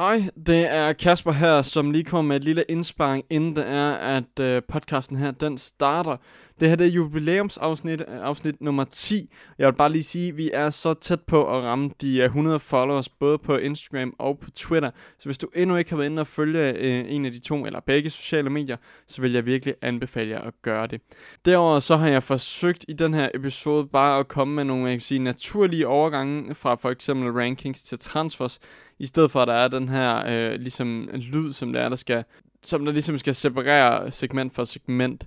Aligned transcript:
Hej, 0.00 0.22
det 0.46 0.66
er 0.66 0.92
Kasper 0.92 1.32
her, 1.32 1.62
som 1.62 1.90
lige 1.90 2.04
kommer 2.04 2.28
med 2.28 2.36
et 2.36 2.44
lille 2.44 2.64
indsparing, 2.68 3.24
inden 3.30 3.56
det 3.56 3.68
er, 3.68 3.92
at 3.92 4.40
øh, 4.40 4.62
podcasten 4.68 5.16
her, 5.16 5.30
den 5.30 5.58
starter. 5.58 6.16
Det 6.60 6.68
her 6.68 6.76
det 6.76 6.86
er 6.86 6.90
jubilæumsafsnit, 6.90 8.00
øh, 8.00 8.06
afsnit 8.08 8.60
nummer 8.60 8.84
10. 8.84 9.30
Jeg 9.58 9.66
vil 9.66 9.72
bare 9.72 9.92
lige 9.92 10.02
sige, 10.02 10.28
at 10.28 10.36
vi 10.36 10.50
er 10.52 10.70
så 10.70 10.92
tæt 10.92 11.20
på 11.20 11.56
at 11.56 11.62
ramme 11.62 11.90
de 12.00 12.18
øh, 12.18 12.24
100 12.24 12.58
followers, 12.58 13.08
både 13.08 13.38
på 13.38 13.56
Instagram 13.56 14.14
og 14.18 14.38
på 14.38 14.50
Twitter. 14.50 14.90
Så 15.18 15.28
hvis 15.28 15.38
du 15.38 15.48
endnu 15.54 15.76
ikke 15.76 15.90
har 15.90 15.96
været 15.96 16.10
inde 16.10 16.20
og 16.20 16.26
følge 16.26 16.72
øh, 16.72 17.04
en 17.08 17.26
af 17.26 17.32
de 17.32 17.38
to, 17.38 17.66
eller 17.66 17.80
begge 17.80 18.10
sociale 18.10 18.50
medier, 18.50 18.76
så 19.06 19.22
vil 19.22 19.32
jeg 19.32 19.46
virkelig 19.46 19.74
anbefale 19.82 20.30
jer 20.30 20.40
at 20.40 20.54
gøre 20.62 20.86
det. 20.86 21.00
Derover 21.44 21.78
så 21.78 21.96
har 21.96 22.08
jeg 22.08 22.22
forsøgt 22.22 22.84
i 22.88 22.92
den 22.92 23.14
her 23.14 23.28
episode 23.34 23.86
bare 23.86 24.18
at 24.18 24.28
komme 24.28 24.54
med 24.54 24.64
nogle 24.64 24.84
jeg 24.84 24.92
kan 24.92 25.00
sige, 25.00 25.18
naturlige 25.18 25.88
overgange 25.88 26.54
fra 26.54 26.74
for 26.74 26.90
eksempel 26.90 27.30
rankings 27.32 27.82
til 27.82 27.98
transfers, 27.98 28.60
i 29.00 29.06
stedet 29.06 29.30
for 29.30 29.42
at 29.42 29.48
der 29.48 29.54
er 29.54 29.68
den 29.68 29.88
her 29.88 30.24
øh, 30.26 30.60
ligesom 30.60 31.08
lyd, 31.12 31.52
som 31.52 31.72
der 31.72 31.80
er, 31.80 31.88
der 31.88 31.96
skal, 31.96 32.24
som 32.62 32.84
der 32.84 32.92
ligesom 32.92 33.18
skal 33.18 33.34
separere 33.34 34.10
segment 34.10 34.54
for 34.54 34.64
segment. 34.64 35.26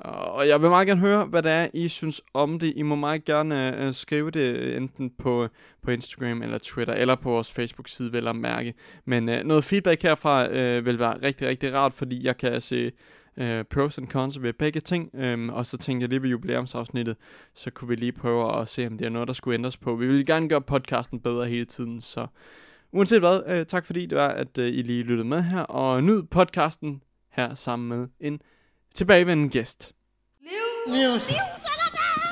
Og 0.00 0.48
jeg 0.48 0.62
vil 0.62 0.70
meget 0.70 0.86
gerne 0.86 1.00
høre, 1.00 1.24
hvad 1.24 1.42
det 1.42 1.50
er, 1.50 1.68
I 1.74 1.88
synes 1.88 2.22
om 2.34 2.58
det. 2.58 2.72
I 2.76 2.82
må 2.82 2.94
meget 2.94 3.24
gerne 3.24 3.84
øh, 3.84 3.92
skrive 3.92 4.30
det 4.30 4.56
øh, 4.56 4.76
enten 4.76 5.10
på, 5.10 5.48
på 5.82 5.90
Instagram 5.90 6.42
eller 6.42 6.58
Twitter, 6.58 6.94
eller 6.94 7.14
på 7.14 7.30
vores 7.30 7.52
Facebook-side, 7.52 8.12
vel 8.12 8.28
at 8.28 8.36
mærke. 8.36 8.74
Men 9.04 9.28
øh, 9.28 9.44
noget 9.44 9.64
feedback 9.64 10.02
herfra 10.02 10.48
øh, 10.48 10.86
vil 10.86 10.98
være 10.98 11.22
rigtig, 11.22 11.48
rigtig 11.48 11.74
rart, 11.74 11.92
fordi 11.92 12.24
jeg 12.24 12.36
kan 12.36 12.60
se 12.60 12.92
øh, 13.36 13.64
pros 13.64 13.98
and 13.98 14.08
cons 14.08 14.42
ved 14.42 14.52
begge 14.52 14.80
ting. 14.80 15.10
Øhm, 15.14 15.48
og 15.48 15.66
så 15.66 15.78
tænkte 15.78 16.02
jeg 16.02 16.08
lige 16.08 16.22
ved 16.22 16.30
jubilæumsafsnittet, 16.30 17.16
så 17.54 17.70
kunne 17.70 17.88
vi 17.88 17.94
lige 17.94 18.12
prøve 18.12 18.60
at 18.60 18.68
se, 18.68 18.86
om 18.86 18.98
det 18.98 19.04
er 19.04 19.10
noget, 19.10 19.28
der 19.28 19.34
skulle 19.34 19.54
ændres 19.54 19.76
på. 19.76 19.94
Vi 19.94 20.06
vil 20.06 20.26
gerne 20.26 20.48
gøre 20.48 20.60
podcasten 20.60 21.20
bedre 21.20 21.46
hele 21.46 21.64
tiden, 21.64 22.00
så 22.00 22.26
Uanset 22.94 23.20
hvad, 23.20 23.42
øh, 23.46 23.66
tak 23.66 23.86
fordi 23.86 24.06
det 24.06 24.18
var, 24.18 24.28
at 24.28 24.58
øh, 24.58 24.66
I 24.66 24.82
lige 24.82 25.02
lyttede 25.02 25.28
med 25.28 25.42
her, 25.42 25.60
og 25.60 26.04
nyd 26.04 26.22
podcasten 26.22 27.02
her 27.30 27.54
sammen 27.54 27.88
med 27.88 28.08
en 28.20 28.40
tilbagevendende 28.94 29.50
gæst. 29.50 29.92
News! 30.86 30.98
News! 30.98 31.30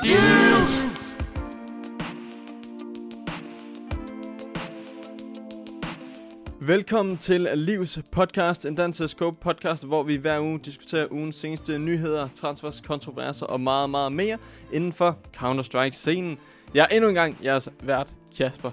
News! 0.04 0.86
Velkommen 6.60 7.16
til 7.16 7.48
Livs 7.54 7.98
podcast, 8.12 8.66
en 8.66 8.74
dansk 8.74 9.08
scope 9.08 9.36
podcast, 9.40 9.86
hvor 9.86 10.02
vi 10.02 10.16
hver 10.16 10.40
uge 10.40 10.58
diskuterer 10.58 11.06
ugens 11.10 11.36
seneste 11.36 11.78
nyheder, 11.78 12.28
transfers, 12.28 12.80
kontroverser 12.80 13.46
og 13.46 13.60
meget, 13.60 13.90
meget 13.90 14.12
mere 14.12 14.38
inden 14.72 14.92
for 14.92 15.18
Counter-Strike-scenen. 15.36 16.38
Jeg 16.74 16.82
er 16.90 16.96
endnu 16.96 17.08
en 17.08 17.14
gang 17.14 17.36
jeres 17.44 17.68
vært, 17.82 18.14
Kasper 18.36 18.70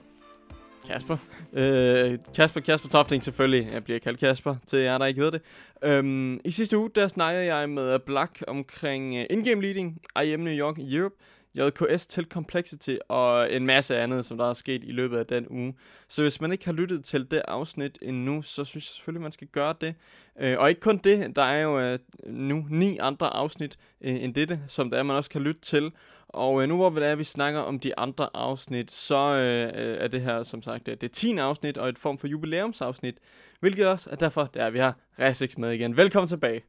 Kasper. 0.88 1.18
Øh, 1.54 2.18
Kasper, 2.36 2.62
Kasper 2.62 2.90
Tofting 2.90 3.24
selvfølgelig. 3.24 3.70
Jeg 3.74 3.84
bliver 3.84 4.00
kaldt 4.00 4.20
Kasper, 4.20 4.56
til 4.66 4.80
jer, 4.80 4.98
der 4.98 5.06
ikke 5.06 5.22
ved 5.22 5.32
det. 5.32 5.42
Øhm, 5.84 6.40
I 6.46 6.52
sidste 6.52 6.78
uge, 6.78 6.90
der 6.96 7.08
snakkede 7.08 7.46
jeg 7.56 7.70
med 7.70 8.00
Black 8.00 8.44
omkring 8.48 9.16
uh, 9.16 9.24
in-game 9.30 9.62
leading, 9.62 10.02
IM 10.24 10.40
New 10.40 10.54
York 10.54 10.76
Europe, 10.80 11.16
JKS 11.58 12.08
til 12.08 12.26
Complexity 12.26 12.96
og 13.08 13.54
en 13.54 13.66
masse 13.66 13.98
andet, 13.98 14.26
som 14.26 14.38
der 14.38 14.50
er 14.50 14.54
sket 14.54 14.84
i 14.84 14.92
løbet 14.92 15.18
af 15.18 15.26
den 15.26 15.48
uge. 15.50 15.76
Så 16.08 16.22
hvis 16.22 16.42
man 16.42 16.52
ikke 16.52 16.66
har 16.66 16.74
lyttet 16.74 17.06
til 17.06 17.32
det 17.32 17.42
afsnit 17.48 18.00
endnu, 18.02 18.42
så 18.42 18.64
synes 18.64 18.90
jeg 18.90 18.96
selvfølgelig, 18.96 19.22
man 19.22 19.32
skal 19.32 19.48
gøre 19.48 19.76
det. 19.82 19.96
Øh, 20.40 20.60
og 20.60 20.70
ikke 20.70 20.82
kun 20.82 20.98
det, 20.98 21.36
der 21.36 21.42
er 21.42 21.62
jo 21.62 21.80
øh, 21.80 22.00
nu 22.26 22.66
ni 22.70 22.98
andre 22.98 23.28
afsnit 23.28 23.78
øh, 24.02 24.24
end 24.24 24.34
dette, 24.34 24.60
som 24.68 24.90
der 24.90 24.98
er, 24.98 25.04
man 25.04 25.16
også 25.16 25.30
kan 25.30 25.42
lytte 25.42 25.62
til. 25.62 25.92
Og 26.28 26.62
øh, 26.62 26.70
nu 26.70 26.76
hvor 26.76 26.90
vi, 26.90 27.02
er, 27.02 27.16
vi 27.16 27.24
snakker 27.24 27.60
om 27.60 27.80
de 27.80 28.00
andre 28.00 28.30
afsnit, 28.34 28.92
så 28.92 29.16
øh, 29.18 29.98
er 30.04 30.08
det 30.08 30.22
her 30.22 30.44
som 30.44 30.62
sagt 30.62 30.86
det, 30.86 31.02
det 31.02 31.12
10. 31.12 31.38
afsnit 31.38 31.78
og 31.78 31.90
et 31.90 31.98
form 31.98 32.18
for 32.18 32.28
jubilæumsafsnit, 32.28 33.16
hvilket 33.60 33.88
også 33.88 34.10
er 34.10 34.16
derfor, 34.16 34.50
det 34.54 34.62
er, 34.62 34.70
vi 34.70 34.80
har 34.80 34.96
Resix 35.20 35.58
med 35.58 35.72
igen. 35.72 35.98
Velkommen 35.98 36.28
tilbage. 36.28 36.64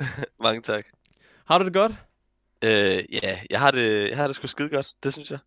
Mange 0.44 0.60
tak. 0.60 0.86
Har 1.44 1.58
du 1.58 1.64
det 1.64 1.72
godt? 1.72 1.92
Øh, 2.64 3.04
ja, 3.22 3.38
jeg 3.50 3.60
har 3.60 3.70
det, 3.70 4.08
jeg 4.08 4.16
har 4.16 4.26
det 4.26 4.36
sgu 4.36 4.46
skide 4.46 4.68
godt, 4.68 4.88
det 5.02 5.12
synes 5.12 5.30
jeg. 5.30 5.38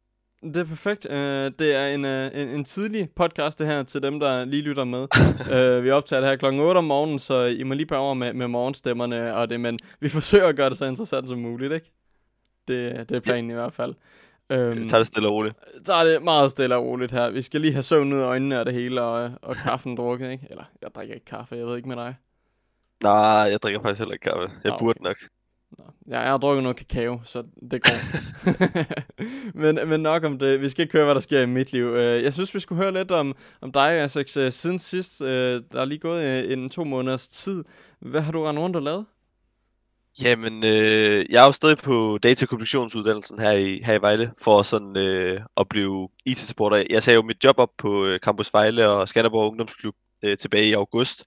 Det 0.43 0.57
er 0.57 0.63
perfekt. 0.63 1.05
Uh, 1.05 1.15
det 1.59 1.75
er 1.75 1.87
en, 1.87 2.05
uh, 2.05 2.41
en, 2.41 2.47
en 2.47 2.63
tidlig 2.63 3.09
podcast 3.15 3.59
det 3.59 3.67
her 3.67 3.83
til 3.83 4.03
dem, 4.03 4.19
der 4.19 4.45
lige 4.45 4.61
lytter 4.61 4.83
med. 4.83 5.07
uh, 5.39 5.83
vi 5.83 5.91
optager 5.91 6.19
det 6.19 6.29
her 6.29 6.35
klokken 6.35 6.61
8 6.61 6.77
om 6.77 6.83
morgenen, 6.83 7.19
så 7.19 7.43
I 7.43 7.63
må 7.63 7.73
lige 7.73 7.97
over 7.97 8.13
med, 8.13 8.33
med 8.33 8.47
morgenstemmerne 8.47 9.35
og 9.35 9.49
det, 9.49 9.59
men 9.59 9.79
vi 9.99 10.09
forsøger 10.09 10.47
at 10.47 10.55
gøre 10.55 10.69
det 10.69 10.77
så 10.77 10.85
interessant 10.85 11.29
som 11.29 11.39
muligt, 11.39 11.73
ikke? 11.73 11.91
Det, 12.67 13.09
det 13.09 13.15
er 13.15 13.19
planen 13.19 13.49
ja. 13.49 13.55
i 13.55 13.59
hvert 13.59 13.73
fald. 13.73 13.95
Øhm, 14.49 14.87
tager 14.87 14.99
det 14.99 15.07
stille 15.07 15.27
og 15.27 15.33
roligt. 15.33 15.55
Tager 15.85 16.03
det 16.03 16.23
meget 16.23 16.51
stille 16.51 16.75
og 16.75 16.85
roligt 16.85 17.11
her. 17.11 17.29
Vi 17.29 17.41
skal 17.41 17.61
lige 17.61 17.73
have 17.73 17.83
søvn 17.83 18.13
ud 18.13 18.19
af 18.19 18.25
øjnene 18.25 18.59
og 18.59 18.65
det 18.65 18.73
hele, 18.73 19.01
og, 19.01 19.31
og 19.41 19.55
kaffen 19.65 19.97
drukket, 19.97 20.31
ikke? 20.31 20.47
Eller, 20.49 20.63
jeg 20.81 20.89
drikker 20.95 21.15
ikke 21.15 21.25
kaffe, 21.25 21.55
jeg 21.55 21.65
ved 21.65 21.77
ikke 21.77 21.87
med 21.87 21.95
dig. 21.95 22.15
Nej, 23.03 23.13
jeg 23.51 23.59
drikker 23.63 23.81
faktisk 23.81 23.99
heller 23.99 24.13
ikke 24.13 24.23
kaffe. 24.23 24.51
Jeg 24.63 24.71
okay. 24.71 24.83
burde 24.85 25.03
nok. 25.03 25.17
Nå, 25.77 25.83
jeg 26.07 26.21
har 26.21 26.37
drukket 26.37 26.63
noget 26.63 26.77
kakao, 26.77 27.21
så 27.23 27.43
det 27.71 27.83
går. 27.83 27.97
men, 29.61 29.79
men 29.89 29.99
nok 29.99 30.23
om 30.23 30.39
det. 30.39 30.61
Vi 30.61 30.69
skal 30.69 30.81
ikke 30.81 30.93
høre, 30.93 31.05
hvad 31.05 31.15
der 31.15 31.21
sker 31.21 31.41
i 31.41 31.45
mit 31.45 31.73
liv. 31.73 31.85
Øh, 31.85 32.23
jeg 32.23 32.33
synes, 32.33 32.55
vi 32.55 32.59
skulle 32.59 32.81
høre 32.81 32.93
lidt 32.93 33.11
om, 33.11 33.35
om 33.61 33.71
dig, 33.71 33.91
Alex. 33.91 34.37
Øh, 34.37 34.51
siden 34.51 34.79
sidst, 34.79 35.21
øh, 35.21 35.61
der 35.71 35.81
er 35.81 35.85
lige 35.85 35.99
gået 35.99 36.53
en 36.53 36.69
to 36.69 36.83
måneders 36.83 37.27
tid. 37.27 37.63
Hvad 37.99 38.21
har 38.21 38.31
du 38.31 38.43
rendt 38.43 38.59
rundt 38.59 38.75
og 38.75 38.81
lavet? 38.81 39.05
Jamen, 40.23 40.65
øh, 40.65 41.25
jeg 41.29 41.41
er 41.41 41.45
jo 41.45 41.51
stadig 41.51 41.77
på 41.77 42.17
datakommunikationsuddannelsen 42.23 43.39
her 43.39 43.51
i, 43.51 43.81
her 43.85 43.93
i 43.93 44.01
Vejle, 44.01 44.31
for 44.41 44.61
sådan 44.61 44.97
øh, 44.97 45.41
at 45.57 45.69
blive 45.69 46.09
IT-supporter. 46.25 46.83
Jeg 46.89 47.03
sagde 47.03 47.15
jo 47.15 47.21
mit 47.21 47.43
job 47.43 47.55
op 47.59 47.69
på 47.77 48.07
Campus 48.21 48.53
Vejle 48.53 48.89
og 48.89 49.07
Skanderborg 49.07 49.49
Ungdomsklub 49.51 49.95
øh, 50.23 50.37
tilbage 50.37 50.69
i 50.69 50.73
august. 50.73 51.23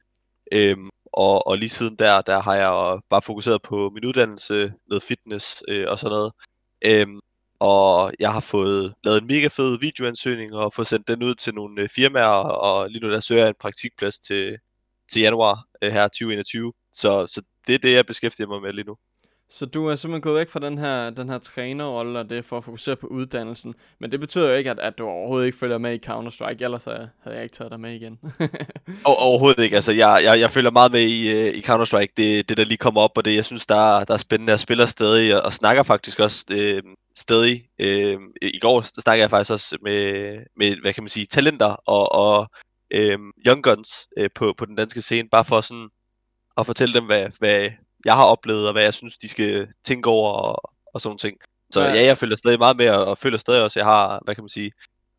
Øhm, 0.53 0.89
og, 1.13 1.47
og 1.47 1.59
lige 1.59 1.69
siden 1.69 1.97
der, 1.97 2.21
der 2.21 2.41
har 2.41 2.55
jeg 2.55 3.01
bare 3.11 3.23
fokuseret 3.23 3.63
på 3.63 3.91
min 3.95 4.05
uddannelse, 4.05 4.73
noget 4.89 5.03
fitness 5.03 5.63
øh, 5.69 5.87
og 5.89 5.99
sådan 5.99 6.15
noget. 6.17 6.33
Øhm, 6.85 7.21
og 7.61 8.13
jeg 8.21 8.33
har 8.33 8.41
fået 8.41 8.95
lavet 9.05 9.21
en 9.21 9.27
mega 9.27 9.47
fed 9.49 9.79
videoansøgning 9.79 10.55
og 10.55 10.73
fået 10.73 10.89
sendt 10.89 11.09
den 11.09 11.23
ud 11.23 11.35
til 11.35 11.55
nogle 11.55 11.83
øh, 11.83 11.89
firmaer, 11.89 12.27
og 12.45 12.91
lige 12.91 13.01
nu 13.01 13.11
der 13.13 13.21
søger 13.21 13.41
jeg 13.41 13.49
en 13.49 13.55
praktikplads 13.61 14.19
til, 14.19 14.59
til 15.13 15.23
januar 15.23 15.65
øh, 15.83 15.93
her 15.93 16.09
2021. 16.09 16.73
Så, 16.93 17.27
så 17.27 17.43
det 17.67 17.75
er 17.75 17.79
det, 17.79 17.93
jeg 17.93 18.07
beskæftiger 18.07 18.49
mig 18.49 18.63
med 18.63 18.73
lige 18.73 18.87
nu. 18.87 18.97
Så 19.51 19.67
du 19.67 19.87
er 19.87 19.97
simpelthen 19.97 20.23
gået 20.23 20.39
væk 20.39 20.51
fra 20.51 20.61
den 20.61 20.79
her, 20.79 21.11
den 21.11 21.29
her 21.29 21.39
trænerrolle 21.39 22.19
og 22.19 22.31
det 22.31 22.45
for 22.45 22.59
at 22.59 22.65
fokusere 22.65 22.97
på 22.97 23.07
uddannelsen. 23.07 23.75
Men 24.01 24.13
det 24.13 24.21
betyder 24.21 24.49
jo 24.49 24.55
ikke, 24.55 24.71
at, 24.71 24.79
at 24.79 24.99
du 24.99 25.07
overhovedet 25.07 25.47
ikke 25.47 25.59
følger 25.59 25.79
med 25.79 25.95
i 25.95 26.07
Counter-Strike, 26.07 26.65
ellers 26.65 26.85
havde 26.85 27.11
jeg 27.25 27.43
ikke 27.43 27.55
taget 27.55 27.71
dig 27.71 27.81
med 27.81 27.95
igen. 27.95 28.19
o- 29.09 29.25
overhovedet 29.27 29.65
ikke. 29.65 29.77
Altså, 29.77 29.93
jeg, 29.93 30.21
jeg, 30.25 30.41
jeg 30.41 30.51
følger 30.51 30.71
meget 30.71 30.93
med 30.93 31.01
i, 31.03 31.31
øh, 31.31 31.55
i 31.55 31.61
Counter-Strike. 31.61 32.13
Det, 32.17 32.49
det, 32.49 32.57
der 32.57 32.65
lige 32.65 32.77
kommer 32.77 33.01
op, 33.01 33.11
og 33.17 33.25
det, 33.25 33.37
jeg 33.37 33.45
synes, 33.45 33.67
der, 33.67 34.05
der 34.05 34.15
er 34.15 34.19
spændende. 34.19 34.51
Jeg 34.51 34.61
spiller 34.61 34.87
stadig 34.87 35.37
og, 35.37 35.43
og 35.43 35.53
snakker 35.53 35.83
faktisk 35.83 36.21
også 36.21 36.45
øh, 36.51 36.83
stadig. 37.17 37.65
Øh, 37.79 38.19
I 38.43 38.59
går 38.59 38.81
der 38.81 39.01
snakker 39.01 39.23
jeg 39.23 39.31
faktisk 39.31 39.51
også 39.51 39.79
med, 39.83 40.37
med, 40.57 40.77
hvad 40.81 40.93
kan 40.93 41.03
man 41.03 41.09
sige, 41.09 41.27
talenter 41.27 41.77
og, 41.87 42.13
og 42.13 42.49
øh, 42.91 43.19
young 43.47 43.63
guns 43.63 43.91
øh, 44.19 44.31
på, 44.35 44.55
på 44.59 44.65
den 44.65 44.77
danske 44.77 45.01
scene, 45.01 45.29
bare 45.29 45.45
for 45.45 45.61
sådan 45.61 45.89
at 46.57 46.67
fortælle 46.67 46.95
dem, 46.95 47.05
hvad, 47.05 47.27
hvad, 47.39 47.71
jeg 48.09 48.17
har 48.17 48.27
oplevet, 48.35 48.67
og 48.67 48.73
hvad 48.73 48.83
jeg 48.83 48.95
synes, 48.95 49.19
de 49.19 49.29
skal 49.29 49.69
tænke 49.85 50.11
over, 50.11 50.31
og, 50.33 50.57
og 50.95 51.01
sådan 51.01 51.19
ting. 51.19 51.37
Så 51.71 51.81
ja. 51.81 51.95
ja, 51.95 52.05
jeg 52.05 52.19
følger 52.19 52.37
stadig 52.37 52.59
meget 52.59 52.77
med, 52.77 52.89
og 52.91 53.19
føler 53.19 53.39
stadig 53.39 53.63
også, 53.65 53.79
at 53.81 53.83
jeg 53.85 53.93
har, 53.93 54.21
hvad 54.25 54.35
kan 54.35 54.45
man 54.45 54.49
sige, 54.49 54.73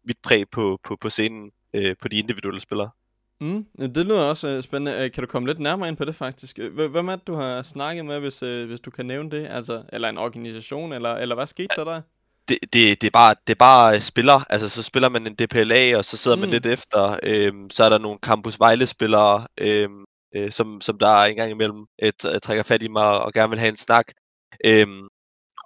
mit 0.07 0.17
præg 0.23 0.50
på, 0.51 0.79
på, 0.83 0.97
på 1.01 1.09
scenen, 1.09 1.51
øh, 1.73 1.95
på 2.01 2.07
de 2.07 2.19
individuelle 2.19 2.61
spillere. 2.61 2.89
Mm, 3.41 3.66
det 3.79 4.05
lyder 4.05 4.22
også 4.22 4.47
øh, 4.47 4.63
spændende. 4.63 5.03
Øh, 5.03 5.11
kan 5.11 5.23
du 5.23 5.27
komme 5.27 5.47
lidt 5.47 5.59
nærmere 5.59 5.89
ind 5.89 5.97
på 5.97 6.05
det 6.05 6.16
faktisk? 6.16 6.59
Hvem 6.73 7.09
er 7.09 7.16
det, 7.16 7.27
du 7.27 7.35
har 7.35 7.61
snakket 7.61 8.05
med, 8.05 8.19
hvis, 8.19 8.44
øh, 8.44 8.67
hvis 8.67 8.79
du 8.79 8.91
kan 8.91 9.06
nævne 9.06 9.31
det? 9.31 9.47
Altså, 9.47 9.83
eller 9.94 10.09
en 10.09 10.17
organisation, 10.17 10.94
eller, 10.94 11.13
eller 11.16 11.35
hvad 11.35 11.47
skete 11.47 11.75
der 11.75 11.83
der? 11.83 12.01
Det, 12.50 12.57
det, 12.73 13.01
det, 13.01 13.07
er 13.07 13.11
bare, 13.11 13.35
det 13.47 13.53
er 13.53 13.59
bare 13.59 14.01
spiller. 14.01 14.45
Altså, 14.50 14.69
så 14.69 14.83
spiller 14.83 15.09
man 15.09 15.27
en 15.27 15.35
DPLA, 15.35 15.97
og 15.97 16.06
så 16.06 16.17
sidder 16.17 16.38
mm. 16.38 16.41
man 16.41 16.50
lidt 16.50 16.66
efter. 16.66 17.17
Øhm, 17.23 17.69
så 17.69 17.83
er 17.83 17.89
der 17.89 17.97
nogle 17.97 18.19
Campus 18.21 18.59
Vejle-spillere, 18.59 19.47
øhm, 19.57 20.06
øh, 20.36 20.52
som, 20.52 20.81
som 20.81 21.00
der 21.00 21.24
en 21.24 21.36
gang 21.36 21.52
imellem 21.52 21.86
øh, 22.04 22.12
trækker 22.44 22.64
fat 22.64 22.84
i 22.84 22.88
mig 22.88 23.22
og 23.22 23.34
gerne 23.34 23.50
vil 23.50 23.60
have 23.60 23.70
en 23.70 23.78
snak. 23.78 24.06
Øhm, 24.66 25.08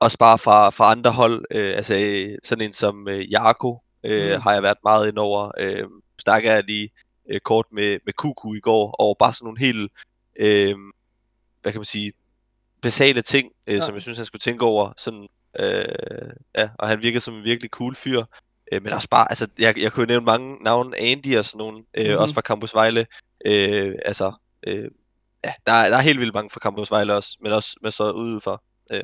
også 0.02 0.18
bare 0.18 0.38
fra, 0.38 0.70
fra 0.70 0.92
andre 0.92 1.12
hold, 1.12 1.46
øh, 1.52 1.76
altså 1.76 1.96
øh, 1.96 2.38
sådan 2.44 2.66
en 2.66 2.74
som 2.74 3.08
øh, 3.08 3.32
Jarko 3.32 3.80
øh, 4.04 4.36
mm. 4.36 4.42
har 4.42 4.54
jeg 4.54 4.64
været 4.64 4.78
meget 4.84 5.08
ind 5.08 5.18
over. 5.18 5.52
Øh, 5.60 5.88
snakker 6.22 6.54
jeg 6.54 6.64
lige 6.64 6.90
øh, 7.32 7.40
kort 7.40 7.66
med, 7.72 8.00
med 8.06 8.14
Kuku 8.14 8.54
i 8.54 8.60
går, 8.60 8.96
og 9.00 9.16
bare 9.20 9.34
sådan 9.34 9.46
nogle 9.46 9.60
helt, 9.60 9.92
øh, 10.40 10.76
hvad 11.62 11.72
kan 11.72 11.80
man 11.80 11.86
sige, 11.86 12.14
basale 12.82 13.22
ting, 13.22 13.52
øh, 13.68 13.76
ja. 13.76 13.82
som 13.82 13.96
jeg 13.96 14.02
synes, 14.02 14.18
han 14.18 14.26
skulle 14.26 14.40
tænke 14.40 14.66
over. 14.66 14.94
Sådan, 14.98 15.28
øh, 15.60 16.34
ja, 16.58 16.70
og 16.80 16.88
han 16.88 17.02
virkede 17.02 17.22
som 17.22 17.34
en 17.34 17.44
virkelig 17.44 17.70
cool 17.70 17.96
fyr. 17.96 18.24
Øh, 18.72 18.84
men 18.84 18.94
også 18.94 19.10
bare, 19.10 19.26
altså, 19.30 19.48
jeg, 19.60 19.82
jeg 19.82 19.92
kunne 19.92 20.06
nævne 20.06 20.26
mange 20.26 20.64
navne, 20.64 21.00
Andy 21.00 21.38
og 21.38 21.46
sådan 21.46 21.58
nogle, 21.58 21.84
øh, 21.94 22.14
mm. 22.14 22.18
også 22.18 22.34
fra 22.34 22.42
Campus 22.42 22.74
Vejle. 22.74 23.06
Øh, 23.46 23.96
altså, 24.06 24.34
øh, 24.68 24.92
ja, 25.44 25.54
der, 25.66 25.72
er, 25.74 25.90
der 25.90 25.98
er 25.98 26.02
helt 26.02 26.20
vildt 26.20 26.34
mange 26.34 26.50
fra 26.50 26.60
Campus 26.60 26.92
Vejle 26.92 27.14
også, 27.14 27.38
men 27.42 27.52
også 27.52 27.78
med 27.82 27.92
så 27.92 28.12
udefra. 28.12 28.62
Øh, 28.92 29.02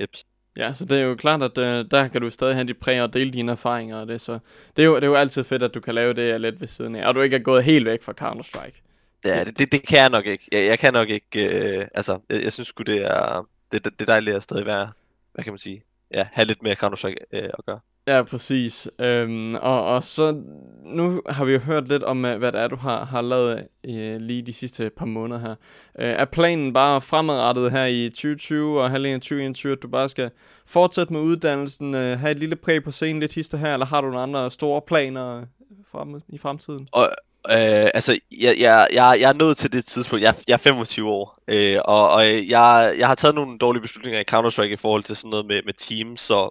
yep. 0.00 0.10
Ja, 0.56 0.72
så 0.72 0.84
det 0.84 0.98
er 0.98 1.02
jo 1.02 1.14
klart, 1.14 1.42
at 1.42 1.58
uh, 1.58 1.90
der 1.90 2.08
kan 2.08 2.20
du 2.20 2.30
stadig 2.30 2.54
have 2.54 2.66
dit 2.66 2.76
præg 2.76 3.02
og 3.02 3.12
dele 3.12 3.30
dine 3.30 3.52
erfaringer 3.52 3.96
og 3.96 4.08
det, 4.08 4.20
så 4.20 4.38
det 4.76 4.82
er, 4.82 4.86
jo, 4.86 4.96
det 4.96 5.02
er 5.02 5.06
jo 5.06 5.14
altid 5.14 5.44
fedt, 5.44 5.62
at 5.62 5.74
du 5.74 5.80
kan 5.80 5.94
lave 5.94 6.12
det 6.12 6.40
lidt 6.40 6.60
ved 6.60 6.68
siden 6.68 6.94
af, 6.94 7.08
og 7.08 7.14
du 7.14 7.20
ikke 7.20 7.36
er 7.36 7.40
gået 7.40 7.64
helt 7.64 7.86
væk 7.86 8.02
fra 8.02 8.12
Counter-Strike. 8.20 8.82
Ja, 9.24 9.44
det, 9.44 9.58
det, 9.58 9.72
det 9.72 9.88
kan 9.88 9.98
jeg 9.98 10.10
nok 10.10 10.26
ikke. 10.26 10.44
Jeg, 10.52 10.66
jeg 10.66 10.78
kan 10.78 10.92
nok 10.92 11.08
ikke, 11.08 11.78
øh, 11.78 11.86
altså, 11.94 12.18
jeg, 12.30 12.42
jeg 12.42 12.52
synes 12.52 12.68
sgu, 12.68 12.82
det 12.82 13.04
er, 13.04 13.48
det, 13.72 13.84
det, 13.84 13.92
det 13.92 14.00
er 14.00 14.12
dejligt 14.12 14.36
at 14.36 14.42
stadig 14.42 14.66
være, 14.66 14.92
hvad 15.32 15.44
kan 15.44 15.52
man 15.52 15.58
sige, 15.58 15.82
ja, 16.14 16.28
have 16.32 16.44
lidt 16.44 16.62
mere 16.62 16.74
Counter-Strike 16.74 17.24
øh, 17.32 17.48
at 17.58 17.64
gøre. 17.66 17.80
Ja, 18.08 18.22
præcis. 18.22 18.88
Øhm, 18.98 19.54
og, 19.54 19.84
og 19.84 20.02
så, 20.02 20.42
nu 20.84 21.22
har 21.28 21.44
vi 21.44 21.52
jo 21.52 21.58
hørt 21.58 21.88
lidt 21.88 22.02
om, 22.02 22.24
øh, 22.24 22.38
hvad 22.38 22.52
det 22.52 22.60
er, 22.60 22.68
du 22.68 22.76
har, 22.76 23.04
har 23.04 23.22
lavet 23.22 23.66
øh, 23.84 24.20
lige 24.20 24.42
de 24.42 24.52
sidste 24.52 24.90
par 24.96 25.06
måneder 25.06 25.40
her. 25.40 25.54
Øh, 25.98 26.14
er 26.18 26.24
planen 26.24 26.72
bare 26.72 27.00
fremadrettet 27.00 27.72
her 27.72 27.84
i 27.84 28.08
2020 28.08 28.82
og 28.82 28.90
halvdelen 28.90 29.14
af 29.14 29.20
2021, 29.20 29.72
at 29.72 29.82
du 29.82 29.88
bare 29.88 30.08
skal 30.08 30.30
fortsætte 30.66 31.12
med 31.12 31.20
uddannelsen, 31.20 31.94
øh, 31.94 32.18
have 32.18 32.30
et 32.30 32.38
lille 32.38 32.56
præg 32.56 32.84
på 32.84 32.90
scenen, 32.90 33.20
lidt 33.20 33.34
hister 33.34 33.58
her, 33.58 33.72
eller 33.72 33.86
har 33.86 34.00
du 34.00 34.06
nogle 34.06 34.22
andre 34.22 34.50
store 34.50 34.82
planer 34.86 35.36
øh, 35.36 35.46
frem, 35.92 36.20
i 36.28 36.38
fremtiden? 36.38 36.88
Og, 36.92 37.04
Øh, 37.50 37.90
altså, 37.94 38.18
jeg, 38.40 38.56
jeg, 38.60 38.86
jeg, 38.92 39.16
jeg 39.20 39.28
er 39.28 39.34
nået 39.34 39.56
til 39.56 39.72
det 39.72 39.84
tidspunkt. 39.84 40.22
Jeg, 40.22 40.34
jeg 40.48 40.54
er 40.54 40.58
25 40.58 41.08
år, 41.08 41.36
øh, 41.48 41.78
og, 41.84 42.10
og 42.10 42.24
jeg, 42.26 42.94
jeg 42.98 43.06
har 43.08 43.14
taget 43.14 43.34
nogle 43.34 43.58
dårlige 43.58 43.82
beslutninger 43.82 44.20
i 44.20 44.24
Counter-Strike 44.30 44.72
i 44.72 44.76
forhold 44.76 45.02
til 45.02 45.16
sådan 45.16 45.30
noget 45.30 45.46
med, 45.46 45.62
med 45.64 45.72
teams, 45.72 46.20
så 46.20 46.50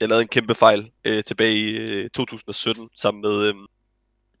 jeg 0.00 0.08
lavede 0.08 0.22
en 0.22 0.28
kæmpe 0.28 0.54
fejl 0.54 0.90
øh, 1.04 1.24
tilbage 1.24 1.54
i 1.56 1.70
øh, 1.70 2.10
2017 2.10 2.88
sammen 2.96 3.20
med 3.20 3.46
øh, 3.46 3.54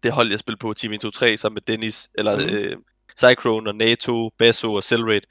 det 0.02 0.12
hold, 0.12 0.30
jeg 0.30 0.38
spillede 0.38 0.58
på, 0.58 0.72
Team 0.72 0.92
1-2-3, 0.92 1.36
sammen 1.36 1.54
med 1.54 1.62
Dennis, 1.62 2.08
eller 2.14 2.38
mm. 2.38 2.54
øh, 2.54 2.76
Cyclone 3.18 3.70
og 3.70 3.74
NATO, 3.76 4.30
Basso 4.38 4.72
og 4.72 4.82
Cellrate. 4.82 5.26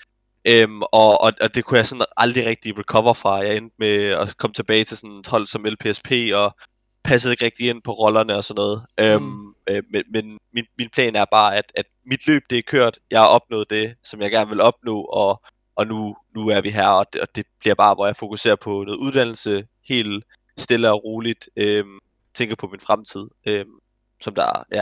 Øhm, 0.46 0.82
og, 0.82 1.22
og, 1.22 1.34
og 1.42 1.56
det 1.56 1.66
kunne 1.66 1.78
jeg 1.78 1.86
sådan 1.86 2.06
aldrig 2.18 2.46
rigtig 2.46 2.80
recover 2.80 3.14
fra. 3.14 3.36
Jeg 3.36 3.58
endte 3.58 3.76
med 3.80 4.06
at 4.06 4.38
komme 4.38 4.54
tilbage 4.54 4.84
til 4.84 4.98
sådan 4.98 5.18
et 5.18 5.28
hold 5.28 5.48
som 5.48 5.66
LPSP, 5.66 6.12
og 6.34 6.56
passede 7.04 7.34
ikke 7.34 7.46
rigtig 7.46 7.70
ind 7.70 7.82
på 7.82 7.92
rollerne 7.92 8.36
og 8.36 8.44
sådan 8.44 8.60
noget. 8.60 8.86
Øhm, 9.00 9.24
mm. 9.24 9.54
Øhm, 9.70 9.78
øh, 9.78 9.84
men 9.92 10.04
men 10.14 10.38
min, 10.54 10.66
min 10.78 10.90
plan 10.90 11.16
er 11.16 11.26
bare, 11.32 11.58
at, 11.58 11.72
at 11.76 11.86
mit 12.06 12.28
løb 12.28 12.42
det 12.50 12.58
er 12.58 12.62
kørt. 12.68 13.00
Jeg 13.12 13.20
har 13.20 13.28
opnået 13.28 13.70
det, 13.70 13.96
som 14.04 14.22
jeg 14.22 14.32
gerne 14.32 14.50
vil 14.50 14.62
opnå, 14.62 15.02
og, 15.02 15.42
og 15.76 15.88
nu, 15.88 16.16
nu 16.36 16.48
er 16.48 16.62
vi 16.62 16.70
her, 16.70 16.88
og 16.88 17.06
det, 17.14 17.22
og 17.22 17.28
det 17.36 17.46
bliver 17.60 17.76
bare, 17.76 17.96
hvor 17.96 18.06
jeg 18.06 18.16
fokuserer 18.16 18.56
på 18.56 18.84
noget 18.84 19.00
uddannelse, 19.00 19.68
helt 19.88 20.26
stille 20.58 20.92
og 20.92 21.04
roligt, 21.04 21.50
øhm, 21.56 22.00
tænker 22.34 22.56
på 22.56 22.68
min 22.68 22.80
fremtid, 22.80 23.28
øhm, 23.46 23.80
som 24.22 24.36
der 24.36 24.44
er, 24.44 24.64
ja, 24.72 24.82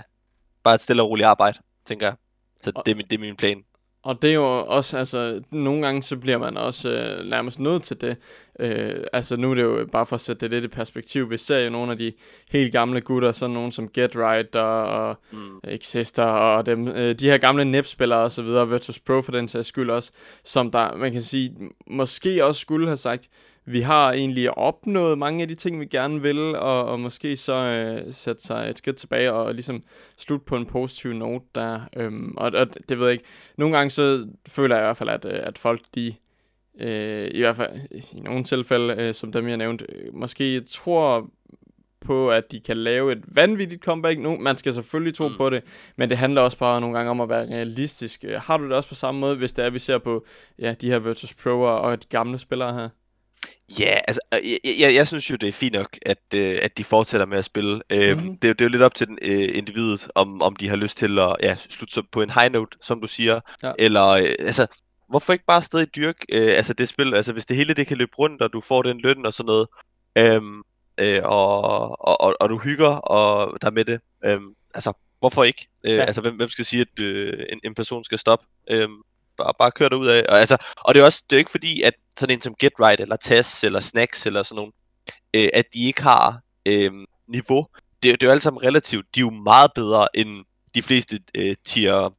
bare 0.64 0.76
et 0.76 0.82
stille 0.82 1.04
og 1.04 1.10
roligt 1.10 1.28
arbejde, 1.28 1.60
tænker 1.86 2.06
jeg. 2.06 2.16
Så 2.62 2.82
det, 2.86 2.92
er 2.92 2.96
min, 2.96 3.06
det 3.06 3.14
er 3.16 3.20
min 3.20 3.36
plan. 3.36 3.64
Og 4.04 4.22
det 4.22 4.30
er 4.30 4.34
jo 4.34 4.66
også, 4.66 4.98
altså, 4.98 5.42
nogle 5.52 5.82
gange 5.82 6.04
så 6.04 6.18
bliver 6.18 6.38
man 6.38 6.58
også 6.58 6.90
øh, 6.90 7.26
nærmest 7.26 7.60
nødt 7.60 7.84
til 7.84 8.02
det. 8.02 8.18
Øh, 8.60 9.04
altså 9.14 9.36
nu 9.36 9.52
er 9.52 9.56
det 9.56 9.64
jo 9.64 9.88
bare 9.92 10.06
for 10.06 10.16
at 10.16 10.22
sætte 10.22 10.42
det 10.42 10.52
lidt 10.52 10.64
i 10.64 10.68
perspektiv. 10.68 11.30
Vi 11.30 11.38
ser 11.38 11.60
jo 11.60 11.70
nogle 11.70 11.92
af 11.92 11.98
de 11.98 12.14
helt 12.52 12.72
gamle 12.72 13.02
gutter, 13.02 13.32
sådan 13.32 13.54
nogle 13.54 13.72
som 13.72 13.90
Get 13.90 14.16
Right 14.16 14.56
og, 14.56 14.84
og 14.84 15.16
mm. 15.32 15.60
Exister 15.64 16.24
og 16.24 16.66
dem, 16.66 16.88
øh, 16.88 17.16
de 17.16 17.30
her 17.30 17.38
gamle 17.38 17.66
NEP-spillere 17.66 18.20
og 18.20 18.32
så 18.32 18.42
videre, 18.42 18.70
Virtus 18.70 19.00
Pro 19.00 19.22
for 19.22 19.32
den 19.32 19.48
sags 19.48 19.68
skyld 19.68 19.90
også, 19.90 20.12
som 20.44 20.72
der, 20.72 20.96
man 20.96 21.12
kan 21.12 21.22
sige, 21.22 21.56
måske 21.88 22.46
også 22.46 22.62
skulle 22.62 22.88
have 22.88 22.98
sagt, 22.98 23.28
vi 23.72 23.82
har 23.82 24.12
egentlig 24.12 24.58
opnået 24.58 25.18
mange 25.18 25.42
af 25.42 25.48
de 25.48 25.56
ting, 25.56 25.80
vi 25.80 25.86
gerne 25.86 26.22
vil, 26.22 26.56
og, 26.56 26.86
og 26.86 27.00
måske 27.00 27.36
så 27.36 27.54
øh, 27.54 28.14
sætte 28.14 28.44
sig 28.44 28.70
et 28.70 28.78
skridt 28.78 28.96
tilbage 28.96 29.34
og 29.34 29.54
ligesom 29.54 29.84
slutte 30.18 30.46
på 30.46 30.56
en 30.56 30.66
positiv 30.66 31.14
note 31.14 31.46
der. 31.56 31.80
Øhm, 31.96 32.34
og, 32.38 32.52
og 32.54 32.68
det 32.90 33.00
ved 33.00 33.06
jeg 33.06 33.14
ikke. 33.14 33.26
Nogle 33.58 33.78
gange 33.78 33.90
så 33.90 34.28
føler 34.48 34.76
jeg 34.76 34.84
i 34.84 34.88
hvert 34.88 34.98
fald, 34.98 35.10
at, 35.10 35.26
øh, 35.26 35.40
at 35.44 35.58
folk 35.58 35.82
de, 35.96 36.14
øh, 36.80 37.28
i 37.32 37.40
hvert 37.40 37.56
fald 37.56 37.80
i 37.92 38.20
nogle 38.20 38.44
tilfælde, 38.44 38.96
øh, 38.98 39.14
som 39.14 39.32
dem 39.32 39.48
jeg 39.48 39.58
nævnte, 39.58 39.86
øh, 39.90 40.16
måske 40.16 40.62
tror 40.62 41.30
på, 42.02 42.32
at 42.32 42.52
de 42.52 42.60
kan 42.60 42.78
lave 42.78 43.12
et 43.12 43.24
vanvittigt 43.28 43.84
comeback. 43.84 44.20
Nu, 44.20 44.38
man 44.38 44.58
skal 44.58 44.74
selvfølgelig 44.74 45.14
tro 45.14 45.28
mm. 45.28 45.38
på 45.38 45.50
det, 45.50 45.64
men 45.96 46.10
det 46.10 46.18
handler 46.18 46.42
også 46.42 46.58
bare 46.58 46.82
nogle 46.82 46.98
gange 46.98 47.12
om 47.12 47.22
at 47.22 47.30
være 47.30 47.46
realistisk. 47.46 48.26
Har 48.38 48.58
du 48.58 48.64
det 48.64 48.74
også 48.74 48.90
på 48.90 48.96
samme 48.96 49.22
måde, 49.22 49.36
hvis 49.36 49.54
det 49.54 49.66
er, 49.66 49.70
vi 49.70 49.80
ser 49.80 49.98
på 49.98 50.26
ja, 50.60 50.74
de 50.82 50.90
her 50.90 51.00
Virtus 51.00 51.34
Pro 51.34 51.62
og 51.62 52.04
de 52.04 52.08
gamle 52.10 52.38
spillere 52.38 52.74
her? 52.74 52.90
Ja, 53.80 54.00
altså, 54.08 54.22
øh, 54.34 54.52
jeg, 54.52 54.60
jeg, 54.80 54.96
jeg 54.96 55.08
synes 55.08 55.32
jo, 55.32 55.36
det 55.36 55.50
er 55.50 55.54
fint 55.54 55.74
nok, 55.74 55.98
at, 56.02 56.34
øh, 56.36 56.60
at 56.62 56.78
de 56.78 56.84
fortsætter 56.84 57.26
med 57.26 57.38
at 57.38 57.46
spille. 57.46 57.76
Mm. 57.76 57.98
Øh, 57.98 58.18
det, 58.18 58.42
det 58.42 58.62
er 58.62 58.66
jo 58.66 58.70
lidt 58.70 58.82
op 58.82 58.96
til 58.96 59.08
den, 59.08 59.18
øh, 59.22 59.50
individet, 59.54 60.08
om, 60.16 60.42
om 60.42 60.56
de 60.56 60.70
har 60.70 60.76
lyst 60.76 60.98
til 60.98 61.20
at 61.20 61.36
ja, 61.44 61.56
slutte 61.70 62.04
på 62.12 62.22
en 62.22 62.30
high 62.30 62.52
note, 62.52 62.78
som 62.82 63.02
du 63.02 63.08
siger. 63.08 63.40
Ja. 63.64 63.72
Eller, 63.80 64.08
øh, 64.08 64.36
altså, 64.40 64.68
hvorfor 65.10 65.34
ikke 65.34 65.46
bare 65.46 65.62
stadig 65.62 65.96
dyrke 65.96 66.26
øh, 66.34 66.58
altså 66.58 66.74
det 66.74 66.88
spil? 66.88 67.16
Altså, 67.16 67.34
hvis 67.34 67.46
det 67.46 67.58
hele 67.58 67.74
det 67.74 67.88
kan 67.88 67.98
løbe 67.98 68.12
rundt, 68.20 68.42
og 68.42 68.54
du 68.54 68.62
får 68.62 68.82
den 68.82 69.00
løn 69.02 69.26
og 69.26 69.34
sådan 69.34 69.48
noget, 69.48 69.68
øh, 70.16 70.42
øh, 70.98 71.22
og, 71.24 71.62
og, 72.08 72.22
og, 72.22 72.36
og 72.40 72.50
du 72.50 72.58
hygger 72.58 72.96
og 72.96 73.58
der 73.62 73.72
med 73.72 73.86
det, 73.86 74.00
øh, 74.26 74.40
altså, 74.74 74.94
hvorfor 75.20 75.44
ikke? 75.44 75.68
Øh, 75.84 75.94
ja. 75.94 76.02
Altså, 76.02 76.22
hvem, 76.22 76.36
hvem 76.36 76.50
skal 76.50 76.66
sige, 76.66 76.82
at 76.82 77.00
øh, 77.00 77.46
en, 77.50 77.60
en 77.64 77.76
person 77.76 78.04
skal 78.04 78.18
stoppe? 78.18 78.46
Øh, 78.72 78.90
bare, 79.44 79.54
bare 79.60 79.72
kør 79.72 79.96
ud 79.96 80.08
af. 80.08 80.24
Og, 80.30 80.40
altså, 80.40 80.58
og 80.78 80.94
det 80.94 81.02
er 81.02 81.06
også 81.06 81.24
det 81.30 81.36
er 81.36 81.40
ikke 81.40 81.52
fordi, 81.52 81.82
at 81.82 81.94
sådan 82.20 82.36
en 82.36 82.42
som 82.42 82.56
Get 82.60 82.74
Right, 82.80 83.02
eller 83.02 83.16
TAS, 83.16 83.64
eller 83.64 83.80
Snacks, 83.80 84.26
eller 84.26 84.44
sådan 84.44 84.56
nogle, 84.56 84.72
øh, 85.34 85.50
at 85.54 85.66
de 85.74 85.84
ikke 85.84 86.04
har 86.04 86.40
øh, 86.66 86.92
niveau. 87.28 87.68
Det, 88.04 88.12
det 88.12 88.24
er 88.24 88.28
jo 88.28 88.32
alle 88.32 88.42
sammen 88.42 88.64
relativt. 88.64 89.16
De 89.16 89.20
er 89.20 89.22
jo 89.22 89.30
meget 89.30 89.72
bedre 89.76 90.08
end 90.14 90.46
de 90.76 90.82
fleste 90.82 91.20
øh, 91.36 91.56
tier 91.66 92.14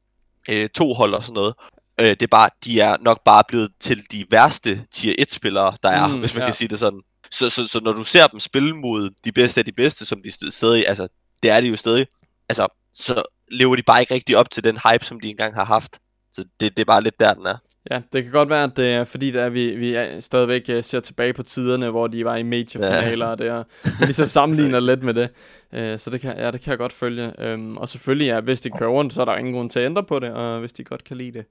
øh, 0.50 0.68
2 0.68 0.94
hold 0.94 1.14
og 1.14 1.22
sådan 1.22 1.34
noget. 1.34 1.54
Øh, 2.00 2.10
det 2.10 2.22
er 2.22 2.26
bare, 2.26 2.50
de 2.64 2.80
er 2.80 2.96
nok 3.00 3.24
bare 3.24 3.42
blevet 3.48 3.70
til 3.80 3.98
de 4.12 4.26
værste 4.30 4.84
tier 4.90 5.14
1 5.18 5.32
spillere, 5.32 5.76
der 5.82 5.88
er, 5.88 6.06
mm, 6.06 6.18
hvis 6.18 6.34
man 6.34 6.40
ja. 6.40 6.46
kan 6.46 6.54
sige 6.54 6.68
det 6.68 6.78
sådan. 6.78 7.00
Så, 7.30 7.50
så, 7.50 7.66
så 7.66 7.80
når 7.80 7.92
du 7.92 8.04
ser 8.04 8.26
dem 8.26 8.40
spille 8.40 8.76
mod 8.76 9.10
de 9.24 9.32
bedste 9.32 9.60
af 9.60 9.64
de 9.64 9.72
bedste, 9.72 10.06
som 10.06 10.22
de 10.22 10.52
stadig, 10.52 10.88
altså 10.88 11.08
det 11.42 11.50
er 11.50 11.60
de 11.60 11.68
jo 11.68 11.76
stadig, 11.76 12.06
altså 12.48 12.68
så 12.94 13.22
lever 13.50 13.76
de 13.76 13.82
bare 13.82 14.00
ikke 14.00 14.14
rigtig 14.14 14.36
op 14.36 14.50
til 14.50 14.64
den 14.64 14.78
hype, 14.88 15.04
som 15.04 15.20
de 15.20 15.28
engang 15.28 15.54
har 15.54 15.64
haft. 15.64 15.98
Så 16.32 16.44
det, 16.60 16.76
det 16.76 16.80
er 16.82 16.84
bare 16.84 17.02
lidt 17.02 17.20
der, 17.20 17.34
den 17.34 17.46
er. 17.46 17.56
Ja, 17.90 18.00
det 18.12 18.22
kan 18.22 18.32
godt 18.32 18.50
være, 18.50 18.64
at 18.64 18.76
det 18.76 18.92
er 18.92 19.04
fordi, 19.04 19.30
der 19.30 19.42
er, 19.42 19.48
vi, 19.48 19.76
vi 19.76 20.20
stadigvæk 20.20 20.62
uh, 20.68 20.80
ser 20.80 21.00
tilbage 21.00 21.32
på 21.32 21.42
tiderne, 21.42 21.90
hvor 21.90 22.06
de 22.06 22.24
var 22.24 22.36
i 22.36 22.42
major-finaler, 22.42 23.26
ja. 23.26 23.32
og 23.32 23.38
det 23.38 23.46
er, 23.46 23.64
vi 23.82 24.04
ligesom 24.04 24.28
sammenligner 24.38 24.80
lidt 24.80 25.02
med 25.02 25.14
det. 25.14 25.30
Uh, 25.72 25.98
så 25.98 26.10
det 26.10 26.20
kan, 26.20 26.36
ja, 26.36 26.50
det 26.50 26.60
kan 26.60 26.70
jeg 26.70 26.78
godt 26.78 26.92
følge. 26.92 27.52
Um, 27.54 27.76
og 27.76 27.88
selvfølgelig, 27.88 28.26
ja, 28.26 28.40
hvis 28.40 28.60
de 28.60 28.70
kører 28.70 28.90
rundt, 28.90 29.12
så 29.12 29.20
er 29.20 29.24
der 29.24 29.36
ingen 29.36 29.54
grund 29.54 29.70
til 29.70 29.80
at 29.80 29.86
ændre 29.86 30.04
på 30.04 30.18
det, 30.18 30.30
og 30.30 30.60
hvis 30.60 30.72
de 30.72 30.84
godt 30.84 31.04
kan 31.04 31.16
lide 31.16 31.32
det. 31.38 31.44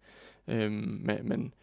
Um, 0.48 1.02
men, 1.04 1.18
men 1.24 1.54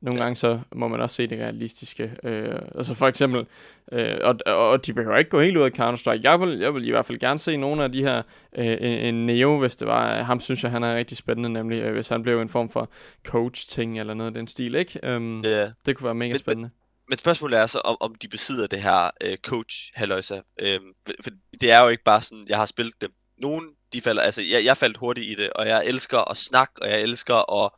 nogle 0.00 0.20
gange 0.20 0.36
så 0.36 0.60
må 0.74 0.88
man 0.88 1.00
også 1.00 1.16
se 1.16 1.26
det 1.26 1.38
realistiske. 1.38 2.12
Øh, 2.24 2.58
altså 2.74 2.94
for 2.94 3.08
eksempel, 3.08 3.46
øh, 3.92 4.16
og, 4.22 4.36
og 4.46 4.86
de 4.86 4.92
behøver 4.92 5.16
ikke 5.16 5.30
gå 5.30 5.40
helt 5.40 5.56
ud 5.56 5.62
af 5.62 5.70
Counter-Strike. 5.70 6.20
Jeg 6.22 6.40
vil, 6.40 6.58
jeg 6.58 6.74
vil 6.74 6.88
i 6.88 6.90
hvert 6.90 7.06
fald 7.06 7.18
gerne 7.18 7.38
se 7.38 7.56
nogle 7.56 7.84
af 7.84 7.92
de 7.92 8.02
her, 8.02 8.22
øh, 8.58 8.76
en 8.80 9.26
Neo, 9.26 9.58
hvis 9.58 9.76
det 9.76 9.88
var, 9.88 10.22
ham 10.22 10.40
synes 10.40 10.62
jeg, 10.62 10.70
han 10.70 10.82
er 10.82 10.96
rigtig 10.96 11.16
spændende, 11.16 11.48
nemlig 11.48 11.80
øh, 11.80 11.94
hvis 11.94 12.08
han 12.08 12.22
blev 12.22 12.40
en 12.40 12.48
form 12.48 12.70
for 12.70 12.90
coach-ting 13.24 14.00
eller 14.00 14.14
noget 14.14 14.30
af 14.30 14.34
den 14.34 14.46
stil, 14.46 14.74
ikke? 14.74 15.16
Um, 15.16 15.44
yeah. 15.46 15.70
Det 15.86 15.96
kunne 15.96 16.04
være 16.04 16.14
mega 16.14 16.36
spændende. 16.36 16.68
Men, 16.68 17.08
men 17.08 17.18
spørgsmålet 17.18 17.58
er 17.58 17.66
så, 17.66 17.78
om, 17.78 17.96
om 18.00 18.14
de 18.14 18.28
besidder 18.28 18.66
det 18.66 18.82
her 18.82 19.10
øh, 19.24 19.36
coach 19.36 19.92
halløjsa 19.94 20.40
øh, 20.60 20.80
for, 21.06 21.12
for 21.22 21.30
det 21.60 21.70
er 21.70 21.82
jo 21.82 21.88
ikke 21.88 22.04
bare 22.04 22.22
sådan, 22.22 22.46
jeg 22.48 22.58
har 22.58 22.66
spillet 22.66 22.94
dem. 23.00 23.10
Nogen, 23.38 23.64
de 23.92 24.00
falder, 24.00 24.22
altså 24.22 24.42
jeg, 24.50 24.64
jeg 24.64 24.76
faldt 24.76 24.96
hurtigt 24.96 25.26
i 25.26 25.34
det, 25.34 25.50
og 25.50 25.68
jeg 25.68 25.86
elsker 25.86 26.30
at 26.30 26.36
snakke, 26.36 26.72
og 26.82 26.88
jeg 26.90 27.02
elsker 27.02 27.64
at 27.64 27.70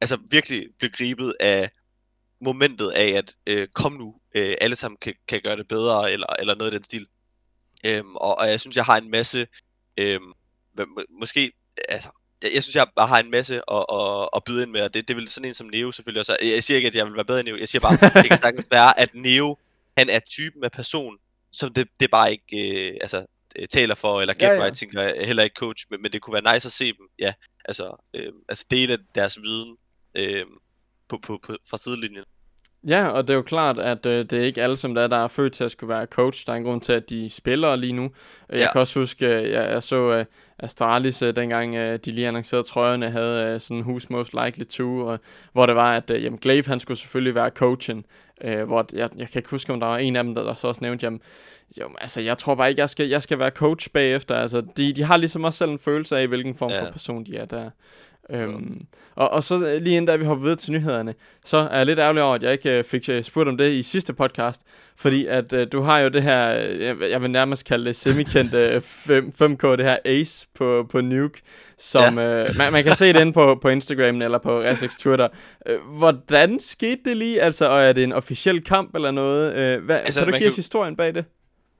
altså 0.00 0.18
virkelig 0.30 0.68
blev 0.78 0.90
gribet 0.90 1.34
af 1.40 1.70
momentet 2.40 2.90
af, 2.90 3.08
at 3.08 3.36
øh, 3.46 3.68
kom 3.74 3.92
nu, 3.92 4.14
øh, 4.34 4.54
alle 4.60 4.76
sammen 4.76 4.98
kan, 5.00 5.14
kan 5.28 5.40
gøre 5.44 5.56
det 5.56 5.68
bedre, 5.68 6.12
eller, 6.12 6.26
eller 6.38 6.54
noget 6.54 6.72
af 6.72 6.80
den 6.80 6.84
stil. 6.84 7.06
Øhm, 7.86 8.16
og, 8.16 8.38
og 8.38 8.48
jeg 8.50 8.60
synes, 8.60 8.76
jeg 8.76 8.84
har 8.84 8.96
en 8.96 9.10
masse, 9.10 9.46
øhm, 9.96 10.32
må, 10.78 11.02
måske, 11.20 11.52
altså, 11.88 12.10
jeg, 12.42 12.50
jeg 12.54 12.62
synes, 12.62 12.76
jeg 12.76 12.86
bare 12.96 13.06
har 13.06 13.18
en 13.18 13.30
masse 13.30 13.54
at, 13.70 13.84
at, 13.92 14.28
at 14.36 14.44
byde 14.44 14.62
ind 14.62 14.70
med, 14.70 14.80
og 14.80 14.94
det, 14.94 15.08
det 15.08 15.16
vil 15.16 15.28
sådan 15.28 15.48
en 15.48 15.54
som 15.54 15.66
Neo 15.66 15.90
selvfølgelig 15.90 16.20
også. 16.20 16.36
Jeg, 16.42 16.64
siger 16.64 16.76
ikke, 16.76 16.88
at 16.88 16.94
jeg 16.94 17.06
vil 17.06 17.14
være 17.14 17.24
bedre 17.24 17.40
end 17.40 17.48
Neo, 17.48 17.56
jeg 17.56 17.68
siger 17.68 17.80
bare, 17.80 17.96
det 18.22 18.28
kan 18.28 18.38
sagtens 18.38 18.66
være, 18.70 19.00
at 19.00 19.14
Neo, 19.14 19.56
han 19.96 20.08
er 20.10 20.18
typen 20.18 20.64
af 20.64 20.72
person, 20.72 21.16
som 21.52 21.72
det, 21.72 21.88
det 22.00 22.10
bare 22.10 22.32
ikke, 22.32 22.88
øh, 22.90 22.98
altså, 23.00 23.26
øh, 23.56 23.68
taler 23.68 23.94
for, 23.94 24.20
eller 24.20 24.34
get 24.34 24.42
ja, 24.42 24.52
ja. 24.52 24.62
right, 24.62 24.76
tænker 24.76 25.24
heller 25.24 25.42
ikke 25.42 25.54
coach, 25.58 25.86
men, 25.90 26.02
men 26.02 26.12
det 26.12 26.20
kunne 26.20 26.42
være 26.42 26.54
nice 26.54 26.66
at 26.66 26.72
se 26.72 26.86
dem, 26.86 27.08
ja, 27.18 27.32
altså, 27.64 27.96
øh, 28.14 28.32
altså 28.48 28.64
dele 28.70 28.98
deres 29.14 29.38
viden, 29.42 29.76
øh, 30.18 30.44
på, 31.08 31.18
på, 31.26 31.38
på, 31.46 31.52
fra 31.70 31.78
sidelinjen. 31.78 32.24
Ja, 32.86 33.08
og 33.08 33.28
det 33.28 33.34
er 33.34 33.36
jo 33.36 33.42
klart, 33.42 33.78
at 33.78 34.06
øh, 34.06 34.24
det 34.30 34.32
er 34.32 34.42
ikke 34.42 34.62
alle, 34.62 34.76
som 34.76 34.94
der 34.94 35.02
er, 35.02 35.06
der 35.06 35.16
er 35.16 35.28
født 35.28 35.52
til 35.52 35.64
at 35.64 35.70
skulle 35.70 35.88
være 35.88 36.06
coach. 36.06 36.46
Der 36.46 36.52
er 36.52 36.56
en 36.56 36.64
grund 36.64 36.80
til, 36.80 36.92
at 36.92 37.10
de 37.10 37.30
spiller 37.30 37.76
lige 37.76 37.92
nu. 37.92 38.10
Jeg 38.48 38.58
ja. 38.58 38.72
kan 38.72 38.80
også 38.80 39.00
huske, 39.00 39.26
øh, 39.26 39.50
jeg, 39.50 39.70
jeg 39.70 39.82
så 39.82 40.12
øh, 40.12 40.24
Astralis, 40.58 41.22
øh, 41.22 41.36
dengang 41.36 41.74
øh, 41.74 41.98
de 42.04 42.12
lige 42.12 42.28
annoncerede 42.28 42.66
trøjerne, 42.66 43.10
havde 43.10 43.44
øh, 43.44 43.60
sådan 43.60 43.82
Who's 43.82 44.06
Most 44.10 44.34
Likely 44.44 44.64
To, 44.64 45.06
og, 45.06 45.18
hvor 45.52 45.66
det 45.66 45.74
var, 45.74 45.96
at 45.96 46.10
øh, 46.10 46.24
jamen, 46.24 46.38
Glaive, 46.38 46.64
han 46.66 46.80
skulle 46.80 46.98
selvfølgelig 46.98 47.34
være 47.34 47.50
coachen. 47.50 48.04
Øh, 48.44 48.64
hvor 48.64 48.86
jeg, 48.92 49.10
jeg 49.16 49.28
kan 49.28 49.38
ikke 49.38 49.50
huske, 49.50 49.72
om 49.72 49.80
der 49.80 49.86
var 49.86 49.98
en 49.98 50.16
af 50.16 50.24
dem, 50.24 50.34
der, 50.34 50.42
der 50.42 50.54
så 50.54 50.68
også 50.68 50.80
nævnte, 50.82 51.06
jamen, 51.06 51.20
jo, 51.80 51.90
altså, 52.00 52.20
jeg 52.20 52.38
tror 52.38 52.54
bare 52.54 52.68
ikke, 52.68 52.80
jeg 52.80 52.90
skal, 52.90 53.08
jeg 53.08 53.22
skal 53.22 53.38
være 53.38 53.50
coach 53.50 53.90
bagefter. 53.90 54.34
Altså, 54.34 54.60
de, 54.76 54.92
de 54.92 55.02
har 55.02 55.16
ligesom 55.16 55.44
også 55.44 55.58
selv 55.58 55.70
en 55.70 55.78
følelse 55.78 56.18
af, 56.18 56.28
hvilken 56.28 56.54
form 56.54 56.70
ja. 56.70 56.84
for 56.84 56.92
person 56.92 57.24
de 57.24 57.36
er 57.36 57.44
der. 57.44 57.70
Øhm, 58.32 58.86
og, 59.14 59.30
og 59.30 59.44
så 59.44 59.66
øh, 59.66 59.82
lige 59.82 59.96
inden 59.96 60.06
da 60.06 60.16
vi 60.16 60.24
hopper 60.24 60.42
videre 60.42 60.56
til 60.56 60.72
nyhederne, 60.72 61.14
så 61.44 61.56
er 61.56 61.76
jeg 61.76 61.86
lidt 61.86 61.98
ærgerlig 61.98 62.22
over, 62.22 62.34
at 62.34 62.42
jeg 62.42 62.52
ikke 62.52 62.78
øh, 62.78 62.84
fik 62.84 63.08
øh, 63.08 63.24
spurgt 63.24 63.48
om 63.48 63.56
det 63.56 63.72
i 63.72 63.82
sidste 63.82 64.12
podcast, 64.12 64.62
fordi 64.96 65.26
at 65.26 65.52
øh, 65.52 65.66
du 65.72 65.80
har 65.80 65.98
jo 65.98 66.08
det 66.08 66.22
her, 66.22 66.66
øh, 66.68 67.10
jeg, 67.10 67.22
vil 67.22 67.30
nærmest 67.30 67.64
kalde 67.64 67.84
det 67.84 67.96
semikendte 67.96 68.82
5K, 69.42 69.76
det 69.76 69.84
her 69.84 69.96
Ace 70.04 70.46
på, 70.54 70.86
på 70.90 71.00
Nuke, 71.00 71.40
som 71.78 72.18
ja. 72.18 72.24
øh, 72.24 72.48
man, 72.58 72.72
man 72.72 72.84
kan 72.84 72.94
se 72.94 73.12
det 73.12 73.20
inde 73.20 73.32
på, 73.32 73.58
på 73.62 73.68
Instagram 73.68 74.22
eller 74.22 74.38
på 74.38 74.60
Resex 74.60 74.96
Twitter. 74.96 75.28
Øh, 75.66 75.80
hvordan 75.80 76.60
skete 76.60 77.00
det 77.04 77.16
lige? 77.16 77.42
Altså, 77.42 77.68
og 77.68 77.82
er 77.82 77.92
det 77.92 78.04
en 78.04 78.12
officiel 78.12 78.64
kamp 78.64 78.94
eller 78.94 79.10
noget? 79.10 79.54
Øh, 79.54 79.84
hvad, 79.84 79.96
altså, 79.96 80.20
kan 80.24 80.32
du 80.32 80.38
give 80.38 80.48
os 80.48 80.56
historien 80.56 80.96
bag 80.96 81.14
det? 81.14 81.24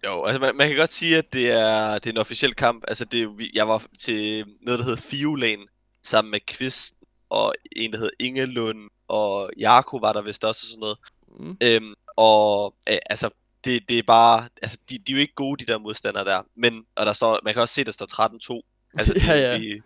Jo, 0.07 0.25
altså 0.25 0.41
man, 0.41 0.57
man 0.57 0.69
kan 0.69 0.77
godt 0.77 0.93
sige, 0.93 1.19
at 1.19 1.33
det 1.33 1.53
er, 1.53 1.95
det 1.95 2.07
er 2.07 2.11
en 2.11 2.19
officiel 2.19 2.55
kamp. 2.55 2.85
Altså, 2.89 3.05
det, 3.05 3.29
jeg 3.55 3.69
var 3.69 3.83
til 3.99 4.45
noget, 4.63 4.79
der 4.79 4.85
hedder 4.85 5.01
Fiolane, 5.01 5.63
sammen 6.09 6.31
med 6.31 6.41
Kvist 6.47 6.95
og 7.31 7.55
en, 7.77 7.93
der 7.93 7.99
hed 7.99 8.11
Ingelund, 8.19 8.91
og 9.09 9.51
Jarko 9.59 9.97
var 9.97 10.13
der 10.13 10.23
vist 10.23 10.45
også 10.45 10.61
og 10.65 10.71
sådan 10.71 10.81
noget. 10.81 10.99
Mm. 11.41 11.57
Øhm, 11.63 11.95
og 12.17 12.75
øh, 12.89 12.99
altså, 13.11 13.31
det, 13.65 13.89
det 13.89 13.99
er 13.99 14.03
bare, 14.03 14.49
altså, 14.63 14.79
de, 14.91 14.99
de 14.99 15.13
er 15.13 15.17
jo 15.17 15.21
ikke 15.21 15.35
gode, 15.35 15.65
de 15.65 15.73
der 15.73 15.79
modstandere 15.79 16.25
der. 16.25 16.43
Men, 16.57 16.85
og 16.97 17.07
der 17.07 17.13
står, 17.13 17.39
man 17.45 17.55
kan 17.55 17.63
også 17.63 17.75
se, 17.75 17.85
der 17.85 17.93
står 17.93 18.61
13-2. 18.61 18.91
Altså, 18.99 19.15
ja, 19.27 19.35
ja. 19.35 19.59
De, 19.59 19.83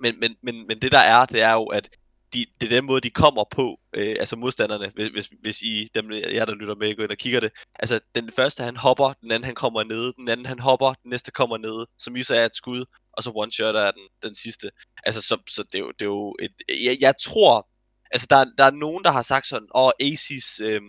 men, 0.00 0.20
men, 0.20 0.36
men, 0.42 0.66
men 0.66 0.82
det 0.82 0.92
der 0.92 0.98
er, 0.98 1.24
det 1.24 1.42
er 1.42 1.52
jo, 1.52 1.64
at 1.64 1.88
de, 2.32 2.46
det 2.60 2.72
er 2.72 2.76
den 2.76 2.86
måde, 2.86 3.00
de 3.00 3.10
kommer 3.10 3.44
på, 3.50 3.80
øh, 3.92 4.16
altså 4.20 4.36
modstanderne, 4.36 4.92
hvis, 4.94 5.08
hvis, 5.08 5.30
hvis 5.40 5.62
I, 5.62 5.88
dem, 5.94 6.12
jeg 6.12 6.46
der 6.46 6.54
lytter 6.54 6.74
med, 6.74 6.96
går 6.96 7.02
ind 7.02 7.10
og 7.10 7.16
kigger 7.16 7.40
det. 7.40 7.52
Altså, 7.78 8.00
den 8.14 8.30
første, 8.36 8.62
han 8.62 8.76
hopper, 8.76 9.12
den 9.20 9.30
anden, 9.30 9.44
han 9.44 9.54
kommer 9.54 9.84
ned, 9.84 10.12
den 10.12 10.28
anden, 10.28 10.46
han 10.46 10.58
hopper, 10.58 10.94
den 11.02 11.10
næste 11.10 11.30
kommer 11.30 11.56
ned, 11.56 11.86
som 11.98 12.16
I 12.16 12.22
så 12.22 12.34
er 12.34 12.44
et 12.44 12.56
skud, 12.56 12.84
og 13.18 13.24
så 13.24 13.32
one 13.34 13.52
shot 13.52 13.76
er 13.76 13.90
den, 13.90 14.06
den 14.22 14.34
sidste. 14.34 14.70
Altså, 15.04 15.20
så, 15.20 15.36
så 15.48 15.62
det, 15.62 15.74
er 15.74 15.78
jo, 15.78 15.90
det 15.90 16.02
er 16.02 16.12
jo 16.18 16.36
et, 16.40 16.52
jeg, 16.84 16.96
jeg 17.00 17.14
tror, 17.22 17.68
altså 18.10 18.26
der, 18.30 18.44
der 18.58 18.64
er 18.64 18.70
nogen, 18.70 19.04
der 19.04 19.10
har 19.10 19.22
sagt 19.22 19.46
sådan, 19.46 19.68
åh, 19.74 19.84
oh, 19.84 19.90
Aces 20.00 20.60
øh, 20.60 20.80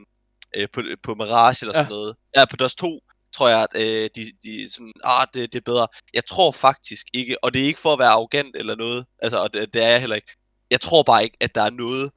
øh, 0.55 0.67
på, 0.73 0.81
på 1.03 1.15
Mirage 1.15 1.63
eller 1.63 1.73
sådan 1.73 1.91
ja. 1.91 1.95
noget. 1.95 2.15
Ja, 2.35 2.45
på 2.45 2.55
DOS 2.55 2.75
2, 2.75 2.99
tror 3.33 3.49
jeg, 3.49 3.67
at 3.73 3.81
øh, 3.81 4.09
de, 4.15 4.21
de 4.43 4.71
sådan, 4.71 4.93
ah, 5.03 5.27
det, 5.33 5.53
det 5.53 5.59
er 5.59 5.71
bedre. 5.71 5.87
Jeg 6.13 6.25
tror 6.25 6.51
faktisk 6.51 7.05
ikke, 7.13 7.43
og 7.43 7.53
det 7.53 7.61
er 7.61 7.65
ikke 7.65 7.79
for 7.79 7.93
at 7.93 7.99
være 7.99 8.09
arrogant 8.09 8.55
eller 8.55 8.75
noget, 8.75 9.05
altså, 9.21 9.37
og 9.43 9.53
det, 9.53 9.73
det 9.73 9.83
er 9.83 9.89
jeg 9.89 9.99
heller 9.99 10.15
ikke. 10.15 10.35
Jeg 10.71 10.81
tror 10.81 11.03
bare 11.03 11.23
ikke, 11.23 11.37
at 11.39 11.55
der 11.55 11.61
er 11.61 11.69
noget, 11.69 12.11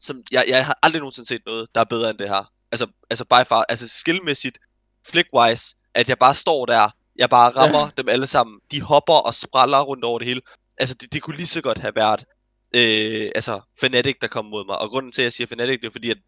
som, 0.00 0.22
jeg, 0.32 0.44
jeg 0.48 0.66
har 0.66 0.78
aldrig 0.82 1.00
nogensinde 1.00 1.28
set 1.28 1.42
noget, 1.46 1.68
der 1.74 1.80
er 1.80 1.84
bedre 1.84 2.10
end 2.10 2.18
det 2.18 2.28
her. 2.28 2.52
Altså, 2.72 2.86
altså 3.10 3.24
by 3.24 3.46
far, 3.48 3.64
altså 3.68 3.88
skillmæssigt, 3.88 4.58
flickwise, 5.06 5.76
at 5.94 6.08
jeg 6.08 6.18
bare 6.18 6.34
står 6.34 6.66
der 6.66 6.90
jeg 7.16 7.30
bare 7.30 7.50
rammer 7.50 7.78
ja. 7.78 7.88
dem 7.96 8.08
alle 8.08 8.26
sammen. 8.26 8.60
De 8.70 8.80
hopper 8.80 9.26
og 9.26 9.34
spræller 9.34 9.80
rundt 9.80 10.04
over 10.04 10.18
det 10.18 10.28
hele. 10.28 10.40
Altså, 10.78 10.94
det, 10.94 11.12
det 11.12 11.22
kunne 11.22 11.36
lige 11.36 11.46
så 11.46 11.60
godt 11.60 11.78
have 11.78 11.94
været 11.94 12.24
øh, 12.74 13.30
altså, 13.34 13.60
Fnatic, 13.80 14.16
der 14.20 14.26
kom 14.26 14.44
mod 14.44 14.66
mig. 14.66 14.78
Og 14.78 14.90
grunden 14.90 15.12
til, 15.12 15.22
at 15.22 15.24
jeg 15.24 15.32
siger 15.32 15.46
Fnatic, 15.46 15.80
det 15.80 15.86
er 15.86 15.92
fordi, 15.92 16.10
at 16.10 16.18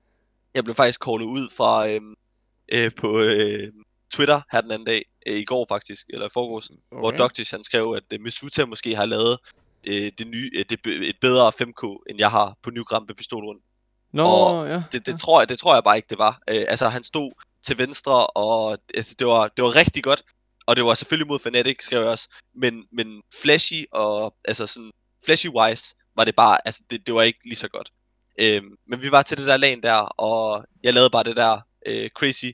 jeg 0.55 0.65
blev 0.65 0.75
faktisk 0.75 1.05
callet 1.05 1.25
ud 1.25 1.49
fra 1.57 1.89
øh, 1.89 2.01
øh, 2.73 2.91
på 2.97 3.19
øh, 3.19 3.73
Twitter 4.15 4.41
her 4.53 4.61
den 4.61 4.71
anden 4.71 4.87
dag, 4.87 5.03
øh, 5.27 5.37
i 5.37 5.45
går 5.45 5.67
faktisk, 5.69 6.07
eller 6.09 6.27
i 6.27 6.31
forgårs, 6.33 6.71
okay. 6.71 7.01
hvor 7.01 7.11
Doctis 7.11 7.51
han 7.51 7.65
skrev, 7.65 7.95
at 7.97 8.19
øh, 8.19 8.21
Misuta 8.21 8.65
måske 8.65 8.97
har 8.97 9.07
lavet 9.07 9.39
øh, 9.85 10.13
det 10.19 10.27
nye, 10.27 10.51
øh, 10.57 10.65
det, 10.71 10.87
et 10.87 11.17
bedre 11.21 11.53
5K, 11.63 12.05
end 12.11 12.19
jeg 12.19 12.31
har 12.31 12.55
på 12.63 12.71
New 12.71 12.85
Grampe 12.85 13.15
pistolrunde. 13.15 13.61
Nå, 14.13 14.25
og 14.25 14.69
ja. 14.69 14.83
Det, 14.93 15.07
det, 15.07 15.13
ja. 15.13 15.17
Tror 15.17 15.41
jeg, 15.41 15.49
det 15.49 15.59
tror 15.59 15.75
jeg 15.75 15.85
bare 15.85 15.97
ikke, 15.97 16.09
det 16.11 16.19
var. 16.19 16.43
Øh, 16.51 16.65
altså, 16.69 16.89
han 16.89 17.05
stod 17.05 17.33
til 17.63 17.79
venstre, 17.79 18.27
og 18.27 18.79
altså, 18.95 19.15
det, 19.19 19.27
var, 19.27 19.49
det 19.49 19.65
var 19.65 19.77
rigtig 19.77 20.05
godt 20.05 20.23
og 20.67 20.77
det 20.77 20.85
var 20.85 20.95
selvfølgelig 20.95 21.29
mod 21.29 21.39
Fnatic, 21.39 21.77
skrev 21.81 22.01
jeg 22.01 22.09
også, 22.09 22.29
men, 22.55 22.85
men 22.93 23.23
flashy 23.43 23.85
og, 23.93 24.35
altså 24.45 24.67
sådan, 24.67 24.91
flashy-wise, 25.25 25.95
var 26.17 26.25
det 26.25 26.35
bare, 26.35 26.59
altså 26.65 26.83
det, 26.91 27.07
det 27.07 27.15
var 27.15 27.23
ikke 27.23 27.45
lige 27.45 27.57
så 27.57 27.69
godt. 27.69 27.91
Øhm, 28.39 28.77
men 28.89 29.03
vi 29.03 29.11
var 29.11 29.23
til 29.23 29.39
det 29.39 29.47
der 29.47 29.57
lag 29.57 29.79
der, 29.83 29.95
og 30.01 30.65
jeg 30.83 30.95
lavede 30.95 31.11
bare 31.11 31.25
det 31.25 31.37
der 31.37 31.61
øh, 31.87 32.11
crazy 32.11 32.51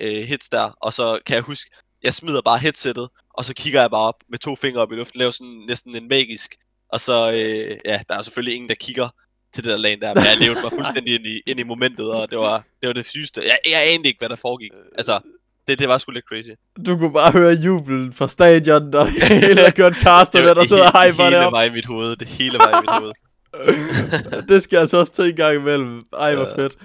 øh, 0.00 0.22
hits 0.24 0.48
der, 0.48 0.70
og 0.80 0.92
så 0.92 1.18
kan 1.26 1.34
jeg 1.34 1.42
huske, 1.42 1.70
jeg 2.02 2.14
smider 2.14 2.42
bare 2.42 2.58
headsettet, 2.58 3.08
og 3.34 3.44
så 3.44 3.54
kigger 3.54 3.80
jeg 3.80 3.90
bare 3.90 4.08
op 4.08 4.22
med 4.28 4.38
to 4.38 4.56
fingre 4.56 4.82
op 4.82 4.92
i 4.92 4.96
luften, 4.96 5.18
laver 5.18 5.30
sådan 5.30 5.64
næsten 5.68 5.96
en 5.96 6.08
magisk, 6.08 6.54
og 6.92 7.00
så, 7.00 7.30
øh, 7.32 7.78
ja, 7.84 8.00
der 8.08 8.14
er 8.18 8.22
selvfølgelig 8.22 8.54
ingen, 8.54 8.68
der 8.68 8.74
kigger 8.74 9.08
til 9.54 9.64
det 9.64 9.70
der 9.70 9.76
lag 9.76 10.00
der, 10.00 10.14
men 10.14 10.24
jeg 10.24 10.36
levede 10.36 10.60
mig 10.60 10.70
fuldstændig 10.78 11.14
ind 11.14 11.26
i, 11.26 11.40
ind 11.46 11.60
i 11.60 11.62
momentet, 11.62 12.12
og 12.12 12.30
det 12.30 12.38
var 12.38 12.64
det, 12.80 12.86
var 12.86 12.92
det 12.92 13.06
sygeste. 13.06 13.40
Jeg, 13.40 13.58
jeg 13.64 13.92
anede 13.92 14.08
ikke, 14.08 14.18
hvad 14.18 14.28
der 14.28 14.36
foregik. 14.36 14.70
Altså, 14.98 15.20
det, 15.66 15.78
det 15.78 15.88
var 15.88 15.98
sgu 15.98 16.12
lidt 16.12 16.24
crazy. 16.24 16.50
Du 16.86 16.98
kunne 16.98 17.12
bare 17.12 17.32
høre 17.32 17.52
jubelen 17.52 18.12
fra 18.12 18.28
stadion, 18.28 18.94
og 18.94 19.08
hele 19.28 19.72
godt 19.76 19.96
caster 19.96 20.42
med, 20.42 20.54
der 20.54 20.64
sidder 20.64 20.90
og 20.90 21.02
hyper 21.02 21.24
det 21.24 21.32
hele 21.32 21.52
var 21.52 21.62
i 21.62 21.70
mit 21.70 21.86
hoved, 21.86 22.16
det 22.16 22.26
hele 22.26 22.58
var 22.58 22.78
i 22.78 22.80
mit 22.80 22.90
hoved. 22.90 23.12
det 24.48 24.62
skal 24.62 24.78
altså 24.78 24.96
også 24.96 25.12
til 25.12 25.24
en 25.24 25.36
gang 25.36 25.56
imellem. 25.56 26.02
Ej, 26.18 26.34
hvor 26.34 26.46
ja. 26.46 26.56
fedt. 26.56 26.76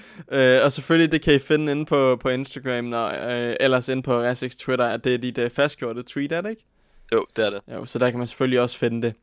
Uh, 0.60 0.65
og 0.65 0.72
selvfølgelig, 0.72 1.12
det 1.12 1.22
kan 1.22 1.34
I 1.34 1.39
finde 1.39 1.72
inde 1.72 1.86
på, 1.86 2.15
på 2.15 2.29
Instagram, 2.29 2.94
og 2.94 3.08
uh, 3.08 3.53
ellers 3.60 3.89
inde 3.89 4.03
på 4.03 4.22
Rasix 4.22 4.55
Twitter, 4.55 4.86
at 4.86 5.03
det 5.03 5.13
er 5.13 5.17
dit 5.17 5.38
uh, 5.38 5.51
fastgjorte 5.51 6.03
tweet, 6.03 6.32
er 6.32 6.41
det 6.41 6.50
ikke? 6.50 6.65
Jo, 7.13 7.25
det 7.36 7.46
er 7.46 7.50
det. 7.50 7.62
Jo, 7.74 7.86
så 7.86 8.00
der 8.00 8.10
kan 8.10 8.17
man 8.17 8.27
selvfølgelig 8.27 8.60
også 8.60 8.77
finde 8.77 9.01
det. 9.01 9.13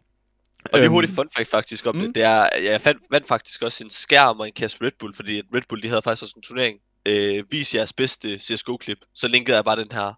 Og 0.64 0.78
lige 0.78 0.84
øhm, 0.84 0.92
hurtigt 0.92 1.14
fun 1.14 1.28
fact 1.36 1.50
faktisk 1.50 1.86
om 1.86 1.96
mm. 1.96 2.00
det, 2.00 2.14
det 2.14 2.22
er, 2.22 2.46
jeg 2.62 2.80
fandt, 2.80 3.02
vandt 3.10 3.26
faktisk 3.26 3.62
også 3.62 3.84
en 3.84 3.90
skærm 3.90 4.40
og 4.40 4.46
en 4.46 4.52
kasse 4.52 4.78
Red 4.84 4.90
Bull, 4.98 5.14
fordi 5.14 5.42
Red 5.54 5.62
Bull, 5.68 5.82
de 5.82 5.88
havde 5.88 6.02
faktisk 6.02 6.22
også 6.22 6.34
en 6.36 6.42
turnering, 6.42 6.78
øh, 7.06 7.44
vis 7.50 7.74
jeres 7.74 7.92
bedste 7.92 8.38
CSGO-klip, 8.38 8.98
så 9.14 9.28
linkede 9.28 9.56
jeg 9.56 9.64
bare 9.64 9.76
den 9.76 9.92
her. 9.92 10.14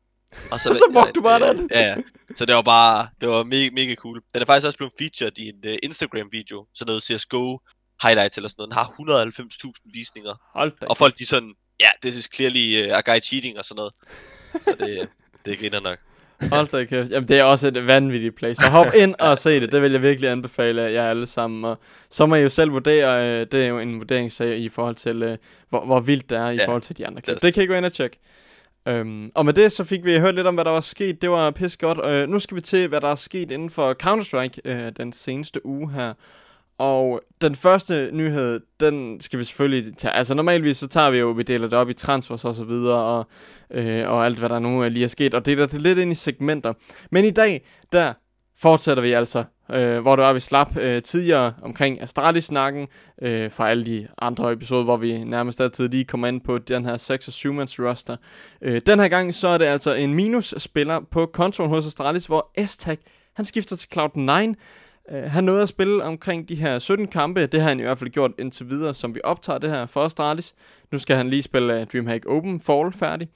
Og 0.53 0.61
så, 0.61 0.69
så 0.83 0.91
brugte 0.93 1.13
du 1.13 1.23
bare 1.23 1.49
øh, 1.49 1.59
den? 1.59 1.69
Ja, 1.71 1.81
ja. 1.81 1.97
Så 2.35 2.47
det 2.47 2.55
var 2.55 2.63
bare, 2.63 3.09
det 3.21 3.29
var 3.29 3.45
mega, 3.45 3.71
mega 3.73 3.95
cool. 3.95 4.21
Den 4.35 4.43
er 4.43 4.47
faktisk 4.47 4.67
også 4.67 4.77
blevet 4.77 4.93
featured 4.99 5.39
i 5.39 5.49
en 5.49 5.61
uh, 5.67 5.77
Instagram-video, 5.83 6.67
sådan 6.75 6.91
noget 6.91 7.03
CSGO 7.03 7.59
highlights 8.03 8.37
eller 8.37 8.49
sådan 8.49 8.69
noget. 8.71 8.71
Den 8.71 9.25
har 9.27 9.33
190.000 9.67 9.91
visninger. 9.93 10.59
Hold 10.59 10.73
da. 10.81 10.87
Og 10.87 10.97
folk 10.97 11.19
de 11.19 11.27
sådan, 11.27 11.55
ja, 11.81 11.85
yeah, 11.85 11.95
this 12.03 12.17
is 12.17 12.29
clearly 12.35 12.91
uh, 12.91 12.99
a 12.99 13.01
guy 13.01 13.21
cheating 13.21 13.59
og 13.59 13.65
sådan 13.65 13.77
noget. 13.77 13.95
Så 14.63 14.77
det, 14.79 15.09
det 15.45 15.59
griner 15.59 15.81
nok. 15.81 15.99
Hold 16.53 16.69
da 16.69 16.85
kæft. 16.85 17.11
Jamen, 17.11 17.29
det 17.29 17.39
er 17.39 17.45
også 17.45 17.69
et 17.69 17.87
vanvittigt 17.87 18.35
play. 18.35 18.55
Så 18.55 18.67
hop 18.71 18.87
ind 18.97 19.15
og 19.19 19.39
se 19.39 19.61
det. 19.61 19.73
Det 19.73 19.83
vil 19.83 19.93
jeg 19.93 20.03
virkelig 20.03 20.31
anbefale 20.31 20.83
jer 20.83 21.11
alle 21.11 21.27
sammen. 21.27 21.65
Og 21.65 21.79
så 22.11 22.27
må 22.27 22.35
I 22.35 22.41
jo 22.41 22.49
selv 22.49 22.73
vurdere. 22.73 23.41
Øh, 23.41 23.47
det 23.53 23.65
er 23.65 23.67
jo 23.67 23.79
en 23.79 23.99
vurderingssag 23.99 24.59
i 24.59 24.69
forhold 24.69 24.95
til, 24.95 25.23
øh, 25.23 25.37
hvor, 25.69 25.85
hvor 25.85 26.01
vildt 26.01 26.31
det 26.31 26.39
er 26.39 26.51
i 26.51 26.57
ja, 26.57 26.67
forhold 26.67 26.83
til 26.83 26.99
de 26.99 27.07
andre 27.07 27.23
klip. 27.23 27.43
Det 27.43 27.55
kan 27.55 27.63
I 27.63 27.67
gå 27.67 27.75
ind 27.75 27.85
og 27.85 27.93
tjekke. 27.93 28.19
Um, 28.91 29.33
og 29.35 29.45
med 29.45 29.53
det 29.53 29.73
så 29.73 29.85
fik 29.85 30.05
vi 30.05 30.19
hørt 30.19 30.35
lidt 30.35 30.47
om, 30.47 30.55
hvad 30.55 30.65
der 30.65 30.71
var 30.71 30.81
sket. 30.81 31.23
Det 31.23 31.31
var 31.31 31.51
pisse 31.51 31.79
godt. 31.79 31.99
Uh, 31.99 32.31
nu 32.31 32.39
skal 32.39 32.57
vi 32.57 32.61
til, 32.61 32.89
hvad 32.89 33.01
der 33.01 33.09
er 33.09 33.15
sket 33.15 33.51
inden 33.51 33.71
for 33.71 33.95
Counter-Strike 34.03 34.71
uh, 34.71 34.93
den 34.97 35.13
seneste 35.13 35.67
uge 35.67 35.91
her. 35.91 36.15
Og 36.79 37.21
den 37.41 37.55
første 37.55 38.11
nyhed, 38.13 38.61
den 38.81 39.21
skal 39.21 39.39
vi 39.39 39.45
selvfølgelig 39.45 39.97
tage. 39.97 40.13
Altså 40.13 40.35
normalvis 40.35 40.77
så 40.77 40.89
tager 40.89 41.11
vi 41.11 41.19
jo, 41.19 41.31
vi 41.31 41.43
deler 41.43 41.69
det 41.69 41.79
op 41.79 41.91
i 41.91 41.93
transfers 41.93 42.45
og 42.45 42.55
så 42.55 42.65
videre, 42.65 42.99
og, 42.99 43.27
øh, 43.71 44.11
og 44.11 44.27
alt 44.27 44.39
hvad 44.39 44.49
der 44.49 44.59
nu 44.59 44.83
er 44.83 44.89
lige 44.89 45.05
er 45.05 45.09
sket, 45.09 45.35
og 45.35 45.47
deler 45.47 45.67
det 45.67 45.83
lidt 45.83 45.99
ind 45.99 46.13
i 46.13 46.15
segmenter. 46.15 46.73
Men 47.11 47.25
i 47.25 47.31
dag, 47.31 47.67
der 47.93 48.13
fortsætter 48.59 49.03
vi 49.03 49.13
altså, 49.13 49.45
øh, 49.71 50.01
hvor 50.01 50.17
det 50.17 50.25
var, 50.25 50.33
vi 50.33 50.41
slap 50.41 50.77
øh, 50.77 51.03
tidligere 51.03 51.55
omkring 51.63 52.03
Astralis-snakken, 52.03 52.89
øh, 53.23 53.51
fra 53.51 53.71
alle 53.71 53.87
de 53.87 54.09
andre 54.23 54.53
episoder, 54.53 54.85
hvor 54.85 54.97
vi 54.97 55.25
nærmest 55.25 55.61
altid 55.61 55.89
lige 55.89 56.05
kommer 56.05 56.29
ind 56.29 56.41
på 56.41 56.59
den 56.59 56.85
her 56.85 56.97
6 56.97 57.29
og 57.29 57.33
7 57.33 57.55
roster. 57.59 58.17
Øh, 58.63 58.81
den 58.87 58.99
her 59.01 59.09
gang, 59.09 59.35
så 59.35 59.49
er 59.49 59.59
det 59.59 59.65
altså 59.65 59.93
en 59.93 60.15
minus-spiller 60.15 61.01
på 61.11 61.27
kontoren 61.27 61.71
hos 61.71 61.87
Astralis, 61.87 62.27
hvor 62.27 62.67
S-Tag, 62.67 62.99
han 63.35 63.45
skifter 63.45 63.77
til 63.77 63.89
Cloud9, 63.97 64.55
Øh, 65.11 65.23
han 65.23 65.45
nåede 65.45 65.63
at 65.63 65.69
spille 65.69 66.05
omkring 66.05 66.49
de 66.49 66.55
her 66.55 66.79
17 66.79 67.07
kampe. 67.07 67.47
Det 67.47 67.61
har 67.61 67.69
han 67.69 67.81
i 67.81 67.83
hvert 67.83 67.99
fald 67.99 68.11
gjort 68.11 68.31
indtil 68.39 68.71
videre, 68.71 68.95
som 68.95 69.15
vi 69.15 69.21
optager 69.25 69.59
det 69.59 69.71
her 69.71 69.87
for 69.87 70.05
Astralis. 70.05 70.55
Nu 70.93 70.99
skal 70.99 71.17
han 71.17 71.31
lige 71.31 71.43
spille 71.43 71.75
øh, 71.75 71.81
uh, 71.81 71.87
DreamHack 71.87 72.27
Open 72.27 72.61
Fall 72.61 72.93
færdig, 72.93 73.29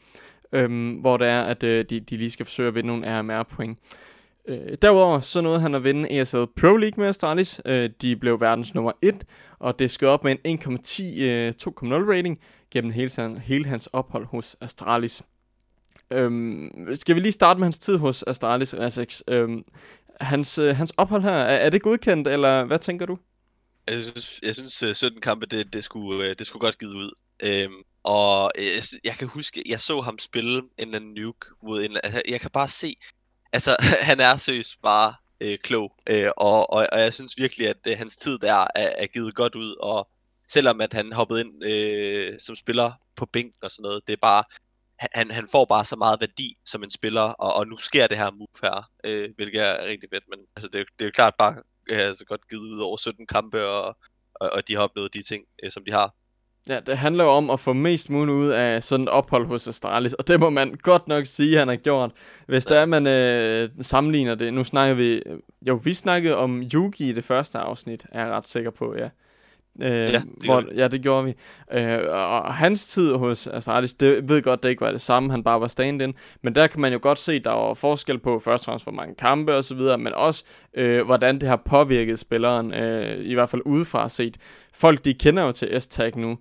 øhm, 0.53 0.93
hvor 0.93 1.17
det 1.17 1.29
er, 1.29 1.43
at 1.43 1.63
øh, 1.63 1.85
de, 1.91 2.01
de 2.01 2.17
lige 2.17 2.31
skal 2.31 2.47
forsøge 2.47 2.69
at 2.69 2.75
vinde 2.75 2.87
nogle 2.87 3.21
RMR-point. 3.21 3.79
Øh, 4.49 4.77
derudover 4.83 5.21
så 5.21 5.41
nåede 5.41 5.61
han 5.61 5.75
at 5.75 5.85
vinde 5.85 6.21
ESL 6.21 6.45
Pro 6.61 6.77
League 6.77 7.01
med 7.01 7.07
Astralis. 7.07 7.61
Øh, 7.65 7.91
de 8.03 8.17
blev 8.17 8.41
verdens 8.41 8.75
nummer 8.75 8.93
1, 9.03 9.25
og 9.59 9.79
det 9.79 9.91
skød 9.91 10.09
op 10.09 10.25
med 10.25 10.37
en 10.45 10.59
1,10 10.59 10.69
uh, 10.69 11.89
2,0 11.89 12.13
rating 12.13 12.39
gennem 12.71 12.93
hele, 12.93 13.41
hele 13.41 13.67
hans 13.67 13.87
ophold 13.87 14.27
hos 14.27 14.57
Astralis. 14.61 15.23
Øhm, 16.11 16.89
skal 16.95 17.15
vi 17.15 17.21
lige 17.21 17.33
starte 17.33 17.61
med 17.61 17.67
hans 17.67 17.79
tid 17.79 17.97
hos 17.97 18.25
Astralis 18.27 18.75
Essex? 18.75 19.21
Øhm, 19.29 19.65
hans, 20.21 20.59
øh, 20.59 20.77
hans 20.77 20.93
ophold 20.97 21.23
her, 21.23 21.33
er, 21.33 21.57
er 21.57 21.71
det 21.71 21.83
godkendt, 21.83 22.29
eller 22.29 22.65
hvad 22.65 22.79
tænker 22.79 23.07
du? 23.07 23.19
Jeg 23.89 24.03
synes, 24.03 24.41
jeg 24.43 24.55
synes 24.55 24.83
øh, 24.83 24.95
17 24.95 25.21
kampe, 25.21 25.47
det, 25.47 25.73
det, 25.73 25.85
skulle, 25.85 26.29
øh, 26.29 26.35
det 26.39 26.47
skulle 26.47 26.61
godt 26.61 26.79
givet 26.79 26.95
ud. 26.95 27.11
Øhm, 27.43 27.83
og 28.03 28.51
øh, 28.59 28.65
jeg, 28.65 28.83
jeg 29.05 29.15
kan 29.15 29.29
huske, 29.29 29.63
jeg 29.69 29.81
så 29.81 30.01
ham 30.01 30.19
spille 30.19 30.59
en 30.59 30.69
eller 30.79 30.99
nuke 30.99 31.47
mod 31.63 31.85
en 31.85 31.97
altså, 32.03 32.23
Jeg 32.29 32.41
kan 32.41 32.51
bare 32.51 32.69
se, 32.69 32.97
altså 33.53 33.77
han 34.09 34.21
er 34.21 34.37
seriøst 34.37 34.83
bare 34.83 35.15
øh, 35.41 35.59
klog. 35.59 35.93
Øh, 36.07 36.31
og, 36.37 36.71
og, 36.73 36.87
og 36.93 37.01
jeg 37.01 37.13
synes 37.13 37.39
virkelig, 37.39 37.69
at 37.69 37.77
øh, 37.87 37.99
hans 37.99 38.17
tid 38.17 38.39
der 38.39 38.53
er, 38.53 38.67
er 38.75 39.07
givet 39.07 39.35
godt 39.35 39.55
ud. 39.55 39.77
Og 39.81 40.09
selvom 40.49 40.81
at 40.81 40.93
han 40.93 41.13
hoppede 41.13 41.41
ind 41.41 41.65
øh, 41.65 42.41
som 42.41 42.55
spiller 42.55 42.93
på 43.17 43.27
bænken 43.27 43.65
og 43.65 43.71
sådan 43.71 43.83
noget, 43.83 44.07
det 44.07 44.13
er 44.13 44.21
bare, 44.23 44.45
han, 44.99 45.31
han 45.31 45.49
får 45.49 45.65
bare 45.65 45.85
så 45.85 45.97
meget 45.97 46.21
værdi 46.21 46.57
som 46.67 46.83
en 46.83 46.91
spiller, 46.91 47.23
og, 47.23 47.55
og 47.55 47.67
nu 47.67 47.77
sker 47.77 48.07
det 48.07 48.17
her 48.17 48.31
move 48.31 48.59
her, 48.63 48.91
øh, 49.05 49.31
hvilket 49.37 49.61
er 49.61 49.87
rigtig 49.87 50.09
fedt, 50.13 50.25
men 50.31 50.39
altså, 50.57 50.69
det, 50.73 50.81
er, 50.81 50.85
det 50.99 51.05
er 51.05 51.09
jo 51.09 51.11
klart 51.15 51.35
bare 51.39 51.57
altså 51.91 52.25
godt 52.25 52.49
givet 52.49 52.61
ud 52.61 52.79
over 52.79 52.97
17 52.97 53.27
kampe, 53.27 53.67
og, 53.67 53.97
og, 54.35 54.51
og 54.53 54.69
de 54.69 54.75
har 54.75 54.83
opnået 54.83 55.15
de 55.15 55.23
ting, 55.23 55.45
øh, 55.63 55.71
som 55.71 55.85
de 55.85 55.93
har. 55.93 56.15
Ja, 56.69 56.81
det 56.81 56.99
handler 56.99 57.25
jo 57.25 57.31
om 57.31 57.51
at 57.51 57.61
få 57.61 57.73
mest 57.73 58.11
muligt 58.11 58.35
ud 58.35 58.49
af 58.49 58.85
sådan 58.85 59.05
et 59.05 59.09
ophold 59.09 59.47
hos 59.47 59.69
Astralis, 59.69 60.15
og 60.15 60.29
det 60.29 60.41
må 60.41 60.51
man 60.51 60.75
godt 60.83 61.09
nok 61.09 61.27
sige, 61.27 61.59
han 61.59 61.69
har 61.69 61.77
gjort. 61.77 62.11
Hvis 62.47 62.71
ja. 62.71 62.75
der 62.75 62.81
er, 62.81 62.87
man 62.87 63.07
øh, 63.07 63.71
sammenligner 63.81 64.35
det, 64.35 64.55
nu 64.55 64.65
snakker 64.65 64.95
vi, 64.95 65.23
jo, 65.67 65.81
vi 65.85 65.95
snakkede 65.95 66.37
om 66.37 66.63
Yugi 66.75 67.09
i 67.09 67.13
det 67.13 67.25
første 67.25 67.59
afsnit, 67.59 68.07
er 68.13 68.25
jeg 68.25 68.33
ret 68.33 68.47
sikker 68.47 68.71
på, 68.71 68.95
ja. 68.97 69.09
Øh, 69.83 69.91
ja, 69.91 70.07
det 70.07 70.25
hvor, 70.45 70.65
ja, 70.75 70.89
det 70.89 71.03
gjorde 71.03 71.25
vi. 71.25 71.35
Øh, 71.73 71.99
og 72.09 72.55
hans 72.55 72.89
tid 72.89 73.13
hos 73.13 73.47
Astralis, 73.47 73.95
det 73.95 74.29
ved 74.29 74.43
godt, 74.43 74.63
det 74.63 74.69
ikke 74.69 74.81
var 74.81 74.91
det 74.91 75.01
samme, 75.01 75.31
han 75.31 75.45
bare 75.45 75.61
var 75.61 75.67
stand-in, 75.67 76.15
men 76.43 76.55
der 76.55 76.67
kan 76.67 76.81
man 76.81 76.93
jo 76.93 76.99
godt 77.03 77.19
se, 77.19 77.39
der 77.39 77.51
var 77.51 77.75
forskel 77.75 78.19
på 78.19 78.39
først 78.39 78.63
og 78.63 78.65
fremmest 78.65 78.85
hvor 78.85 78.93
mange 78.93 79.15
kampe 79.15 79.57
og 79.57 79.65
så 79.65 79.75
videre, 79.75 79.99
men 79.99 80.13
også 80.15 80.45
øh, 80.75 81.07
hvordan 81.07 81.41
det 81.41 81.49
har 81.49 81.57
påvirket 81.57 82.19
spilleren, 82.19 82.75
øh, 82.75 83.25
i 83.25 83.35
hvert 83.35 83.49
fald 83.49 83.63
udefra 83.65 84.09
set. 84.09 84.37
Folk, 84.75 85.05
de 85.05 85.15
kender 85.15 85.43
jo 85.43 85.53
til 85.53 85.81
S-Tag 85.81 86.17
nu. 86.17 86.39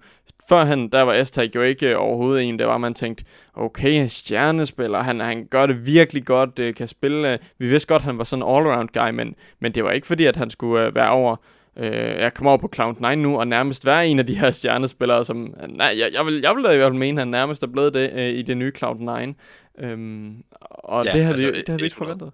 Førhen, 0.49 0.89
der 0.91 1.01
var 1.01 1.23
S-Tag 1.23 1.55
jo 1.55 1.61
ikke 1.61 1.97
overhovedet 1.97 2.43
en, 2.43 2.59
det 2.59 2.67
var, 2.67 2.77
man 2.77 2.93
tænkte, 2.93 3.25
okay, 3.53 4.07
stjernespiller, 4.07 5.01
han, 5.01 5.19
han 5.19 5.45
gør 5.45 5.65
det 5.65 5.85
virkelig 5.85 6.25
godt, 6.25 6.59
øh, 6.59 6.75
kan 6.75 6.87
spille, 6.87 7.33
øh, 7.33 7.39
vi 7.57 7.67
vidste 7.67 7.87
godt, 7.87 8.01
han 8.01 8.17
var 8.17 8.23
sådan 8.23 8.43
en 8.43 8.49
all-around 8.49 8.87
guy, 8.93 9.09
men, 9.09 9.35
men 9.59 9.71
det 9.71 9.83
var 9.83 9.91
ikke 9.91 10.07
fordi, 10.07 10.25
at 10.25 10.35
han 10.35 10.49
skulle 10.49 10.85
øh, 10.85 10.95
være 10.95 11.09
over 11.09 11.35
Øh, 11.79 12.19
jeg 12.19 12.33
kommer 12.33 12.51
over 12.51 12.57
på 12.57 12.69
Cloud9 12.75 13.15
nu, 13.15 13.39
og 13.39 13.47
nærmest 13.47 13.85
være 13.85 14.07
en 14.07 14.19
af 14.19 14.25
de 14.25 14.39
her 14.39 14.51
stjernespillere, 14.51 15.25
som... 15.25 15.55
Nej, 15.69 15.99
jeg, 15.99 16.13
jeg, 16.13 16.25
vil, 16.25 16.41
jeg 16.41 16.55
vil 16.55 16.63
da 16.63 16.71
i 16.71 16.77
hvert 16.77 16.89
fald 16.91 16.99
mene, 16.99 17.21
at 17.21 17.21
han 17.21 17.27
nærmest 17.27 17.63
er 17.63 17.67
blevet 17.67 17.93
det 17.93 18.11
øh, 18.13 18.29
i 18.29 18.41
det 18.41 18.57
nye 18.57 18.71
Cloud9. 18.77 19.33
Øhm, 19.79 20.43
og 20.61 21.05
ja, 21.05 21.11
det 21.11 21.23
har 21.23 21.31
altså, 21.31 21.45
vi, 21.45 21.51
det 21.51 21.69
har 21.69 21.77
vi 21.77 21.83
ikke 21.83 21.95
forventet. 21.95 22.31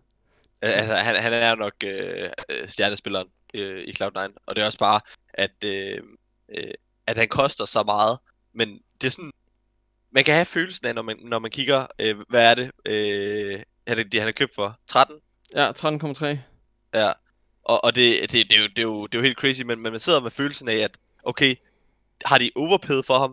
Altså, 0.61 0.95
han, 0.95 1.15
han 1.15 1.33
er 1.33 1.55
nok 1.55 1.73
øh, 1.85 2.29
stjernespilleren 2.65 3.27
øh, 3.53 3.83
i 3.83 3.91
Cloud9, 3.91 4.33
og 4.45 4.55
det 4.55 4.61
er 4.61 4.65
også 4.65 4.79
bare, 4.79 4.99
at, 5.33 5.63
øh, 5.65 5.99
øh, 6.57 6.73
at 7.07 7.17
han 7.17 7.27
koster 7.27 7.65
så 7.65 7.83
meget, 7.85 8.19
men 8.53 8.79
det 9.01 9.07
er 9.07 9.11
sådan... 9.11 9.31
Man 10.11 10.23
kan 10.23 10.33
have 10.33 10.45
følelsen 10.45 10.87
af, 10.87 10.95
når 10.95 11.01
man, 11.01 11.17
når 11.21 11.39
man 11.39 11.51
kigger, 11.51 11.87
øh, 12.01 12.15
hvad 12.29 12.51
er 12.51 12.55
det, 12.55 12.71
øh, 12.87 13.59
er 13.85 13.95
det, 13.95 14.11
det 14.11 14.19
han 14.19 14.29
er 14.29 14.33
købt 14.33 14.55
for? 14.55 14.77
13? 14.87 15.15
Ja, 15.55 15.71
13,3. 15.71 16.25
Ja, 16.93 17.11
og, 17.63 17.83
og 17.83 17.95
det, 17.95 18.21
det, 18.21 18.49
det, 18.49 18.57
er 18.57 18.61
jo, 18.61 18.67
det, 18.67 18.79
er 18.79 18.83
jo, 18.83 19.07
det 19.07 19.15
er 19.15 19.19
jo 19.19 19.23
helt 19.23 19.37
crazy, 19.37 19.61
men, 19.61 19.79
men 19.79 19.91
man 19.91 19.99
sidder 19.99 20.21
med 20.21 20.31
følelsen 20.31 20.69
af, 20.69 20.75
at 20.75 20.97
okay, 21.23 21.55
har 22.25 22.37
de 22.37 22.51
overpaid 22.55 23.03
for 23.03 23.19
ham? 23.19 23.31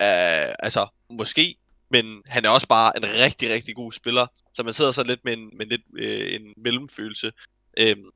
Uh, 0.00 0.54
altså, 0.58 0.86
måske, 1.10 1.56
men 1.90 2.22
han 2.26 2.44
er 2.44 2.50
også 2.50 2.68
bare 2.68 2.96
en 2.96 3.04
rigtig, 3.04 3.50
rigtig 3.50 3.74
god 3.74 3.92
spiller, 3.92 4.26
så 4.54 4.62
man 4.62 4.72
sidder 4.72 4.90
så 4.90 5.02
lidt 5.02 5.24
med 5.24 5.32
en, 5.32 5.50
med 5.56 5.66
lidt, 5.66 5.82
øh, 5.98 6.34
en 6.34 6.54
mellemfølelse. 6.56 7.32
Øhm, 7.78 8.10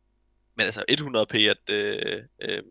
men 0.56 0.64
altså 0.66 0.84
100p, 0.90 1.38
at 1.38 1.70
øh, 1.70 2.22
øh, 2.42 2.62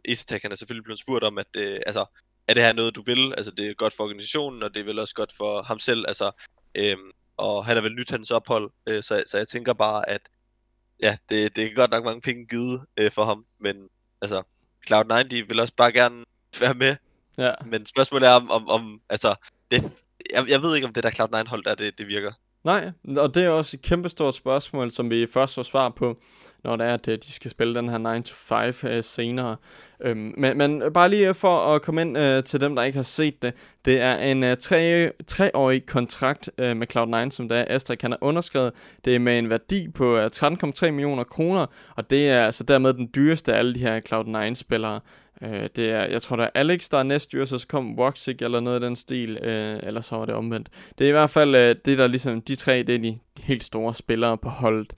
han 0.42 0.52
er 0.52 0.56
selvfølgelig 0.56 0.84
blevet 0.84 1.00
spurgt 1.00 1.24
om, 1.24 1.38
at 1.38 1.56
øh, 1.58 1.80
altså, 1.86 2.06
er 2.48 2.54
det 2.54 2.64
her 2.64 2.74
noget, 2.74 2.96
du 2.96 3.04
vil? 3.06 3.34
Altså, 3.38 3.52
det 3.52 3.68
er 3.68 3.74
godt 3.74 3.94
for 3.94 4.04
organisationen, 4.04 4.64
og 4.64 4.74
det 4.74 4.80
er 4.80 4.84
vel 4.84 5.00
også 5.00 5.16
godt 5.16 5.32
for 5.38 5.62
ham 5.62 5.80
selv. 5.80 6.06
Altså, 6.08 6.32
øh, 6.76 6.98
og 7.38 7.66
han 7.66 7.78
er 7.78 7.82
vel 7.82 7.96
nyt 7.96 8.10
hans 8.10 8.32
ophold, 8.32 8.72
øh, 8.88 9.04
så, 9.04 9.24
så 9.26 9.38
jeg 9.38 9.48
tænker 9.48 9.74
bare, 9.74 10.10
at 10.10 10.22
ja, 11.02 11.18
det, 11.30 11.56
det 11.56 11.64
er 11.64 11.76
godt 11.76 11.92
nok 11.92 12.06
mange 12.06 12.22
penge 12.22 12.46
givet 12.46 12.86
øh, 12.98 13.12
for 13.12 13.26
ham, 13.26 13.46
men 13.60 13.90
altså, 14.22 14.44
Cloud9, 14.90 15.24
de 15.24 15.48
vil 15.48 15.60
også 15.60 15.74
bare 15.78 15.92
gerne 15.92 16.26
være 16.60 16.74
med. 16.74 16.96
Ja. 17.38 17.54
Men 17.66 17.86
spørgsmålet 17.86 18.30
er, 18.30 18.34
om, 18.34 18.52
om, 18.52 18.68
om 18.68 19.02
altså, 19.10 19.36
det, 19.72 19.84
jeg, 20.34 20.50
jeg 20.50 20.62
ved 20.62 20.76
ikke, 20.76 20.88
om 20.88 20.94
det 20.94 21.04
der 21.04 21.10
Cloud9-hold 21.10 21.64
der, 21.64 21.76
det, 21.76 21.98
det 21.98 22.08
virker. 22.08 22.32
Nej, 22.64 22.92
og 23.18 23.36
det 23.36 23.44
er 23.44 23.50
også 23.50 23.78
et 23.78 23.82
kæmpestort 23.82 24.36
spørgsmål, 24.36 24.92
som 24.92 25.10
vi 25.10 25.28
først 25.34 25.56
får 25.56 25.64
svar 25.64 25.90
på, 25.90 26.18
når 26.64 26.76
det 26.76 26.88
er, 26.88 26.94
at 26.94 27.08
øh, 27.08 27.18
de 27.18 27.32
skal 27.32 27.52
spille 27.52 27.76
den 27.76 27.90
her 27.90 27.98
9-to-5 27.98 28.88
uh, 28.88 28.96
øh, 28.96 29.04
senere. 29.04 29.56
Øhm, 30.02 30.34
men, 30.38 30.58
men 30.58 30.84
bare 30.94 31.10
lige 31.10 31.34
for 31.34 31.58
at 31.58 31.82
komme 31.82 32.02
ind 32.02 32.18
uh, 32.18 32.44
til 32.44 32.62
dem, 32.62 32.76
der 32.76 32.84
ikke 32.84 32.96
har 32.96 33.04
set 33.04 33.42
det. 33.42 33.54
Det 33.86 34.02
er 34.02 34.18
en 34.18 34.44
uh, 34.44 34.50
tre, 34.60 35.12
treårig 35.28 35.86
kontrakt 35.86 36.50
uh, 36.62 36.78
med 36.78 36.96
Cloud9, 36.96 37.30
som 37.30 37.50
der 37.50 37.56
er 37.56 37.96
kan 38.00 38.12
have 38.12 38.24
underskrevet. 38.24 38.72
Det 39.06 39.16
er 39.16 39.20
med 39.20 39.40
en 39.40 39.50
værdi 39.50 39.88
på 39.88 40.18
uh, 40.18 40.26
13,3 40.26 40.90
millioner 40.92 41.24
kroner, 41.24 41.66
og 41.96 42.10
det 42.10 42.30
er 42.30 42.46
altså 42.46 42.64
dermed 42.64 42.94
den 42.94 43.10
dyreste 43.16 43.54
af 43.54 43.58
alle 43.58 43.74
de 43.74 43.80
her 43.80 44.00
Cloud9-spillere. 44.00 45.00
Øh, 45.44 45.70
det 45.76 45.90
er, 45.90 46.06
jeg 46.06 46.22
tror, 46.22 46.36
der 46.36 46.44
er 46.44 46.50
Alex, 46.56 46.90
der 46.90 46.98
er 46.98 47.04
næstdyr, 47.04 47.46
så 47.46 47.66
kom 47.70 48.00
Woxic 48.00 48.38
eller 48.42 48.60
noget 48.60 48.76
af 48.76 48.82
den 48.82 48.96
stil, 48.96 49.38
øh, 49.44 49.80
eller 49.84 50.02
så 50.02 50.16
var 50.16 50.26
det 50.26 50.36
omvendt. 50.36 50.70
Det 50.98 51.06
er 51.06 51.10
i 51.10 51.12
hvert 51.12 51.30
fald 51.30 51.56
øh, 51.56 51.76
det, 51.86 51.98
der 51.98 52.08
ligesom, 52.08 52.42
de 52.42 52.56
tre, 52.56 52.84
det 52.84 52.96
er 52.96 53.00
de 53.00 53.18
helt 53.44 53.64
store 53.64 53.94
spillere 53.94 54.38
på 54.38 54.50
holdet. 54.50 54.94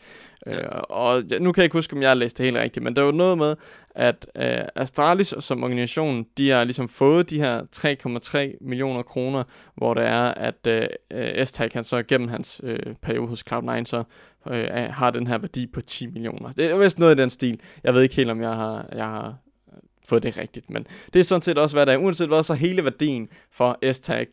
Øh, 0.48 0.56
og 0.89 1.24
nu 1.39 1.52
kan 1.52 1.62
jeg 1.62 1.63
ikke 1.63 1.78
huske, 1.78 1.96
om 1.96 2.02
jeg 2.02 2.10
har 2.10 2.15
læst 2.15 2.38
det 2.38 2.44
helt 2.44 2.58
rigtigt, 2.58 2.84
men 2.84 2.96
der 2.96 3.02
var 3.02 3.12
noget 3.12 3.38
med, 3.38 3.56
at 3.96 4.28
øh, 4.36 4.65
Astralis 4.76 5.34
som 5.39 5.63
organisation, 5.63 6.26
de 6.38 6.50
har 6.50 6.63
ligesom 6.63 6.89
fået 6.89 7.30
de 7.30 7.38
her 7.38 7.62
3,3 7.76 8.58
millioner 8.62 9.02
kroner, 9.02 9.44
hvor 9.76 9.94
det 9.94 10.04
er, 10.04 10.24
at 10.24 10.67
øh, 10.67 11.46
S-Tag 11.46 11.72
kan 11.72 11.84
så 11.84 12.04
gennem 12.04 12.28
hans 12.28 12.62
øh, 12.63 12.96
periode 13.02 13.28
hos 13.28 13.44
Cloud9 13.52 13.84
så 13.86 14.04
øh, 14.52 14.67
har 14.89 15.12
den 15.12 15.28
her 15.28 15.38
værdi 15.38 15.67
på 15.67 15.82
10 15.82 16.08
millioner. 16.08 16.52
Det 16.52 16.72
er 16.72 16.78
vist 16.78 17.00
noget 17.00 17.20
i 17.20 17.22
den 17.22 17.30
stil. 17.30 17.60
Jeg 17.84 17.94
ved 17.94 18.02
ikke 18.02 18.15
helt, 18.15 18.32
om 18.32 18.41
jeg 18.41 18.56
har, 18.56 18.89
jeg 18.96 19.06
har 19.06 19.36
fået 20.06 20.24
det 20.24 20.38
rigtigt. 20.38 20.70
Men 20.70 20.88
det 21.13 21.20
er 21.20 21.24
sådan 21.24 21.42
set 21.42 21.58
også, 21.58 21.76
hvad 21.76 21.86
der 21.86 21.94
er. 21.94 21.98
Uanset 21.98 22.28
hvad, 22.28 22.44
så 22.44 22.54
hele 22.54 22.84
værdien 22.84 23.30
for 23.52 23.94
S-Tag, 23.94 24.28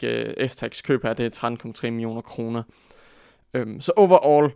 S-Tags 0.48 0.82
køb 0.82 1.02
her, 1.02 1.12
det 1.12 1.42
er 1.42 1.50
13,3 1.84 1.90
millioner 1.90 2.20
kroner. 2.20 2.62
Um, 3.58 3.80
så 3.80 3.92
overall, 3.96 4.52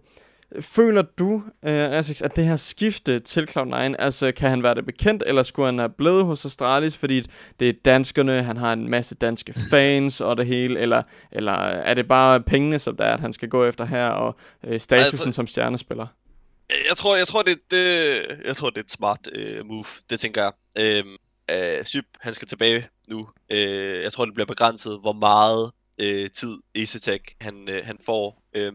føler 0.61 1.03
du, 1.03 1.33
uh, 1.35 1.43
Asics, 1.63 2.23
at 2.23 2.37
det 2.37 2.45
her 2.45 2.57
skifte 2.57 3.21
til 3.21 3.49
Cloud9, 3.51 3.75
altså 3.75 4.33
kan 4.37 4.51
han 4.51 4.63
være 4.63 4.75
det 4.75 4.87
bekendt, 4.87 5.23
eller 5.27 5.43
skulle 5.43 5.67
han 5.67 5.79
have 5.79 5.89
blevet 5.89 6.25
hos 6.25 6.45
Astralis, 6.45 6.97
fordi 6.97 7.23
det 7.61 7.69
er 7.69 7.73
danskerne, 7.85 8.43
han 8.43 8.57
har 8.57 8.73
en 8.73 8.91
masse 8.91 9.15
danske 9.15 9.55
fans 9.71 10.21
og 10.21 10.37
det 10.37 10.47
hele, 10.47 10.81
eller, 10.81 11.03
eller 11.33 11.53
er 11.63 11.95
det 11.95 12.09
bare 12.09 12.41
pengene, 12.41 12.79
som 12.79 12.97
der 12.97 13.05
er, 13.05 13.15
at 13.15 13.21
han 13.21 13.33
skal 13.33 13.49
gå 13.49 13.65
efter 13.65 13.85
her, 13.85 14.07
og 14.07 14.37
uh, 14.69 14.77
statusen 14.79 15.29
altså, 15.29 15.33
som 15.33 15.47
stjernespiller? 15.47 16.07
Jeg 16.71 16.97
tror, 16.97 17.17
jeg 17.17 17.27
tror, 17.27 17.43
det, 17.43 17.59
det, 17.71 18.27
jeg 18.45 18.57
tror, 18.57 18.71
det 18.71 18.79
er 18.79 18.85
et 18.85 18.91
smart 18.91 19.29
øh, 19.33 19.67
move, 19.67 19.85
det 20.11 20.21
tænker 20.21 20.43
jeg. 20.43 21.05
Uh, 21.05 21.11
øh, 21.51 21.85
Syb, 21.85 22.05
han 22.21 22.35
skal 22.35 22.49
tilbage 22.49 22.89
nu. 23.09 23.29
Øh, 23.51 24.03
jeg 24.03 24.13
tror, 24.13 24.25
det 24.25 24.35
bliver 24.35 24.47
begrænset, 24.47 25.01
hvor 25.01 25.13
meget 25.13 25.73
øh, 25.99 26.31
tid 26.31 26.59
EasyTech 26.75 27.25
han, 27.41 27.69
øh, 27.69 27.87
han 27.87 27.99
får. 28.07 28.43
Øh, 28.57 28.73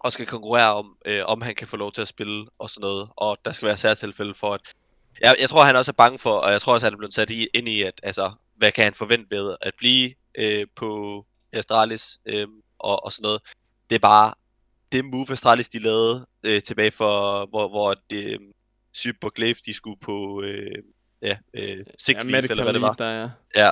og 0.00 0.12
skal 0.12 0.26
konkurrere 0.26 0.74
om, 0.74 0.96
øh, 1.06 1.22
om 1.26 1.42
han 1.42 1.54
kan 1.54 1.66
få 1.66 1.76
lov 1.76 1.92
til 1.92 2.02
at 2.02 2.08
spille 2.08 2.46
og 2.58 2.70
sådan 2.70 2.80
noget. 2.80 3.08
Og 3.16 3.38
der 3.44 3.52
skal 3.52 3.66
være 3.66 3.76
særtilfælde 3.76 4.34
for, 4.34 4.54
at... 4.54 4.60
Jeg, 5.20 5.36
jeg 5.40 5.48
tror, 5.48 5.64
han 5.64 5.76
også 5.76 5.90
er 5.90 6.02
bange 6.04 6.18
for, 6.18 6.32
og 6.32 6.52
jeg 6.52 6.60
tror 6.60 6.72
også, 6.72 6.86
han 6.86 6.92
er 6.92 6.98
blevet 6.98 7.14
sat 7.14 7.30
i, 7.30 7.48
ind 7.54 7.68
i, 7.68 7.82
at 7.82 8.00
altså, 8.02 8.32
hvad 8.56 8.72
kan 8.72 8.84
han 8.84 8.94
forvente 8.94 9.36
ved 9.36 9.56
at 9.60 9.72
blive 9.78 10.14
øh, 10.38 10.66
på 10.76 11.24
Astralis 11.52 12.18
øh, 12.26 12.48
og, 12.78 13.04
og 13.04 13.12
sådan 13.12 13.22
noget. 13.22 13.40
Det 13.90 13.94
er 13.94 14.00
bare 14.00 14.34
det 14.92 15.04
move 15.04 15.26
Astralis 15.30 15.68
de 15.68 15.78
lavede 15.78 16.26
øh, 16.42 16.62
tilbage 16.62 16.90
for, 16.90 17.46
hvor, 17.46 17.68
hvor 17.68 17.94
det, 18.10 18.24
øh, 18.24 18.38
Syb 18.96 19.24
og 19.24 19.32
Glaive, 19.34 19.56
de 19.66 19.74
skulle 19.74 20.00
på 20.00 20.42
øh, 20.42 20.82
ja, 21.22 21.36
øh, 21.54 21.84
sick 21.98 22.24
ja, 22.24 22.30
leave, 22.30 22.50
eller 22.50 22.62
hvad 22.62 22.72
det 22.72 22.82
var. 22.82 22.92
Der, 22.92 23.10
ja. 23.10 23.28
ja. 23.56 23.70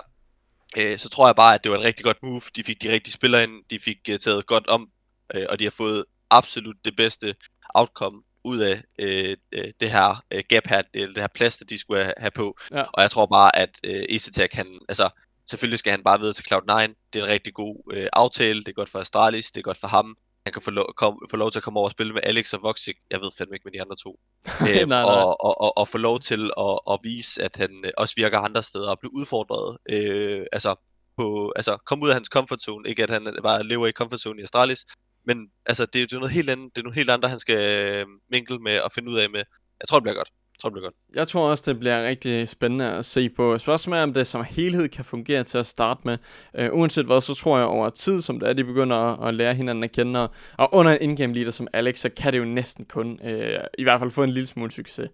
Øh, 0.77 0.99
så 0.99 1.09
tror 1.09 1.29
jeg 1.29 1.37
bare, 1.37 1.55
at 1.55 1.65
det 1.65 1.73
var 1.73 1.79
et 1.79 1.85
rigtig 1.85 2.05
godt 2.05 2.23
move. 2.23 2.41
De 2.57 2.65
fik 2.65 2.83
de 2.83 2.93
rigtige 2.93 3.13
spillere 3.13 3.43
ind, 3.43 3.65
de 3.71 3.79
fik 3.79 3.99
uh, 4.11 4.17
taget 4.17 4.47
godt 4.47 4.67
om, 4.67 4.89
øh, 5.35 5.47
og 5.49 5.59
de 5.59 5.65
har 5.65 5.71
fået 5.71 6.05
absolut 6.31 6.77
det 6.85 6.97
bedste 6.97 7.35
outcome 7.75 8.23
ud 8.45 8.59
af 8.59 8.83
øh, 8.99 9.37
øh 9.53 9.69
det 9.81 9.91
her 9.91 10.23
øh, 10.31 10.43
gap 10.49 10.67
her, 10.67 10.83
det, 10.83 11.09
det 11.09 11.19
her 11.19 11.29
plads, 11.35 11.57
de 11.57 11.79
skulle 11.79 12.05
have, 12.05 12.15
have 12.17 12.31
på. 12.31 12.59
Ja. 12.73 12.83
Og 12.83 13.03
jeg 13.03 13.11
tror 13.11 13.27
bare, 13.27 13.57
at 13.57 13.71
øh, 13.85 14.05
EasyTech, 14.09 14.57
han, 14.57 14.79
altså, 14.89 15.11
selvfølgelig 15.47 15.79
skal 15.79 15.91
han 15.91 16.03
bare 16.05 16.19
videre 16.19 16.35
til 16.35 16.45
Cloud9. 16.53 16.95
Det 17.13 17.21
er 17.21 17.25
en 17.25 17.31
rigtig 17.31 17.55
god 17.55 17.93
øh, 17.93 18.07
aftale, 18.13 18.59
det 18.59 18.69
er 18.69 18.73
godt 18.73 18.89
for 18.89 18.99
Astralis, 18.99 19.53
det 19.53 19.61
er 19.61 19.63
godt 19.63 19.81
for 19.81 19.89
ham 19.89 20.17
han 20.47 20.53
kan 20.53 20.63
få 20.63 20.71
lov, 20.71 20.87
kom, 20.97 21.19
få 21.31 21.37
lov 21.37 21.51
til 21.51 21.59
at 21.59 21.63
komme 21.63 21.79
over 21.79 21.89
og 21.89 21.91
spille 21.91 22.13
med 22.13 22.21
Alex 22.25 22.53
og 22.53 22.63
Voxic, 22.63 22.97
jeg 23.11 23.21
ved 23.21 23.31
fandme 23.39 23.57
ikke 23.57 23.65
med 23.65 23.73
de 23.73 23.81
andre 23.81 23.97
to, 23.97 24.21
øhm, 24.69 24.89
nej, 24.89 25.03
nej. 25.03 25.03
Og, 25.03 25.45
og, 25.45 25.61
og, 25.61 25.79
og 25.79 25.89
få 25.89 25.99
lov 25.99 26.21
til 26.21 26.51
at, 26.59 26.79
at 26.91 26.99
vise, 27.03 27.43
at 27.43 27.57
han 27.57 27.71
øh, 27.85 27.93
også 27.97 28.15
virker 28.17 28.39
andre 28.39 28.63
steder 28.63 28.91
og 28.91 28.99
blive 28.99 29.15
udfordret. 29.15 29.79
Øh, 29.91 30.47
altså, 30.53 30.75
på, 31.17 31.53
altså, 31.57 31.77
komme 31.77 32.05
ud 32.05 32.09
af 32.09 32.15
hans 32.15 32.29
comfort 32.29 32.63
zone, 32.63 32.89
ikke 32.89 33.03
at 33.03 33.11
han 33.11 33.37
bare 33.43 33.65
lever 33.65 33.87
i 33.87 33.93
comfort 33.93 34.21
zone 34.21 34.41
i 34.41 34.43
Astralis, 34.43 34.85
men 35.27 35.39
altså, 35.67 35.87
det, 35.87 35.95
det 36.11 36.13
er 36.13 36.21
noget 36.21 36.35
helt 36.35 36.51
andet, 36.51 36.71
det 36.75 36.81
er 36.81 36.85
noget 36.85 36.97
helt 36.97 37.11
andet, 37.11 37.31
han 37.31 37.41
skal 37.41 37.59
øh, 37.85 38.07
minkle 38.31 38.59
med 38.59 38.81
og 38.81 38.93
finde 38.93 39.11
ud 39.11 39.17
af 39.17 39.31
med. 39.31 39.45
Jeg 39.81 39.89
tror, 39.89 39.99
det 39.99 40.03
bliver 40.03 40.17
godt 40.17 40.31
tror, 40.61 40.71
det 40.71 40.75
bliver 40.75 40.87
godt. 40.87 40.95
Jeg 41.15 41.29
tror 41.29 41.51
også, 41.51 41.65
det 41.67 41.81
bliver 41.81 42.09
rigtig 42.09 42.49
spændende 42.49 42.85
at 42.85 43.05
se 43.05 43.29
på. 43.29 43.59
Spørgsmålet 43.59 43.99
er, 43.99 44.03
om 44.03 44.13
det 44.13 44.27
som 44.27 44.45
helhed 44.51 44.89
kan 44.89 45.05
fungere 45.05 45.45
til 45.45 45.59
at 45.59 45.67
starte 45.67 46.01
med. 46.05 46.19
Uh, 46.59 46.79
uanset 46.79 47.07
hvad, 47.07 47.21
så 47.21 47.35
tror 47.35 47.59
jeg 47.59 47.67
over 47.67 47.91
tid, 47.91 48.21
som 48.21 48.41
det 48.41 48.49
er, 48.49 48.53
de 48.53 48.65
begynder 48.65 48.97
at, 48.97 49.29
at 49.29 49.35
lære 49.35 49.55
hinanden 49.55 49.85
at 49.85 49.93
kende. 49.93 50.21
Og, 50.21 50.31
og 50.59 50.75
under 50.75 50.93
en 50.93 51.11
in-game 51.11 51.35
leader 51.35 51.51
som 51.51 51.69
Alex, 51.73 51.99
så 51.99 52.09
kan 52.09 52.33
det 52.33 52.39
jo 52.39 52.45
næsten 52.45 52.85
kun, 52.85 53.19
uh, 53.25 53.65
i 53.79 53.83
hvert 53.83 54.01
fald 54.01 54.11
få 54.11 54.23
en 54.23 54.31
lille 54.31 54.47
smule 54.47 54.71
succes. 54.71 55.09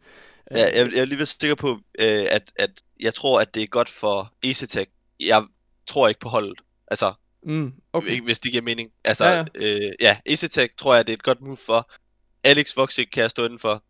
Uh, 0.50 0.57
ja, 0.57 0.81
jeg, 0.81 0.92
jeg 0.94 1.00
er 1.00 1.05
lige 1.05 1.18
ved 1.18 1.26
sikker 1.26 1.55
på, 1.55 1.70
uh, 1.70 1.79
at, 2.31 2.53
at 2.57 2.70
jeg 3.00 3.14
tror, 3.14 3.40
at 3.40 3.55
det 3.55 3.62
er 3.62 3.66
godt 3.66 3.88
for 3.88 4.33
EasyTech. 4.42 4.90
Jeg 5.20 5.44
tror 5.87 6.09
ikke 6.09 6.20
på 6.20 6.29
holdet. 6.29 6.59
Altså, 6.88 7.12
mm, 7.42 7.72
okay. 7.92 8.20
hvis 8.20 8.38
det 8.38 8.50
giver 8.50 8.62
mening. 8.62 8.90
Altså, 9.05 9.24
ja, 9.24 9.44
ja. 9.61 9.76
Uh, 9.76 9.92
ja 10.00 10.16
EasyTech 10.26 10.74
tror 10.76 10.94
jeg, 10.94 11.07
det 11.07 11.12
er 11.12 11.16
et 11.16 11.22
godt 11.22 11.40
move 11.40 11.57
for. 11.66 11.90
Alex 12.44 12.76
Voxic 12.76 13.11
kan 13.11 13.22
jeg 13.22 13.31
stå 13.31 13.44
indenfor 13.44 13.83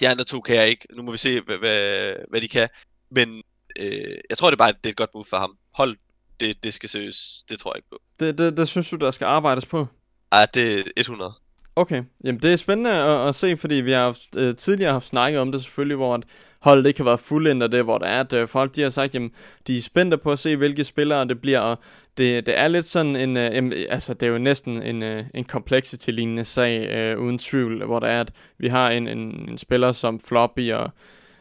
de 0.00 0.08
andre 0.08 0.24
to 0.24 0.40
kan 0.40 0.56
jeg 0.56 0.68
ikke. 0.68 0.86
Nu 0.94 1.02
må 1.02 1.12
vi 1.12 1.18
se, 1.18 1.40
hvad, 1.40 1.58
hvad, 1.58 2.12
hvad 2.28 2.40
de 2.40 2.48
kan. 2.48 2.68
Men 3.10 3.42
øh, 3.78 4.18
jeg 4.30 4.38
tror, 4.38 4.50
det 4.50 4.54
er 4.54 4.64
bare 4.64 4.72
det 4.72 4.86
er 4.86 4.90
et 4.90 4.96
godt 4.96 5.14
move 5.14 5.24
for 5.30 5.36
ham. 5.36 5.58
Hold, 5.74 5.96
det, 6.40 6.64
det 6.64 6.74
skal 6.74 6.88
søges. 6.88 7.42
Det 7.48 7.58
tror 7.58 7.72
jeg 7.72 7.78
ikke 7.78 7.88
på. 7.90 7.98
Det, 8.20 8.38
det, 8.38 8.56
det 8.56 8.68
synes 8.68 8.90
du, 8.90 8.96
der 8.96 9.10
skal 9.10 9.24
arbejdes 9.24 9.66
på? 9.66 9.86
Ej, 10.32 10.46
det 10.54 10.78
er 10.78 10.82
100. 10.96 11.34
Okay, 11.78 12.02
jamen 12.24 12.42
det 12.42 12.52
er 12.52 12.56
spændende 12.56 12.90
at, 12.90 13.28
at 13.28 13.34
se, 13.34 13.56
fordi 13.56 13.74
vi 13.74 13.90
har 13.90 14.00
haft, 14.00 14.36
øh, 14.36 14.56
tidligere 14.56 14.92
haft 14.92 15.06
snakket 15.06 15.40
om 15.40 15.52
det 15.52 15.62
selvfølgelig, 15.62 15.96
hvor 15.96 16.14
at 16.14 16.22
holdet 16.60 16.86
ikke 16.86 17.00
har 17.00 17.04
været 17.04 17.20
fuldendt 17.20 17.62
af 17.62 17.70
det, 17.70 17.84
hvor 17.84 17.98
der 17.98 18.06
er, 18.06 18.20
at 18.20 18.32
øh, 18.32 18.48
folk 18.48 18.76
de 18.76 18.82
har 18.82 18.88
sagt, 18.88 19.14
jamen 19.14 19.30
de 19.66 19.76
er 19.76 19.80
spændte 19.80 20.18
på 20.18 20.32
at 20.32 20.38
se, 20.38 20.56
hvilke 20.56 20.84
spillere 20.84 21.28
det 21.28 21.40
bliver, 21.40 21.60
og 21.60 21.78
det, 22.18 22.46
det 22.46 22.58
er 22.58 22.68
lidt 22.68 22.84
sådan 22.84 23.16
en, 23.16 23.36
øh, 23.36 23.86
altså 23.88 24.14
det 24.14 24.26
er 24.26 24.30
jo 24.30 24.38
næsten 24.38 24.82
en, 24.82 25.02
øh, 25.02 25.24
en 25.34 25.44
complexity-lignende 25.44 26.44
sag, 26.44 26.88
øh, 26.88 27.18
uden 27.18 27.38
tvivl, 27.38 27.84
hvor 27.84 27.98
der 27.98 28.06
er, 28.06 28.20
at 28.20 28.32
vi 28.58 28.68
har 28.68 28.90
en, 28.90 29.08
en, 29.08 29.48
en 29.48 29.58
spiller 29.58 29.92
som 29.92 30.20
Floppy 30.20 30.72
og 30.72 30.90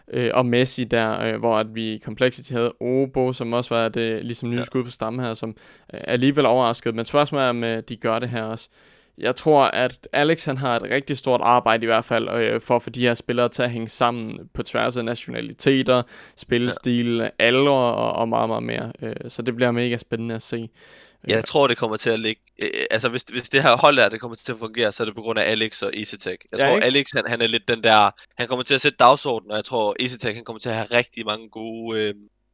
øh, 0.08 0.32
og 0.34 0.45
Messi 0.45 0.84
der, 0.84 1.19
øh, 1.21 1.39
hvor 1.39 1.58
at 1.58 1.76
vi 1.76 1.93
i 1.93 2.00
Complexity 2.00 2.52
havde 2.52 2.74
Obo, 2.82 3.34
som 3.34 3.54
også 3.54 3.76
var 3.76 3.89
det 3.89 4.26
ligesom 4.26 4.50
nye 4.50 4.58
ja. 4.58 4.63
skud 4.63 4.84
på 4.84 4.89
stammen 4.89 5.26
her, 5.26 5.34
som 5.34 5.56
øh, 5.93 6.02
alligevel 6.08 6.45
overrasket. 6.45 6.95
Men 6.95 7.06
spørgsmålet 7.06 7.45
er, 7.45 7.50
om 7.50 7.63
øh, 7.63 7.84
de 7.89 7.95
gør 7.95 8.19
det 8.19 8.30
her 8.30 8.43
også 8.43 8.69
jeg 9.17 9.36
tror, 9.36 9.63
at 9.63 10.08
Alex 10.13 10.45
han 10.45 10.58
har 10.58 10.75
et 10.75 10.84
rigtig 10.84 11.17
stort 11.17 11.41
arbejde 11.43 11.84
i 11.84 11.86
hvert 11.86 12.06
fald 12.06 12.30
øh, 12.30 12.62
for 12.62 12.75
at 12.75 12.84
få 12.84 12.89
de 12.89 13.01
her 13.01 13.13
spillere 13.13 13.49
til 13.49 13.63
at 13.63 13.71
hænge 13.71 13.89
sammen 13.89 14.49
på 14.54 14.63
tværs 14.63 14.97
af 14.97 15.06
nationaliteter, 15.06 16.04
spillestil, 16.36 17.17
ja. 17.17 17.30
alder 17.39 17.71
og, 17.71 18.13
og 18.13 18.30
meget, 18.30 18.49
meget 18.49 18.63
mere. 18.63 18.91
Øh, 19.01 19.15
så 19.28 19.41
det 19.41 19.56
bliver 19.56 19.71
mega 19.71 19.97
spændende 19.97 20.36
at 20.36 20.41
se. 20.41 20.69
Jeg 21.28 21.45
tror, 21.45 21.67
det 21.67 21.78
kommer 21.78 21.97
til 21.97 22.10
at 22.10 22.19
ligge... 22.19 22.41
Øh, 22.60 22.69
altså, 22.91 23.10
hvis, 23.10 23.23
hvis 23.23 23.49
det 23.49 23.62
her 23.62 23.78
hold 23.78 23.99
er, 23.99 24.10
det 24.10 24.21
kommer 24.21 24.36
til 24.36 24.51
at 24.51 24.58
fungere, 24.60 24.91
så 24.91 25.04
er 25.04 25.06
det 25.06 25.15
på 25.15 25.21
grund 25.21 25.39
af 25.39 25.51
Alex 25.51 25.84
og 25.84 25.91
EasyTech. 25.93 26.38
Jeg 26.51 26.60
ja, 26.60 26.67
tror, 26.67 26.75
ikke? 26.75 26.86
Alex, 26.86 27.06
han, 27.13 27.23
han 27.28 27.41
er 27.41 27.47
lidt 27.47 27.67
den 27.67 27.84
der... 27.84 28.12
Han 28.38 28.47
kommer 28.47 28.63
til 28.63 28.75
at 28.75 28.82
sætte 28.82 28.97
dagsordenen, 28.97 29.51
og 29.51 29.58
jeg 29.58 29.65
tror, 29.65 29.95
EasyTech, 29.99 30.36
han 30.36 30.43
kommer 30.43 30.60
til 30.60 30.69
at 30.69 30.75
have 30.75 30.88
rigtig 30.91 31.25
mange 31.25 31.49
gode, 31.49 31.99
øh, 31.99 32.13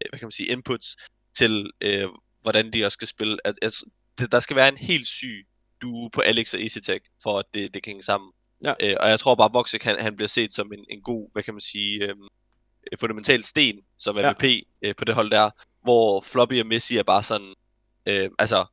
hvad 0.09 0.19
kan 0.19 0.25
man 0.25 0.31
sige, 0.31 0.51
inputs 0.51 0.95
til, 1.35 1.71
øh, 1.81 2.07
hvordan 2.41 2.73
de 2.73 2.85
også 2.85 2.95
skal 2.95 3.07
spille. 3.07 3.37
At, 3.45 3.55
at, 3.61 3.73
der 4.31 4.39
skal 4.39 4.55
være 4.55 4.69
en 4.69 4.77
helt 4.77 5.07
syg 5.07 5.45
duo 5.81 6.07
på 6.07 6.21
Alex 6.21 6.53
og 6.53 6.61
EasyTech, 6.61 7.05
for 7.23 7.39
at 7.39 7.45
det, 7.53 7.73
det 7.73 7.83
kan 7.83 7.91
hænge 7.91 8.03
sammen. 8.03 8.31
Ja. 8.65 8.73
Øh, 8.81 8.95
og 8.99 9.09
jeg 9.09 9.19
tror 9.19 9.35
bare, 9.35 9.45
at 9.45 9.53
Voxic, 9.53 9.83
han, 9.83 9.99
han 9.99 10.15
bliver 10.15 10.27
set 10.27 10.53
som 10.53 10.73
en, 10.73 10.85
en 10.89 11.01
god, 11.01 11.29
hvad 11.33 11.43
kan 11.43 11.53
man 11.53 11.61
sige, 11.61 12.05
øh, 12.05 12.15
fundamental 12.99 13.43
sten 13.43 13.75
som 13.97 14.15
MVP 14.15 14.43
ja. 14.43 14.59
øh, 14.81 14.95
på 14.95 15.05
det 15.05 15.15
hold 15.15 15.29
der, 15.29 15.49
hvor 15.83 16.21
Floppy 16.21 16.59
og 16.59 16.67
Messi 16.67 16.97
er 16.97 17.03
bare 17.03 17.23
sådan, 17.23 17.53
øh, 18.05 18.29
altså, 18.39 18.65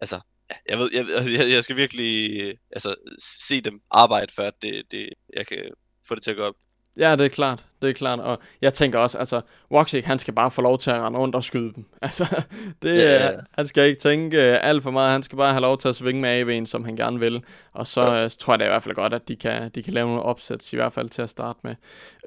altså, 0.00 0.20
jeg 0.68 0.78
ved, 0.78 0.90
jeg, 0.92 1.06
jeg, 1.38 1.50
jeg 1.50 1.64
skal 1.64 1.76
virkelig 1.76 2.40
øh, 2.42 2.54
altså, 2.70 2.94
se 3.18 3.60
dem 3.60 3.80
arbejde, 3.90 4.32
før 4.32 4.50
det, 4.62 4.82
det, 4.90 5.08
jeg 5.36 5.46
kan 5.46 5.70
få 6.08 6.14
det 6.14 6.22
til 6.22 6.30
at 6.30 6.36
gå 6.36 6.42
op. 6.42 6.54
Ja, 6.98 7.16
det 7.16 7.24
er 7.24 7.28
klart. 7.28 7.64
Det 7.82 7.90
er 7.90 7.94
klart. 7.94 8.20
Og 8.20 8.38
jeg 8.62 8.74
tænker 8.74 8.98
også, 8.98 9.18
altså, 9.18 9.40
Woxic, 9.72 10.04
han 10.04 10.18
skal 10.18 10.34
bare 10.34 10.50
få 10.50 10.62
lov 10.62 10.78
til 10.78 10.90
at 10.90 11.02
rende 11.02 11.18
rundt 11.18 11.34
og 11.34 11.44
skyde 11.44 11.72
dem. 11.74 11.84
Altså, 12.02 12.42
det, 12.82 12.98
yeah. 12.98 13.42
han 13.52 13.66
skal 13.66 13.88
ikke 13.88 14.00
tænke 14.00 14.36
uh, 14.36 14.68
alt 14.68 14.82
for 14.82 14.90
meget. 14.90 15.12
Han 15.12 15.22
skal 15.22 15.36
bare 15.36 15.52
have 15.52 15.60
lov 15.60 15.78
til 15.78 15.88
at 15.88 15.94
svinge 15.94 16.20
med 16.20 16.60
AV'en, 16.60 16.66
som 16.66 16.84
han 16.84 16.96
gerne 16.96 17.20
vil. 17.20 17.42
Og 17.72 17.86
så, 17.86 18.02
ja. 18.02 18.24
uh, 18.24 18.30
så 18.30 18.38
tror 18.38 18.52
jeg 18.52 18.60
da 18.60 18.64
i 18.64 18.68
hvert 18.68 18.82
fald 18.82 18.94
godt, 18.94 19.14
at 19.14 19.28
de 19.28 19.36
kan, 19.36 19.70
de 19.74 19.82
kan 19.82 19.92
lave 19.92 20.06
nogle 20.06 20.22
opsæt, 20.22 20.72
i 20.72 20.76
hvert 20.76 20.92
fald 20.92 21.08
til 21.08 21.22
at 21.22 21.30
starte 21.30 21.58
med. 21.62 21.74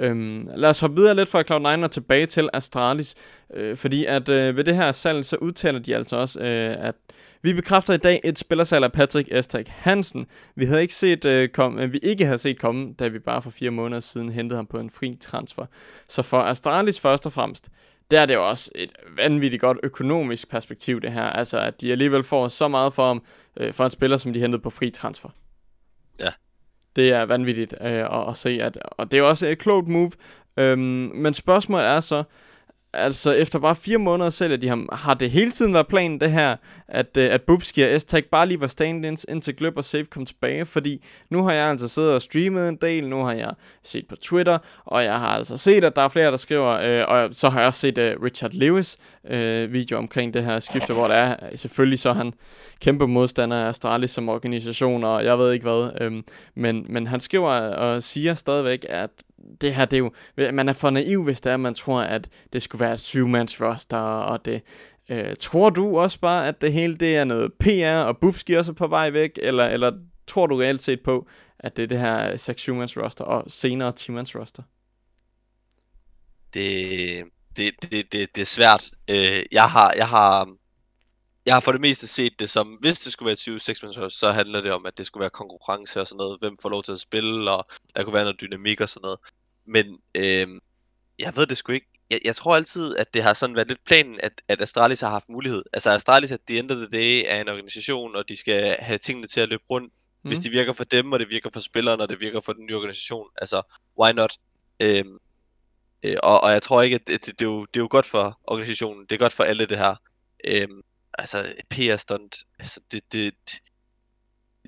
Um, 0.10 0.50
lad 0.56 0.70
os 0.70 0.80
hoppe 0.80 0.96
videre 0.96 1.16
lidt 1.16 1.30
fra 1.30 1.42
Cloud9 1.42 1.84
og 1.84 1.92
tilbage 1.92 2.26
til 2.26 2.50
Astralis. 2.54 3.16
Uh, 3.58 3.78
fordi 3.78 4.06
at 4.06 4.30
uh, 4.30 4.36
ved 4.36 4.64
det 4.64 4.76
her 4.76 4.92
salg, 4.92 5.26
så 5.26 5.36
udtaler 5.36 5.80
de 5.80 5.96
altså 5.96 6.18
også, 6.18 6.40
uh, 6.40 6.86
at 6.88 6.96
vi 7.44 7.54
bekræfter 7.54 7.94
i 7.94 7.98
dag 7.98 8.22
et 8.24 8.38
spillersalg 8.38 8.84
af 8.84 8.92
Patrick 8.92 9.30
Estek 9.32 9.68
Hansen. 9.68 10.26
Vi 10.56 10.66
havde 10.66 10.82
ikke 10.82 10.94
set 10.94 11.26
uh, 11.26 11.48
kom, 11.54 11.78
uh, 11.78 11.94
vi 11.94 11.98
ikke 12.04 12.26
havde 12.26 12.38
set 12.38 12.60
komme, 12.60 12.94
da 12.94 13.08
vi 13.08 13.20
bare 13.20 13.42
for 13.42 13.50
fire 13.50 13.72
måneder 13.72 14.00
siden 14.00 14.30
hentede 14.30 14.56
ham 14.56 14.68
på 14.68 14.80
en 14.80 14.90
fri 14.90 15.18
transfer. 15.20 15.66
Så 16.08 16.22
for 16.22 16.42
Astralis 16.42 17.00
først 17.00 17.26
og 17.26 17.34
fremmest, 17.34 17.70
der 18.12 18.22
er 18.22 18.26
det 18.26 18.34
jo 18.34 18.50
også 18.50 18.72
et 18.76 18.92
vanvittigt 19.18 19.62
godt 19.62 19.78
økonomisk 19.84 20.50
perspektiv 20.50 21.02
det 21.02 21.12
her. 21.12 21.24
Altså 21.24 21.60
at 21.60 21.82
de 21.82 21.92
alligevel 21.92 22.24
får 22.24 22.48
så 22.48 22.68
meget 22.68 22.94
for, 22.94 23.08
ham, 23.08 23.24
uh, 23.62 23.74
for 23.74 23.84
en 23.84 23.92
spiller, 23.92 24.18
som 24.18 24.34
de 24.34 24.40
hentede 24.40 24.62
på 24.62 24.70
fri 24.70 24.90
transfer. 24.90 25.30
Ja. 26.20 26.30
Det 26.96 27.10
er 27.10 27.22
vanvittigt 27.22 27.74
uh, 27.82 27.88
at, 27.88 28.30
at 28.30 28.38
se, 28.38 28.50
at, 28.50 28.78
og 28.82 29.12
det 29.12 29.18
er 29.18 29.24
også 29.24 29.48
et 29.48 29.60
klogt 29.60 29.88
move. 29.88 30.12
Um, 30.62 30.80
men 31.16 31.34
spørgsmålet 31.34 31.88
er 31.88 32.00
så, 32.00 32.24
Altså, 32.94 33.32
efter 33.32 33.60
bare 33.60 33.76
fire 33.76 33.98
måneder 33.98 34.30
sælger 34.30 34.58
de 34.58 34.68
ham. 34.68 34.90
Har 34.92 35.14
det 35.14 35.32
hele 35.32 35.52
tiden 35.52 35.74
været 35.74 35.88
planen, 35.88 36.20
det 36.20 36.32
her, 36.32 36.56
at, 36.88 37.18
øh, 37.18 37.34
at 37.34 37.42
Bubski 37.42 37.82
og 37.82 38.02
s 38.02 38.06
bare 38.32 38.48
lige 38.48 38.62
var 38.62 38.68
stand-ins, 38.68 39.26
indtil 39.30 39.56
Gløb 39.56 39.78
og 39.78 39.84
Safe 39.84 40.06
kom 40.06 40.26
tilbage? 40.26 40.66
Fordi 40.66 41.04
nu 41.30 41.44
har 41.44 41.54
jeg 41.54 41.70
altså 41.70 41.88
siddet 41.88 42.12
og 42.12 42.22
streamet 42.22 42.70
en 42.70 42.76
del, 42.76 43.10
nu 43.10 43.24
har 43.24 43.34
jeg 43.34 43.52
set 43.84 44.08
på 44.08 44.16
Twitter, 44.16 44.58
og 44.86 45.04
jeg 45.04 45.20
har 45.20 45.28
altså 45.28 45.58
set, 45.58 45.84
at 45.84 45.96
der 45.96 46.02
er 46.02 46.08
flere, 46.08 46.32
der 46.32 46.38
skriver, 46.38 46.70
øh, 46.70 47.06
og 47.08 47.30
så 47.32 47.50
har 47.50 47.60
jeg 47.60 47.68
også 47.68 47.80
set 47.80 47.98
øh, 47.98 48.22
Richard 48.24 48.52
Lewis 48.52 48.98
øh, 49.30 49.74
video 49.74 49.98
omkring 49.98 50.34
det 50.34 50.44
her 50.44 50.60
skifte, 50.60 50.94
hvor 50.94 51.08
der 51.08 51.16
er, 51.16 51.36
øh, 51.52 51.58
selvfølgelig 51.58 52.00
så 52.00 52.10
er 52.10 52.14
han 52.14 52.34
kæmpe 52.82 53.08
modstander 53.08 53.58
af 53.58 53.68
Astralis 53.68 54.12
som 54.12 54.30
organisation, 54.30 55.04
og 55.04 55.26
jeg 55.26 55.40
ved 55.40 55.54
ikke 55.54 55.64
hvad, 55.64 55.92
øh, 56.02 56.24
men, 56.56 56.86
men 56.90 57.08
han 57.08 57.20
skriver 57.20 57.52
og 57.60 58.04
siger 58.04 58.34
stadigvæk, 58.34 58.86
at 58.90 59.10
det 59.62 59.76
her, 59.76 59.86
det 59.86 59.98
er 59.98 60.00
jo, 60.00 60.12
man 60.52 60.70
er 60.70 60.74
for 60.74 60.90
naiv, 60.90 61.24
hvis 61.24 61.42
det 61.42 61.52
er, 61.52 61.58
man 61.58 61.74
tror, 61.74 62.02
at 62.02 62.30
det 62.54 62.62
skulle 62.62 62.80
være 62.80 62.94
et 62.94 63.00
syvmands 63.00 63.62
roster, 63.62 63.98
og 63.98 64.46
det, 64.46 64.62
øh, 65.10 65.36
tror 65.40 65.70
du 65.70 66.00
også 66.00 66.20
bare, 66.20 66.48
at 66.48 66.62
det 66.62 66.74
hele, 66.74 66.96
det 66.96 67.18
er 67.18 67.24
noget 67.24 67.54
PR, 67.54 68.04
og 68.08 68.18
Bufski 68.18 68.54
også 68.54 68.72
er 68.72 68.76
på 68.76 68.88
vej 68.88 69.10
væk, 69.10 69.40
eller, 69.42 69.66
eller 69.66 69.92
tror 70.28 70.48
du 70.48 70.56
reelt 70.56 70.82
set 70.82 71.02
på, 71.02 71.28
at 71.60 71.78
det 71.78 71.84
er 71.84 71.88
det 71.88 72.00
her 72.00 72.38
6 72.38 72.68
mans 72.68 72.98
roster, 72.98 73.26
og 73.26 73.44
senere 73.48 73.92
10 73.92 74.12
mans 74.12 74.36
roster? 74.36 74.64
Det, 76.54 77.24
det, 77.58 77.72
det, 77.82 78.12
det, 78.12 78.36
det 78.36 78.42
er 78.42 78.46
svært. 78.46 78.92
Øh, 79.08 79.44
jeg 79.52 79.70
har, 79.70 79.94
jeg 79.98 80.08
har, 80.08 80.50
jeg 81.46 81.56
har 81.56 81.60
for 81.60 81.72
det 81.72 81.82
meste 81.82 82.08
set 82.08 82.40
det 82.40 82.50
som, 82.50 82.68
hvis 82.68 83.00
det 83.00 83.14
skulle 83.14 83.28
være 83.28 83.36
20 83.36 83.60
6 83.60 83.84
roster, 83.84 84.10
så 84.10 84.32
handler 84.32 84.62
det 84.62 84.72
om, 84.72 84.86
at 84.86 84.98
det 84.98 85.06
skulle 85.06 85.22
være 85.22 85.30
konkurrence 85.30 86.02
og 86.02 86.08
sådan 86.08 86.18
noget, 86.18 86.40
hvem 86.40 86.56
får 86.62 86.70
lov 86.70 86.84
til 86.84 86.92
at 86.92 87.00
spille, 87.00 87.52
og 87.52 87.68
der 87.96 88.04
kunne 88.04 88.14
være 88.14 88.24
noget 88.24 88.42
dynamik 88.42 88.82
og 88.82 88.90
sådan 88.90 89.02
noget. 89.04 89.20
Men 89.66 89.86
øh, 90.16 90.48
jeg 91.20 91.34
ved 91.36 91.46
det 91.46 91.58
sgu 91.58 91.72
ikke. 91.72 91.88
Jeg, 92.12 92.20
jeg 92.26 92.36
tror 92.36 92.56
altid, 92.56 92.98
at 92.98 93.14
det 93.14 93.24
har 93.24 93.34
sådan 93.34 93.56
været 93.56 93.68
lidt 93.68 93.86
planen, 93.86 94.20
at, 94.24 94.42
at 94.48 94.62
Astralis 94.62 95.02
har 95.02 95.10
haft 95.10 95.30
mulighed. 95.30 95.64
Altså 95.74 95.90
Astralis 95.90 96.32
at 96.32 96.40
the 96.48 96.60
end 96.60 96.72
of 96.72 96.78
the 96.78 96.88
day 96.88 97.24
er 97.28 97.42
en 97.42 97.50
organisation, 97.50 98.16
og 98.16 98.30
de 98.30 98.36
skal 98.36 98.76
have 98.80 98.98
tingene 98.98 99.28
til 99.28 99.42
at 99.42 99.50
løbe 99.50 99.64
rundt. 99.70 99.94
Mm. 100.24 100.30
Hvis 100.30 100.40
det 100.40 100.52
virker 100.52 100.74
for 100.74 100.84
dem, 100.84 101.12
og 101.12 101.20
det 101.20 101.30
virker 101.30 101.50
for 101.50 101.60
spillerne, 101.60 102.04
og 102.04 102.10
det 102.10 102.20
virker 102.20 102.42
for 102.42 102.54
den 102.54 102.66
nye 102.66 102.76
organisation. 102.76 103.28
Altså, 103.38 103.62
why 104.02 104.12
not? 104.12 104.38
Øh, 104.80 105.06
øh, 106.04 106.16
og, 106.24 106.44
og 106.44 106.52
jeg 106.52 106.62
tror 106.62 106.82
ikke, 106.82 106.96
at 106.96 107.08
det, 107.08 107.26
det, 107.26 107.40
det, 107.40 107.46
er 107.46 107.50
jo, 107.50 107.66
det 107.66 107.80
er 107.80 107.84
jo 107.84 107.88
godt 107.92 108.06
for 108.06 108.40
organisationen. 108.44 109.06
Det 109.06 109.12
er 109.12 109.20
godt 109.20 109.34
for 109.34 109.44
alle 109.44 109.66
det 109.66 109.78
her. 109.78 109.96
Øh, 110.48 110.68
altså, 111.20 111.38
PR-stunt, 111.70 112.36
altså, 112.60 112.80
det, 112.92 113.02
det, 113.12 113.34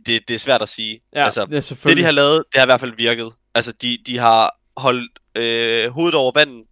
det, 0.05 0.27
det 0.27 0.33
er 0.33 0.39
svært 0.39 0.61
at 0.61 0.69
sige. 0.69 0.99
Ja, 1.15 1.25
altså, 1.25 1.45
det, 1.45 1.79
det, 1.83 1.97
de 1.97 2.03
har 2.03 2.11
lavet, 2.11 2.43
det 2.51 2.59
har 2.59 2.65
i 2.65 2.67
hvert 2.67 2.79
fald 2.79 2.95
virket. 2.97 3.33
Altså, 3.55 3.71
de, 3.71 3.97
de 4.07 4.17
har 4.17 4.59
holdt 4.77 5.19
øh, 5.35 5.89
hovedet 5.89 6.15
over 6.15 6.31
vandet 6.35 6.65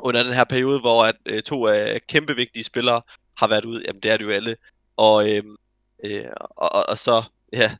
under 0.00 0.22
den 0.22 0.32
her 0.32 0.44
periode, 0.44 0.80
hvor 0.80 1.04
at, 1.04 1.14
øh, 1.26 1.42
to 1.42 1.66
af 1.66 2.00
kæmpe 2.08 2.36
vigtige 2.36 2.64
spillere 2.64 3.02
har 3.38 3.48
været 3.48 3.64
ude. 3.64 3.82
Jamen, 3.86 4.00
det 4.02 4.10
er 4.10 4.16
det 4.16 4.24
jo 4.24 4.30
alle. 4.30 4.56
Og, 4.96 5.30
øh, 5.30 5.42
øh, 6.04 6.24
og, 6.40 6.74
og, 6.74 6.84
og 6.88 6.98
så, 6.98 7.22
ja, 7.52 7.76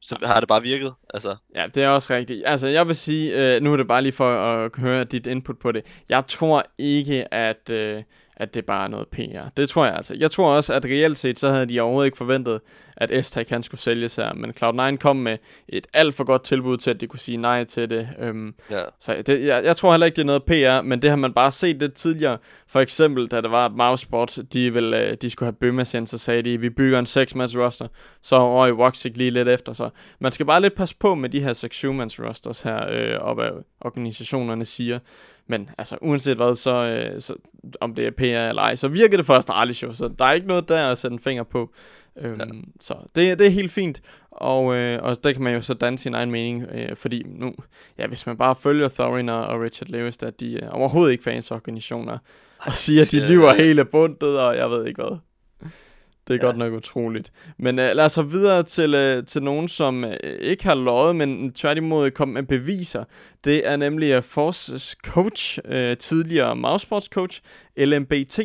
så 0.00 0.18
har 0.22 0.40
det 0.40 0.48
bare 0.48 0.62
virket. 0.62 0.94
Altså. 1.14 1.36
Ja, 1.54 1.66
det 1.74 1.82
er 1.82 1.88
også 1.88 2.14
rigtigt. 2.14 2.42
Altså, 2.46 2.68
jeg 2.68 2.86
vil 2.86 2.96
sige, 2.96 3.32
øh, 3.32 3.62
nu 3.62 3.72
er 3.72 3.76
det 3.76 3.88
bare 3.88 4.02
lige 4.02 4.12
for 4.12 4.64
at 4.64 4.76
høre 4.76 5.04
dit 5.04 5.26
input 5.26 5.58
på 5.58 5.72
det. 5.72 6.02
Jeg 6.08 6.26
tror 6.26 6.66
ikke, 6.78 7.34
at... 7.34 7.70
Øh, 7.70 8.02
at 8.36 8.54
det 8.54 8.66
bare 8.66 8.84
er 8.84 8.88
noget 8.88 9.08
PR. 9.08 9.48
Det 9.56 9.68
tror 9.68 9.84
jeg 9.84 9.94
altså. 9.94 10.14
Jeg 10.18 10.30
tror 10.30 10.50
også, 10.50 10.74
at 10.74 10.84
reelt 10.84 11.18
set, 11.18 11.38
så 11.38 11.50
havde 11.50 11.66
de 11.66 11.80
overhovedet 11.80 12.06
ikke 12.06 12.16
forventet, 12.16 12.60
at 12.96 13.24
s 13.24 13.38
kan 13.48 13.62
skulle 13.62 13.80
sælges 13.80 14.16
her. 14.16 14.32
Men 14.32 14.54
Cloud9 14.62 14.96
kom 14.96 15.16
med 15.16 15.38
et 15.68 15.86
alt 15.92 16.14
for 16.14 16.24
godt 16.24 16.44
tilbud 16.44 16.76
til, 16.76 16.90
at 16.90 17.00
de 17.00 17.06
kunne 17.06 17.18
sige 17.18 17.36
nej 17.36 17.64
til 17.64 17.90
det. 17.90 18.08
Øhm, 18.18 18.54
ja. 18.70 18.82
Så 19.00 19.22
det, 19.26 19.44
jeg, 19.44 19.64
jeg 19.64 19.76
tror 19.76 19.90
heller 19.90 20.06
ikke, 20.06 20.16
det 20.16 20.22
er 20.22 20.26
noget 20.26 20.42
PR, 20.42 20.82
men 20.82 21.02
det 21.02 21.10
har 21.10 21.16
man 21.16 21.32
bare 21.32 21.50
set 21.50 21.80
lidt 21.80 21.94
tidligere. 21.94 22.38
For 22.68 22.80
eksempel, 22.80 23.26
da 23.26 23.40
der 23.40 23.48
var 23.48 23.68
Mousesport, 23.68 24.38
de, 24.52 24.72
ville, 24.72 25.00
øh, 25.00 25.16
de 25.22 25.30
skulle 25.30 25.46
have 25.46 25.56
Bømmas 25.60 25.94
ind, 25.94 26.06
så 26.06 26.18
sagde 26.18 26.42
de, 26.42 26.60
vi 26.60 26.70
bygger 26.70 26.98
en 26.98 27.06
6-mands 27.06 27.56
roster. 27.56 27.86
Så 28.22 28.52
røg 28.52 28.74
Woxic 28.74 29.16
lige 29.16 29.30
lidt 29.30 29.48
efter. 29.48 29.72
Så 29.72 29.90
man 30.18 30.32
skal 30.32 30.46
bare 30.46 30.60
lidt 30.60 30.74
passe 30.74 30.96
på 30.98 31.14
med 31.14 31.28
de 31.28 31.40
her 31.40 31.52
6-7-mands 31.52 32.20
rosters 32.20 32.60
her, 32.60 32.88
øh, 32.90 33.18
op 33.18 33.40
af 33.40 33.50
organisationerne 33.80 34.64
siger. 34.64 34.98
Men 35.46 35.70
altså, 35.78 35.96
uanset 36.00 36.36
hvad, 36.36 36.54
så, 36.54 36.70
øh, 36.70 37.20
så 37.20 37.34
om 37.80 37.94
det 37.94 38.06
er 38.06 38.10
PR 38.10 38.48
eller 38.48 38.62
ej, 38.62 38.74
så 38.74 38.88
virker 38.88 39.16
det 39.16 39.26
for 39.26 39.34
Astralis 39.34 39.82
jo, 39.82 39.92
så 39.92 40.08
der 40.18 40.24
er 40.24 40.32
ikke 40.32 40.46
noget 40.46 40.68
der 40.68 40.90
at 40.90 40.98
sætte 40.98 41.12
en 41.12 41.18
finger 41.18 41.42
på. 41.42 41.70
Øhm, 42.16 42.40
ja. 42.40 42.44
Så 42.80 42.94
det, 43.14 43.38
det 43.38 43.46
er 43.46 43.50
helt 43.50 43.72
fint, 43.72 44.00
og, 44.30 44.74
øh, 44.76 45.02
og 45.02 45.24
der 45.24 45.32
kan 45.32 45.42
man 45.42 45.54
jo 45.54 45.60
så 45.60 45.74
danne 45.74 45.98
sin 45.98 46.14
egen 46.14 46.30
mening, 46.30 46.66
øh, 46.72 46.96
fordi 46.96 47.22
nu, 47.26 47.54
ja, 47.98 48.06
hvis 48.06 48.26
man 48.26 48.36
bare 48.36 48.56
følger 48.56 48.88
Thorin 48.88 49.28
og, 49.28 49.60
Richard 49.60 49.88
Lewis, 49.88 50.22
at 50.22 50.40
de 50.40 50.58
er 50.58 50.70
overhovedet 50.70 51.12
ikke 51.12 51.24
fans 51.24 51.50
organisationer, 51.50 52.18
og 52.58 52.72
siger, 52.72 53.02
at 53.02 53.12
de 53.12 53.28
lyver 53.28 53.54
hele 53.54 53.84
bundet, 53.84 54.38
og 54.38 54.56
jeg 54.56 54.70
ved 54.70 54.86
ikke 54.86 55.02
hvad. 55.02 55.18
Det 56.28 56.34
er 56.34 56.38
ja. 56.38 56.46
godt 56.46 56.56
nok 56.56 56.72
utroligt. 56.72 57.32
Men 57.58 57.78
uh, 57.78 57.84
lad 57.84 58.04
os 58.04 58.12
så 58.12 58.22
videre 58.22 58.62
til, 58.62 59.18
uh, 59.18 59.24
til 59.24 59.42
nogen, 59.42 59.68
som 59.68 60.04
uh, 60.04 60.10
ikke 60.40 60.64
har 60.64 60.74
løjet, 60.74 61.16
men 61.16 61.52
tværtimod 61.52 62.10
kom 62.10 62.28
med 62.28 62.42
beviser. 62.42 63.04
Det 63.44 63.66
er 63.66 63.76
nemlig 63.76 64.16
uh, 64.16 64.22
Forces 64.22 64.96
coach, 65.04 65.58
uh, 65.64 65.96
tidligere 65.98 66.56
mousesports 66.56 67.06
coach, 67.06 67.42
LMBT. 67.76 68.38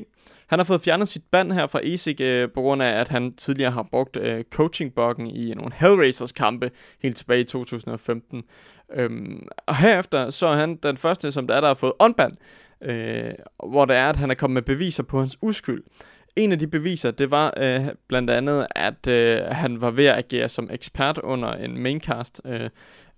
Han 0.47 0.59
har 0.59 0.63
fået 0.63 0.81
fjernet 0.81 1.07
sit 1.07 1.23
band 1.31 1.51
her 1.51 1.67
fra 1.67 1.79
ESIC 1.83 2.19
uh, 2.21 2.51
på 2.53 2.61
grund 2.61 2.83
af, 2.83 2.99
at 2.99 3.07
han 3.07 3.33
tidligere 3.35 3.71
har 3.71 3.83
brugt 3.83 4.17
uh, 4.17 4.41
coaching-buggen 4.51 5.27
i 5.27 5.53
nogle 5.53 5.71
Hellraisers 5.73 6.31
kampe 6.31 6.71
helt 7.01 7.17
tilbage 7.17 7.41
i 7.41 7.43
2015. 7.43 8.43
Um, 8.99 9.47
og 9.67 9.75
herefter 9.75 10.29
så 10.29 10.47
er 10.47 10.55
han 10.55 10.75
den 10.75 10.97
første, 10.97 11.31
som 11.31 11.47
der 11.47 11.55
er, 11.55 11.61
der 11.61 11.67
har 11.67 11.73
fået 11.73 11.93
unband, 11.99 12.33
uh, 12.81 13.69
hvor 13.71 13.85
det 13.85 13.95
er, 13.95 14.09
at 14.09 14.15
han 14.15 14.31
er 14.31 14.35
kommet 14.35 14.53
med 14.53 14.61
beviser 14.61 15.03
på 15.03 15.19
hans 15.19 15.37
uskyld. 15.41 15.83
En 16.39 16.51
af 16.51 16.59
de 16.59 16.67
beviser, 16.67 17.11
det 17.11 17.31
var 17.31 17.53
øh, 17.57 17.85
blandt 18.07 18.29
andet, 18.29 18.67
at 18.75 19.07
øh, 19.07 19.41
han 19.51 19.81
var 19.81 19.91
ved 19.91 20.05
at 20.05 20.17
agere 20.17 20.49
som 20.49 20.69
ekspert 20.71 21.17
under 21.17 21.53
en 21.53 21.77
maincast, 21.77 22.41
øh, 22.45 22.69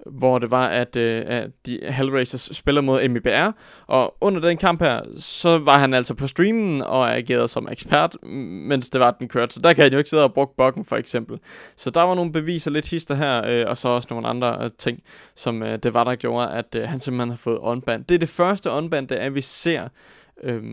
hvor 0.05 0.39
det 0.39 0.51
var, 0.51 0.67
at, 0.67 0.95
øh, 0.95 1.23
at 1.27 1.49
de 1.65 1.79
Hellraisers 1.83 2.49
spiller 2.53 2.81
mod 2.81 3.07
MIBR, 3.07 3.51
og 3.87 4.15
under 4.21 4.41
den 4.41 4.57
kamp 4.57 4.81
her, 4.81 5.01
så 5.17 5.57
var 5.57 5.79
han 5.79 5.93
altså 5.93 6.13
på 6.13 6.27
streamen 6.27 6.81
og 6.81 7.15
agerede 7.15 7.47
som 7.47 7.67
ekspert, 7.71 8.23
mens 8.23 8.89
det 8.89 9.01
var, 9.01 9.11
den 9.11 9.27
kørte. 9.27 9.53
Så 9.53 9.61
der 9.61 9.73
kan 9.73 9.83
han 9.83 9.91
jo 9.91 9.97
ikke 9.97 10.09
sidde 10.09 10.23
og 10.23 10.33
bruge 10.33 10.47
bokken 10.57 10.85
for 10.85 10.95
eksempel. 10.95 11.39
Så 11.75 11.89
der 11.89 12.01
var 12.01 12.15
nogle 12.15 12.31
beviser, 12.31 12.71
lidt 12.71 12.89
hister 12.89 13.15
her, 13.15 13.45
øh, 13.45 13.65
og 13.67 13.77
så 13.77 13.87
også 13.87 14.07
nogle 14.11 14.27
andre 14.27 14.63
øh, 14.63 14.69
ting, 14.77 15.03
som 15.35 15.63
øh, 15.63 15.79
det 15.83 15.93
var, 15.93 16.03
der 16.03 16.15
gjorde, 16.15 16.51
at 16.51 16.75
øh, 16.75 16.87
han 16.87 16.99
simpelthen 16.99 17.29
har 17.29 17.37
fået 17.37 17.57
unband. 17.57 18.05
Det 18.05 18.15
er 18.15 18.19
det 18.19 18.29
første 18.29 18.69
unband, 18.69 19.07
det 19.07 19.23
er, 19.23 19.29
vi 19.29 19.41
ser 19.41 19.87
øh, 20.43 20.63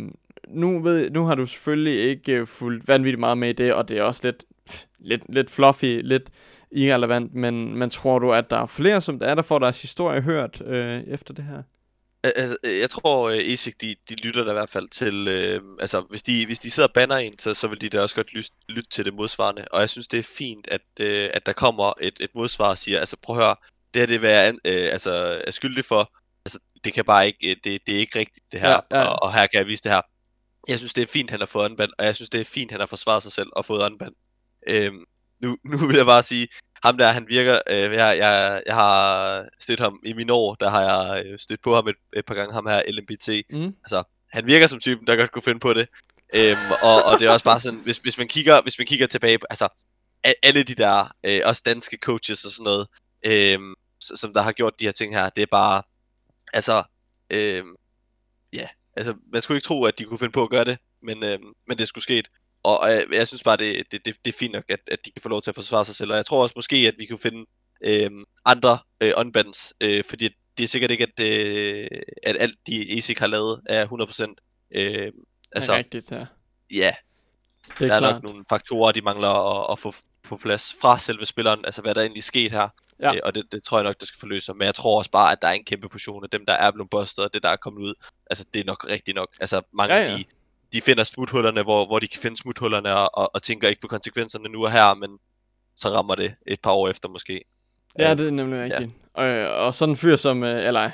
nu, 0.50 0.82
ved, 0.82 1.10
nu 1.10 1.24
har 1.24 1.34
du 1.34 1.46
selvfølgelig 1.46 2.10
ikke 2.10 2.42
uh, 2.42 2.48
fulgt 2.48 2.88
vanvittigt 2.88 3.20
meget 3.20 3.38
med 3.38 3.48
i 3.48 3.52
det, 3.52 3.74
og 3.74 3.88
det 3.88 3.98
er 3.98 4.02
også 4.02 4.20
lidt, 4.24 4.44
lidt, 4.98 5.22
lidt 5.34 5.50
fluffy, 5.50 6.00
lidt 6.02 6.30
irrelevant, 6.72 7.34
men, 7.34 7.78
men 7.78 7.90
tror 7.90 8.18
du, 8.18 8.32
at 8.32 8.50
der 8.50 8.58
er 8.58 8.66
flere, 8.66 9.00
som 9.00 9.18
der 9.18 9.26
er, 9.26 9.34
der 9.34 9.42
får 9.42 9.58
deres 9.58 9.82
historie 9.82 10.20
hørt 10.20 10.62
øh, 10.66 11.02
efter 11.06 11.34
det 11.34 11.44
her? 11.44 11.62
Altså, 12.22 12.56
jeg 12.64 12.90
tror, 12.90 13.28
uh, 13.28 13.36
ESIC, 13.36 13.74
de, 13.76 13.96
de 14.08 14.14
lytter 14.26 14.44
der 14.44 14.50
i 14.50 14.54
hvert 14.54 14.70
fald 14.70 14.88
til, 14.88 15.28
øh, 15.28 15.62
altså 15.80 16.00
hvis 16.10 16.22
de, 16.22 16.46
hvis 16.46 16.58
de 16.58 16.70
sidder 16.70 16.88
og 16.88 16.92
banner 16.94 17.16
en, 17.16 17.38
så, 17.38 17.54
så 17.54 17.68
vil 17.68 17.80
de 17.80 17.88
da 17.88 18.00
også 18.00 18.16
godt 18.16 18.34
lytte, 18.34 18.50
lytte 18.68 18.90
til 18.90 19.04
det 19.04 19.14
modsvarende. 19.14 19.64
Og 19.72 19.80
jeg 19.80 19.90
synes, 19.90 20.08
det 20.08 20.18
er 20.18 20.34
fint, 20.38 20.68
at, 20.70 20.80
øh, 21.00 21.30
at 21.34 21.46
der 21.46 21.52
kommer 21.52 21.92
et, 22.00 22.14
et 22.20 22.30
modsvar 22.34 22.70
og 22.70 22.78
siger, 22.78 22.98
altså 22.98 23.16
prøv 23.22 23.36
at 23.36 23.42
høre, 23.42 23.56
det 23.94 24.02
her 24.02 24.06
det 24.06 24.22
vil 24.22 24.30
jeg 24.30 24.54
øh, 24.64 24.92
altså, 24.92 25.42
er 25.46 25.50
skyldig 25.50 25.84
for, 25.84 26.12
altså 26.44 26.58
det 26.84 26.92
kan 26.92 27.04
bare 27.04 27.26
ikke, 27.26 27.56
det, 27.64 27.86
det 27.86 27.94
er 27.94 27.98
ikke 27.98 28.18
rigtigt 28.18 28.52
det 28.52 28.60
her, 28.60 28.70
ja, 28.70 28.98
ja. 28.98 29.04
Og, 29.04 29.22
og 29.22 29.34
her 29.34 29.46
kan 29.46 29.58
jeg 29.58 29.66
vise 29.66 29.82
det 29.82 29.92
her. 29.92 30.00
Jeg 30.68 30.78
synes, 30.78 30.94
det 30.94 31.02
er 31.02 31.06
fint, 31.06 31.30
han 31.30 31.40
har 31.40 31.46
fået 31.46 31.70
unband, 31.70 31.90
og 31.98 32.04
jeg 32.04 32.16
synes, 32.16 32.30
det 32.30 32.40
er 32.40 32.44
fint, 32.44 32.70
han 32.70 32.80
har 32.80 32.86
forsvaret 32.86 33.22
sig 33.22 33.32
selv 33.32 33.48
og 33.52 33.64
fået 33.64 33.90
unband. 33.90 34.14
Øhm, 34.68 35.04
nu, 35.42 35.56
nu 35.64 35.86
vil 35.86 35.96
jeg 35.96 36.06
bare 36.06 36.22
sige, 36.22 36.48
ham 36.84 36.98
der, 36.98 37.12
han 37.12 37.28
virker, 37.28 37.60
øh, 37.70 37.92
jeg, 37.92 38.18
jeg, 38.18 38.62
jeg 38.66 38.74
har 38.74 39.48
stødt 39.58 39.80
ham 39.80 40.00
i 40.04 40.12
mine 40.12 40.32
år, 40.32 40.54
der 40.54 40.70
har 40.70 40.82
jeg 40.82 41.26
øh, 41.26 41.38
stødt 41.38 41.62
på 41.62 41.74
ham 41.74 41.88
et, 41.88 41.96
et 42.16 42.26
par 42.26 42.34
gange, 42.34 42.54
ham 42.54 42.66
her 42.66 42.82
LMBT. 42.88 43.28
Mm. 43.50 43.74
Altså, 43.84 44.02
han 44.32 44.46
virker 44.46 44.66
som 44.66 44.80
typen, 44.80 45.06
der 45.06 45.16
godt 45.16 45.32
kunne 45.32 45.42
finde 45.42 45.60
på 45.60 45.74
det. 45.74 45.88
Øhm, 46.34 46.70
og, 46.82 47.04
og 47.04 47.20
det 47.20 47.26
er 47.26 47.30
også 47.30 47.44
bare 47.44 47.60
sådan, 47.60 47.78
hvis, 47.78 47.98
hvis, 47.98 48.18
man 48.18 48.28
kigger, 48.28 48.62
hvis 48.62 48.78
man 48.78 48.86
kigger 48.86 49.06
tilbage 49.06 49.38
på, 49.38 49.46
altså, 49.50 49.68
alle 50.42 50.62
de 50.62 50.74
der, 50.74 51.14
øh, 51.24 51.40
også 51.44 51.62
danske 51.64 51.98
coaches 52.02 52.44
og 52.44 52.50
sådan 52.50 52.64
noget, 52.64 52.88
øh, 53.24 53.58
som 54.00 54.32
der 54.32 54.42
har 54.42 54.52
gjort 54.52 54.80
de 54.80 54.84
her 54.84 54.92
ting 54.92 55.14
her, 55.14 55.28
det 55.28 55.42
er 55.42 55.46
bare, 55.50 55.82
altså, 56.52 56.82
øh, 57.30 57.62
ja, 58.52 58.68
altså, 58.98 59.14
man 59.32 59.42
skulle 59.42 59.56
ikke 59.56 59.66
tro, 59.66 59.84
at 59.84 59.98
de 59.98 60.04
kunne 60.04 60.18
finde 60.18 60.32
på 60.32 60.42
at 60.42 60.50
gøre 60.50 60.64
det, 60.64 60.78
men, 61.02 61.24
øh, 61.24 61.38
men 61.68 61.78
det 61.78 61.88
skulle 61.88 62.02
ske. 62.02 62.22
Og, 62.62 62.80
og 62.80 62.88
jeg, 63.12 63.26
synes 63.28 63.42
bare, 63.42 63.56
det, 63.56 63.92
det, 63.92 64.04
det, 64.04 64.16
det 64.24 64.34
er 64.34 64.38
fint 64.38 64.52
nok, 64.52 64.64
at, 64.68 64.80
at 64.92 64.98
de 65.04 65.10
kan 65.10 65.22
få 65.22 65.28
lov 65.28 65.42
til 65.42 65.50
at 65.50 65.54
forsvare 65.54 65.84
sig 65.84 65.94
selv. 65.94 66.10
Og 66.10 66.16
jeg 66.16 66.26
tror 66.26 66.42
også 66.42 66.52
måske, 66.56 66.76
at 66.76 66.94
vi 66.98 67.06
kunne 67.06 67.18
finde 67.18 67.46
øh, 67.84 68.10
andre 68.44 68.78
øh, 69.00 69.12
unbands, 69.16 69.74
øh, 69.80 70.04
fordi 70.04 70.28
det 70.58 70.64
er 70.64 70.68
sikkert 70.68 70.90
ikke, 70.90 71.06
at, 71.16 71.20
øh, 71.20 71.88
at 72.22 72.36
alt 72.40 72.56
de 72.66 72.98
ESIC 72.98 73.18
har 73.18 73.26
lavet 73.26 73.60
er 73.66 73.86
100%. 73.86 74.34
Øh, 74.74 75.12
altså, 75.52 75.72
er 75.72 75.76
rigtigt, 75.76 76.10
ja. 76.10 76.26
Ja, 76.70 76.94
det 77.78 77.82
er 77.82 77.86
der 77.86 77.94
er 77.94 77.98
klart. 77.98 78.14
nok 78.14 78.22
nogle 78.22 78.44
faktorer, 78.48 78.92
de 78.92 79.00
mangler 79.00 79.28
at, 79.28 79.72
at 79.72 79.78
få 79.78 79.94
på 80.28 80.36
plads 80.36 80.74
fra 80.80 80.98
selve 80.98 81.26
spilleren, 81.26 81.64
altså 81.64 81.82
hvad 81.82 81.94
der 81.94 82.00
egentlig 82.00 82.20
er 82.20 82.22
sket 82.22 82.52
her. 82.52 82.68
Ja. 83.00 83.14
Øh, 83.14 83.20
og 83.24 83.34
det, 83.34 83.52
det 83.52 83.62
tror 83.62 83.78
jeg 83.78 83.84
nok, 83.84 84.00
det 84.00 84.08
skal 84.08 84.18
forløse 84.18 84.54
Men 84.54 84.62
jeg 84.62 84.74
tror 84.74 84.98
også 84.98 85.10
bare, 85.10 85.32
at 85.32 85.42
der 85.42 85.48
er 85.48 85.52
en 85.52 85.64
kæmpe 85.64 85.88
portion 85.88 86.24
af 86.24 86.30
dem, 86.30 86.46
der 86.46 86.52
er 86.52 86.70
blevet 86.70 86.90
bustet, 86.90 87.24
og 87.24 87.34
det, 87.34 87.42
der 87.42 87.48
er 87.48 87.56
kommet 87.56 87.80
ud. 87.80 87.94
Altså, 88.30 88.44
det 88.54 88.60
er 88.60 88.64
nok 88.64 88.86
rigtigt 88.88 89.14
nok. 89.14 89.28
Altså, 89.40 89.62
mange 89.72 89.94
ja, 89.94 90.10
ja. 90.10 90.16
de, 90.16 90.24
de 90.72 90.80
finder 90.80 91.04
smuthullerne, 91.04 91.62
hvor, 91.62 91.86
hvor 91.86 91.98
de 91.98 92.08
kan 92.08 92.20
finde 92.20 92.36
smuthullerne, 92.36 92.94
og, 92.94 93.10
og, 93.14 93.30
og 93.34 93.42
tænker 93.42 93.68
ikke 93.68 93.80
på 93.80 93.86
konsekvenserne 93.86 94.48
nu 94.48 94.64
og 94.64 94.72
her, 94.72 94.94
men 94.94 95.18
så 95.76 95.88
rammer 95.88 96.14
det 96.14 96.34
et 96.46 96.60
par 96.60 96.70
år 96.70 96.88
efter 96.88 97.08
måske. 97.08 97.44
Ja, 97.98 98.14
det 98.14 98.26
er 98.26 98.30
nemlig 98.30 98.62
rigtigt. 98.62 98.80
Ja. 98.80 99.07
Og, 99.18 99.26
og 99.66 99.74
sådan 99.74 99.92
en 99.92 99.96
fyr 99.96 100.16
som, 100.16 100.44
øh, 100.44 100.66
eller 100.66 100.90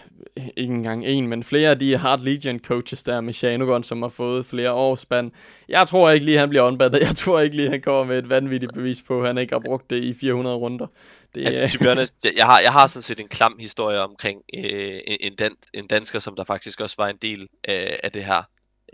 ikke 0.56 0.74
engang 0.74 1.06
en, 1.06 1.28
men 1.28 1.44
flere 1.44 1.70
af 1.70 1.78
de 1.78 1.96
Hard 1.96 2.20
Legion 2.20 2.58
coaches 2.58 3.02
der 3.02 3.20
med 3.20 3.32
Shanogon, 3.32 3.84
som 3.84 4.02
har 4.02 4.08
fået 4.08 4.46
flere 4.46 4.72
års 4.72 5.00
spand. 5.00 5.30
Jeg 5.68 5.88
tror 5.88 6.10
ikke 6.10 6.26
lige, 6.26 6.38
han 6.38 6.48
bliver 6.48 6.62
unbandet. 6.62 7.00
Jeg 7.00 7.16
tror 7.16 7.40
ikke 7.40 7.56
lige, 7.56 7.70
han 7.70 7.80
kommer 7.80 8.04
med 8.04 8.18
et 8.18 8.28
vanvittigt 8.28 8.74
bevis 8.74 9.02
på, 9.02 9.20
at 9.20 9.26
han 9.26 9.38
ikke 9.38 9.54
har 9.54 9.62
brugt 9.66 9.90
det 9.90 10.04
i 10.04 10.14
400 10.20 10.56
runder. 10.56 10.86
Det, 11.34 11.46
altså, 11.46 11.78
to 11.78 11.84
honest, 11.84 12.14
jeg, 12.36 12.46
har, 12.46 12.60
jeg 12.60 12.72
har 12.72 12.86
sådan 12.86 13.02
set 13.02 13.20
en 13.20 13.28
klam 13.28 13.56
historie 13.60 14.00
omkring 14.00 14.40
øh, 14.54 15.00
en, 15.06 15.36
dan, 15.36 15.52
en 15.74 15.86
dansker, 15.86 16.18
som 16.18 16.36
der 16.36 16.44
faktisk 16.44 16.80
også 16.80 16.96
var 16.98 17.08
en 17.08 17.18
del 17.22 17.48
af, 17.64 18.00
af 18.02 18.12
det 18.12 18.24
her. 18.24 18.42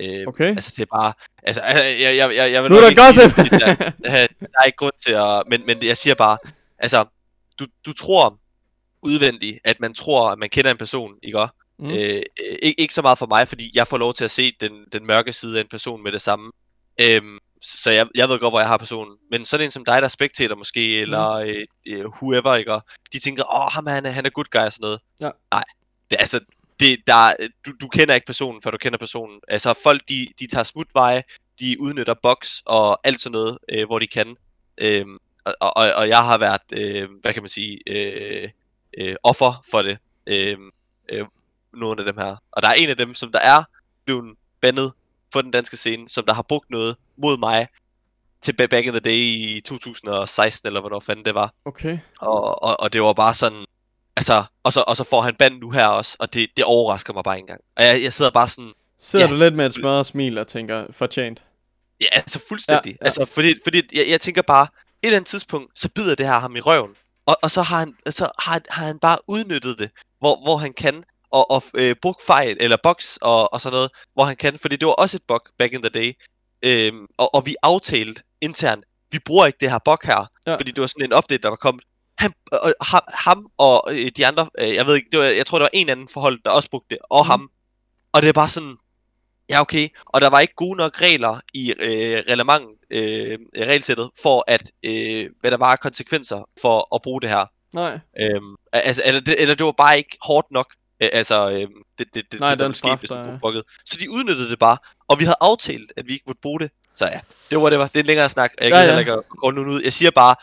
Øh, 0.00 0.28
okay. 0.28 0.48
Altså, 0.48 0.72
det 0.76 0.82
er 0.82 0.96
bare... 0.96 1.12
Altså, 1.42 1.62
jeg, 2.02 2.16
jeg, 2.16 2.30
jeg, 2.36 2.52
jeg 2.52 2.62
vil 2.62 2.70
nu 2.70 2.76
er 2.76 2.80
der 2.80 3.06
gossip! 3.06 3.36
der, 3.36 3.74
der 4.40 4.58
er 4.60 4.64
ikke 4.64 4.76
grund 4.76 5.02
til 5.04 5.12
at... 5.12 5.42
Men, 5.46 5.66
men 5.66 5.86
jeg 5.86 5.96
siger 5.96 6.14
bare, 6.14 6.38
altså, 6.78 7.04
du, 7.58 7.66
du 7.86 7.92
tror 7.92 8.40
udvendigt, 9.02 9.58
at 9.64 9.80
man 9.80 9.94
tror, 9.94 10.30
at 10.30 10.38
man 10.38 10.48
kender 10.48 10.70
en 10.70 10.76
person, 10.76 11.14
ikke 11.22 11.40
også? 11.40 11.54
Mm. 11.78 11.90
Øh, 11.90 12.22
ikke, 12.62 12.80
ikke 12.80 12.94
så 12.94 13.02
meget 13.02 13.18
for 13.18 13.26
mig, 13.26 13.48
fordi 13.48 13.70
jeg 13.74 13.86
får 13.86 13.98
lov 13.98 14.14
til 14.14 14.24
at 14.24 14.30
se 14.30 14.52
den, 14.60 14.72
den 14.92 15.06
mørke 15.06 15.32
side 15.32 15.58
af 15.58 15.62
en 15.62 15.68
person 15.68 16.02
med 16.02 16.12
det 16.12 16.22
samme. 16.22 16.52
Øhm, 17.00 17.38
så 17.62 17.90
jeg, 17.90 18.06
jeg 18.14 18.28
ved 18.28 18.38
godt, 18.38 18.52
hvor 18.52 18.60
jeg 18.60 18.68
har 18.68 18.76
personen. 18.76 19.16
Men 19.30 19.44
sådan 19.44 19.64
en 19.64 19.70
som 19.70 19.84
dig, 19.84 20.02
der 20.02 20.04
er 20.04 20.08
spectator 20.08 20.56
måske, 20.56 20.94
mm. 20.96 21.02
eller 21.02 21.30
øh, 21.30 21.64
øh, 21.88 22.06
whoever, 22.06 22.54
ikke? 22.54 22.80
de 23.12 23.18
tænker, 23.18 23.54
åh, 23.54 23.66
oh, 23.66 23.72
ham 23.72 23.86
han, 23.86 24.04
han 24.04 24.26
er 24.26 24.30
good 24.30 24.50
guy 24.50 24.60
og 24.60 24.72
sådan 24.72 24.82
noget. 24.82 25.00
Ja. 25.20 25.30
Nej, 25.52 25.64
det, 26.10 26.16
altså, 26.20 26.40
det, 26.80 26.98
der, 27.06 27.32
du, 27.66 27.72
du 27.80 27.88
kender 27.88 28.14
ikke 28.14 28.26
personen, 28.26 28.62
før 28.62 28.70
du 28.70 28.78
kender 28.78 28.98
personen. 28.98 29.40
Altså, 29.48 29.74
folk, 29.82 30.02
de, 30.08 30.28
de 30.40 30.46
tager 30.46 30.64
smutveje, 30.64 31.22
de 31.60 31.80
udnytter 31.80 32.14
box 32.22 32.60
og 32.66 33.06
alt 33.06 33.20
sådan 33.20 33.32
noget, 33.32 33.58
øh, 33.68 33.86
hvor 33.86 33.98
de 33.98 34.06
kan. 34.06 34.36
Øhm, 34.78 35.18
og, 35.44 35.54
og, 35.60 35.92
og 35.96 36.08
jeg 36.08 36.24
har 36.24 36.38
været, 36.38 36.62
øh, 36.72 37.08
hvad 37.20 37.32
kan 37.32 37.42
man 37.42 37.48
sige, 37.48 37.78
øh, 37.86 38.48
øh, 39.00 39.16
offer 39.22 39.64
for 39.70 39.82
det. 39.82 39.98
Øh, 40.26 40.56
øh, 41.08 41.26
nogle 41.72 42.00
af 42.00 42.04
dem 42.04 42.18
her. 42.18 42.36
Og 42.52 42.62
der 42.62 42.68
er 42.68 42.72
en 42.72 42.88
af 42.88 42.96
dem, 42.96 43.14
som 43.14 43.32
der 43.32 43.38
er 43.38 43.62
blevet 44.04 44.34
bandet 44.60 44.92
for 45.32 45.42
den 45.42 45.50
danske 45.50 45.76
scene, 45.76 46.08
som 46.08 46.26
der 46.26 46.34
har 46.34 46.42
brugt 46.42 46.70
noget 46.70 46.96
mod 47.16 47.38
mig 47.38 47.68
til 48.40 48.52
back 48.56 48.86
in 48.86 48.92
the 48.92 49.00
day 49.00 49.10
i 49.56 49.62
2016, 49.64 50.66
eller 50.66 50.80
hvornår 50.80 51.00
fanden 51.00 51.24
det 51.24 51.34
var. 51.34 51.54
Okay. 51.64 51.98
Og, 52.20 52.62
og, 52.62 52.80
og 52.80 52.92
det 52.92 53.02
var 53.02 53.12
bare 53.12 53.34
sådan, 53.34 53.64
altså, 54.16 54.44
og 54.62 54.72
så, 54.72 54.84
og 54.88 54.96
så 54.96 55.04
får 55.04 55.20
han 55.20 55.34
band 55.34 55.60
nu 55.60 55.70
her 55.70 55.86
også, 55.86 56.16
og 56.20 56.34
det, 56.34 56.50
det 56.56 56.64
overrasker 56.64 57.12
mig 57.12 57.24
bare 57.24 57.36
ikke 57.36 57.42
engang. 57.42 57.60
Og 57.76 57.84
jeg, 57.84 58.02
jeg 58.02 58.12
sidder 58.12 58.30
bare 58.30 58.48
sådan... 58.48 58.72
Sidder 58.98 59.24
ja, 59.26 59.30
du 59.30 59.36
lidt 59.36 59.54
med 59.54 59.66
et 59.66 59.74
smadret 59.74 60.06
smil 60.06 60.38
og 60.38 60.48
tænker, 60.48 60.86
fortjent? 60.90 61.44
Ja, 62.00 62.06
altså 62.12 62.40
fuldstændig. 62.48 62.90
Ja, 62.90 62.96
ja. 63.00 63.04
Altså, 63.04 63.24
fordi, 63.24 63.54
fordi 63.64 63.82
jeg, 63.92 64.04
jeg 64.10 64.20
tænker 64.20 64.42
bare, 64.42 64.62
et 64.62 65.06
eller 65.06 65.16
andet 65.16 65.28
tidspunkt, 65.28 65.78
så 65.78 65.88
bider 65.88 66.14
det 66.14 66.26
her 66.26 66.38
ham 66.38 66.56
i 66.56 66.60
røven. 66.60 66.90
Og, 67.26 67.36
og 67.42 67.50
så, 67.50 67.62
har 67.62 67.78
han, 67.78 67.94
så 68.10 68.28
har, 68.38 68.60
har 68.68 68.86
han 68.86 68.98
bare 68.98 69.18
udnyttet 69.28 69.78
det, 69.78 69.90
hvor, 70.18 70.42
hvor 70.44 70.56
han 70.56 70.72
kan 70.72 71.04
og, 71.30 71.50
og 71.50 71.62
øh, 71.74 71.96
brugt 72.02 72.22
fejl, 72.26 72.56
eller 72.60 72.76
box 72.82 73.16
og, 73.16 73.52
og 73.52 73.60
sådan 73.60 73.74
noget, 73.74 73.90
hvor 74.14 74.24
han 74.24 74.36
kan, 74.36 74.58
fordi 74.58 74.76
det 74.76 74.86
var 74.86 74.92
også 74.92 75.16
et 75.16 75.22
bug 75.28 75.40
back 75.58 75.72
in 75.72 75.82
the 75.82 75.90
day. 75.90 76.12
Øhm, 76.62 77.06
og, 77.18 77.34
og 77.34 77.46
vi 77.46 77.56
aftalte 77.62 78.22
internt, 78.40 78.84
vi 79.10 79.18
bruger 79.18 79.46
ikke 79.46 79.58
det 79.60 79.70
her 79.70 79.78
bug 79.84 79.98
her, 80.04 80.26
ja. 80.46 80.54
fordi 80.54 80.70
det 80.70 80.80
var 80.80 80.86
sådan 80.86 81.04
en 81.04 81.12
update, 81.12 81.42
der 81.42 81.48
var 81.48 81.56
kommet. 81.56 81.84
Han, 82.18 82.32
og, 82.52 82.74
ham 83.14 83.46
og 83.58 83.82
øh, 83.90 84.10
de 84.16 84.26
andre, 84.26 84.48
øh, 84.58 84.74
jeg 84.74 84.86
ved 84.86 84.96
ikke, 84.96 85.08
det 85.12 85.18
var, 85.18 85.24
jeg 85.24 85.46
tror, 85.46 85.58
der 85.58 85.64
var 85.64 85.70
en 85.72 85.88
anden 85.88 86.08
forhold, 86.08 86.38
der 86.44 86.50
også 86.50 86.70
brugte 86.70 86.86
det, 86.90 86.98
og 87.10 87.24
mm. 87.24 87.30
ham. 87.30 87.50
Og 88.12 88.22
det 88.22 88.28
er 88.28 88.32
bare 88.32 88.48
sådan, 88.48 88.76
ja 89.50 89.60
okay, 89.60 89.88
og 90.06 90.20
der 90.20 90.30
var 90.30 90.40
ikke 90.40 90.54
gode 90.54 90.76
nok 90.76 91.00
regler 91.00 91.40
i 91.54 91.72
øh, 91.72 92.22
reglement, 92.28 92.64
øh, 92.90 93.38
regelsættet, 93.56 94.10
for 94.22 94.44
at, 94.46 94.62
øh, 94.82 95.30
hvad 95.40 95.50
der 95.50 95.56
var 95.56 95.76
konsekvenser 95.76 96.48
for 96.60 96.94
at 96.94 97.02
bruge 97.02 97.20
det 97.20 97.30
her. 97.30 97.46
Nej. 97.74 97.98
Øhm, 98.20 98.54
altså, 98.72 99.02
eller, 99.06 99.20
det, 99.20 99.42
eller 99.42 99.54
det 99.54 99.66
var 99.66 99.72
bare 99.72 99.98
ikke 99.98 100.18
hårdt 100.22 100.46
nok. 100.50 100.74
Øh, 101.02 101.08
altså, 101.12 101.50
øh, 101.50 101.68
det, 101.98 102.14
det, 102.14 102.32
det, 102.32 102.40
Nej, 102.40 102.50
det, 102.50 102.58
der 102.58 102.72
skete, 102.72 102.96
hvis 102.96 103.10
man 103.10 103.38
brugte 103.40 103.62
Så 103.86 103.96
de 104.00 104.10
udnyttede 104.10 104.50
det 104.50 104.58
bare, 104.58 104.76
og 105.08 105.18
vi 105.18 105.24
havde 105.24 105.36
aftalt, 105.40 105.92
at 105.96 106.08
vi 106.08 106.12
ikke 106.12 106.24
måtte 106.26 106.40
bruge 106.40 106.60
det. 106.60 106.70
Så 106.94 107.06
ja, 107.06 107.20
det 107.50 107.62
var 107.62 107.70
det 107.70 107.78
var. 107.78 107.86
Det 107.86 107.96
er 107.96 108.00
en 108.00 108.06
længere 108.06 108.28
snak, 108.28 108.50
jeg 108.60 108.70
kan 108.70 108.78
ja, 108.78 108.92
ja. 108.92 108.98
ikke 108.98 109.16
gå 109.28 109.50
nu 109.50 109.60
ud. 109.60 109.82
Jeg 109.82 109.92
siger 109.92 110.10
bare, 110.10 110.36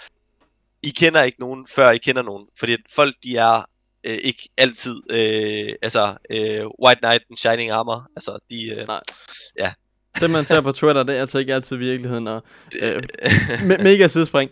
I 0.83 0.89
kender 0.89 1.23
ikke 1.23 1.39
nogen, 1.39 1.67
før 1.67 1.91
I 1.91 1.97
kender 1.97 2.21
nogen. 2.21 2.47
Fordi 2.59 2.77
folk, 2.95 3.15
de 3.23 3.37
er 3.37 3.65
øh, 4.03 4.17
ikke 4.23 4.49
altid, 4.57 4.95
øh, 5.11 5.73
altså, 5.81 6.13
øh, 6.29 6.65
White 6.85 7.01
Knight 7.01 7.23
and 7.29 7.37
Shining 7.37 7.71
Armor. 7.71 8.07
Altså, 8.15 8.39
de, 8.49 8.69
øh, 8.69 8.87
Nej. 8.87 9.01
ja. 9.59 9.71
det 10.21 10.29
man 10.29 10.45
ser 10.45 10.61
på 10.61 10.71
Twitter, 10.71 11.03
det 11.03 11.15
er 11.15 11.21
altså 11.21 11.39
ikke 11.39 11.53
altid 11.53 11.77
virkeligheden. 11.77 12.27
Og, 12.27 12.43
øh, 12.81 12.99
me- 13.69 13.83
mega 13.83 14.07
sidespring. 14.07 14.51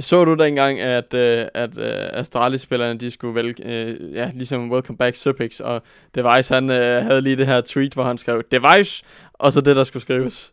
Så 0.00 0.24
du 0.24 0.34
dengang, 0.34 0.80
at, 0.80 1.14
øh, 1.14 1.46
at 1.54 1.78
øh, 1.78 2.08
Astralis-spillerne, 2.12 2.98
de 2.98 3.10
skulle 3.10 3.34
vælge, 3.34 3.66
øh, 3.66 4.12
ja, 4.14 4.30
ligesom 4.34 4.72
Welcome 4.72 4.98
Back 4.98 5.16
Supix, 5.16 5.60
og 5.60 5.82
Device, 6.14 6.54
han 6.54 6.70
øh, 6.70 7.04
havde 7.04 7.20
lige 7.20 7.36
det 7.36 7.46
her 7.46 7.60
tweet, 7.60 7.94
hvor 7.94 8.04
han 8.04 8.18
skrev, 8.18 8.42
Device, 8.50 9.04
og 9.34 9.52
så 9.52 9.60
det, 9.60 9.76
der 9.76 9.84
skulle 9.84 10.02
skrives. 10.02 10.52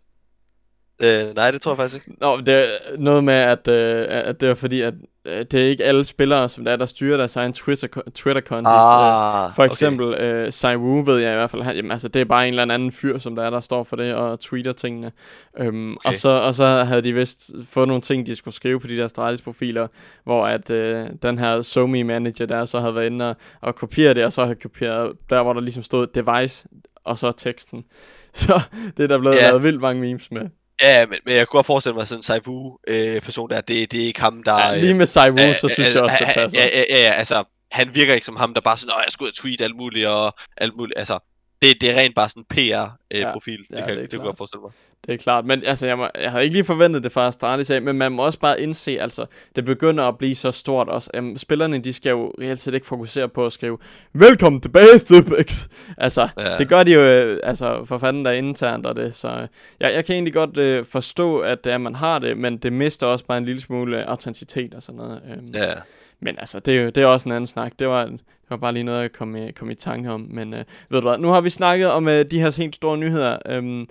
Øh, 1.01 1.35
nej, 1.35 1.51
det 1.51 1.61
tror 1.61 1.71
jeg 1.71 1.77
faktisk 1.77 2.07
ikke. 2.07 2.19
Nå, 2.21 2.41
det 2.41 2.53
er 2.53 2.67
noget 2.97 3.23
med, 3.23 3.33
at, 3.33 3.67
øh, 3.67 4.05
at 4.09 4.41
det 4.41 4.49
er 4.49 4.53
fordi, 4.53 4.81
at 4.81 4.93
øh, 5.25 5.45
det 5.51 5.53
er 5.53 5.69
ikke 5.69 5.83
alle 5.83 6.03
spillere, 6.03 6.49
som 6.49 6.65
der, 6.65 6.71
er, 6.71 6.75
der 6.75 6.85
styrer 6.85 7.17
deres 7.17 7.35
egen 7.35 7.53
Twitter, 7.53 7.87
Twitter 8.15 8.41
kontis. 8.41 8.71
Ah, 8.73 9.49
øh, 9.49 9.55
for 9.55 9.63
eksempel 9.63 10.13
okay. 10.13 10.45
øh, 10.45 10.51
Sai 10.51 10.75
Wu 10.75 11.03
ved 11.03 11.19
jeg 11.19 11.31
i 11.31 11.35
hvert 11.35 11.49
fald, 11.49 11.61
han, 11.61 11.75
jamen, 11.75 11.91
altså, 11.91 12.07
det 12.07 12.19
er 12.19 12.25
bare 12.25 12.47
en 12.47 12.53
eller 12.59 12.73
anden 12.73 12.91
fyr, 12.91 13.17
som 13.17 13.35
der 13.35 13.43
er, 13.43 13.49
der 13.49 13.59
står 13.59 13.83
for 13.83 13.95
det 13.95 14.15
og 14.15 14.39
tweeter 14.39 14.73
tingene. 14.73 15.11
Øhm, 15.59 15.93
okay. 15.93 16.09
og, 16.09 16.15
så, 16.15 16.29
og 16.29 16.53
så 16.53 16.67
havde 16.67 17.01
de 17.01 17.13
vist 17.13 17.51
fået 17.69 17.87
nogle 17.87 18.01
ting, 18.01 18.25
de 18.25 18.35
skulle 18.35 18.55
skrive 18.55 18.79
på 18.79 18.87
de 18.87 18.97
der 18.97 19.07
Stratis 19.07 19.41
profiler, 19.41 19.87
hvor 20.23 20.47
at 20.47 20.69
øh, 20.69 21.05
den 21.21 21.39
her 21.39 21.61
Somi 21.61 22.03
manager 22.03 22.45
der 22.45 22.65
så 22.65 22.79
havde 22.79 22.95
været 22.95 23.05
inde 23.05 23.29
og, 23.29 23.35
og 23.61 23.75
kopiere 23.75 24.13
det, 24.13 24.25
og 24.25 24.33
så 24.33 24.43
havde 24.43 24.55
kopieret 24.55 25.11
der, 25.29 25.43
hvor 25.43 25.53
der 25.53 25.61
ligesom 25.61 25.83
stod 25.83 26.07
device, 26.07 26.67
og 27.03 27.17
så 27.17 27.31
teksten. 27.31 27.85
Så 28.33 28.61
det 28.97 29.03
er 29.03 29.07
der 29.07 29.19
blevet 29.19 29.35
yeah. 29.39 29.49
lavet 29.49 29.63
vildt 29.63 29.81
mange 29.81 30.01
memes 30.01 30.31
med. 30.31 30.49
Ja, 30.81 31.05
men, 31.05 31.17
men 31.25 31.35
jeg 31.35 31.47
kunne 31.47 31.57
godt 31.57 31.65
forestille 31.65 31.95
mig 31.95 32.07
sådan 32.07 32.19
en 32.19 32.23
Saifu 32.23 32.77
øh, 32.87 33.21
person 33.21 33.49
der, 33.49 33.61
det, 33.61 33.91
det 33.91 34.01
er 34.01 34.05
ikke 34.05 34.21
ham, 34.21 34.43
der... 34.43 34.69
Ja, 34.69 34.79
lige 34.79 34.93
med 34.93 35.05
Saifu, 35.05 35.37
øh, 35.39 35.55
så 35.55 35.69
synes 35.69 35.89
øh, 35.89 35.95
jeg 35.95 36.03
også, 36.03 36.17
det 36.19 36.27
passer. 36.33 36.61
Ja, 36.61 36.67
ja, 36.79 36.83
ja, 36.89 37.11
altså, 37.11 37.43
han 37.71 37.95
virker 37.95 38.13
ikke 38.13 38.25
som 38.25 38.35
ham, 38.35 38.53
der 38.53 38.61
bare 38.61 38.77
sådan, 38.77 38.93
jeg 39.05 39.11
skal 39.11 39.23
ud 39.23 39.29
og 39.29 39.35
tweet 39.35 39.61
alt 39.61 39.75
muligt, 39.75 40.07
og 40.07 40.35
alt 40.57 40.77
muligt, 40.77 40.99
altså, 40.99 41.19
det, 41.61 41.81
det 41.81 41.89
er 41.89 41.95
rent 41.99 42.15
bare 42.15 42.29
sådan 42.29 42.41
en 42.41 42.45
PR-profil, 42.49 43.59
øh, 43.59 43.65
ja, 43.71 43.75
ja, 43.75 43.81
det, 43.81 43.87
kan, 43.87 43.97
det, 43.97 44.11
det 44.11 44.19
kunne 44.19 44.29
jeg 44.29 44.37
forestille 44.37 44.61
mig. 44.61 44.71
Det 45.07 45.13
er 45.13 45.17
klart, 45.17 45.45
men 45.45 45.63
altså, 45.65 45.87
jeg, 45.87 45.97
må, 45.97 46.07
jeg 46.21 46.31
havde 46.31 46.43
ikke 46.43 46.53
lige 46.53 46.63
forventet 46.63 47.03
det 47.03 47.11
fra 47.11 47.27
Astralis 47.27 47.69
af, 47.69 47.81
men 47.81 47.97
man 47.97 48.11
må 48.11 48.25
også 48.25 48.39
bare 48.39 48.61
indse, 48.61 48.99
altså, 48.99 49.25
det 49.55 49.65
begynder 49.65 50.03
at 50.03 50.17
blive 50.17 50.35
så 50.35 50.51
stort 50.51 50.89
også. 50.89 51.09
Um, 51.17 51.37
spillerne, 51.37 51.79
de 51.79 51.93
skal 51.93 52.09
jo 52.09 52.33
reelt 52.39 52.59
set 52.59 52.73
ikke 52.73 52.87
fokusere 52.87 53.29
på 53.29 53.45
at 53.45 53.51
skrive, 53.51 53.77
velkommen 54.13 54.61
tilbage, 54.61 54.99
Stubæk. 54.99 55.51
Altså, 55.97 56.27
ja. 56.37 56.57
det 56.57 56.69
gør 56.69 56.83
de 56.83 56.93
jo, 56.93 56.99
øh, 56.99 57.39
altså, 57.43 57.85
for 57.85 57.97
fanden 57.97 58.25
der 58.25 58.31
internt 58.31 58.85
og 58.85 58.95
det, 58.95 59.15
så 59.15 59.27
øh, 59.27 59.47
jeg, 59.79 59.93
jeg 59.93 60.05
kan 60.05 60.13
egentlig 60.13 60.33
godt 60.33 60.57
uh, 60.79 60.85
forstå, 60.85 61.39
at 61.39 61.67
uh, 61.75 61.81
man 61.81 61.95
har 61.95 62.19
det, 62.19 62.37
men 62.37 62.57
det 62.57 62.73
mister 62.73 63.07
også 63.07 63.25
bare 63.25 63.37
en 63.37 63.45
lille 63.45 63.61
smule 63.61 64.09
autenticitet 64.09 64.73
og 64.73 64.83
sådan 64.83 64.97
noget. 64.97 65.21
Um, 65.37 65.45
ja. 65.53 65.73
Men 66.19 66.35
altså, 66.37 66.59
det 66.59 66.77
er 66.77 66.81
jo 66.81 66.89
det 66.89 67.03
er 67.03 67.07
også 67.07 67.29
en 67.29 67.35
anden 67.35 67.47
snak. 67.47 67.71
Det 67.79 67.87
var, 67.87 68.05
det 68.05 68.19
var 68.49 68.57
bare 68.57 68.73
lige 68.73 68.83
noget, 68.83 69.01
jeg 69.01 69.11
kom 69.11 69.35
i, 69.35 69.51
kom 69.51 69.69
i 69.69 69.75
tanke 69.75 70.11
om. 70.11 70.27
Men 70.29 70.53
uh, 70.53 70.59
ved 70.89 71.01
du 71.01 71.09
hvad, 71.09 71.17
nu 71.17 71.27
har 71.27 71.41
vi 71.41 71.49
snakket 71.49 71.87
om 71.87 72.05
uh, 72.05 72.11
de 72.11 72.39
her 72.39 72.57
helt 72.57 72.75
store 72.75 72.97
nyheder. 72.97 73.57
Um, 73.57 73.89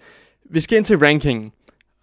vi 0.50 0.60
skal 0.60 0.78
ind 0.78 0.84
til 0.84 0.98
rankingen. 0.98 1.52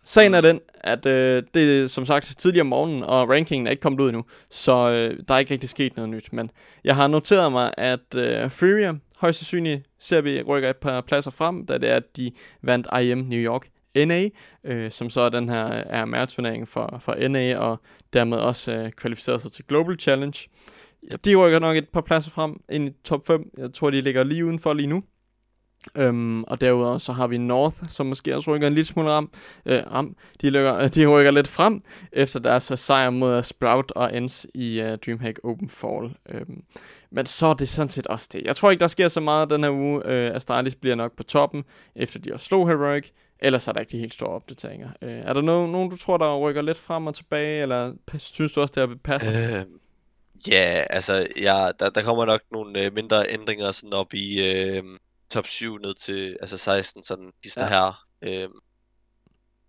Sagen 0.04 0.34
er 0.34 0.42
den, 0.42 0.60
at 0.74 1.06
øh, 1.06 1.44
det 1.54 1.82
er 1.82 1.88
som 1.88 2.06
sagt 2.06 2.36
tidligere 2.38 2.62
om 2.62 2.68
morgenen, 2.68 3.04
og 3.04 3.30
rankingen 3.30 3.68
er 3.68 3.72
ikke 3.72 3.82
kommet 3.82 4.00
ud 4.00 4.10
endnu, 4.10 4.24
så 4.50 4.90
øh, 4.90 5.20
der 5.28 5.34
er 5.34 5.40
ikke 5.40 5.54
rigtig 5.54 5.70
sket 5.70 5.96
noget 5.96 6.10
nyt. 6.10 6.34
Men 6.34 6.52
jeg 6.84 6.96
har 6.96 7.08
noteret 7.08 7.52
mig, 7.52 7.74
at 7.78 8.16
øh, 8.16 8.50
Furia 8.50 8.94
højst 9.18 9.40
sandsynligt 9.40 9.82
ser 10.00 10.22
vi 10.22 10.42
rykker 10.42 10.70
et 10.70 10.78
par 10.78 11.02
pladser 11.02 11.32
frem, 11.32 11.66
da 11.66 11.78
det 11.78 11.90
er, 11.90 11.96
at 11.96 12.18
de 12.18 12.32
vandt 12.62 12.88
IM 13.02 13.18
New 13.18 13.40
York 13.40 13.68
NA, 13.96 14.30
øh, 14.64 14.92
som 14.92 15.10
så 15.10 15.22
er 15.22 15.30
den 15.30 15.50
her 15.50 15.84
RMR-turnering 16.04 16.68
for, 16.68 16.98
for 17.02 17.28
NA, 17.28 17.58
og 17.58 17.80
dermed 18.14 18.38
også 18.38 18.72
øh, 18.72 18.92
kvalificeret 18.92 19.42
sig 19.42 19.52
til 19.52 19.66
Global 19.66 20.00
Challenge. 20.00 20.50
De 21.26 21.36
rykker 21.36 21.60
nok 21.60 21.78
et 21.78 21.90
par 21.90 22.02
pladser 22.02 22.32
frem 22.32 22.62
ind 22.70 22.90
i 22.90 22.92
top 23.04 23.28
5. 23.28 23.50
Jeg 23.58 23.74
tror, 23.74 23.90
de 23.90 24.02
ligger 24.02 24.24
lige 24.24 24.46
udenfor 24.46 24.74
lige 24.74 24.88
nu. 24.88 25.04
Øhm, 25.96 26.44
og 26.44 26.62
derudover 26.62 26.98
så 26.98 27.12
har 27.14 27.28
vi 27.28 27.38
North, 27.38 27.78
som 27.90 28.06
måske 28.06 28.36
også 28.36 28.52
rykker 28.52 28.68
en 28.68 28.74
lille 28.74 28.86
smule 28.86 29.10
ram. 29.10 29.32
Øh, 29.66 29.84
ram. 29.92 30.16
De, 30.42 30.48
rykker, 30.48 30.88
de 30.96 31.08
rykker 31.08 31.32
lidt 31.32 31.48
frem 31.48 31.84
efter 32.12 32.40
deres 32.40 32.72
øh, 32.72 32.78
sejr 32.78 33.10
mod 33.10 33.38
øh, 33.38 33.44
Sprout 33.44 33.92
og 33.92 34.18
Ends 34.18 34.48
i 34.54 34.82
uh, 34.82 34.88
Dreamhack 35.06 35.40
Open 35.44 35.70
Fall. 35.70 36.16
Øhm, 36.30 36.64
men 37.12 37.26
så 37.26 37.48
er 37.48 37.54
det 37.54 37.70
sådan 37.70 37.90
set 37.90 38.08
også 38.08 38.30
det. 38.34 38.42
Jeg 38.46 38.56
tror 38.56 38.72
ikke, 38.72 38.82
der 38.82 38.88
sker 38.88 39.08
så 39.08 39.20
meget 39.22 39.50
den 39.50 39.64
her 39.64 39.72
uge. 39.72 40.06
Øh, 40.06 40.36
Astralis 40.36 40.76
bliver 40.76 40.96
nok 40.96 41.16
på 41.18 41.24
toppen, 41.24 41.64
efter 41.96 42.20
de 42.20 42.30
har 42.30 42.38
slået 42.38 42.68
Heroic. 42.68 43.10
Ellers 43.40 43.68
er 43.68 43.72
der 43.72 43.80
ikke 43.80 43.92
de 43.92 43.98
helt 43.98 44.14
store 44.14 44.30
opdateringer. 44.30 44.90
Øh, 45.02 45.20
er 45.20 45.34
der 45.34 45.42
nogen, 45.42 45.72
nogen, 45.72 45.90
du 45.90 45.98
tror, 45.98 46.18
der 46.18 46.38
rykker 46.38 46.62
lidt 46.62 46.78
frem 46.78 47.08
og 47.08 47.16
tilbage, 47.16 47.62
eller 47.62 47.94
synes 48.18 48.52
du 48.52 48.62
også, 48.62 48.74
det 48.76 48.84
er 48.84 48.96
passer? 49.04 49.60
Øh, 49.60 49.66
ja, 50.48 50.84
altså, 50.90 51.28
ja, 51.42 51.68
der, 51.80 51.90
der 51.90 52.02
kommer 52.02 52.26
nok 52.26 52.42
nogle 52.52 52.86
øh, 52.86 52.94
mindre 52.94 53.26
ændringer 53.30 53.72
sådan 53.72 53.94
op 53.94 54.14
i... 54.14 54.50
Øh 54.50 54.84
top 55.30 55.48
7 55.48 55.78
ned 55.78 55.94
til 55.94 56.38
altså 56.42 56.58
16, 56.58 57.04
sådan 57.04 57.32
de 57.44 57.50
ja. 57.58 57.68
her. 57.68 58.06
Øhm, 58.22 58.54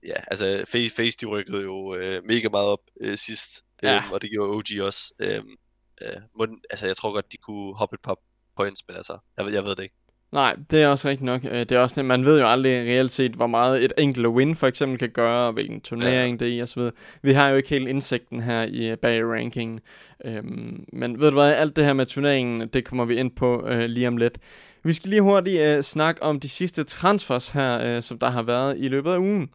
ja, 0.07 0.21
altså 0.31 0.65
Face, 0.69 0.97
Face 0.97 1.19
de 1.21 1.27
rykkede 1.27 1.63
jo 1.63 1.95
øh, 1.95 2.25
mega 2.25 2.49
meget 2.49 2.69
op 2.69 2.81
øh, 3.01 3.17
sidst, 3.17 3.65
ja. 3.83 3.97
øhm, 3.97 4.13
og 4.13 4.23
det 4.23 4.31
gjorde 4.31 4.51
OG 4.51 4.87
også. 4.87 5.15
Øhm, 5.19 5.57
øh, 6.03 6.23
må, 6.39 6.47
altså 6.71 6.87
jeg 6.87 6.97
tror 6.97 7.13
godt, 7.13 7.33
de 7.33 7.37
kunne 7.37 7.75
hoppe 7.75 7.95
et 7.95 8.01
par 8.01 8.17
points, 8.57 8.83
men 8.89 8.97
altså, 8.97 9.19
jeg, 9.37 9.53
jeg 9.53 9.65
ved 9.65 9.77
det 9.77 9.83
ikke. 9.83 9.95
Nej, 10.33 10.57
det 10.71 10.83
er 10.83 10.89
også 10.89 11.09
rigtigt 11.09 11.25
nok. 11.25 11.45
Øh, 11.45 11.61
det 11.61 11.73
er 11.73 11.79
også, 11.79 12.03
man 12.03 12.25
ved 12.25 12.41
jo 12.41 12.51
aldrig 12.51 12.73
reelt 12.73 13.11
set, 13.11 13.33
hvor 13.33 13.47
meget 13.47 13.85
et 13.85 13.93
enkelt 13.99 14.27
win 14.27 14.57
for 14.57 14.67
eksempel 14.67 14.99
kan 14.99 15.11
gøre, 15.11 15.47
og 15.47 15.53
hvilken 15.53 15.81
turnering 15.81 16.41
ja. 16.41 16.45
det 16.45 16.53
er 16.55 16.59
i 16.59 16.63
osv. 16.63 16.83
Vi 17.23 17.33
har 17.33 17.49
jo 17.49 17.57
ikke 17.57 17.69
helt 17.69 17.89
indsigten 17.89 18.41
her 18.41 18.63
i 18.63 18.97
bag 18.97 19.25
rankingen. 19.25 19.81
Øhm, 20.25 20.85
men 20.93 21.21
ved 21.21 21.31
du 21.31 21.35
hvad, 21.35 21.53
alt 21.53 21.77
det 21.77 21.85
her 21.85 21.93
med 21.93 22.07
turneringen, 22.07 22.69
det 22.69 22.85
kommer 22.85 23.05
vi 23.05 23.17
ind 23.17 23.31
på 23.31 23.67
øh, 23.67 23.85
lige 23.85 24.09
om 24.09 24.17
lidt. 24.17 24.39
Vi 24.83 24.93
skal 24.93 25.11
lige 25.11 25.23
hurtigt 25.23 25.79
uh, 25.79 25.83
snakke 25.83 26.23
om 26.23 26.41
de 26.41 26.49
sidste 26.49 26.85
transfers 26.85 27.49
her, 27.49 27.97
uh, 27.97 28.03
som 28.03 28.19
der 28.19 28.31
har 28.31 28.43
været 28.43 28.79
i 28.79 28.89
løbet 28.89 29.11
af 29.11 29.19
ugen. 29.19 29.51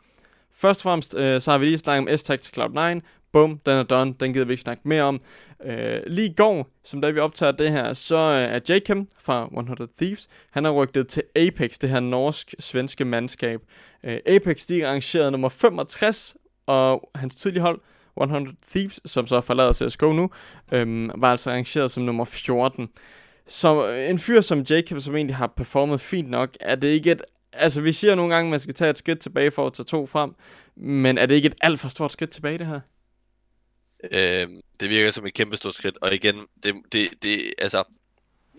Først 0.54 0.80
og 0.80 0.84
fremmest, 0.84 1.14
uh, 1.14 1.20
så 1.20 1.52
har 1.52 1.58
vi 1.58 1.66
lige 1.66 1.78
snakket 1.78 2.12
om 2.12 2.18
S-Tag 2.18 2.40
til 2.42 2.60
Cloud9. 2.60 3.00
Bum, 3.32 3.60
den 3.66 3.74
er 3.74 3.84
done. 3.84 4.16
Den 4.20 4.34
gider 4.34 4.46
vi 4.46 4.54
ikke 4.54 4.62
snakke 4.62 4.88
mere 4.88 5.04
om. 5.04 5.22
Uh, 5.66 5.72
lige 6.08 6.30
i 6.30 6.34
går, 6.34 6.68
som 6.84 7.02
da 7.02 7.10
vi 7.10 7.20
optager 7.20 7.52
det 7.52 7.72
her, 7.72 7.94
så 7.94 8.16
uh, 8.16 8.56
er 8.56 8.60
Jacob 8.70 8.98
fra 9.20 9.46
100 9.46 9.92
Thieves, 9.98 10.28
han 10.52 10.64
har 10.64 10.72
rykket 10.72 11.08
til 11.08 11.24
Apex, 11.36 11.78
det 11.82 11.90
her 11.90 12.00
norsk-svenske 12.00 13.06
mandskab. 13.06 13.62
Uh, 14.04 14.14
Apex, 14.26 14.66
de 14.66 14.82
er 14.82 14.88
arrangeret 14.88 15.32
nummer 15.32 15.50
65, 15.50 16.36
og 16.66 17.10
hans 17.16 17.36
tidlige 17.36 17.62
hold, 17.62 17.80
100 18.22 18.56
Thieves, 18.70 19.00
som 19.06 19.28
så 19.28 19.42
forlader 19.42 19.74
CSGO 19.74 20.12
nu, 20.12 20.30
um, 20.82 21.12
var 21.16 21.32
altså 21.32 21.50
arrangeret 21.50 21.92
som 21.92 22.04
nummer 22.04 22.26
14 22.26 22.90
som 23.48 23.90
en 23.90 24.20
fyr 24.20 24.42
som 24.42 24.66
Jacob, 24.70 25.02
som 25.02 25.16
egentlig 25.16 25.36
har 25.36 25.48
performet 25.48 26.02
fint 26.02 26.30
nok, 26.30 26.58
er 26.60 26.76
det 26.76 26.88
ikke 26.88 27.12
et... 27.12 27.22
Altså, 27.54 27.82
vi 27.82 27.92
siger 27.92 28.16
nogle 28.16 28.36
gange, 28.36 28.48
at 28.48 28.52
man 28.52 28.60
skal 28.60 28.74
tage 28.74 28.90
et 28.90 28.98
skridt 28.98 29.20
tilbage 29.20 29.52
for 29.52 29.68
at 29.68 29.74
tage 29.74 29.86
to 29.86 30.06
frem, 30.06 30.36
men 30.76 31.18
er 31.18 31.26
det 31.26 31.36
ikke 31.36 31.46
et 31.46 31.56
alt 31.62 31.80
for 31.80 31.88
stort 31.88 32.12
skridt 32.12 32.30
tilbage, 32.30 32.58
det 32.58 32.68
her? 32.68 32.80
Øh, 34.12 34.48
det 34.80 34.90
virker 34.90 35.12
som 35.12 35.26
et 35.26 35.34
kæmpe 35.34 35.58
stort 35.58 35.74
skridt, 35.74 35.98
og 36.02 36.14
igen, 36.14 36.36
det, 36.64 36.76
det, 36.92 37.10
det, 37.24 37.54
altså, 37.58 37.84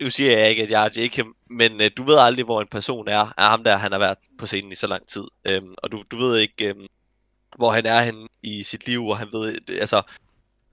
nu 0.01 0.09
siger 0.09 0.37
jeg 0.37 0.49
ikke, 0.49 0.63
at 0.63 0.69
jeg 0.69 0.85
er 0.85 1.01
Jacob, 1.01 1.27
men 1.49 1.81
øh, 1.81 1.91
du 1.97 2.03
ved 2.03 2.17
aldrig, 2.17 2.45
hvor 2.45 2.61
en 2.61 2.67
person 2.67 3.07
er, 3.07 3.33
er 3.37 3.49
ham 3.49 3.63
der, 3.63 3.77
han 3.77 3.91
har 3.91 3.99
været 3.99 4.17
på 4.39 4.45
scenen 4.45 4.71
i 4.71 4.75
så 4.75 4.87
lang 4.87 5.07
tid, 5.07 5.23
øh, 5.45 5.61
og 5.77 5.91
du, 5.91 6.03
du 6.11 6.15
ved 6.17 6.37
ikke, 6.37 6.69
øh, 6.69 6.75
hvor 7.57 7.69
han 7.69 7.85
er 7.85 8.01
henne 8.01 8.27
i 8.43 8.63
sit 8.63 8.87
liv, 8.87 9.05
og 9.05 9.17
han 9.17 9.27
ved, 9.31 9.57
altså, 9.69 10.01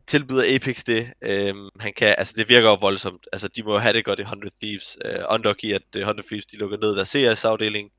tilbyder 0.06 0.54
Apex 0.54 0.84
det. 0.84 1.12
Øhm, 1.22 1.68
han 1.80 1.92
kan, 1.92 2.14
altså 2.18 2.34
det 2.36 2.48
virker 2.48 2.68
jo 2.68 2.74
voldsomt. 2.74 3.26
Altså 3.32 3.48
de 3.48 3.62
må 3.62 3.78
have 3.78 3.92
det 3.92 4.04
godt 4.04 4.18
i 4.18 4.22
100 4.22 4.54
Thieves. 4.62 4.98
Øh, 5.04 5.24
unlucky, 5.30 5.72
at 5.74 5.82
100 5.94 6.24
øh, 6.24 6.28
Thieves 6.28 6.46
de 6.46 6.56
lukker 6.56 6.76
ned 6.76 6.96
der 6.96 7.04
CS-afdeling. 7.04 7.90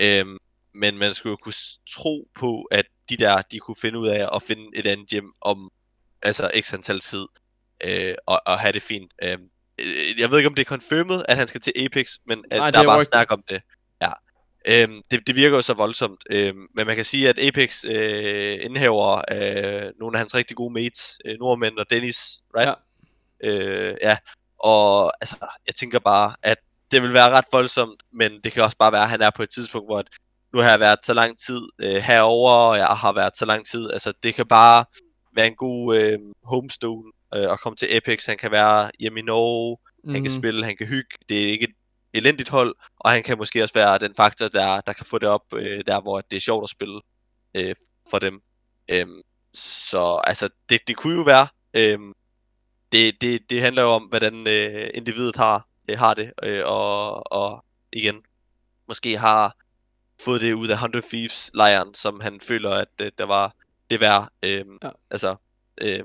Øhm, 0.00 0.38
men 0.74 0.98
man 0.98 1.14
skulle 1.14 1.30
jo 1.30 1.36
kunne 1.36 1.54
tro 1.90 2.28
på, 2.34 2.62
at 2.62 2.86
de 3.08 3.16
der, 3.16 3.42
de 3.42 3.58
kunne 3.58 3.76
finde 3.80 3.98
ud 3.98 4.08
af 4.08 4.28
at 4.36 4.42
finde 4.42 4.62
et 4.74 4.86
andet 4.86 5.08
hjem 5.10 5.32
om 5.40 5.70
altså 6.22 6.50
x 6.60 6.74
antal 6.74 7.00
tid. 7.00 7.26
Øh, 7.84 8.14
og, 8.26 8.40
og 8.46 8.58
have 8.58 8.72
det 8.72 8.82
fint. 8.82 9.12
Øhm, 9.22 9.42
øh, 9.78 10.20
jeg 10.20 10.30
ved 10.30 10.38
ikke, 10.38 10.48
om 10.48 10.54
det 10.54 10.62
er 10.62 10.68
confirmed, 10.68 11.22
at 11.28 11.36
han 11.36 11.48
skal 11.48 11.60
til 11.60 11.72
Apex, 11.76 12.12
men 12.26 12.44
at 12.50 12.58
Nej, 12.58 12.70
der 12.70 12.78
er 12.78 12.84
bare 12.84 13.04
snak 13.04 13.32
om 13.32 13.42
det. 13.48 13.62
Øhm, 14.68 15.02
det, 15.10 15.26
det 15.26 15.34
virker 15.36 15.56
jo 15.56 15.62
så 15.62 15.74
voldsomt, 15.74 16.24
øhm, 16.30 16.66
men 16.74 16.86
man 16.86 16.96
kan 16.96 17.04
sige, 17.04 17.28
at 17.28 17.38
Apex 17.38 17.84
øh, 17.84 18.58
indhæver 18.62 19.20
øh, 19.32 19.92
nogle 20.00 20.16
af 20.16 20.18
hans 20.18 20.34
rigtig 20.34 20.56
gode 20.56 20.72
mates, 20.72 21.18
øh, 21.24 21.36
Nordmænd 21.40 21.78
og 21.78 21.86
Dennis, 21.90 22.18
right? 22.56 22.74
Ja. 23.42 23.50
Øh, 23.50 23.96
ja, 24.02 24.16
og 24.58 25.12
altså, 25.20 25.36
jeg 25.66 25.74
tænker 25.74 25.98
bare, 25.98 26.34
at 26.42 26.58
det 26.90 27.02
vil 27.02 27.14
være 27.14 27.30
ret 27.30 27.44
voldsomt, 27.52 28.02
men 28.12 28.40
det 28.44 28.52
kan 28.52 28.62
også 28.62 28.76
bare 28.76 28.92
være, 28.92 29.02
at 29.02 29.08
han 29.08 29.22
er 29.22 29.30
på 29.36 29.42
et 29.42 29.50
tidspunkt, 29.50 29.88
hvor 29.88 29.98
at, 29.98 30.08
nu 30.54 30.60
har 30.60 30.70
jeg 30.70 30.80
været 30.80 30.98
så 31.02 31.14
lang 31.14 31.38
tid 31.38 31.60
øh, 31.78 31.94
herover 31.94 32.50
og 32.50 32.78
jeg 32.78 32.86
har 32.86 33.12
været 33.12 33.36
så 33.36 33.44
lang 33.44 33.66
tid, 33.66 33.92
altså 33.92 34.12
det 34.22 34.34
kan 34.34 34.46
bare 34.46 34.84
være 35.36 35.46
en 35.46 35.56
god 35.56 35.96
øh, 35.96 36.18
homestone 36.44 37.12
øh, 37.34 37.52
at 37.52 37.60
komme 37.60 37.76
til 37.76 37.88
Apex, 37.96 38.26
han 38.26 38.36
kan 38.36 38.50
være 38.50 38.90
hjemme 39.00 39.20
i 39.20 39.22
Norge, 39.22 39.76
mm. 40.04 40.14
han 40.14 40.22
kan 40.22 40.32
mhm. 40.32 40.40
spille, 40.40 40.64
han 40.64 40.76
kan 40.76 40.86
hygge, 40.86 41.16
det 41.28 41.42
er 41.42 41.48
ikke 41.48 41.68
elendigt 42.14 42.48
hold, 42.48 42.74
og 43.00 43.10
han 43.10 43.22
kan 43.22 43.38
måske 43.38 43.62
også 43.62 43.74
være 43.74 43.98
den 43.98 44.14
faktor, 44.14 44.48
der, 44.48 44.80
der 44.80 44.92
kan 44.92 45.06
få 45.06 45.18
det 45.18 45.28
op, 45.28 45.54
øh, 45.54 45.84
der 45.86 46.00
hvor 46.00 46.20
det 46.20 46.36
er 46.36 46.40
sjovt 46.40 46.64
at 46.64 46.70
spille 46.70 47.00
øh, 47.54 47.74
for 48.10 48.18
dem. 48.18 48.42
Øhm, 48.88 49.22
så 49.54 50.20
altså, 50.24 50.48
det, 50.68 50.80
det 50.86 50.96
kunne 50.96 51.16
jo 51.16 51.22
være. 51.22 51.48
Øhm, 51.74 52.12
det, 52.92 53.20
det, 53.20 53.50
det 53.50 53.60
handler 53.60 53.82
jo 53.82 53.88
om, 53.88 54.02
hvordan 54.02 54.46
øh, 54.46 54.90
individet 54.94 55.36
har, 55.36 55.68
øh, 55.88 55.98
har 55.98 56.14
det, 56.14 56.32
øh, 56.42 56.62
og, 56.66 57.32
og 57.32 57.64
igen, 57.92 58.22
måske 58.88 59.18
har 59.18 59.56
fået 60.24 60.40
det 60.40 60.52
ud 60.52 60.68
af 60.68 60.78
Hunter 60.78 61.00
Thieves 61.00 61.50
lejren, 61.54 61.94
som 61.94 62.20
han 62.20 62.40
føler, 62.40 62.70
at 62.70 62.88
øh, 63.00 63.12
der 63.18 63.24
var 63.24 63.54
det 63.90 64.00
værd. 64.00 64.28
Øh, 64.42 64.64
Ja. 64.82 64.90
Altså, 65.10 65.36
øh, 65.80 66.04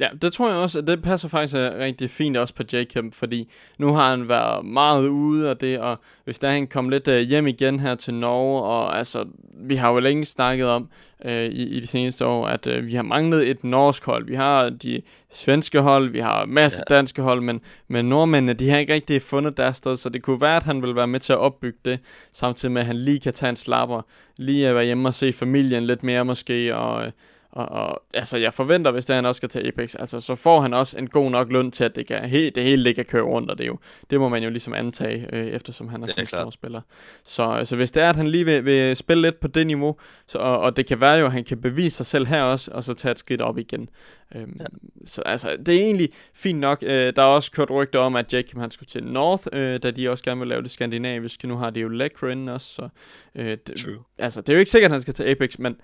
Ja, 0.00 0.08
det 0.22 0.32
tror 0.32 0.48
jeg 0.48 0.58
også, 0.58 0.78
at 0.78 0.86
det 0.86 1.02
passer 1.02 1.28
faktisk 1.28 1.56
øh, 1.56 1.78
rigtig 1.78 2.10
fint 2.10 2.36
også 2.36 2.54
på 2.54 2.62
Jacob, 2.72 3.04
fordi 3.12 3.50
nu 3.78 3.92
har 3.92 4.10
han 4.10 4.28
været 4.28 4.64
meget 4.64 5.08
ude 5.08 5.50
af 5.50 5.56
det, 5.56 5.78
og 5.78 5.98
hvis 6.24 6.38
der 6.38 6.50
han 6.50 6.66
kom 6.66 6.88
lidt 6.88 7.08
øh, 7.08 7.20
hjem 7.20 7.46
igen 7.46 7.80
her 7.80 7.94
til 7.94 8.14
Norge, 8.14 8.62
og 8.62 8.98
altså, 8.98 9.24
vi 9.54 9.76
har 9.76 9.92
jo 9.92 9.98
længe 9.98 10.24
snakket 10.24 10.66
om 10.66 10.88
øh, 11.24 11.44
i, 11.44 11.62
i 11.76 11.80
de 11.80 11.86
seneste 11.86 12.26
år, 12.26 12.46
at 12.46 12.66
øh, 12.66 12.86
vi 12.86 12.94
har 12.94 13.02
manglet 13.02 13.50
et 13.50 13.64
norsk 13.64 14.04
hold. 14.04 14.26
Vi 14.26 14.34
har 14.34 14.70
de 14.70 15.02
svenske 15.30 15.80
hold, 15.80 16.10
vi 16.10 16.20
har 16.20 16.44
masser 16.44 16.80
af 16.80 16.86
danske 16.96 17.22
hold, 17.22 17.40
men, 17.40 17.60
men 17.88 18.04
nordmændene, 18.04 18.52
de 18.52 18.70
har 18.70 18.78
ikke 18.78 18.94
rigtig 18.94 19.22
fundet 19.22 19.56
deres 19.56 19.76
sted, 19.76 19.96
så 19.96 20.08
det 20.08 20.22
kunne 20.22 20.40
være, 20.40 20.56
at 20.56 20.62
han 20.62 20.82
vil 20.82 20.96
være 20.96 21.06
med 21.06 21.20
til 21.20 21.32
at 21.32 21.38
opbygge 21.38 21.78
det, 21.84 21.98
samtidig 22.32 22.72
med, 22.72 22.80
at 22.80 22.86
han 22.86 22.96
lige 22.96 23.20
kan 23.20 23.32
tage 23.32 23.50
en 23.50 23.56
slapper, 23.56 24.02
lige 24.36 24.68
at 24.68 24.74
være 24.74 24.84
hjemme 24.84 25.08
og 25.08 25.14
se 25.14 25.32
familien 25.32 25.86
lidt 25.86 26.02
mere 26.02 26.24
måske, 26.24 26.76
og... 26.76 27.06
Øh, 27.06 27.12
og, 27.52 27.68
og 27.68 28.02
altså, 28.14 28.36
jeg 28.38 28.54
forventer, 28.54 28.90
hvis 28.90 29.06
det 29.06 29.14
er, 29.14 29.16
han 29.16 29.26
også 29.26 29.36
skal 29.36 29.48
til 29.48 29.66
Apex, 29.66 29.94
altså, 29.98 30.20
så 30.20 30.34
får 30.34 30.60
han 30.60 30.74
også 30.74 30.98
en 30.98 31.08
god 31.08 31.30
nok 31.30 31.52
løn 31.52 31.70
til, 31.70 31.84
at 31.84 31.96
det, 31.96 32.06
kan, 32.06 32.24
he, 32.24 32.50
det 32.50 32.62
hele 32.62 32.84
det 32.84 32.94
kan 32.94 33.04
køre 33.04 33.22
rundt, 33.22 33.50
og 33.50 33.58
det, 33.58 33.64
er 33.64 33.68
jo, 33.68 33.78
det 34.10 34.20
må 34.20 34.28
man 34.28 34.42
jo 34.42 34.50
ligesom 34.50 34.74
antage, 34.74 35.26
øh, 35.32 35.46
eftersom 35.46 35.88
han 35.88 36.02
er 36.02 36.06
er 36.06 36.10
sådan 36.10 36.22
en 36.22 36.26
stor 36.26 36.50
spiller. 36.50 36.80
Så 37.24 37.42
altså, 37.42 37.76
hvis 37.76 37.90
det 37.90 38.02
er, 38.02 38.08
at 38.08 38.16
han 38.16 38.28
lige 38.28 38.44
vil, 38.44 38.64
vil 38.64 38.96
spille 38.96 39.22
lidt 39.22 39.40
på 39.40 39.48
det 39.48 39.66
niveau, 39.66 39.96
så, 40.26 40.38
og, 40.38 40.60
og 40.60 40.76
det 40.76 40.86
kan 40.86 41.00
være 41.00 41.16
jo, 41.16 41.26
at 41.26 41.32
han 41.32 41.44
kan 41.44 41.60
bevise 41.60 41.96
sig 41.96 42.06
selv 42.06 42.26
her 42.26 42.42
også, 42.42 42.70
og 42.74 42.84
så 42.84 42.94
tage 42.94 43.12
et 43.12 43.18
skridt 43.18 43.40
op 43.42 43.58
igen. 43.58 43.88
Øhm, 44.34 44.56
Ja. 44.60 44.64
Så 45.06 45.22
altså, 45.22 45.56
det 45.66 45.74
er 45.74 45.80
egentlig 45.80 46.08
fint 46.34 46.58
nok. 46.58 46.82
Øh, 46.82 47.12
der 47.16 47.22
er 47.22 47.26
også 47.26 47.52
kørt 47.52 47.70
rygter 47.70 47.98
om, 47.98 48.16
at 48.16 48.32
Jacob 48.34 48.60
han 48.60 48.70
skulle 48.70 48.86
til 48.86 49.04
North, 49.04 49.46
øh, 49.52 49.82
da 49.82 49.90
de 49.90 50.08
også 50.10 50.24
gerne 50.24 50.40
vil 50.40 50.48
lave 50.48 50.62
det 50.62 50.70
skandinaviske. 50.70 51.48
Nu 51.48 51.56
har 51.56 51.70
de 51.70 51.80
jo 51.80 51.88
Lekrin 51.88 52.48
også, 52.48 52.74
så 52.74 52.88
øh, 53.34 53.58
det, 53.66 53.76
True. 53.84 53.98
altså, 54.18 54.40
det 54.40 54.48
er 54.48 54.52
jo 54.52 54.58
ikke 54.58 54.70
sikkert, 54.70 54.88
at 54.88 54.92
han 54.92 55.00
skal 55.00 55.14
til 55.14 55.24
Apex, 55.24 55.58
men 55.58 55.76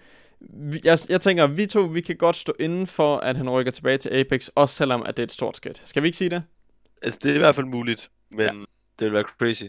jeg, 0.84 0.98
jeg 1.08 1.20
tænker, 1.20 1.46
vi 1.46 1.66
to, 1.66 1.80
vi 1.80 2.00
kan 2.00 2.16
godt 2.16 2.36
stå 2.36 2.54
inden 2.60 2.86
for, 2.86 3.16
at 3.16 3.36
han 3.36 3.50
rykker 3.50 3.72
tilbage 3.72 3.98
til 3.98 4.10
Apex, 4.10 4.48
også 4.54 4.74
selvom 4.74 5.02
at 5.02 5.16
det 5.16 5.22
er 5.22 5.24
et 5.24 5.32
stort 5.32 5.56
skridt. 5.56 5.82
Skal 5.84 6.02
vi 6.02 6.08
ikke 6.08 6.18
sige 6.18 6.30
det? 6.30 6.42
altså, 7.04 7.20
det 7.22 7.30
er 7.30 7.34
i 7.34 7.38
hvert 7.38 7.54
fald 7.54 7.66
muligt, 7.66 8.10
men 8.30 8.40
ja. 8.40 8.52
det 8.98 9.04
vil 9.04 9.12
være 9.12 9.22
crazy. 9.22 9.64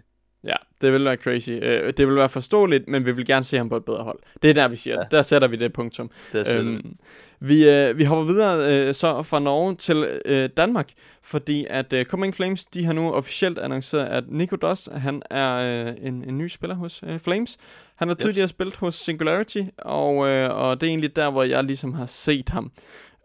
Ja, 0.47 0.55
det 0.81 0.93
vil 0.93 1.05
være 1.05 1.15
crazy. 1.15 1.49
Øh, 1.61 1.93
det 1.97 2.07
vil 2.07 2.15
være 2.15 2.29
forståeligt, 2.29 2.87
men 2.87 3.05
vi 3.05 3.11
vil 3.11 3.25
gerne 3.25 3.43
se 3.43 3.57
ham 3.57 3.69
på 3.69 3.77
et 3.77 3.85
bedre 3.85 4.03
hold. 4.03 4.19
Det 4.41 4.49
er 4.49 4.53
der, 4.53 4.67
vi 4.67 4.75
siger. 4.75 4.95
Ja. 4.95 5.17
Der 5.17 5.21
sætter 5.21 5.47
vi 5.47 5.55
det 5.55 5.73
punktum. 5.73 6.11
Det 6.33 6.59
Øhm, 6.59 6.95
vi, 7.39 7.69
øh, 7.69 7.97
vi 7.97 8.03
hopper 8.03 8.33
videre 8.33 8.87
øh, 8.87 8.93
så 8.93 9.23
fra 9.23 9.39
Norge 9.39 9.75
til 9.75 10.21
øh, 10.25 10.49
Danmark, 10.57 10.89
fordi 11.23 11.65
at 11.69 11.93
øh, 11.93 12.05
Coming 12.05 12.35
Flames, 12.35 12.65
de 12.65 12.85
har 12.85 12.93
nu 12.93 13.11
officielt 13.11 13.57
annonceret, 13.59 14.05
at 14.05 14.23
Nico 14.27 14.55
Doss, 14.55 14.89
han 14.95 15.21
er 15.29 15.85
øh, 15.87 15.93
en, 16.01 16.23
en 16.29 16.37
ny 16.37 16.47
spiller 16.47 16.75
hos 16.75 17.03
øh, 17.07 17.19
Flames. 17.19 17.57
Han 17.95 18.07
har 18.07 18.15
Yes. 18.15 18.23
tidligere 18.23 18.47
spillet 18.47 18.75
hos 18.75 18.95
Singularity, 18.95 19.61
og, 19.77 20.27
øh, 20.27 20.49
og 20.57 20.81
det 20.81 20.87
er 20.87 20.91
egentlig 20.91 21.15
der, 21.15 21.29
hvor 21.29 21.43
jeg 21.43 21.63
ligesom 21.63 21.93
har 21.93 22.05
set 22.05 22.49
ham. 22.49 22.71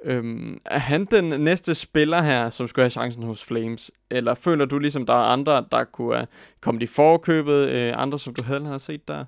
Øhm, 0.04 0.60
er 0.64 0.78
han 0.78 1.04
den 1.04 1.24
næste 1.24 1.74
spiller 1.74 2.22
her, 2.22 2.50
som 2.50 2.68
skulle 2.68 2.84
have 2.84 2.90
chancen 2.90 3.22
hos 3.22 3.44
Flames? 3.44 3.90
Eller 4.10 4.34
føler 4.34 4.64
du 4.64 4.78
ligesom, 4.78 5.06
der 5.06 5.12
er 5.12 5.26
andre, 5.32 5.66
der 5.72 5.84
kunne 5.84 6.16
have 6.16 6.26
kommet 6.60 6.82
i 6.82 6.86
forkøbet, 6.86 7.68
øh, 7.68 7.92
andre 7.96 8.18
som 8.18 8.34
du 8.34 8.44
havde 8.44 8.66
har 8.66 8.78
set 8.78 9.08
der? 9.08 9.24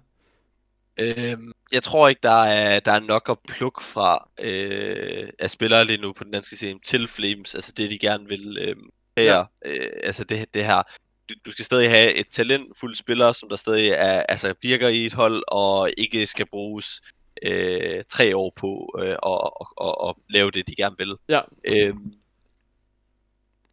Øhm, 1.00 1.52
jeg 1.72 1.82
tror 1.82 2.08
ikke, 2.08 2.20
der 2.22 2.42
er, 2.42 2.80
der 2.80 2.92
er 2.92 3.00
nok 3.00 3.28
at 3.28 3.38
plukke 3.48 3.84
fra 3.84 4.28
øh, 4.40 5.28
af 5.38 5.50
spillere 5.50 5.84
lige 5.84 6.00
nu 6.00 6.12
på 6.12 6.24
den 6.24 6.32
danske 6.32 6.56
scene 6.56 6.80
til 6.84 7.08
Flames. 7.08 7.54
Altså 7.54 7.72
det, 7.76 7.90
de 7.90 7.98
gerne 7.98 8.28
vil 8.28 8.58
øh, 8.60 8.76
her. 9.18 9.44
Ja. 9.64 9.70
Øh, 9.70 9.90
altså 10.02 10.24
det, 10.24 10.54
det 10.54 10.64
her. 10.64 10.82
Du, 11.28 11.34
du 11.46 11.50
skal 11.50 11.64
stadig 11.64 11.90
have 11.90 12.14
et 12.14 12.26
talentfuldt 12.30 12.98
spiller, 12.98 13.32
som 13.32 13.48
der 13.48 13.56
stadig 13.56 13.88
er, 13.88 14.22
altså 14.28 14.54
virker 14.62 14.88
i 14.88 15.06
et 15.06 15.14
hold, 15.14 15.42
og 15.48 15.90
ikke 15.98 16.26
skal 16.26 16.46
bruges 16.46 17.00
øh, 17.42 18.04
tre 18.08 18.36
år 18.36 18.52
på 18.56 18.98
øh, 18.98 19.08
at, 19.08 19.50
at, 19.60 19.66
at, 19.80 19.94
at 20.08 20.14
lave 20.30 20.50
det, 20.50 20.68
de 20.68 20.74
gerne 20.74 20.96
vil. 20.98 21.16
Ja. 21.28 21.40
Øhm, 21.64 22.12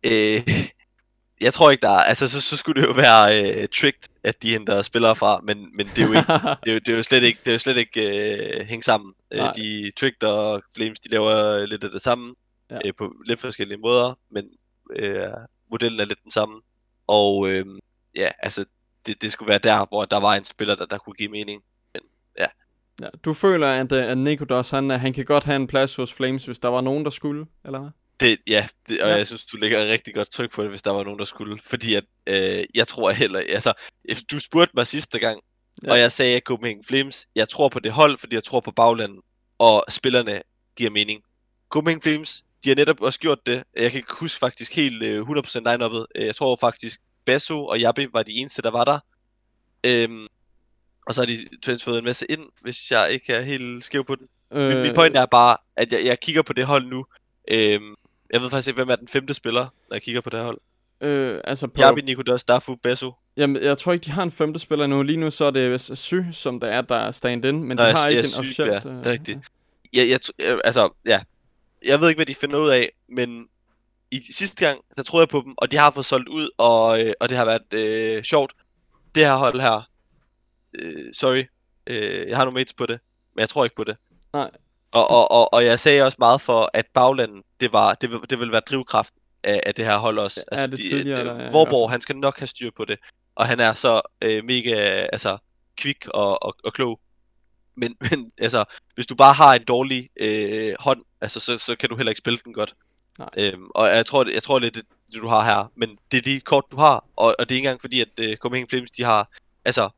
øh, 0.05 0.69
jeg 1.41 1.53
tror 1.53 1.71
ikke, 1.71 1.81
der 1.81 1.89
er, 1.89 2.03
altså 2.03 2.27
så, 2.27 2.41
så 2.41 2.57
skulle 2.57 2.81
det 2.81 2.87
jo 2.87 2.93
være 2.93 3.43
øh, 3.43 3.67
tricked, 3.67 4.09
at 4.23 4.43
de 4.43 4.51
henter 4.51 4.81
spillere 4.81 5.15
fra, 5.15 5.39
men, 5.43 5.75
men 5.75 5.87
det 5.87 5.97
er 5.97 6.07
jo 6.07 6.13
ikke, 6.13 6.33
det 6.63 6.69
er, 6.69 6.73
jo, 6.73 6.79
det 6.79 6.89
er 6.89 6.97
jo 6.97 7.03
slet 7.03 7.23
ikke, 7.23 7.39
det 7.39 7.47
er 7.47 7.53
jo 7.53 7.59
slet 7.59 7.77
ikke 7.77 8.01
øh, 8.59 8.67
hænge 8.67 8.83
sammen. 8.83 9.13
Øh, 9.31 9.39
Nej. 9.39 9.51
de 9.51 9.91
Tricked 9.91 10.23
og 10.23 10.61
Flames, 10.75 10.99
de 10.99 11.09
laver 11.09 11.65
lidt 11.65 11.83
af 11.83 11.91
det 11.91 12.01
samme, 12.01 12.35
ja. 12.71 12.77
øh, 12.85 12.93
på 12.97 13.13
lidt 13.25 13.39
forskellige 13.39 13.77
måder, 13.77 14.19
men 14.31 14.45
øh, 14.95 15.27
modellen 15.71 15.99
er 15.99 16.05
lidt 16.05 16.23
den 16.23 16.31
samme. 16.31 16.61
Og 17.07 17.49
øh, 17.49 17.65
ja, 18.15 18.29
altså, 18.39 18.65
det, 19.05 19.21
det 19.21 19.31
skulle 19.31 19.49
være 19.49 19.59
der, 19.59 19.85
hvor 19.85 20.05
der 20.05 20.19
var 20.19 20.35
en 20.35 20.45
spiller, 20.45 20.75
der, 20.75 20.85
der 20.85 20.97
kunne 20.97 21.13
give 21.13 21.29
mening. 21.29 21.61
Ja, 23.01 23.07
du 23.25 23.33
føler, 23.33 23.67
at, 23.67 23.91
øh, 23.91 24.05
at 24.11 24.17
Nikodos, 24.17 24.69
han, 24.69 24.91
øh, 24.91 24.99
han 24.99 25.13
kan 25.13 25.25
godt 25.25 25.43
have 25.43 25.55
en 25.55 25.67
plads 25.67 25.95
hos 25.95 26.13
Flames, 26.13 26.45
hvis 26.45 26.59
der 26.59 26.69
var 26.69 26.81
nogen, 26.81 27.03
der 27.05 27.11
skulle, 27.11 27.45
eller 27.65 27.79
hvad? 27.79 27.89
Det, 28.19 28.37
ja, 28.47 28.67
det, 28.89 29.01
og 29.01 29.09
Ja. 29.09 29.15
jeg 29.15 29.27
synes, 29.27 29.45
du 29.45 29.57
lægger 29.57 29.85
rigtig 29.85 30.15
godt 30.15 30.29
tryk 30.29 30.51
på 30.51 30.61
det, 30.61 30.69
hvis 30.69 30.81
der 30.81 30.91
var 30.91 31.03
nogen, 31.03 31.19
der 31.19 31.25
skulle. 31.25 31.59
Fordi 31.63 31.93
at, 31.95 32.03
øh, 32.27 32.63
jeg 32.75 32.87
tror 32.87 33.11
heller, 33.11 33.41
altså, 33.49 33.73
du 34.31 34.39
spurgte 34.39 34.71
mig 34.75 34.87
sidste 34.87 35.19
gang, 35.19 35.39
Ja. 35.83 35.91
og 35.91 35.99
jeg 35.99 36.11
sagde, 36.11 36.35
at 36.35 36.43
Copenhagen 36.43 36.83
Flames, 36.83 37.27
jeg 37.35 37.49
tror 37.49 37.69
på 37.69 37.79
det 37.79 37.91
hold, 37.91 38.17
fordi 38.17 38.35
jeg 38.35 38.43
tror 38.43 38.59
på 38.59 38.71
baglandet, 38.71 39.19
og 39.59 39.83
spillerne 39.89 40.41
giver 40.77 40.89
mening. 40.89 41.21
Copenhagen 41.69 42.01
Flames, 42.01 42.43
de 42.63 42.69
har 42.69 42.75
netop 42.75 43.01
også 43.01 43.19
gjort 43.19 43.45
det. 43.45 43.63
Jeg 43.75 43.91
kan 43.91 43.97
ikke 43.99 44.13
huske 44.19 44.39
faktisk 44.39 44.75
helt 44.75 45.03
øh, 45.03 45.21
100% 45.21 45.59
line 45.71 46.05
Jeg 46.15 46.35
tror 46.35 46.55
faktisk, 46.55 46.99
Basso 47.25 47.65
og 47.65 47.79
Jabi 47.79 48.07
var 48.13 48.23
de 48.23 48.31
eneste, 48.31 48.61
der 48.61 48.71
var 48.71 48.85
der. 48.85 48.99
Øhm, 49.83 50.27
og 51.09 51.15
så 51.15 51.21
har 51.21 51.25
de 51.25 51.37
transferet 51.63 51.97
en 51.97 52.03
masse 52.03 52.25
ind, 52.29 52.41
hvis 52.61 52.91
jeg 52.91 53.07
ikke 53.11 53.33
er 53.33 53.41
helt 53.41 53.83
skæv 53.85 54.03
på 54.05 54.15
den. 54.15 54.27
Øh... 54.53 54.67
Min, 54.67 54.81
min 54.81 54.95
point 54.95 55.17
er 55.17 55.25
bare, 55.25 55.57
at 55.75 55.93
jeg, 55.93 56.05
jeg 56.05 56.19
kigger 56.19 56.41
på 56.41 56.53
det 56.53 56.65
hold 56.65 56.85
nu. 56.85 57.05
Øhm, 57.51 57.95
jeg 58.33 58.41
ved 58.41 58.49
faktisk 58.49 58.67
ikke, 58.67 58.77
hvem 58.77 58.89
er 58.89 58.95
den 58.95 59.07
femte 59.07 59.33
spiller, 59.33 59.61
når 59.89 59.95
jeg 59.95 60.01
kigger 60.01 60.21
på 60.21 60.29
det 60.29 60.39
hold. 60.39 60.57
Øh, 61.01 61.41
altså 61.43 61.67
på, 61.67 61.81
Jabi, 61.81 62.01
Nikodas, 62.01 62.43
Dafu, 62.43 62.75
Basso. 62.75 63.13
jamen, 63.37 63.63
jeg 63.63 63.77
tror 63.77 63.93
ikke, 63.93 64.03
de 64.05 64.11
har 64.11 64.23
en 64.23 64.31
femte 64.31 64.59
spiller 64.59 64.87
nu. 64.87 65.03
Lige 65.03 65.17
nu 65.17 65.31
så 65.31 65.45
er 65.45 65.51
det 65.51 65.97
Sy, 65.97 66.13
som 66.31 66.59
der 66.59 66.67
er, 66.67 66.81
der 66.81 66.95
er 66.95 67.11
stand-in, 67.11 67.63
men 67.63 67.77
Nå, 67.77 67.83
de 67.83 67.87
jeg- 67.87 67.95
har 67.97 68.07
jeg 68.07 68.11
ikke 68.11 68.19
er 68.19 68.23
en 68.23 68.29
syg, 68.29 68.39
officielt... 68.39 68.69
ja, 68.71 68.89
øh, 68.89 68.97
det 68.97 69.05
er 69.07 69.11
rigtigt. 69.11 69.39
Jeg, 69.93 70.09
jeg, 70.09 70.19
t- 70.25 70.51
øh, 70.51 70.59
altså, 70.63 70.89
ja. 71.07 71.21
Jeg 71.87 72.01
ved 72.01 72.09
ikke, 72.09 72.17
hvad 72.17 72.25
de 72.25 72.35
finder 72.35 72.59
ud 72.59 72.69
af, 72.69 72.89
men 73.09 73.47
i 74.11 74.21
sidste 74.31 74.65
gang, 74.65 74.79
der 74.95 75.03
troede 75.03 75.21
jeg 75.23 75.29
på 75.29 75.41
dem, 75.45 75.53
og 75.57 75.71
de 75.71 75.77
har 75.77 75.91
fået 75.91 76.05
solgt 76.05 76.29
ud, 76.29 76.49
og, 76.57 77.05
øh, 77.05 77.13
og 77.19 77.29
det 77.29 77.37
har 77.37 77.45
været 77.45 77.73
øh, 77.73 78.23
sjovt. 78.23 78.53
Det 79.15 79.25
her 79.25 79.35
hold 79.35 79.61
her, 79.61 79.88
øh, 80.73 81.13
sorry, 81.13 81.43
øh, 81.87 82.27
jeg 82.29 82.37
har 82.37 82.45
nogle 82.45 82.59
mates 82.59 82.73
på 82.73 82.85
det, 82.85 82.99
men 83.35 83.39
jeg 83.39 83.49
tror 83.49 83.63
ikke 83.63 83.75
på 83.75 83.83
det. 83.83 83.97
Nej. 84.33 84.51
Og, 84.91 85.11
og, 85.11 85.31
og, 85.31 85.53
og 85.53 85.65
jeg 85.65 85.79
sagde 85.79 86.03
også 86.03 86.15
meget 86.19 86.41
for, 86.41 86.69
at 86.73 86.85
baglandet, 86.93 87.43
det, 87.59 87.73
var, 87.73 87.93
det, 87.93 88.09
det 88.29 88.39
vil 88.39 88.51
være 88.51 88.61
drivkraften 88.61 89.21
af, 89.43 89.63
af 89.65 89.75
det 89.75 89.85
her 89.85 89.97
hold 89.97 90.19
også. 90.19 90.43
Ja, 90.51 90.67
det 90.67 90.79
tidligere, 90.79 91.25
der 91.25 91.31
er 91.31 91.33
i 91.33 91.41
hvert 91.41 91.53
Vorborg, 91.53 91.89
fald. 91.89 91.91
han 91.91 92.01
skal 92.01 92.15
nok 92.15 92.39
have 92.39 92.47
styr 92.47 92.71
på 92.77 92.85
det, 92.85 92.99
og 93.35 93.47
han 93.47 93.59
er 93.59 93.73
så 93.73 94.01
øh, 94.21 94.45
mega 94.45 94.75
altså, 95.13 95.37
kvik 95.77 96.07
og, 96.07 96.43
og, 96.43 96.55
og 96.63 96.73
klog. 96.73 96.99
Men, 97.77 97.95
men 98.11 98.31
altså, 98.37 98.63
hvis 98.95 99.07
du 99.07 99.15
bare 99.15 99.33
har 99.33 99.55
en 99.55 99.63
dårlig 99.63 100.09
øh, 100.19 100.75
hånd, 100.79 101.01
altså, 101.21 101.39
så, 101.39 101.57
så 101.57 101.75
kan 101.75 101.89
du 101.89 101.95
heller 101.95 102.11
ikke 102.11 102.19
spille 102.19 102.39
den 102.45 102.53
godt. 102.53 102.75
Nej. 103.19 103.29
Øhm, 103.37 103.67
og 103.75 103.87
jeg 103.87 104.05
tror, 104.05 104.31
jeg 104.33 104.43
tror, 104.43 104.55
er 104.55 104.59
det, 104.59 104.75
det, 104.75 104.85
du 105.21 105.27
har 105.27 105.43
her. 105.43 105.71
Men 105.75 105.97
det 106.11 106.17
er 106.17 106.21
de 106.21 106.39
kort, 106.39 106.63
du 106.71 106.77
har. 106.77 107.05
Og, 107.15 107.35
og 107.39 107.49
det 107.49 107.51
er 107.51 107.55
ikke 107.55 107.67
engang 107.67 107.81
fordi, 107.81 108.01
at 108.01 108.19
øh, 108.19 108.37
Copenhagen 108.37 108.69
Flames, 108.69 108.91
de 108.91 109.03
har 109.03 109.29
altså, 109.65 109.89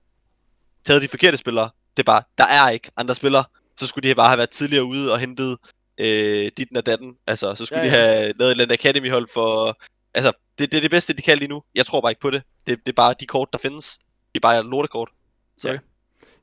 taget 0.83 1.01
de 1.01 1.07
forkerte 1.07 1.37
spillere. 1.37 1.69
Det 1.97 2.03
er 2.03 2.11
bare, 2.11 2.23
der 2.37 2.43
er 2.43 2.69
ikke 2.69 2.91
andre 2.97 3.15
spillere. 3.15 3.43
Så 3.79 3.87
skulle 3.87 4.09
de 4.09 4.15
bare 4.15 4.27
have 4.27 4.37
været 4.37 4.49
tidligere 4.49 4.83
ude 4.83 5.13
og 5.13 5.19
hentet 5.19 5.57
øh, 5.97 6.51
ditten 6.57 6.77
og 6.77 6.85
datten. 6.85 7.13
Altså, 7.27 7.55
så 7.55 7.65
skulle 7.65 7.83
Ja, 7.83 7.87
ja, 7.87 7.91
de 7.91 7.97
have 7.97 8.33
lavet 8.39 8.49
et 8.49 8.51
eller 8.51 8.63
andet 8.63 8.73
academy-hold 8.73 9.27
for... 9.33 9.77
Altså, 10.13 10.31
det, 10.59 10.71
det 10.71 10.77
er 10.77 10.81
det 10.81 10.91
bedste, 10.91 11.13
de 11.13 11.21
kan 11.21 11.37
lige 11.37 11.47
nu. 11.49 11.63
Jeg 11.75 11.85
tror 11.85 12.01
bare 12.01 12.11
ikke 12.11 12.21
på 12.21 12.29
det. 12.29 12.43
Det, 12.67 12.79
det 12.85 12.91
er 12.91 12.95
bare 12.95 13.15
de 13.19 13.25
kort, 13.25 13.49
der 13.53 13.59
findes. 13.59 13.97
Det 14.33 14.35
er 14.35 14.39
bare 14.39 14.63
lortekort. 14.63 15.09
Så. 15.57 15.69
Ja. 15.69 15.77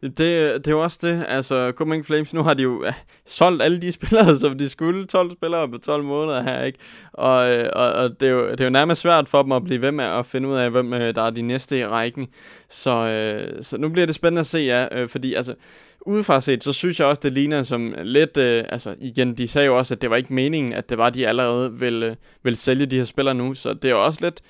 Det, 0.03 0.19
det 0.19 0.67
er 0.67 0.71
jo 0.71 0.83
også 0.83 0.99
det, 1.03 1.25
altså 1.29 1.73
Coming 1.77 2.07
Flames, 2.07 2.35
nu 2.35 2.43
har 2.43 2.55
de 2.55 2.63
jo 2.63 2.85
ja, 2.85 2.95
solgt 3.27 3.63
alle 3.63 3.83
de 3.83 3.93
spillere, 3.99 4.37
som 4.37 4.59
de 4.59 4.69
skulle, 4.69 5.07
12 5.07 5.31
spillere 5.33 5.69
på 5.69 5.79
12 5.79 6.05
måneder 6.05 6.43
her, 6.43 6.63
ikke? 6.63 6.79
Og, 7.13 7.51
øh, 7.51 7.71
og, 7.73 7.93
og 7.93 8.21
det, 8.21 8.29
er 8.29 8.33
jo, 8.33 8.51
det 8.51 8.61
er 8.61 8.65
jo 8.65 8.71
nærmest 8.71 9.01
svært 9.01 9.29
for 9.29 9.43
dem 9.43 9.53
at 9.53 9.65
blive 9.65 9.81
ved 9.81 9.93
med 9.93 10.05
at 10.05 10.27
finde 10.27 10.49
ud 10.49 10.55
af, 10.55 10.71
hvem 10.71 10.93
øh, 10.93 11.15
der 11.15 11.23
er 11.23 11.31
de 11.31 11.43
næste 11.43 11.79
i 11.79 11.87
rækken. 11.87 12.29
Så, 12.69 12.91
øh, 12.91 13.63
så 13.63 13.79
nu 13.79 13.89
bliver 13.89 14.07
det 14.07 14.15
spændende 14.15 14.41
at 14.41 14.47
se, 14.47 14.59
ja, 14.59 14.99
øh, 14.99 15.09
fordi 15.09 15.35
altså, 15.35 15.55
udefra 16.01 16.41
set, 16.41 16.65
så 16.65 16.73
synes 16.73 17.01
jeg 17.01 17.07
også, 17.07 17.21
det 17.25 17.33
ligner 17.33 17.63
som 17.63 17.95
lidt, 18.03 18.37
øh, 18.37 18.65
altså 18.69 18.95
igen, 19.01 19.35
de 19.35 19.49
sagde 19.49 19.67
jo 19.67 19.79
også, 19.79 19.95
at 19.95 20.03
det 20.03 20.11
var 20.11 20.17
ikke 20.17 20.35
meningen, 20.35 20.73
at 20.73 20.91
det 20.91 20.99
var, 20.99 21.11
de 21.11 21.29
allerede 21.29 21.73
ville, 21.73 22.07
øh, 22.07 22.17
ville 22.43 22.57
sælge 22.57 22.87
de 22.87 22.97
her 22.97 23.05
spillere 23.05 23.35
nu, 23.35 23.55
så 23.55 23.75
det 23.75 23.85
er 23.85 23.93
jo 23.93 24.05
også 24.05 24.19
lidt, 24.23 24.41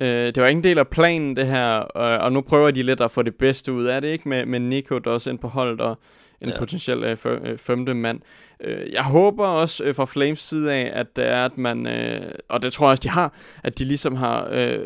Øh, 0.00 0.08
det 0.26 0.36
var 0.42 0.46
ikke 0.46 0.58
en 0.58 0.64
del 0.64 0.78
af 0.78 0.88
planen, 0.88 1.36
det 1.36 1.46
her, 1.46 1.66
og, 1.76 2.18
og 2.18 2.32
nu 2.32 2.40
prøver 2.40 2.70
de 2.70 2.82
lidt 2.82 3.00
at 3.00 3.10
få 3.10 3.22
det 3.22 3.34
bedste 3.34 3.72
ud 3.72 3.84
af 3.84 4.00
det, 4.00 4.08
ikke? 4.08 4.28
Med, 4.28 4.46
med 4.46 4.60
Nico, 4.60 4.98
der 4.98 5.10
også 5.10 5.30
ind 5.30 5.38
på 5.38 5.48
holdet, 5.48 5.80
og 5.80 5.98
en 6.40 6.48
Ja. 6.48 6.58
potentiel 6.58 7.04
øh, 7.04 7.16
øh, 7.24 7.58
femte 7.58 7.94
mand. 7.94 8.20
Øh, 8.60 8.92
jeg 8.92 9.02
håber 9.04 9.46
også 9.46 9.84
øh, 9.84 9.94
fra 9.94 10.04
Flames 10.04 10.38
side 10.38 10.72
af, 10.72 10.90
at 10.94 11.16
det 11.16 11.24
er, 11.26 11.44
at 11.44 11.58
man, 11.58 11.86
øh, 11.86 12.32
og 12.48 12.62
det 12.62 12.72
tror 12.72 12.86
jeg 12.86 12.90
også, 12.90 13.02
de 13.02 13.08
har, 13.08 13.34
at 13.64 13.78
de 13.78 13.84
ligesom 13.84 14.16
har 14.16 14.48
øh, 14.50 14.78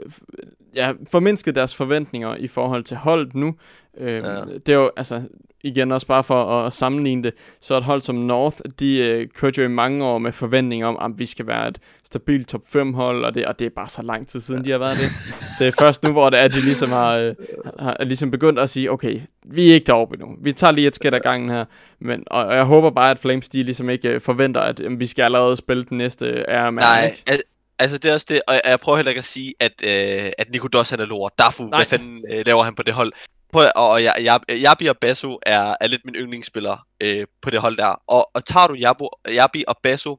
ja, 0.74 0.92
formindsket 1.10 1.54
deres 1.54 1.74
forventninger 1.74 2.36
i 2.36 2.46
forhold 2.46 2.84
til 2.84 2.96
holdet 2.96 3.34
nu. 3.34 3.54
Øh, 3.98 4.14
Ja. 4.14 4.20
Det 4.66 4.68
er 4.68 4.76
jo, 4.76 4.90
altså, 4.96 5.22
igen 5.64 5.92
også 5.92 6.06
bare 6.06 6.24
for 6.24 6.44
at, 6.60 6.66
at 6.66 6.72
sammenligne 6.72 7.22
det, 7.22 7.34
så 7.60 7.76
et 7.76 7.84
hold 7.84 8.00
som 8.00 8.14
North, 8.14 8.56
de 8.80 8.98
øh, 8.98 9.28
kørte 9.28 9.60
jo 9.60 9.64
i 9.64 9.70
mange 9.70 10.04
år 10.04 10.18
med 10.18 10.32
forventninger 10.32 10.86
om, 10.86 10.98
at 11.12 11.18
vi 11.18 11.26
skal 11.26 11.46
være 11.46 11.68
et 11.68 11.78
stabilt 12.04 12.48
top 12.48 12.60
5 12.68 12.94
hold, 12.94 13.24
og 13.24 13.34
det, 13.34 13.46
og 13.46 13.58
det 13.58 13.64
er 13.66 13.70
bare 13.70 13.88
så 13.88 14.02
lang 14.02 14.28
tid 14.28 14.40
siden, 14.40 14.64
de 14.64 14.70
har 14.70 14.78
været 14.78 14.96
det. 14.96 15.08
Det 15.58 15.66
er 15.68 15.72
først 15.78 16.02
nu, 16.02 16.12
hvor 16.12 16.30
det 16.30 16.38
er, 16.38 16.42
at 16.44 16.52
de 16.52 16.60
ligesom 16.60 16.90
har, 16.90 17.14
øh, 17.16 17.34
har 17.78 18.04
ligesom 18.04 18.30
begyndt 18.30 18.58
at 18.58 18.70
sige, 18.70 18.90
okay, 18.92 19.20
vi 19.46 19.70
er 19.70 19.74
ikke 19.74 19.86
deroppe 19.86 20.14
endnu. 20.14 20.28
Vi 20.42 20.52
tager 20.52 20.70
lige 20.70 20.86
et 20.86 20.94
skridt 20.94 21.14
ad 21.14 21.20
gangen 21.20 21.50
her. 21.50 21.64
Men, 21.98 22.22
og, 22.26 22.44
og 22.44 22.56
jeg 22.56 22.64
håber 22.64 22.90
bare, 22.90 23.10
at 23.10 23.18
Flames 23.18 23.48
de 23.48 23.62
ligesom 23.62 23.90
ikke 23.90 24.08
øh, 24.08 24.20
forventer, 24.20 24.60
at 24.60 24.80
øh, 24.80 25.00
vi 25.00 25.06
skal 25.06 25.22
allerede 25.22 25.56
spille 25.56 25.84
den 25.84 25.98
næste 25.98 26.44
RMR. 26.48 26.70
Nej, 26.80 27.04
ikke? 27.06 27.22
al- 27.26 27.42
altså 27.78 27.98
det 27.98 28.08
er 28.10 28.14
også 28.14 28.26
det, 28.28 28.40
og 28.48 28.54
jeg, 28.54 28.60
jeg 28.66 28.78
prøver 28.80 28.96
heller 28.96 29.10
ikke 29.10 29.18
at 29.18 29.24
sige, 29.24 29.54
at, 29.60 29.72
øh, 29.86 30.30
at 30.38 30.50
Nico 30.52 30.68
Doss 30.68 30.90
han 30.90 31.00
er 31.00 31.06
lort. 31.06 31.32
Dafu, 31.38 31.62
Nej. 31.62 31.78
hvad 31.78 31.86
fanden 31.86 32.24
øh, 32.32 32.42
laver 32.46 32.62
han 32.62 32.74
på 32.74 32.82
det 32.82 32.94
hold? 32.94 33.12
Prøv, 33.52 33.70
og 33.76 34.02
jeg, 34.02 34.14
jeg, 34.20 34.40
Jabi 34.60 34.86
og 34.86 34.98
Basso 34.98 35.38
er, 35.42 35.74
er 35.80 35.86
lidt 35.86 36.04
min 36.04 36.14
yndlingsspiller 36.14 36.86
øh, 37.00 37.26
på 37.42 37.50
det 37.50 37.60
hold 37.60 37.76
der. 37.76 38.02
Og, 38.06 38.30
og 38.34 38.44
tager 38.44 38.66
du 38.66 38.74
Jabo, 38.74 39.08
Jabi 39.28 39.64
og 39.68 39.76
Basso 39.82 40.18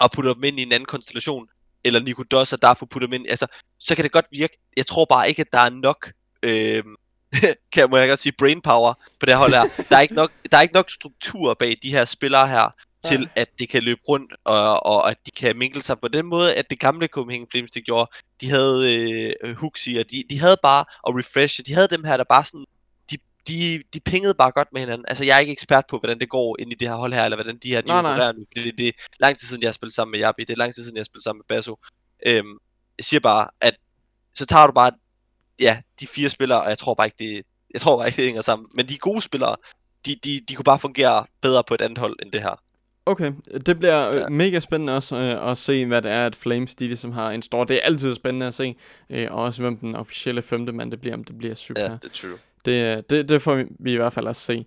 og 0.00 0.10
putter 0.10 0.34
dem 0.34 0.44
ind 0.44 0.60
i 0.60 0.62
en 0.62 0.72
anden 0.72 0.86
konstellation, 0.86 1.46
eller 1.84 2.00
Nico 2.00 2.22
Doss 2.22 2.52
og 2.52 2.62
derfor 2.62 2.86
putter 2.86 3.08
dem 3.08 3.12
ind, 3.12 3.26
altså, 3.30 3.46
så 3.80 3.94
kan 3.94 4.04
det 4.04 4.12
godt 4.12 4.26
virke. 4.30 4.58
Jeg 4.76 4.86
tror 4.86 5.04
bare 5.04 5.28
ikke, 5.28 5.40
at 5.40 5.52
der 5.52 5.58
er 5.58 5.70
nok, 5.70 6.12
øh, 6.42 6.82
kan 7.72 7.90
må 7.90 7.96
jeg 7.96 8.08
godt 8.08 8.20
sige, 8.20 8.32
brain 8.38 8.60
power 8.60 8.94
på 9.20 9.26
det 9.26 9.36
hold 9.36 9.54
her. 9.54 9.84
Der 9.90 9.96
er 9.96 10.00
ikke 10.00 10.14
nok, 10.14 10.32
der 10.52 10.58
er 10.58 10.62
ikke 10.62 10.74
nok 10.74 10.90
struktur 10.90 11.54
bag 11.54 11.76
de 11.82 11.90
her 11.90 12.04
spillere 12.04 12.48
her, 12.48 12.70
til 13.04 13.20
Nej. 13.20 13.28
at 13.36 13.48
det 13.58 13.68
kan 13.68 13.82
løbe 13.82 14.00
rundt, 14.08 14.32
og, 14.44 14.86
og 14.86 15.10
at 15.10 15.16
de 15.26 15.30
kan 15.30 15.58
mingle 15.58 15.82
sig 15.82 16.00
på 16.00 16.08
den 16.08 16.26
måde, 16.26 16.54
at 16.54 16.70
det 16.70 16.80
gamle 16.80 17.06
Copenhagen 17.06 17.46
Flames, 17.50 17.70
det 17.70 17.84
gjorde. 17.84 18.10
De 18.40 18.50
havde 18.50 19.34
øh, 19.44 19.56
Huxi, 19.56 19.96
og 19.96 20.10
de, 20.10 20.24
de 20.30 20.40
havde 20.40 20.56
bare, 20.62 20.84
og 21.02 21.18
Refresh, 21.18 21.60
de 21.66 21.74
havde 21.74 21.88
dem 21.88 22.04
her, 22.04 22.16
der 22.16 22.24
bare 22.24 22.44
sådan, 22.44 22.64
de, 23.10 23.16
de, 23.48 23.82
de 23.94 24.00
pingede 24.00 24.34
bare 24.34 24.52
godt 24.52 24.68
med 24.72 24.80
hinanden. 24.80 25.04
Altså, 25.08 25.24
jeg 25.24 25.36
er 25.36 25.40
ikke 25.40 25.52
ekspert 25.52 25.84
på, 25.90 25.98
hvordan 25.98 26.20
det 26.20 26.28
går 26.28 26.56
ind 26.60 26.72
i 26.72 26.74
det 26.74 26.88
her 26.88 26.94
hold 26.94 27.12
her, 27.12 27.24
eller 27.24 27.36
hvordan 27.36 27.58
de 27.62 27.68
her, 27.68 27.80
de 27.80 27.86
Nej, 27.86 28.02
nej. 28.02 28.12
opererer 28.12 28.32
nu, 28.32 28.44
fordi 28.48 28.70
det, 28.70 28.78
det 28.78 28.88
er 28.88 28.92
lang 29.20 29.38
tid 29.38 29.48
siden, 29.48 29.62
jeg 29.62 29.68
har 29.68 29.72
spillet 29.72 29.94
sammen 29.94 30.10
med 30.10 30.18
Jabi, 30.20 30.44
det 30.44 30.52
er 30.52 30.56
lang 30.56 30.74
tid 30.74 30.82
siden, 30.82 30.96
jeg 30.96 31.00
har 31.00 31.04
spillet 31.04 31.24
sammen 31.24 31.42
med 31.48 31.56
Basso. 31.56 31.78
Øhm, 32.26 32.58
jeg 32.98 33.04
siger 33.04 33.20
bare, 33.20 33.48
at 33.60 33.76
så 34.34 34.46
tager 34.46 34.66
du 34.66 34.72
bare, 34.72 34.90
ja, 35.60 35.80
de 36.00 36.06
fire 36.06 36.30
spillere, 36.30 36.62
og 36.62 36.68
jeg 36.68 36.78
tror 36.78 36.94
bare 36.94 37.06
ikke, 37.06 37.18
det, 37.18 37.46
jeg 37.70 37.80
tror 37.80 37.96
bare 37.96 38.06
ikke, 38.06 38.16
det 38.16 38.24
hænger 38.24 38.42
sammen. 38.42 38.68
Men 38.74 38.88
de 38.88 38.98
gode 38.98 39.20
spillere, 39.20 39.56
de, 40.06 40.16
de, 40.24 40.40
de 40.48 40.54
kunne 40.54 40.64
bare 40.64 40.78
fungere 40.78 41.26
bedre 41.40 41.64
på 41.64 41.74
et 41.74 41.80
andet 41.80 41.98
hold 41.98 42.16
end 42.22 42.32
det 42.32 42.42
her. 42.42 42.60
Okay, 43.06 43.32
det 43.66 43.78
bliver 43.78 44.10
øh, 44.10 44.16
Ja. 44.20 44.28
mega 44.28 44.60
spændende 44.60 44.92
også 44.96 45.16
øh, 45.16 45.50
at 45.50 45.58
se, 45.58 45.86
hvad 45.86 46.02
det 46.02 46.10
er, 46.10 46.26
at 46.26 46.36
Flames 46.36 46.74
de 46.74 46.86
ligesom 46.86 47.12
har 47.12 47.30
en 47.30 47.42
stor. 47.42 47.64
Det 47.64 47.76
er 47.76 47.80
altid 47.80 48.14
spændende 48.14 48.46
at 48.46 48.54
se, 48.54 48.76
øh, 49.10 49.28
og 49.30 49.42
også 49.44 49.62
hvem 49.62 49.76
den 49.76 49.96
officielle 49.96 50.42
femte 50.42 50.72
mand 50.72 50.90
det 50.90 51.00
bliver, 51.00 51.14
om 51.14 51.24
det 51.24 51.38
bliver 51.38 51.54
super. 51.54 51.82
Ja, 51.82 51.88
det 51.88 52.04
er 52.04 52.08
true. 52.14 52.38
Det, 52.64 53.10
det, 53.10 53.28
det 53.28 53.42
får 53.42 53.54
vi, 53.54 53.64
vi 53.78 53.92
i 53.92 53.96
hvert 53.96 54.12
fald 54.12 54.28
at 54.28 54.36
se. 54.36 54.66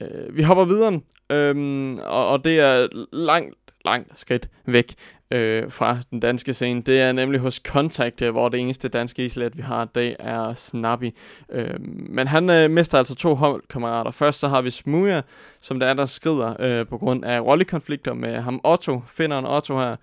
Øh, 0.00 0.36
vi 0.36 0.42
hopper 0.42 0.64
videre, 0.64 1.00
øhm, 1.30 1.98
og, 1.98 2.28
og 2.28 2.44
det 2.44 2.60
er 2.60 2.88
langt, 3.12 3.56
langt 3.84 4.18
skridt 4.18 4.48
væk 4.66 4.94
øh, 5.30 5.70
fra 5.70 5.98
den 6.10 6.20
danske 6.20 6.54
scene. 6.54 6.82
Det 6.82 7.00
er 7.00 7.12
nemlig 7.12 7.40
hos 7.40 7.54
Contact, 7.54 8.22
øh, 8.22 8.30
hvor 8.30 8.48
det 8.48 8.60
eneste 8.60 8.88
danske 8.88 9.24
islet, 9.24 9.56
vi 9.56 9.62
har, 9.62 9.84
det 9.84 10.16
er 10.18 10.54
Snappy. 10.54 11.10
Øh, 11.52 11.80
men 12.10 12.26
han 12.26 12.50
øh, 12.50 12.70
mister 12.70 12.98
altså 12.98 13.14
to 13.14 13.34
holdkammerater. 13.34 14.10
Først 14.10 14.38
så 14.38 14.48
har 14.48 14.60
vi 14.60 14.70
Smuja, 14.70 15.22
som 15.60 15.80
der 15.80 15.86
er, 15.86 15.94
der 15.94 16.04
skrider 16.04 16.56
øh, 16.60 16.86
på 16.86 16.98
grund 16.98 17.24
af 17.24 17.40
rollekonflikter 17.40 18.14
med 18.14 18.40
ham 18.40 18.60
Otto, 18.64 19.02
finderen 19.06 19.46
Otto 19.46 19.78
her. 19.78 19.96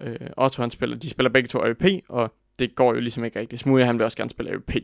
Øh, 0.00 0.16
Otto 0.36 0.62
han 0.62 0.70
spiller, 0.70 0.96
de 0.96 1.10
spiller 1.10 1.30
begge 1.30 1.46
to 1.46 1.64
AVP, 1.64 1.84
og 2.08 2.32
det 2.58 2.74
går 2.74 2.94
jo 2.94 3.00
ligesom 3.00 3.24
ikke 3.24 3.40
rigtigt. 3.40 3.60
Smuja 3.60 3.84
han 3.84 3.98
vil 3.98 4.04
også 4.04 4.16
gerne 4.16 4.30
spille 4.30 4.50
AVP. 4.52 4.74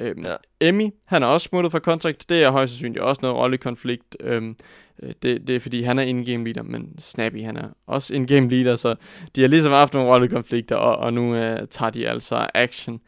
Øhm, 0.00 0.24
Ja. 0.24 0.34
Emmy, 0.60 0.90
han 1.04 1.22
er 1.22 1.26
også 1.26 1.48
smuttet 1.48 1.72
fra 1.72 1.78
Contact. 1.78 2.28
Det 2.28 2.42
er 2.42 2.50
højst 2.50 2.72
sandsynligt 2.72 3.02
også 3.04 3.18
noget 3.22 3.36
rollekonflikt. 3.36 4.16
Øhm, 4.20 4.56
øh, 5.02 5.12
det, 5.22 5.46
det 5.46 5.56
er 5.56 5.60
fordi, 5.60 5.82
han 5.82 5.98
er 5.98 6.02
in-game 6.02 6.44
leader, 6.44 6.62
men 6.62 6.98
Snappy, 6.98 7.42
han 7.44 7.56
er 7.56 7.68
også 7.86 8.14
in-game 8.14 8.48
leader, 8.48 8.74
så 8.76 8.94
de 9.36 9.40
har 9.40 9.48
ligesom 9.48 9.72
haft 9.72 9.94
nogle 9.94 10.08
rollekonflikter, 10.10 10.76
og, 10.76 10.96
og 10.96 11.12
nu 11.12 11.34
øh, 11.34 11.66
tager 11.70 11.90
de 11.90 12.08
altså 12.08 12.46
action. 12.54 13.00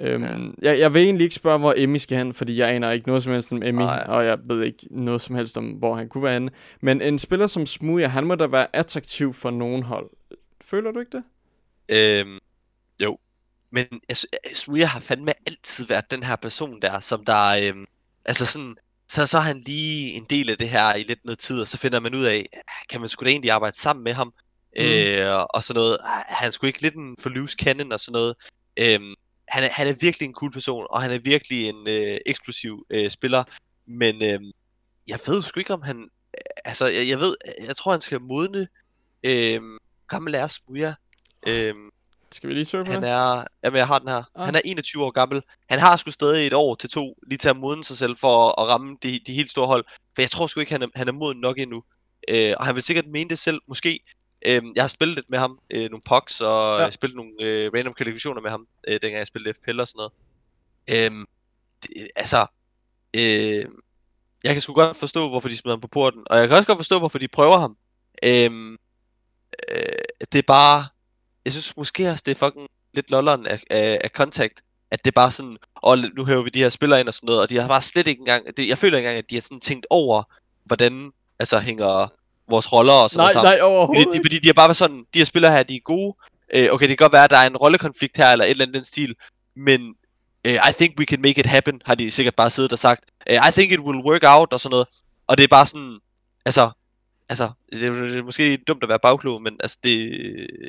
Øhm, 0.00 0.22
Ja. 0.62 0.70
jeg, 0.70 0.78
jeg 0.78 0.94
vil 0.94 1.02
egentlig 1.02 1.24
ikke 1.24 1.34
spørge, 1.34 1.58
hvor 1.58 1.74
Emmy 1.76 1.96
skal 1.96 2.18
hen, 2.18 2.34
fordi 2.34 2.56
jeg 2.58 2.70
aner 2.70 2.90
ikke 2.90 3.06
noget 3.06 3.22
som 3.22 3.32
helst 3.32 3.52
om 3.52 3.62
Emmy, 3.62 3.80
Nej. 3.80 4.04
og 4.08 4.24
jeg 4.26 4.38
ved 4.44 4.62
ikke 4.62 4.86
noget 4.90 5.20
som 5.20 5.34
helst 5.36 5.58
om, 5.58 5.64
hvor 5.64 5.94
han 5.94 6.08
kunne 6.08 6.24
være 6.24 6.32
henne. 6.32 6.50
Men 6.80 7.02
en 7.02 7.18
spiller 7.18 7.46
som 7.46 7.66
Smoothie, 7.66 8.08
han 8.08 8.24
må 8.26 8.34
da 8.34 8.46
være 8.46 8.66
attraktiv 8.76 9.34
for 9.34 9.50
nogen 9.50 9.82
hold. 9.82 10.10
Føler 10.64 10.90
du 10.92 11.00
ikke 11.00 11.12
det? 11.12 11.22
Øhm. 12.20 12.38
Men 13.72 13.86
altså, 14.08 14.26
Smuja 14.54 14.86
har 14.86 15.00
fandme 15.00 15.32
altid 15.46 15.86
været 15.86 16.10
den 16.10 16.22
her 16.22 16.36
person 16.36 16.82
der, 16.82 17.00
som 17.00 17.24
der, 17.24 17.48
øhm, 17.48 17.86
altså 18.24 18.46
sådan, 18.46 18.76
så, 19.08 19.26
så 19.26 19.36
er 19.36 19.42
han 19.42 19.58
lige 19.58 20.12
en 20.12 20.26
del 20.30 20.50
af 20.50 20.58
det 20.58 20.68
her 20.68 20.94
i 20.94 21.02
lidt 21.02 21.24
noget 21.24 21.38
tid, 21.38 21.60
og 21.60 21.68
så 21.68 21.78
finder 21.78 22.00
man 22.00 22.14
ud 22.14 22.24
af, 22.24 22.46
kan 22.88 23.00
man 23.00 23.08
sgu 23.08 23.24
da 23.24 23.30
egentlig 23.30 23.50
arbejde 23.50 23.76
sammen 23.76 24.04
med 24.04 24.12
ham, 24.12 24.32
Mm. 24.76 24.82
øh, 24.82 25.44
og 25.54 25.62
sådan 25.62 25.80
noget. 25.80 25.98
Han 26.28 26.52
sgu 26.52 26.66
ikke 26.66 26.82
lidt 26.82 26.94
en 26.94 27.16
for 27.20 27.28
loose 27.28 27.56
cannon 27.60 27.92
og 27.92 28.00
sådan 28.00 28.12
noget. 28.12 28.34
Øhm, 28.76 29.14
han, 29.48 29.64
er, 29.64 29.68
han 29.68 29.86
er 29.86 29.94
virkelig 30.00 30.26
en 30.26 30.34
cool 30.34 30.52
person, 30.52 30.86
og 30.90 31.02
han 31.02 31.10
er 31.10 31.18
virkelig 31.18 31.68
en 31.68 31.88
øh, 31.88 32.18
eksplosiv 32.26 32.86
øh, 32.90 33.10
spiller, 33.10 33.44
men 33.86 34.22
øhm, 34.24 34.50
jeg 35.08 35.18
ved 35.26 35.42
sgu 35.42 35.60
ikke 35.60 35.74
om 35.74 35.82
han, 35.82 36.08
altså 36.64 36.86
jeg, 36.86 37.08
jeg 37.08 37.20
ved, 37.20 37.36
jeg 37.66 37.76
tror 37.76 37.92
han 37.92 38.00
skal 38.00 38.20
modne, 38.20 38.68
øhm, 39.22 39.78
gammel 40.08 40.34
er 40.34 40.46
Smuja, 40.46 40.94
øhm, 41.46 41.90
Skal 42.32 42.48
vi 42.48 42.54
lige 42.54 42.64
søge 42.64 42.84
på 42.84 42.92
han 42.92 43.02
det? 43.02 43.10
er, 43.10 43.44
jamen 43.64 43.76
jeg 43.78 43.86
har 43.86 43.98
den 43.98 44.08
her. 44.08 44.22
Ah. 44.34 44.44
Han 44.44 44.54
er 44.54 44.60
21 44.64 45.04
år 45.04 45.10
gammel. 45.10 45.42
Han 45.70 45.78
har 45.78 45.96
sgu 45.96 46.10
stadig 46.10 46.46
et 46.46 46.52
år 46.52 46.74
til 46.74 46.90
to, 46.90 47.18
lige 47.26 47.38
til 47.38 47.48
at 47.48 47.56
modne 47.56 47.84
sig 47.84 47.96
selv 47.96 48.16
for 48.16 48.48
at, 48.48 48.54
at 48.58 48.68
ramme 48.68 48.96
de, 49.02 49.20
de 49.26 49.32
helt 49.32 49.50
store 49.50 49.66
hold. 49.66 49.84
For 50.14 50.22
jeg 50.22 50.30
tror 50.30 50.46
sgu 50.46 50.60
ikke, 50.60 50.72
han 50.72 50.82
er, 50.82 50.86
han 50.94 51.08
er 51.08 51.12
moden 51.12 51.40
nok 51.40 51.58
endnu. 51.58 51.82
Øh, 52.28 52.54
og 52.58 52.66
han 52.66 52.74
vil 52.74 52.82
sikkert 52.82 53.06
mene 53.06 53.30
det 53.30 53.38
selv, 53.38 53.60
måske. 53.68 54.00
Øh, 54.46 54.62
jeg 54.74 54.82
har 54.82 54.88
spillet 54.88 55.16
lidt 55.16 55.30
med 55.30 55.38
ham, 55.38 55.58
øh, 55.70 55.90
nogle 55.90 56.02
pucks, 56.04 56.40
og 56.40 56.78
Ja. 56.78 56.84
ja. 56.84 56.90
spillet 56.90 57.16
nogle 57.16 57.32
øh, 57.40 57.70
random 57.74 57.94
kvalifikationer 57.94 58.40
med 58.40 58.50
ham, 58.50 58.66
øh, 58.88 58.92
dengang 58.92 59.14
jeg 59.14 59.26
spillede 59.26 59.54
FPL 59.54 59.80
og 59.80 59.88
sådan 59.88 59.98
noget. 59.98 60.12
Øh, 60.90 61.26
det, 61.82 62.08
altså, 62.16 62.46
øh, 63.16 63.64
jeg 64.44 64.52
kan 64.52 64.60
sgu 64.60 64.72
godt 64.72 64.96
forstå, 64.96 65.28
hvorfor 65.28 65.48
de 65.48 65.56
smider 65.56 65.76
ham 65.76 65.80
på 65.80 65.88
porten, 65.88 66.22
og 66.26 66.38
jeg 66.38 66.48
kan 66.48 66.56
også 66.56 66.66
godt 66.66 66.78
forstå, 66.78 66.98
hvorfor 66.98 67.18
de 67.18 67.28
prøver 67.28 67.58
ham. 67.58 67.76
Øh, 68.24 68.78
øh, 69.70 69.78
det 70.32 70.38
er 70.38 70.42
bare, 70.46 70.86
jeg 71.44 71.52
synes 71.52 71.76
måske 71.76 72.10
også, 72.10 72.22
det 72.26 72.30
er 72.30 72.46
fucking 72.46 72.68
lidt 72.94 73.10
lolleren 73.10 73.46
af, 73.46 73.60
af, 73.70 73.98
af 74.04 74.10
Contact, 74.10 74.60
at 74.90 75.04
det 75.04 75.10
er 75.10 75.20
bare 75.20 75.30
sådan, 75.30 75.56
og 75.74 75.98
nu 76.16 76.24
hører 76.24 76.42
vi 76.42 76.50
de 76.50 76.58
her 76.58 76.68
spillere 76.68 77.00
ind 77.00 77.08
og 77.08 77.14
sådan 77.14 77.26
noget, 77.26 77.40
og 77.40 77.50
de 77.50 77.58
har 77.58 77.68
bare 77.68 77.82
slet 77.82 78.06
ikke 78.06 78.20
engang, 78.20 78.46
det, 78.56 78.68
jeg 78.68 78.78
føler 78.78 78.98
ikke 78.98 79.08
engang, 79.08 79.18
at 79.18 79.30
de 79.30 79.36
har 79.36 79.42
sådan 79.42 79.60
tænkt 79.60 79.86
over, 79.90 80.22
hvordan, 80.64 81.10
altså 81.38 81.58
hænger 81.58 82.12
vores 82.48 82.72
roller 82.72 82.92
og 82.92 83.10
sådan 83.10 83.18
Nej, 83.18 83.24
noget 83.24 83.34
sammen. 83.34 83.50
nej, 83.50 83.60
overhovedet 83.60 84.04
Fordi, 84.06 84.18
de, 84.18 84.22
fordi 84.24 84.38
de 84.38 84.48
har 84.48 84.52
bare 84.52 84.68
været 84.68 84.76
sådan, 84.76 85.04
de 85.14 85.18
her 85.18 85.24
spillere 85.24 85.52
her, 85.52 85.62
de 85.62 85.76
er 85.76 85.80
gode. 85.84 86.16
Øh, 86.54 86.72
okay, 86.72 86.88
det 86.88 86.98
kan 86.98 87.04
godt 87.04 87.12
være, 87.12 87.24
at 87.24 87.30
der 87.30 87.36
er 87.36 87.46
en 87.46 87.56
rollekonflikt 87.56 88.16
her, 88.16 88.32
eller 88.32 88.44
et 88.44 88.50
eller 88.50 88.64
andet 88.64 88.74
den 88.74 88.84
stil. 88.84 89.14
Men 89.56 89.94
øh, 90.46 90.54
I 90.54 90.72
think 90.72 90.98
we 90.98 91.04
can 91.04 91.22
make 91.22 91.40
it 91.40 91.46
happen, 91.46 91.82
har 91.84 91.94
de 91.94 92.10
sikkert 92.10 92.34
bare 92.34 92.50
siddet 92.50 92.72
og 92.72 92.78
sagt. 92.78 93.04
Øh, 93.30 93.36
I 93.48 93.52
think 93.52 93.72
it 93.72 93.80
will 93.80 93.98
work 93.98 94.22
out, 94.24 94.52
og 94.52 94.60
sådan 94.60 94.70
noget. 94.70 94.86
Og 95.26 95.38
det 95.38 95.44
er 95.44 95.48
bare 95.48 95.66
sådan, 95.66 95.98
altså, 96.44 96.70
altså, 97.32 97.50
det 97.72 97.82
er, 97.82 97.92
det 97.92 98.16
er 98.18 98.22
måske 98.22 98.56
dumt 98.56 98.82
at 98.82 98.88
være 98.88 98.98
bagklog, 99.02 99.42
men 99.42 99.56
altså, 99.60 99.78
det, 99.84 99.96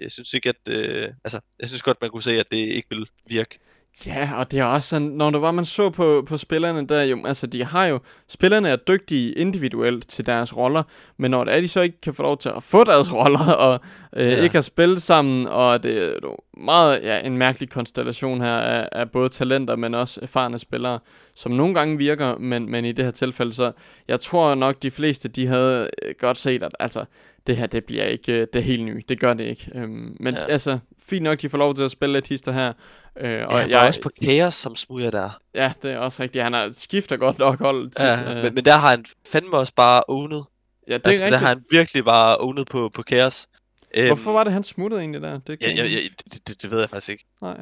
jeg 0.01 0.11
synes 0.11 0.33
ikke, 0.33 0.49
at, 0.49 0.61
øh, 0.69 1.09
altså, 1.23 1.39
jeg 1.59 1.67
synes 1.67 1.81
godt, 1.81 2.01
man 2.01 2.09
kunne 2.09 2.23
se, 2.23 2.39
at 2.39 2.51
det 2.51 2.57
ikke 2.57 2.89
vil 2.89 3.07
virke. 3.25 3.59
Ja, 4.07 4.29
og 4.35 4.51
det 4.51 4.59
er 4.59 4.63
også 4.63 4.89
sådan, 4.89 5.07
når 5.07 5.29
det 5.29 5.41
var, 5.41 5.51
man 5.51 5.65
så 5.65 5.89
på, 5.89 6.23
på 6.27 6.37
spillerne 6.37 6.87
der, 6.87 7.03
jo, 7.03 7.25
altså 7.25 7.47
de 7.47 7.63
har 7.63 7.85
jo, 7.85 7.99
spillerne 8.27 8.69
er 8.69 8.75
dygtige 8.75 9.31
individuelt 9.33 10.07
til 10.07 10.25
deres 10.25 10.57
roller, 10.57 10.83
men 11.17 11.31
når 11.31 11.43
det 11.43 11.53
er, 11.55 11.59
de 11.59 11.67
så 11.67 11.81
ikke 11.81 12.01
kan 12.01 12.13
få 12.13 12.23
lov 12.23 12.37
til 12.37 12.49
at 12.49 12.63
få 12.63 12.83
deres 12.83 13.13
roller, 13.13 13.39
og 13.53 13.79
øh, 14.15 14.31
Ja. 14.31 14.41
ikke 14.43 14.53
har 14.55 14.61
spillet 14.61 15.01
sammen, 15.01 15.47
og 15.47 15.83
det 15.83 16.03
er 16.03 16.15
jo 16.23 16.37
meget, 16.57 17.03
ja, 17.03 17.19
en 17.19 17.37
mærkelig 17.37 17.69
konstellation 17.69 18.41
her 18.41 18.55
af, 18.55 18.89
af 18.91 19.11
både 19.11 19.29
talenter, 19.29 19.75
men 19.75 19.93
også 19.93 20.19
erfarne 20.23 20.57
spillere, 20.59 20.99
som 21.35 21.51
nogle 21.51 21.73
gange 21.73 21.97
virker, 21.97 22.37
men, 22.37 22.71
men 22.71 22.85
i 22.85 22.91
det 22.91 23.05
her 23.05 23.11
tilfælde, 23.11 23.53
så 23.53 23.71
jeg 24.07 24.19
tror 24.19 24.55
nok, 24.55 24.83
de 24.83 24.91
fleste, 24.91 25.27
de 25.29 25.47
havde 25.47 25.89
øh, 26.03 26.15
godt 26.19 26.37
set, 26.37 26.63
at 26.63 26.75
altså, 26.79 27.05
det 27.47 27.57
her, 27.57 27.67
det 27.67 27.83
bliver 27.85 28.03
ikke 28.05 28.33
øh, 28.33 28.47
det 28.53 28.63
helt 28.63 28.83
nye. 28.83 29.01
Det 29.09 29.19
gør 29.19 29.33
det 29.33 29.43
ikke. 29.43 29.71
Øhm, 29.75 30.17
men. 30.19 30.33
Ja. 30.33 30.39
altså, 30.49 30.79
fint 31.05 31.23
nok, 31.23 31.41
de 31.41 31.49
får 31.49 31.57
lov 31.57 31.75
til 31.75 31.83
at 31.83 31.91
spille 31.91 32.13
lidt 32.13 32.27
hister 32.27 32.51
her. 32.51 32.73
Øh, 33.17 33.47
Og 33.47 33.53
ja, 33.53 33.67
jeg 33.69 33.83
er 33.83 33.87
også 33.87 34.01
på 34.01 34.09
Chaos, 34.23 34.53
som 34.53 34.75
smuger 34.75 35.11
der. 35.11 35.39
Ja, 35.55 35.73
det 35.81 35.91
er 35.91 35.97
også 35.97 36.23
rigtigt. 36.23 36.43
Han 36.43 36.53
har 36.53 36.69
skifter 36.71 37.17
godt 37.17 37.37
nok 37.39 37.59
hold 37.59 37.89
tit. 37.91 37.99
Ja, 37.99 38.35
øh, 38.37 38.43
men, 38.43 38.53
men 38.55 38.65
der 38.65 38.73
har 38.77 38.89
han 38.89 39.05
fandme 39.27 39.57
også 39.57 39.73
bare 39.75 40.01
ownet. 40.07 40.45
ja, 40.87 40.93
det 40.93 41.05
Det 41.05 41.09
er 41.09 41.09
altså, 41.09 41.19
der 41.21 41.25
rigtigt. 41.25 41.39
har 41.41 41.47
han 41.47 41.63
virkelig 41.71 42.05
bare 42.05 42.37
ownet 42.37 42.67
på, 42.67 42.89
på 42.93 43.03
Chaos. 43.03 43.47
Øhm, 43.95 44.07
Hvorfor 44.07 44.31
var 44.31 44.43
det, 44.43 44.53
han 44.53 44.63
smuttede 44.63 45.01
egentlig 45.01 45.21
der? 45.21 45.39
Det, 45.39 45.57
Ja, 45.61 45.67
ja, 45.69 45.83
ja, 45.83 45.97
det, 46.33 46.47
det, 46.47 46.61
det 46.61 46.71
ved 46.71 46.79
jeg 46.79 46.89
faktisk 46.89 47.09
ikke. 47.09 47.25
Nej, 47.41 47.57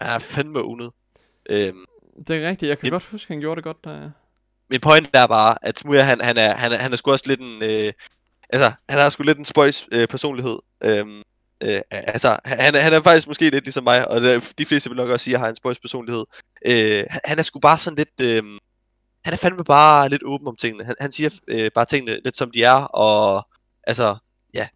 Han 0.00 0.10
er 0.14 0.18
fandme 0.18 0.58
ownet. 0.60 0.90
Øhm, 1.50 1.84
det 2.28 2.42
er 2.44 2.48
rigtigt. 2.48 2.68
Jeg 2.68 2.78
kan 2.78 2.86
Yep. 2.86 2.92
godt 2.92 3.04
huske, 3.04 3.32
han 3.32 3.40
gjorde 3.40 3.56
det 3.56 3.64
godt 3.64 3.84
der. 3.84 4.10
min 4.70 4.80
point 4.80 5.08
er 5.14 5.26
bare, 5.26 5.56
at 5.62 5.78
Smuja, 5.78 6.02
han, 6.02 6.20
han, 6.20 6.36
er, 6.36 6.54
han, 6.54 6.72
er, 6.72 6.76
han 6.76 6.92
er 6.92 6.96
sgu 6.96 7.10
også 7.12 7.24
lidt 7.28 7.40
en... 7.40 7.62
Øh, 7.62 7.92
altså, 8.50 8.72
han 8.88 8.98
har 8.98 9.10
sgu 9.10 9.22
lidt 9.22 9.38
en 9.38 9.44
spøjs 9.44 9.88
øh, 9.92 10.08
personlighed. 10.08 10.58
Øhm, 10.84 11.22
øh, 11.60 11.80
altså, 11.90 12.38
han, 12.44 12.74
han 12.74 12.92
er 12.92 13.02
faktisk 13.02 13.26
måske 13.26 13.50
lidt 13.50 13.64
ligesom 13.64 13.84
mig, 13.84 14.08
og 14.08 14.20
de 14.58 14.66
fleste 14.66 14.90
vil 14.90 14.96
nok 14.96 15.08
også 15.08 15.24
sige, 15.24 15.34
at 15.34 15.38
jeg 15.38 15.40
har 15.40 15.48
en 15.48 15.56
spøjs 15.56 15.78
personlighed. 15.78 16.24
Øh, 16.66 17.04
han, 17.24 17.38
er 17.38 17.42
sgu 17.42 17.58
bare 17.58 17.78
sådan 17.78 17.96
lidt... 17.96 18.20
Øh, 18.20 18.42
han 19.24 19.32
er 19.32 19.36
fandme 19.36 19.64
bare 19.64 20.08
lidt 20.08 20.22
åben 20.24 20.48
om 20.48 20.56
tingene. 20.56 20.84
Han, 20.84 20.94
han 21.00 21.12
siger 21.12 21.30
øh, 21.48 21.70
bare 21.74 21.84
tingene 21.84 22.20
lidt 22.24 22.36
som 22.36 22.50
de 22.50 22.62
er, 22.62 22.84
og 22.84 23.48
altså, 23.84 24.16
ja, 24.54 24.68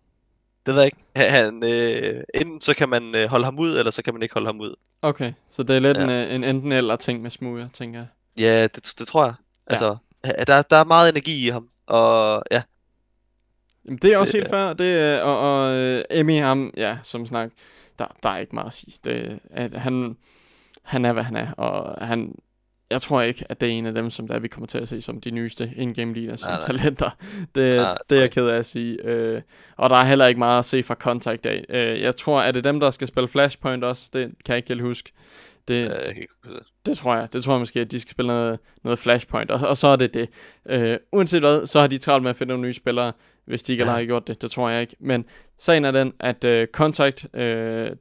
det 0.66 0.74
ved 0.74 0.82
jeg 0.82 0.86
ikke. 0.86 1.30
Han, 1.30 1.64
øh, 1.64 2.24
enten 2.34 2.60
så 2.60 2.74
kan 2.74 2.88
man 2.88 3.14
øh, 3.14 3.28
holde 3.28 3.44
ham 3.44 3.58
ud, 3.58 3.78
eller 3.78 3.90
så 3.90 4.02
kan 4.02 4.14
man 4.14 4.22
ikke 4.22 4.34
holde 4.34 4.46
ham 4.46 4.60
ud. 4.60 4.74
Okay, 5.02 5.32
så 5.50 5.62
det 5.62 5.76
er 5.76 5.80
lidt 5.80 5.98
ja. 5.98 6.02
en, 6.02 6.10
øh, 6.10 6.34
en 6.34 6.44
enten 6.44 6.72
eller 6.72 6.96
ting 6.96 7.22
med 7.22 7.30
Smuja, 7.30 7.68
tænker 7.72 7.98
jeg. 7.98 8.08
Ja, 8.38 8.62
det, 8.62 8.94
det 8.98 9.06
tror 9.08 9.24
jeg. 9.24 9.34
Altså, 9.66 9.96
ja. 10.24 10.30
der, 10.46 10.62
der 10.62 10.76
er 10.76 10.84
meget 10.84 11.10
energi 11.10 11.46
i 11.46 11.48
ham, 11.48 11.68
og 11.86 12.42
ja. 12.50 12.62
Jamen, 13.86 13.98
det 14.02 14.12
er 14.12 14.18
også 14.18 14.32
det, 14.32 14.40
helt 14.40 14.50
fair. 14.50 14.72
Det, 14.72 15.00
er, 15.00 15.20
og, 15.20 15.38
og 15.38 15.96
uh, 15.96 16.02
Emmy, 16.10 16.38
ham, 16.38 16.72
ja, 16.76 16.96
som 17.02 17.26
snak, 17.26 17.50
der, 17.98 18.06
der 18.22 18.28
er 18.28 18.38
ikke 18.38 18.54
meget 18.54 18.66
at 18.66 18.72
sige. 18.72 18.94
Det, 19.04 19.40
at 19.50 19.72
han, 19.72 20.16
han 20.82 21.04
er, 21.04 21.12
hvad 21.12 21.22
han 21.22 21.36
er, 21.36 21.52
og 21.52 22.06
han, 22.06 22.34
jeg 22.90 23.00
tror 23.00 23.22
ikke, 23.22 23.44
at 23.48 23.60
det 23.60 23.68
er 23.68 23.72
en 23.72 23.86
af 23.86 23.94
dem, 23.94 24.10
som 24.10 24.28
der 24.28 24.38
vi 24.38 24.48
kommer 24.48 24.66
til 24.66 24.78
at 24.78 24.88
se 24.88 25.00
som 25.00 25.20
de 25.20 25.30
nyeste 25.30 25.72
in-game 25.76 26.14
leaders 26.14 26.40
som 26.40 26.50
nej, 26.50 26.60
talenter. 26.60 27.10
Det, 27.54 27.76
nej, 27.76 27.98
det 28.10 28.16
er 28.16 28.22
jeg 28.22 28.30
ked 28.30 28.48
af 28.48 28.56
at 28.56 28.66
sige. 28.66 28.98
Uh, 29.34 29.40
og 29.76 29.90
der 29.90 29.96
er 29.96 30.04
heller 30.04 30.26
ikke 30.26 30.38
meget 30.38 30.58
at 30.58 30.64
se 30.64 30.82
fra 30.82 30.94
Contact 30.94 31.46
af. 31.46 31.64
Uh, 31.68 32.00
jeg 32.02 32.16
tror, 32.16 32.40
at 32.40 32.54
det 32.54 32.66
er 32.66 32.72
dem, 32.72 32.80
der 32.80 32.90
skal 32.90 33.06
spille 33.06 33.28
Flashpoint 33.28 33.84
også. 33.84 34.10
Det 34.12 34.22
kan 34.22 34.52
jeg 34.52 34.56
ikke 34.56 34.68
helt 34.68 34.82
huske. 34.82 35.12
Det, 35.68 35.74
ja, 35.74 36.06
jeg 36.06 36.14
kan 36.14 36.22
ikke 36.22 36.34
det 36.86 36.96
tror 36.96 37.16
jeg. 37.16 37.32
Det 37.32 37.44
tror 37.44 37.52
jeg 37.52 37.60
måske, 37.60 37.80
at 37.80 37.90
de 37.90 38.00
skal 38.00 38.10
spille 38.10 38.26
noget, 38.26 38.58
noget 38.84 38.98
Flashpoint, 38.98 39.50
og, 39.50 39.68
og 39.68 39.76
så 39.76 39.88
er 39.88 39.96
det 39.96 40.14
det. 40.14 40.28
Uh, 40.72 41.18
uanset 41.18 41.42
hvad, 41.42 41.66
så 41.66 41.80
har 41.80 41.86
de 41.86 41.98
travlt 41.98 42.22
med 42.22 42.30
at 42.30 42.36
finde 42.36 42.48
nogle 42.48 42.62
nye 42.62 42.74
spillere, 42.74 43.12
hvis 43.44 43.62
de 43.62 43.72
ikke 43.72 43.84
ja. 43.84 43.90
har 43.90 44.04
gjort 44.04 44.28
det. 44.28 44.42
Det 44.42 44.50
tror 44.50 44.70
jeg 44.70 44.80
ikke. 44.80 44.96
Men 45.00 45.24
sagen 45.58 45.84
er 45.84 45.90
den, 45.90 46.12
at 46.20 46.44
uh, 46.44 46.64
Contact, 46.72 47.26
uh, 47.34 47.40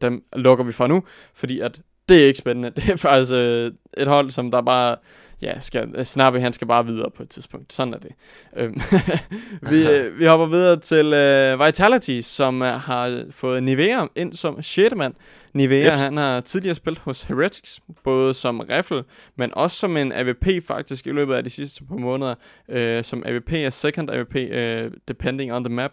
dem 0.02 0.24
lukker 0.34 0.64
vi 0.64 0.72
for 0.72 0.88
nu, 0.88 1.04
fordi 1.34 1.60
at 1.60 1.82
det 2.12 2.24
er 2.24 2.28
ikke 2.28 2.38
spændende. 2.38 2.70
Det 2.76 2.90
er 2.90 2.96
faktisk 2.96 3.32
uh, 3.32 4.02
et 4.02 4.08
hold, 4.08 4.32
som 4.32 4.52
der 4.52 4.62
bare 4.62 4.96
ja, 5.42 5.60
skal, 5.60 6.06
Snappe 6.06 6.42
han 6.42 6.54
skal 6.54 6.68
bare 6.68 6.86
videre 6.86 7.12
på 7.12 7.24
et 7.24 7.30
tidspunkt. 7.30 7.74
Sådan 7.74 7.94
er 7.94 7.98
det. 7.98 8.12
Øhm, 8.56 8.82
vi, 9.72 10.10
vi 10.18 10.26
hopper 10.26 10.46
videre 10.46 10.80
til 10.80 11.06
uh, 11.06 11.66
Vitality, 11.66 12.20
som 12.22 12.62
uh, 12.62 12.68
har 12.68 13.26
fået 13.30 13.64
Nivea 13.64 14.06
ind 14.16 14.34
som 14.34 14.62
6. 14.62 14.96
mand. 14.96 15.14
Nivea, 15.54 15.86
yep. 15.86 16.00
han 16.00 16.18
har 16.18 16.42
tidligere 16.42 16.76
spillet 16.76 17.00
hos 17.00 17.22
Heretics, 17.22 17.80
både 18.04 18.34
som 18.34 18.60
rifle, 18.60 19.04
men 19.36 19.54
også 19.54 19.78
som 19.78 19.98
en 19.98 20.12
AVP 20.12 20.48
faktisk 20.68 21.08
i 21.08 21.12
løbet 21.12 21.36
af 21.36 21.44
de 21.44 21.50
sidste 21.50 21.84
par 21.84 21.96
måneder, 21.96 22.36
uh, 22.68 23.04
som 23.04 23.24
AVP 23.26 23.54
er 23.54 23.70
second 23.70 24.10
AVP, 24.10 24.36
uh, 24.36 24.98
depending 25.08 25.54
on 25.54 25.64
the 25.64 25.74
map. 25.74 25.92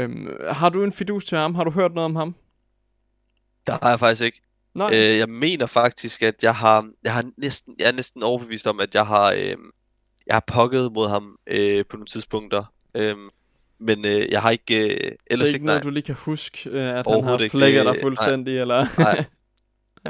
Um, 0.00 0.28
har 0.50 0.68
du 0.68 0.84
en 0.84 0.92
fidus 0.92 1.24
til 1.24 1.38
ham? 1.38 1.54
Har 1.54 1.64
du 1.64 1.70
hørt 1.70 1.94
noget 1.94 2.04
om 2.04 2.16
ham? 2.16 2.34
Der 3.66 3.72
har 3.82 3.90
jeg 3.90 3.98
faktisk 3.98 4.24
ikke. 4.24 4.40
Nej. 4.74 4.90
Øh, 4.94 5.18
jeg 5.18 5.28
mener 5.28 5.66
faktisk, 5.66 6.22
at 6.22 6.42
jeg 6.42 6.54
har, 6.54 6.88
jeg 7.04 7.12
har 7.12 7.24
næsten, 7.36 7.74
jeg 7.78 7.88
er 7.88 7.92
næsten 7.92 8.22
overbevist 8.22 8.66
om, 8.66 8.80
at 8.80 8.94
jeg 8.94 9.06
har, 9.06 9.32
øh, 9.32 9.56
jeg 10.26 10.34
har 10.34 10.44
pokket 10.46 10.92
mod 10.92 11.08
ham 11.08 11.36
øh, 11.46 11.84
på 11.90 11.96
nogle 11.96 12.06
tidspunkter. 12.06 12.72
Øh, 12.94 13.16
men 13.78 14.06
øh, 14.06 14.32
jeg 14.32 14.42
har 14.42 14.50
ikke 14.50 14.94
øh, 14.94 15.12
ellers 15.26 15.46
Det 15.46 15.52
er 15.52 15.56
ikke 15.56 15.66
noget, 15.66 15.82
du 15.82 15.90
lige 15.90 16.02
kan 16.02 16.14
huske, 16.14 16.70
øh, 16.70 16.98
at 16.98 17.06
han 17.06 17.24
har 17.24 17.48
flækket 17.50 17.84
dig 17.84 17.96
fuldstændig, 18.00 18.54
nej, 18.54 18.60
eller? 18.60 18.86
nej, 18.98 19.24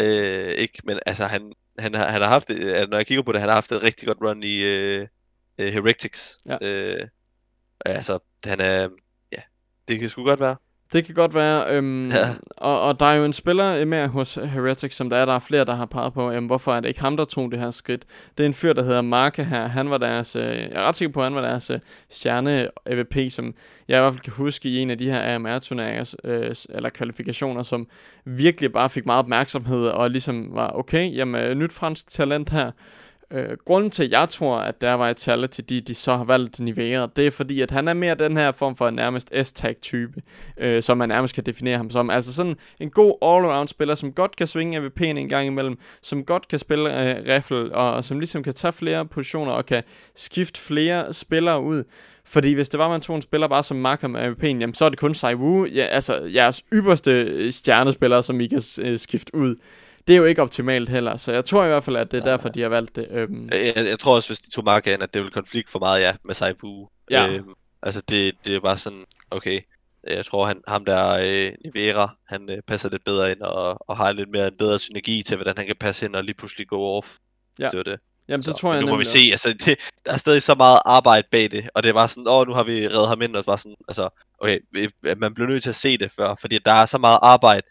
øh, 0.49 0.53
ikke, 0.53 0.79
men 0.85 0.99
altså 1.07 1.25
han, 1.25 1.53
han, 1.79 1.95
har, 1.95 2.07
han 2.07 2.23
har 2.23 2.29
haft, 2.29 2.51
altså, 2.51 2.91
når 2.91 2.97
jeg 2.97 3.07
kigger 3.07 3.23
på 3.23 3.33
det, 3.33 3.41
han 3.41 3.49
har 3.49 3.55
haft 3.55 3.73
et 3.73 3.83
rigtig 3.83 4.09
godt 4.09 4.19
run 4.23 4.43
i 4.43 4.63
øh, 4.63 5.07
øh, 5.59 5.73
Heretics. 5.73 6.39
Ja. 6.47 6.57
Øh, 6.63 7.09
altså, 7.87 8.19
han 8.45 8.61
er, 8.61 8.89
ja, 9.33 9.41
det 9.89 10.01
kan 10.01 10.09
sgu 10.09 10.25
godt 10.25 10.41
være. 10.41 10.57
Det 10.93 11.05
kan 11.05 11.15
godt 11.15 11.35
være. 11.35 11.71
Øhm, 11.71 12.09
ja. 12.09 12.35
og, 12.57 12.81
og 12.81 13.01
der 13.01 13.07
er 13.07 13.15
jo 13.15 13.25
en 13.25 13.33
spiller 13.33 13.85
med 13.85 14.09
hos 14.09 14.35
Heretics, 14.35 14.97
som 14.97 15.11
der 15.11 15.17
er, 15.17 15.25
der 15.25 15.33
er 15.33 15.39
flere, 15.39 15.65
der 15.65 15.75
har 15.75 15.87
peget 15.87 16.13
på, 16.13 16.31
jamen, 16.31 16.47
hvorfor 16.47 16.75
er 16.75 16.81
det 16.81 16.89
ikke 16.89 17.01
ham, 17.01 17.17
der 17.17 17.25
tog 17.25 17.51
det 17.51 17.61
her 17.61 17.71
skridt. 17.71 18.05
Det 18.39 18.45
er 18.45 18.49
en 18.49 18.55
fyr, 18.55 18.73
der 18.73 18.83
hedder 18.83 19.03
Marke 19.03 19.45
her. 19.45 19.67
Han 19.67 19.91
var 19.91 19.99
deres, 19.99 20.37
øh, 20.37 20.43
jeg 20.43 20.69
er 20.73 20.83
ret 20.83 20.95
sikker 20.95 21.13
på, 21.13 21.21
at 21.21 21.27
han 21.27 21.35
var 21.35 21.41
deres 21.41 21.71
øh, 21.71 21.79
stjerne 22.11 22.69
AVP, 22.87 23.17
som 23.31 23.55
jeg 23.89 23.99
i 23.99 24.01
hvert 24.01 24.13
fald 24.13 24.23
kan 24.23 24.33
huske 24.33 24.69
i 24.69 24.79
en 24.79 24.91
af 24.91 24.99
de 24.99 25.11
her 25.11 25.35
AMR-turneringer, 25.35 26.15
øh, 26.25 26.55
eller 26.69 26.89
kvalifikationer, 26.89 27.63
som 27.63 27.87
virkelig 28.25 28.73
bare 28.73 28.91
fik 28.91 29.07
meget 29.07 29.19
opmærksomhed, 29.19 29.87
og 29.87 30.11
ligesom 30.11 30.49
var, 30.51 30.71
okay, 30.75 31.17
jamen, 31.17 31.59
nyt 31.59 31.73
fransk 31.73 32.11
talent 32.11 32.51
her. 32.51 32.71
Øh, 33.31 33.57
grunden 33.65 33.91
til, 33.91 34.05
at 34.05 34.11
jeg 34.11 34.29
tror, 34.29 34.57
at 34.57 34.81
der 34.81 34.93
var 34.93 35.09
et 35.09 35.17
til 35.51 35.69
de, 35.69 35.81
de 35.81 35.95
så 35.95 36.17
har 36.17 36.25
valgt 36.25 36.61
Nivea, 36.61 37.07
det 37.17 37.27
er 37.27 37.31
fordi, 37.31 37.61
at 37.61 37.71
han 37.71 37.89
er 37.89 37.95
mere 37.95 38.15
den 38.15 38.37
her 38.37 38.53
form 38.53 38.77
for 38.77 38.91
nærmest 38.91 39.33
S-tag-type, 39.43 40.23
øh, 40.57 40.83
som 40.83 40.99
man 40.99 41.09
nærmest 41.09 41.35
kan 41.35 41.45
definere 41.45 41.77
ham 41.77 41.91
som. 41.91 42.11
Altså 42.11 42.35
sådan 42.35 42.57
en 42.81 42.91
god 42.91 43.15
all-around 43.23 43.67
spiller, 43.67 43.95
som 43.95 44.13
godt 44.13 44.37
kan 44.37 44.47
svinge 44.47 44.79
AVP'en 44.79 45.05
en 45.05 45.29
gang 45.29 45.47
imellem, 45.47 45.79
som 46.03 46.25
godt 46.25 46.49
kan 46.49 46.59
spille 46.59 47.11
øh, 47.11 47.35
riffle, 47.35 47.75
og, 47.75 47.95
og 47.95 48.05
som 48.05 48.19
ligesom 48.19 48.43
kan 48.43 48.53
tage 48.53 48.73
flere 48.73 49.07
positioner 49.07 49.53
og 49.53 49.67
kan 49.67 49.83
skifte 50.15 50.61
flere 50.61 51.13
spillere 51.13 51.63
ud. 51.63 51.85
Fordi 52.25 52.53
hvis 52.53 52.69
det 52.69 52.79
var, 52.79 52.89
man 52.89 53.01
tog 53.01 53.17
en 53.17 53.23
spiller 53.23 53.49
bare 53.49 53.63
som 53.63 53.77
Markham 53.77 54.11
med 54.11 54.21
AVP'en, 54.21 54.47
jamen 54.47 54.75
så 54.75 54.85
er 54.85 54.89
det 54.89 54.99
kun 54.99 55.15
Saiwu, 55.15 55.67
ja, 55.67 55.85
altså 55.85 56.23
jeres 56.35 56.63
ypperste 56.73 57.53
stjernespiller, 57.53 58.21
som 58.21 58.41
I 58.41 58.47
kan 58.47 58.61
øh, 58.81 58.99
skifte 58.99 59.35
ud 59.35 59.57
det 60.07 60.13
er 60.13 60.19
jo 60.19 60.25
ikke 60.25 60.43
optimalt 60.43 60.89
heller, 60.89 61.17
så 61.17 61.33
jeg 61.33 61.45
tror 61.45 61.65
i 61.65 61.69
hvert 61.69 61.85
fald, 61.85 61.97
at 61.97 62.11
det 62.11 62.21
er 62.21 62.25
derfor, 62.25 62.49
de 62.49 62.63
har 62.63 62.69
valgt 62.69 62.97
det. 62.97 63.09
Øhm. 63.11 63.49
Jeg, 63.53 63.73
jeg 63.77 63.99
tror 63.99 64.15
også, 64.15 64.29
hvis 64.29 64.39
de 64.39 64.51
tog 64.51 64.65
marker 64.65 64.93
ind, 64.93 65.03
at 65.03 65.15
det 65.15 65.23
vil 65.23 65.31
konflikt 65.31 65.71
for 65.71 65.79
meget, 65.79 66.01
ja, 66.01 66.15
med 66.25 66.35
Saifu. 66.35 66.89
Ja. 67.11 67.29
Øhm, 67.29 67.49
altså, 67.83 68.01
det, 68.01 68.35
det 68.45 68.55
er 68.57 68.61
bare 68.61 68.79
sådan, 68.79 69.05
okay, 69.31 69.61
jeg 70.07 70.27
tror, 70.27 70.47
han, 70.47 70.61
ham 70.69 70.85
der 70.85 71.19
øh, 71.23 71.53
Nivera, 71.65 72.17
han 72.29 72.51
øh, 72.51 72.63
passer 72.67 72.89
lidt 72.91 73.05
bedre 73.05 73.31
ind, 73.31 73.41
og, 73.41 73.91
og 73.91 73.97
har 73.97 74.13
lidt 74.13 74.31
mere 74.31 74.47
en 74.47 74.57
bedre 74.59 74.79
synergi 74.79 75.23
til, 75.23 75.37
hvordan 75.37 75.55
han 75.57 75.67
kan 75.67 75.77
passe 75.81 76.07
ind 76.07 76.17
og 76.17 76.25
lige 76.25 76.35
pludselig 76.35 76.67
gå 76.67 76.83
off. 76.83 77.17
Ja. 77.59 77.65
Det 77.65 77.77
var 77.77 77.83
det. 77.83 78.01
Jamen, 78.29 78.43
det 78.43 78.55
så, 78.55 78.61
tror 78.61 78.73
jeg 78.73 78.83
Nu 78.83 78.89
må 78.89 78.97
vi 78.97 79.05
se, 79.05 79.19
altså, 79.31 79.53
det, 79.53 79.79
der 80.07 80.13
er 80.13 80.17
stadig 80.17 80.43
så 80.43 80.55
meget 80.55 80.79
arbejde 80.85 81.29
bag 81.31 81.51
det, 81.51 81.69
og 81.75 81.83
det 81.83 81.89
er 81.89 81.93
bare 81.93 82.09
sådan, 82.09 82.29
åh, 82.29 82.47
nu 82.47 82.53
har 82.53 82.65
vi 82.65 82.89
reddet 82.89 83.09
ham 83.09 83.23
ind, 83.23 83.37
og 83.37 83.45
bare 83.45 83.59
sådan, 83.59 83.77
altså, 83.89 84.09
okay, 84.39 84.59
man 85.17 85.35
bliver 85.35 85.49
nødt 85.49 85.63
til 85.63 85.71
at 85.71 85.77
se 85.77 85.99
det 85.99 86.13
før, 86.13 86.35
fordi 86.41 86.59
der 86.59 86.73
er 86.73 86.87
så 86.87 86.99
meget 86.99 87.19
arbejde, 87.23 87.67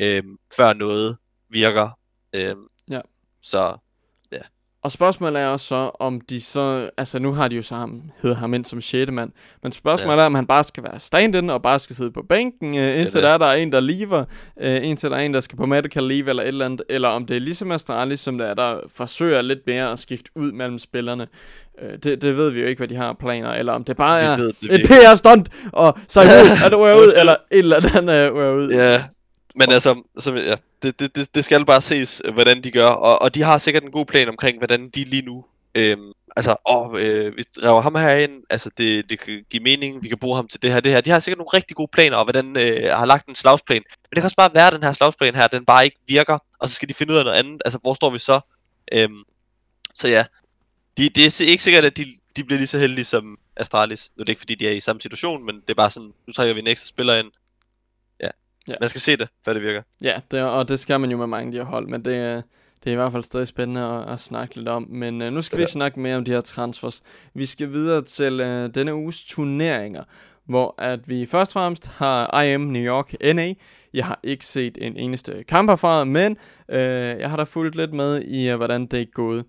øh, 0.00 0.22
før 0.56 0.72
noget 0.72 1.16
virker, 1.50 1.88
Øhm, 2.36 2.66
ja. 2.90 3.00
Så, 3.42 3.76
ja. 4.32 4.38
Og 4.82 4.92
spørgsmålet 4.92 5.42
er 5.42 5.46
også 5.46 5.66
så, 5.66 5.90
om 6.00 6.20
de 6.20 6.40
så... 6.40 6.90
Altså, 6.96 7.18
nu 7.18 7.32
har 7.32 7.48
de 7.48 7.56
jo 7.56 7.62
så 7.62 7.74
ham, 7.74 8.02
hedder 8.22 8.36
ham 8.36 8.54
ind 8.54 8.64
som 8.64 8.80
6. 8.80 9.10
mand. 9.10 9.32
Men 9.62 9.72
spørgsmålet 9.72 10.16
ja. 10.16 10.22
er, 10.22 10.26
om 10.26 10.34
han 10.34 10.46
bare 10.46 10.64
skal 10.64 10.82
være 10.82 10.98
stand 10.98 11.50
og 11.50 11.62
bare 11.62 11.78
skal 11.78 11.96
sidde 11.96 12.10
på 12.10 12.22
bænken, 12.28 12.78
øh, 12.78 13.00
indtil 13.00 13.22
der 13.22 13.28
er 13.28 13.38
der 13.38 13.52
en, 13.52 13.72
der 13.72 13.80
lever, 13.80 14.24
øh, 14.60 14.86
indtil 14.86 15.10
der 15.10 15.16
er 15.16 15.20
en, 15.20 15.34
der 15.34 15.40
skal 15.40 15.56
på 15.56 15.66
medical 15.66 16.02
leave 16.02 16.28
eller 16.28 16.42
et 16.42 16.48
eller 16.48 16.64
andet. 16.64 16.82
Eller 16.88 17.08
om 17.08 17.26
det 17.26 17.36
er 17.36 17.40
ligesom 17.40 17.72
Astralis, 17.72 18.20
som 18.20 18.38
der 18.38 18.46
er, 18.46 18.54
der 18.54 18.80
forsøger 18.94 19.42
lidt 19.42 19.60
mere 19.66 19.92
at 19.92 19.98
skifte 19.98 20.30
ud 20.34 20.52
mellem 20.52 20.78
spillerne. 20.78 21.26
Øh, 21.82 21.98
det, 22.02 22.22
det 22.22 22.36
ved 22.36 22.50
vi 22.50 22.60
jo 22.60 22.66
ikke, 22.66 22.80
hvad 22.80 22.88
de 22.88 22.96
har 22.96 23.12
planer, 23.12 23.50
eller 23.50 23.72
om 23.72 23.84
det 23.84 23.96
bare 23.96 24.20
det 24.20 24.26
er 24.26 24.36
ved, 24.36 24.52
det 24.62 24.74
et 24.74 24.88
PR-stunt, 24.88 25.48
og 25.72 25.98
så 26.08 26.20
er 26.64 26.68
det 26.68 26.76
ud, 27.02 27.12
eller 27.16 27.36
et 27.50 27.58
eller 27.58 27.96
andet 27.96 28.30
uh, 28.30 28.36
ud. 28.36 28.70
Ja, 28.70 29.04
men 29.56 29.70
altså, 29.70 30.02
så, 30.18 30.34
ja, 30.34 30.56
det, 30.82 31.00
det, 31.00 31.34
det, 31.34 31.44
skal 31.44 31.64
bare 31.64 31.80
ses, 31.80 32.22
hvordan 32.32 32.62
de 32.62 32.70
gør. 32.70 32.88
Og, 32.88 33.22
og 33.22 33.34
de 33.34 33.42
har 33.42 33.58
sikkert 33.58 33.82
en 33.82 33.90
god 33.90 34.06
plan 34.06 34.28
omkring, 34.28 34.58
hvordan 34.58 34.88
de 34.88 35.04
lige 35.04 35.22
nu... 35.22 35.44
Øhm, 35.74 36.12
altså, 36.36 36.56
åh, 36.68 36.90
øh, 37.02 37.36
vi 37.36 37.44
rever 37.64 37.80
ham 37.80 37.94
her 37.94 38.16
ind, 38.16 38.42
altså 38.50 38.70
det, 38.78 39.10
det 39.10 39.20
kan 39.20 39.44
give 39.50 39.62
mening, 39.62 40.02
vi 40.02 40.08
kan 40.08 40.18
bruge 40.18 40.36
ham 40.36 40.48
til 40.48 40.62
det 40.62 40.72
her, 40.72 40.80
det 40.80 40.92
her. 40.92 41.00
De 41.00 41.10
har 41.10 41.20
sikkert 41.20 41.38
nogle 41.38 41.50
rigtig 41.54 41.76
gode 41.76 41.88
planer, 41.92 42.16
og 42.16 42.24
hvordan 42.24 42.56
øh, 42.56 42.92
har 42.92 43.06
lagt 43.06 43.28
en 43.28 43.34
slagsplan. 43.34 43.82
Men 43.88 44.10
det 44.10 44.16
kan 44.16 44.24
også 44.24 44.36
bare 44.36 44.54
være, 44.54 44.66
at 44.66 44.72
den 44.72 44.82
her 44.82 44.92
slagsplan 44.92 45.34
her, 45.34 45.46
den 45.46 45.64
bare 45.64 45.84
ikke 45.84 45.98
virker, 46.08 46.38
og 46.58 46.68
så 46.68 46.74
skal 46.74 46.88
de 46.88 46.94
finde 46.94 47.12
ud 47.12 47.18
af 47.18 47.24
noget 47.24 47.38
andet. 47.38 47.62
Altså, 47.64 47.78
hvor 47.82 47.94
står 47.94 48.10
vi 48.10 48.18
så? 48.18 48.40
Øhm, 48.92 49.22
så 49.94 50.08
ja, 50.08 50.24
de, 50.96 51.08
det 51.08 51.26
er 51.26 51.50
ikke 51.50 51.62
sikkert, 51.62 51.84
at 51.84 51.96
de, 51.96 52.04
de 52.36 52.44
bliver 52.44 52.58
lige 52.58 52.66
så 52.66 52.78
heldige 52.78 53.04
som 53.04 53.38
Astralis. 53.56 54.10
Nu 54.16 54.20
er 54.20 54.24
det 54.24 54.32
ikke, 54.32 54.40
fordi 54.40 54.54
de 54.54 54.68
er 54.68 54.72
i 54.72 54.80
samme 54.80 55.00
situation, 55.00 55.46
men 55.46 55.54
det 55.60 55.70
er 55.70 55.74
bare 55.74 55.90
sådan, 55.90 56.12
nu 56.26 56.32
trækker 56.32 56.54
vi 56.54 56.60
en 56.60 56.66
ekstra 56.66 56.86
spiller 56.86 57.16
ind, 57.16 57.30
Ja. 58.68 58.74
Man 58.80 58.88
skal 58.88 59.00
se 59.00 59.16
det, 59.16 59.28
før 59.44 59.52
det 59.52 59.62
virker. 59.62 59.82
Ja, 60.02 60.20
det, 60.30 60.42
og 60.42 60.68
det 60.68 60.78
skal 60.78 61.00
man 61.00 61.10
jo 61.10 61.16
med 61.16 61.26
mange 61.26 61.46
af 61.46 61.52
de 61.52 61.58
her 61.58 61.64
hold, 61.64 61.88
men 61.88 62.04
det, 62.04 62.44
det 62.84 62.90
er 62.90 62.92
i 62.92 62.94
hvert 62.94 63.12
fald 63.12 63.22
stadig 63.22 63.46
spændende 63.46 63.80
at, 63.82 64.12
at 64.12 64.20
snakke 64.20 64.56
lidt 64.56 64.68
om. 64.68 64.86
Men 64.90 65.22
uh, 65.22 65.32
nu 65.32 65.42
skal 65.42 65.58
ja. 65.58 65.64
vi 65.64 65.70
snakke 65.70 66.00
mere 66.00 66.16
om 66.16 66.24
de 66.24 66.30
her 66.30 66.40
transfers. 66.40 67.02
Vi 67.34 67.46
skal 67.46 67.72
videre 67.72 68.02
til 68.02 68.40
uh, 68.40 68.74
denne 68.74 68.94
uges 68.94 69.24
turneringer, 69.24 70.04
hvor 70.44 70.74
at 70.78 71.08
vi 71.08 71.26
først 71.26 71.50
og 71.50 71.52
fremmest 71.52 71.86
har 71.86 72.42
IM 72.42 72.60
New 72.60 72.82
York 72.82 73.14
NA. 73.34 73.52
Jeg 73.94 74.06
har 74.06 74.20
ikke 74.22 74.46
set 74.46 74.78
en 74.80 74.96
eneste 74.96 75.44
kamp 75.48 75.70
herfra, 75.70 76.04
men 76.04 76.36
uh, 76.68 76.76
jeg 77.20 77.30
har 77.30 77.36
da 77.36 77.42
fulgt 77.42 77.76
lidt 77.76 77.92
med 77.92 78.22
i, 78.22 78.52
uh, 78.52 78.56
hvordan 78.56 78.86
det 78.86 79.00
er 79.00 79.06
gået. 79.14 79.44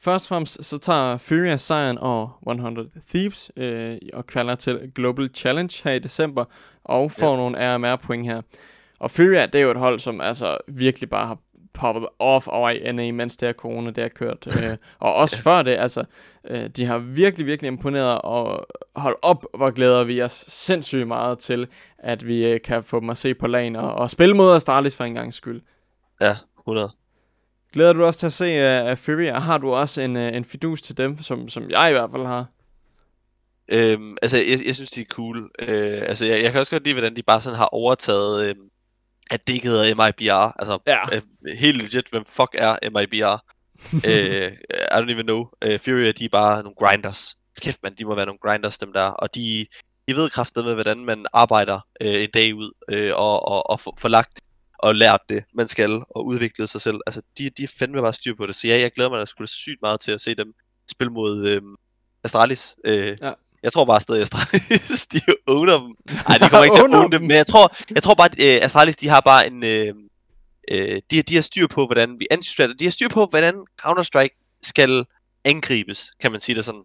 Først 0.00 0.24
og 0.24 0.28
fremmest 0.28 0.64
så 0.64 0.78
tager 0.78 1.18
Furia 1.18 1.56
sejren 1.56 1.98
over 1.98 2.28
100 2.48 2.90
Thieves 3.08 3.50
øh, 3.56 3.98
og 4.12 4.26
kvalder 4.26 4.54
til 4.54 4.92
Global 4.94 5.30
Challenge 5.34 5.80
her 5.84 5.92
i 5.92 5.98
december 5.98 6.44
og 6.84 7.12
får 7.12 7.30
ja. 7.30 7.36
nogle 7.36 7.76
RMR 7.76 7.96
point 7.96 8.26
her. 8.26 8.40
Og 9.00 9.10
Furia, 9.10 9.46
det 9.46 9.54
er 9.54 9.62
jo 9.62 9.70
et 9.70 9.76
hold, 9.76 9.98
som 9.98 10.20
altså 10.20 10.58
virkelig 10.68 11.10
bare 11.10 11.26
har 11.26 11.38
poppet 11.78 12.06
off 12.18 12.48
over 12.48 12.70
i 12.70 12.92
NA, 12.92 13.12
mens 13.12 13.36
det 13.36 13.48
her 13.48 13.52
corona, 13.52 13.90
det 13.90 14.02
har 14.02 14.08
kørt. 14.08 14.46
øh, 14.46 14.76
og 14.98 15.14
også 15.14 15.42
før 15.42 15.62
det, 15.62 15.76
altså, 15.76 16.04
øh, 16.48 16.68
de 16.68 16.84
har 16.84 16.98
virkelig, 16.98 17.46
virkelig 17.46 17.68
imponeret, 17.68 18.22
og 18.22 18.66
hold 18.96 19.16
op, 19.22 19.44
hvor 19.56 19.70
glæder 19.70 20.04
vi 20.04 20.22
os 20.22 20.44
sindssygt 20.48 21.08
meget 21.08 21.38
til, 21.38 21.66
at 21.98 22.26
vi 22.26 22.46
øh, 22.46 22.60
kan 22.60 22.84
få 22.84 23.00
dem 23.00 23.10
at 23.10 23.16
se 23.16 23.34
på 23.34 23.46
lagen 23.46 23.76
og, 23.76 23.94
og 23.94 24.10
spille 24.10 24.34
mod 24.34 24.54
Astralis 24.54 24.96
for 24.96 25.04
en 25.04 25.14
gang 25.14 25.34
skyld. 25.34 25.62
Ja, 26.20 26.36
100. 26.58 26.90
Glæder 27.72 27.92
du 27.92 28.04
også 28.04 28.18
til 28.18 28.26
at 28.26 28.32
se 28.32 28.90
uh, 28.90 28.96
Fury, 28.98 29.30
og 29.30 29.42
har 29.42 29.58
du 29.58 29.74
også 29.74 30.00
en, 30.00 30.16
uh, 30.16 30.22
en 30.22 30.44
fidus 30.44 30.82
til 30.82 30.96
dem, 30.96 31.22
som, 31.22 31.48
som 31.48 31.70
jeg 31.70 31.88
i 31.88 31.92
hvert 31.92 32.10
fald 32.10 32.26
har? 32.26 32.46
Øhm, 33.68 34.16
altså, 34.22 34.36
jeg, 34.36 34.60
jeg 34.66 34.74
synes, 34.74 34.90
de 34.90 35.00
er 35.00 35.04
cool. 35.04 35.50
Øh, 35.58 36.02
altså, 36.02 36.24
jeg, 36.24 36.42
jeg 36.42 36.52
kan 36.52 36.60
også 36.60 36.74
godt 36.74 36.84
lide, 36.84 36.94
hvordan 36.94 37.16
de 37.16 37.22
bare 37.22 37.40
sådan 37.40 37.56
har 37.58 37.66
overtaget, 37.66 38.48
øh, 38.48 38.54
at 39.30 39.46
det 39.46 39.52
ikke 39.52 39.68
hedder 39.68 39.94
MIBR. 39.94 40.52
Altså, 40.58 40.78
Ja. 40.86 41.16
øh, 41.16 41.22
helt 41.58 41.82
legit, 41.82 42.08
hvem 42.10 42.24
fuck 42.24 42.54
er 42.58 42.90
MIBR? 42.90 43.44
øh, 44.08 44.52
I 44.92 44.98
don't 45.00 45.10
even 45.12 45.26
know. 45.26 45.46
Øh, 45.64 45.78
Fury, 45.80 46.12
de 46.18 46.24
er 46.24 46.28
bare 46.32 46.62
nogle 46.62 46.76
grinders. 46.78 47.36
Kæft, 47.60 47.82
man, 47.82 47.94
de 47.94 48.04
må 48.04 48.14
være 48.14 48.26
nogle 48.26 48.38
grinders, 48.42 48.78
dem 48.78 48.92
der. 48.92 49.02
Og 49.06 49.34
de, 49.34 49.66
de 50.08 50.16
ved 50.16 50.30
kraftet 50.30 50.64
med, 50.64 50.74
hvordan 50.74 50.98
man 50.98 51.26
arbejder 51.32 51.80
øh, 52.00 52.22
en 52.22 52.30
dag 52.34 52.54
ud, 52.54 52.70
øh, 52.90 53.10
og, 53.14 53.48
og, 53.48 53.70
og 53.70 53.80
få, 53.80 53.94
få 53.98 54.08
lagt 54.08 54.40
og 54.78 54.94
lært 54.94 55.20
det, 55.28 55.44
man 55.54 55.68
skal, 55.68 56.02
og 56.10 56.26
udviklet 56.26 56.68
sig 56.70 56.80
selv. 56.80 56.96
Altså, 57.06 57.22
de, 57.38 57.50
de 57.50 57.62
er 57.64 57.68
fandme 57.78 58.00
bare 58.02 58.12
styr 58.12 58.34
på 58.34 58.46
det. 58.46 58.54
Så 58.54 58.66
ja, 58.68 58.78
jeg 58.78 58.92
glæder 58.92 59.10
mig 59.10 59.18
da 59.18 59.24
sgu 59.24 59.46
sygt 59.46 59.82
meget 59.82 60.00
til 60.00 60.12
at 60.12 60.20
se 60.20 60.34
dem 60.34 60.54
spille 60.90 61.12
mod 61.12 61.46
øh, 61.46 61.62
Astralis. 62.24 62.76
Øh, 62.84 63.16
Ja. 63.22 63.32
Jeg 63.62 63.72
tror 63.72 63.84
bare 63.84 64.00
stadig, 64.00 64.22
Astralis, 64.22 65.06
de 65.12 65.20
owner 65.46 65.78
dem. 65.80 65.96
Nej, 66.28 66.38
de 66.38 66.48
kommer 66.48 66.64
ikke 66.64 66.76
til 66.76 66.82
at 66.82 66.94
own 67.00 67.12
dem, 67.12 67.20
men 67.20 67.30
jeg 67.30 67.46
tror, 67.46 67.76
jeg 67.94 68.02
tror 68.02 68.14
bare, 68.14 68.28
at 68.32 68.56
øh, 68.56 68.64
Astralis, 68.64 68.96
de 68.96 69.08
har 69.08 69.20
bare 69.20 69.46
en... 69.46 69.64
Øh, 69.64 69.94
øh, 70.70 71.00
de, 71.10 71.16
har- 71.16 71.22
de 71.22 71.34
har 71.34 71.40
styr 71.42 71.66
på, 71.66 71.86
hvordan 71.86 72.16
vi 72.20 72.26
anti 72.30 72.62
De 72.78 72.84
har 72.84 72.90
styr 72.90 73.08
på, 73.08 73.26
hvordan 73.26 73.64
Counter-Strike 73.86 74.58
skal 74.62 75.04
angribes, 75.44 76.12
kan 76.20 76.30
man 76.32 76.40
sige 76.40 76.56
det 76.56 76.64
sådan. 76.64 76.82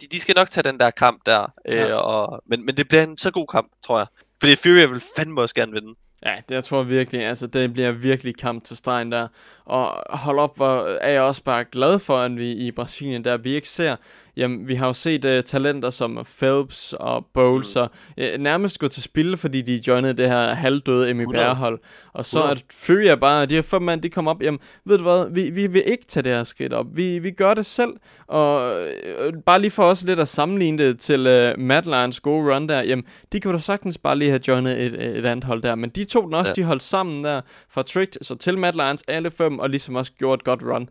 De, 0.00 0.06
de 0.12 0.20
skal 0.20 0.34
nok 0.36 0.50
tage 0.50 0.62
den 0.70 0.80
der 0.80 0.90
kamp 0.90 1.20
der, 1.26 1.46
øh, 1.68 1.76
ja. 1.76 1.94
og, 1.94 2.42
men, 2.46 2.66
men 2.66 2.76
det 2.76 2.88
bliver 2.88 3.02
en 3.02 3.18
så 3.18 3.30
god 3.30 3.46
kamp, 3.46 3.68
tror 3.86 3.98
jeg. 3.98 4.06
Fordi 4.40 4.56
Fury 4.56 4.90
vil 4.92 5.02
fandme 5.16 5.40
også 5.40 5.54
gerne 5.54 5.72
vinde. 5.72 5.94
Ja, 6.26 6.34
det 6.48 6.54
jeg 6.54 6.64
tror 6.64 6.82
virkelig, 6.82 7.24
altså 7.24 7.46
det 7.46 7.72
bliver 7.72 7.90
virkelig 7.92 8.36
kamp 8.36 8.64
til 8.64 8.76
stregen 8.76 9.12
der. 9.12 9.28
Og 9.64 10.02
hold 10.18 10.38
op, 10.38 10.56
hvor 10.56 10.98
er 11.00 11.10
jeg 11.10 11.22
også 11.22 11.42
bare 11.44 11.64
glad 11.64 11.98
for, 11.98 12.18
at 12.18 12.36
vi 12.36 12.52
i 12.52 12.70
Brasilien 12.70 13.24
der, 13.24 13.36
vi 13.36 13.54
ikke 13.54 13.68
ser, 13.68 13.96
jamen 14.36 14.68
vi 14.68 14.74
har 14.74 14.86
jo 14.86 14.92
set 14.92 15.24
uh, 15.24 15.40
talenter 15.44 15.90
som 15.90 16.24
Phelps 16.38 16.94
og 17.00 17.26
Bowles, 17.34 17.76
mm. 17.76 17.80
og 17.80 17.90
uh, 18.18 18.40
nærmest 18.40 18.78
gå 18.78 18.88
til 18.88 19.02
spil, 19.02 19.36
fordi 19.36 19.62
de 19.62 19.82
joinede 19.86 20.14
det 20.14 20.28
her 20.28 20.54
halvdøde 20.54 21.14
MIBR-hold. 21.14 21.78
Og 22.12 22.24
så 22.24 22.38
100. 22.38 22.52
at 22.52 22.64
Fury 22.72 23.06
er 23.06 23.16
bare, 23.16 23.46
de 23.46 23.54
her 23.54 23.62
fem 23.62 23.82
mand, 23.82 24.02
de 24.02 24.10
kommer 24.10 24.30
op, 24.30 24.42
jamen 24.42 24.60
ved 24.84 24.98
du 24.98 25.02
hvad, 25.02 25.30
vi, 25.30 25.50
vi 25.50 25.66
vil 25.66 25.82
ikke 25.86 26.04
tage 26.04 26.24
det 26.24 26.32
her 26.32 26.44
skridt 26.44 26.72
op. 26.72 26.86
Vi, 26.94 27.18
vi 27.18 27.30
gør 27.30 27.54
det 27.54 27.66
selv, 27.66 27.92
og 28.26 28.80
øh, 28.80 29.32
bare 29.46 29.60
lige 29.60 29.70
for 29.70 29.84
os 29.84 30.04
lidt 30.04 30.20
at 30.20 30.28
sammenligne 30.28 30.78
det 30.78 30.98
til 30.98 31.20
uh, 31.20 31.60
Madlines 31.60 32.20
gode 32.20 32.54
run 32.54 32.68
der, 32.68 32.82
jamen 32.82 33.04
de 33.32 33.40
kunne 33.40 33.54
da 33.54 33.58
sagtens 33.58 33.98
bare 33.98 34.18
lige 34.18 34.30
have 34.30 34.40
joinet 34.48 34.82
et, 34.82 35.16
et 35.16 35.26
andet 35.26 35.44
hold 35.44 35.62
der, 35.62 35.74
men 35.74 35.90
de 35.90 36.04
to 36.04 36.24
den 36.24 36.34
også, 36.34 36.52
ja. 36.56 36.62
De 36.62 36.66
holdt 36.66 36.82
sammen 36.82 37.24
der 37.24 37.40
fra 37.68 37.82
Tricked, 37.82 38.24
så 38.24 38.34
til 38.34 38.58
Madlines 38.58 39.02
alle 39.08 39.30
fem, 39.30 39.58
og 39.58 39.70
ligesom 39.70 39.94
også 39.94 40.12
gjorde 40.18 40.34
et 40.34 40.44
godt 40.44 40.62
run. 40.62 40.88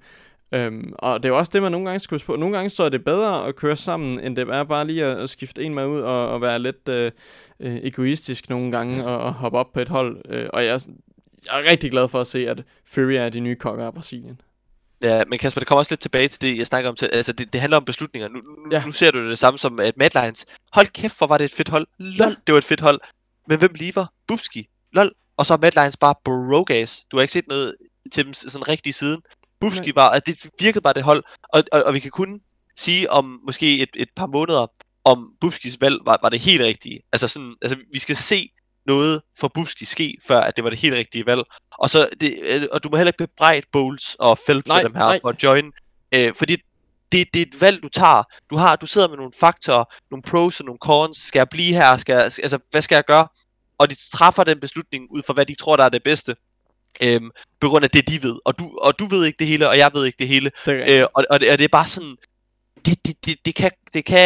Øhm, 0.55 0.93
og 0.99 1.23
det 1.23 1.29
er 1.29 1.33
jo 1.33 1.37
også 1.37 1.51
det, 1.53 1.61
man 1.61 1.71
nogle 1.71 1.85
gange 1.85 1.99
skal 1.99 2.15
huske 2.15 2.25
på. 2.25 2.35
Nogle 2.35 2.55
gange 2.55 2.69
så 2.69 2.83
er 2.83 2.89
det 2.89 3.03
bedre 3.03 3.47
at 3.47 3.55
køre 3.55 3.75
sammen, 3.75 4.19
end 4.19 4.35
det 4.35 4.49
er 4.49 4.63
bare 4.63 4.87
lige 4.87 5.05
at, 5.05 5.17
at 5.19 5.29
skifte 5.29 5.63
en 5.63 5.73
med 5.73 5.85
ud 5.87 5.99
og, 6.01 6.29
og 6.29 6.41
være 6.41 6.59
lidt 6.59 6.89
øh, 6.89 7.11
øh, 7.59 7.75
egoistisk 7.83 8.49
nogle 8.49 8.71
gange 8.71 9.05
og, 9.05 9.17
og 9.19 9.33
hoppe 9.33 9.57
op 9.57 9.73
på 9.73 9.79
et 9.79 9.89
hold. 9.89 10.21
Øh, 10.29 10.49
og 10.53 10.65
jeg 10.65 10.73
er, 10.73 10.85
jeg 11.45 11.61
er 11.61 11.71
rigtig 11.71 11.91
glad 11.91 12.07
for 12.07 12.21
at 12.21 12.27
se, 12.27 12.49
at 12.49 12.63
Fury 12.87 13.11
er 13.11 13.29
de 13.29 13.39
nye 13.39 13.55
kokker 13.55 13.85
af 13.85 13.93
Brasilien. 13.93 14.41
Ja, 15.03 15.23
men 15.27 15.39
Kasper, 15.39 15.59
det 15.61 15.67
kommer 15.67 15.79
også 15.79 15.91
lidt 15.91 16.01
tilbage 16.01 16.27
til 16.27 16.41
det, 16.41 16.57
jeg 16.57 16.65
snakker 16.65 16.89
om. 16.89 16.95
Til, 16.95 17.09
altså, 17.13 17.33
det, 17.33 17.53
det 17.53 17.61
handler 17.61 17.77
om 17.77 17.85
beslutninger. 17.85 18.29
Nu, 18.29 18.35
nu, 18.35 18.71
Ja. 18.71 18.85
nu 18.85 18.91
ser 18.91 19.11
du 19.11 19.29
det 19.29 19.37
samme 19.37 19.57
som 19.57 19.79
at 19.79 19.97
Madlines. 19.97 20.45
Hold 20.73 20.87
kæft, 20.87 21.17
hvor 21.17 21.27
var 21.27 21.37
det 21.37 21.45
et 21.45 21.51
fedt 21.51 21.69
hold. 21.69 21.87
Lol, 21.99 22.35
det 22.47 22.53
var 22.53 22.57
et 22.57 22.63
fedt 22.63 22.81
hold. 22.81 22.99
Men 23.47 23.59
hvem 23.59 23.71
lever? 23.79 24.05
Bubski. 24.27 24.67
Lol. 24.93 25.11
Og 25.37 25.45
så 25.45 25.53
er 25.53 25.57
Madlines 25.57 25.97
bare 25.97 26.15
brogas. 26.23 27.05
Du 27.11 27.17
har 27.17 27.21
ikke 27.21 27.33
set 27.33 27.47
noget 27.47 27.75
til 28.11 28.25
dem 28.25 28.33
sådan 28.33 28.67
rigtig 28.67 28.93
siden. 28.93 29.21
Bubski 29.59 29.95
var, 29.95 30.09
at 30.09 30.25
det 30.25 30.49
virkede 30.59 30.81
bare 30.81 30.93
det 30.93 31.03
hold. 31.03 31.23
Og, 31.43 31.63
og, 31.71 31.83
og 31.83 31.93
vi 31.93 31.99
kan 31.99 32.11
kun 32.11 32.41
sige 32.75 33.11
om 33.11 33.39
måske 33.45 33.79
et, 33.79 33.89
et 33.95 34.09
par 34.15 34.27
måneder, 34.27 34.67
om 35.03 35.31
Bubskis 35.41 35.81
valg 35.81 35.99
var, 36.05 36.19
var 36.21 36.29
det 36.29 36.39
helt 36.39 36.61
rigtige. 36.61 36.99
Altså 37.11 37.27
sådan, 37.27 37.55
altså 37.61 37.77
vi 37.93 37.99
skal 37.99 38.15
se 38.15 38.49
noget 38.85 39.21
for 39.39 39.47
Bubski 39.47 39.85
ske, 39.85 40.17
før 40.27 40.39
at 40.39 40.55
det 40.55 40.63
var 40.63 40.69
det 40.69 40.79
helt 40.79 40.93
rigtige 40.93 41.25
valg. 41.25 41.43
Og, 41.71 41.89
så 41.89 42.09
det, 42.21 42.39
øh, 42.43 42.67
og 42.71 42.83
du 42.83 42.89
må 42.89 42.97
heller 42.97 43.09
ikke 43.09 43.27
bebrejde 43.27 43.67
Bowles 43.71 44.15
og 44.19 44.37
Phelps 44.45 44.67
Nej, 44.67 44.77
og 44.77 44.83
dem 44.83 44.95
her 44.95 45.05
nej. 45.05 45.19
for 45.21 45.29
at 45.29 45.43
join. 45.43 45.71
Øh, 46.11 46.33
fordi 46.35 46.57
det, 47.11 47.33
det 47.33 47.41
er 47.41 47.45
et 47.45 47.61
valg, 47.61 47.83
du 47.83 47.89
tager. 47.89 48.23
Du, 48.49 48.57
har, 48.57 48.75
du 48.75 48.85
sidder 48.85 49.07
med 49.07 49.17
nogle 49.17 49.31
faktorer, 49.39 49.83
nogle 50.11 50.23
pros 50.23 50.59
og 50.59 50.65
nogle 50.65 50.79
cons. 50.79 51.17
Skal 51.17 51.39
jeg 51.39 51.49
blive 51.49 51.73
her? 51.73 51.97
Skal 51.97 52.13
jeg, 52.13 52.23
altså, 52.23 52.59
hvad 52.71 52.81
skal 52.81 52.95
jeg 52.95 53.05
gøre? 53.05 53.27
Og 53.77 53.89
de 53.89 53.95
træffer 54.11 54.43
den 54.43 54.59
beslutning 54.59 55.07
ud 55.11 55.21
fra, 55.27 55.33
hvad 55.33 55.45
de 55.45 55.55
tror, 55.55 55.75
der 55.75 55.83
er 55.83 55.89
det 55.89 56.03
bedste. 56.03 56.35
Øhm, 57.03 57.31
på 57.59 57.67
grund 57.69 57.83
af 57.83 57.91
det, 57.91 58.09
de 58.09 58.23
ved. 58.23 58.35
Og 58.45 58.59
du, 58.59 58.77
og 58.81 58.99
du 58.99 59.05
ved 59.05 59.25
ikke 59.25 59.37
det 59.39 59.47
hele, 59.47 59.69
og 59.69 59.77
jeg 59.77 59.91
ved 59.93 60.05
ikke 60.05 60.17
det 60.19 60.27
hele. 60.27 60.51
Det. 60.65 60.99
Øh, 60.99 61.05
og, 61.13 61.25
og, 61.29 61.39
det, 61.39 61.51
og 61.51 61.57
det 61.57 61.63
er 61.63 61.77
bare 61.79 61.87
sådan, 61.87 62.15
det, 62.85 63.07
det, 63.07 63.25
det, 63.25 63.45
det, 63.45 63.55
kan, 63.55 63.71
det 63.93 64.05
kan, 64.05 64.19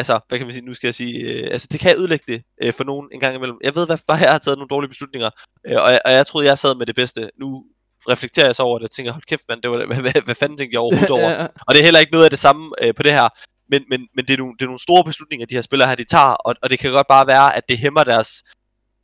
altså, 0.00 0.20
hvad 0.28 0.38
kan 0.38 0.46
man 0.46 0.54
sige, 0.54 0.64
nu 0.64 0.74
skal 0.74 0.86
jeg 0.86 0.94
sige, 0.94 1.20
øh, 1.20 1.48
altså, 1.52 1.68
det 1.72 1.80
kan 1.80 1.98
ødelægge 1.98 2.24
det 2.28 2.42
øh, 2.62 2.72
for 2.72 2.84
nogen 2.84 3.08
en 3.12 3.20
gang 3.20 3.36
imellem. 3.36 3.58
Jeg 3.64 3.74
ved, 3.74 3.86
hvad 3.86 3.98
bare 4.06 4.18
jeg 4.18 4.32
har 4.32 4.38
taget 4.38 4.58
nogle 4.58 4.68
dårlige 4.68 4.88
beslutninger, 4.88 5.30
øh, 5.66 5.76
og, 5.76 5.90
jeg, 5.92 6.00
og 6.04 6.12
jeg 6.12 6.26
troede, 6.26 6.46
jeg 6.46 6.58
sad 6.58 6.74
med 6.74 6.86
det 6.86 6.94
bedste. 6.94 7.30
Nu 7.40 7.64
reflekterer 8.08 8.46
jeg 8.46 8.56
så 8.56 8.62
over 8.62 8.78
det, 8.78 8.84
og 8.84 8.90
tænker, 8.90 9.12
hold 9.12 9.22
kæft, 9.22 9.42
mand, 9.48 9.62
det 9.62 9.70
var, 9.70 9.86
hvad, 9.86 9.96
hvad, 10.06 10.22
hvad 10.24 10.34
fanden 10.34 10.58
tænkte 10.58 10.74
jeg 10.74 10.80
overhovedet 10.86 11.10
over? 11.10 11.46
Og 11.66 11.74
det 11.74 11.80
er 11.80 11.84
heller 11.84 12.00
ikke 12.00 12.12
noget 12.12 12.24
af 12.24 12.30
det 12.30 12.38
samme 12.38 12.72
øh, 12.82 12.94
på 12.94 13.02
det 13.02 13.12
her. 13.12 13.28
Men, 13.70 13.84
men, 13.90 14.08
men 14.14 14.24
det, 14.24 14.32
er 14.32 14.38
nogle, 14.38 14.54
det 14.58 14.62
er 14.62 14.72
nogle 14.72 14.86
store 14.88 15.04
beslutninger, 15.04 15.46
de 15.46 15.54
her 15.54 15.62
spillere 15.62 15.88
her, 15.88 15.94
de 15.94 16.04
tager, 16.04 16.34
og, 16.46 16.54
og 16.62 16.70
det 16.70 16.78
kan 16.78 16.92
godt 16.92 17.08
bare 17.08 17.26
være, 17.26 17.56
at 17.56 17.68
det 17.68 17.78
hæmmer 17.78 18.04
deres 18.04 18.42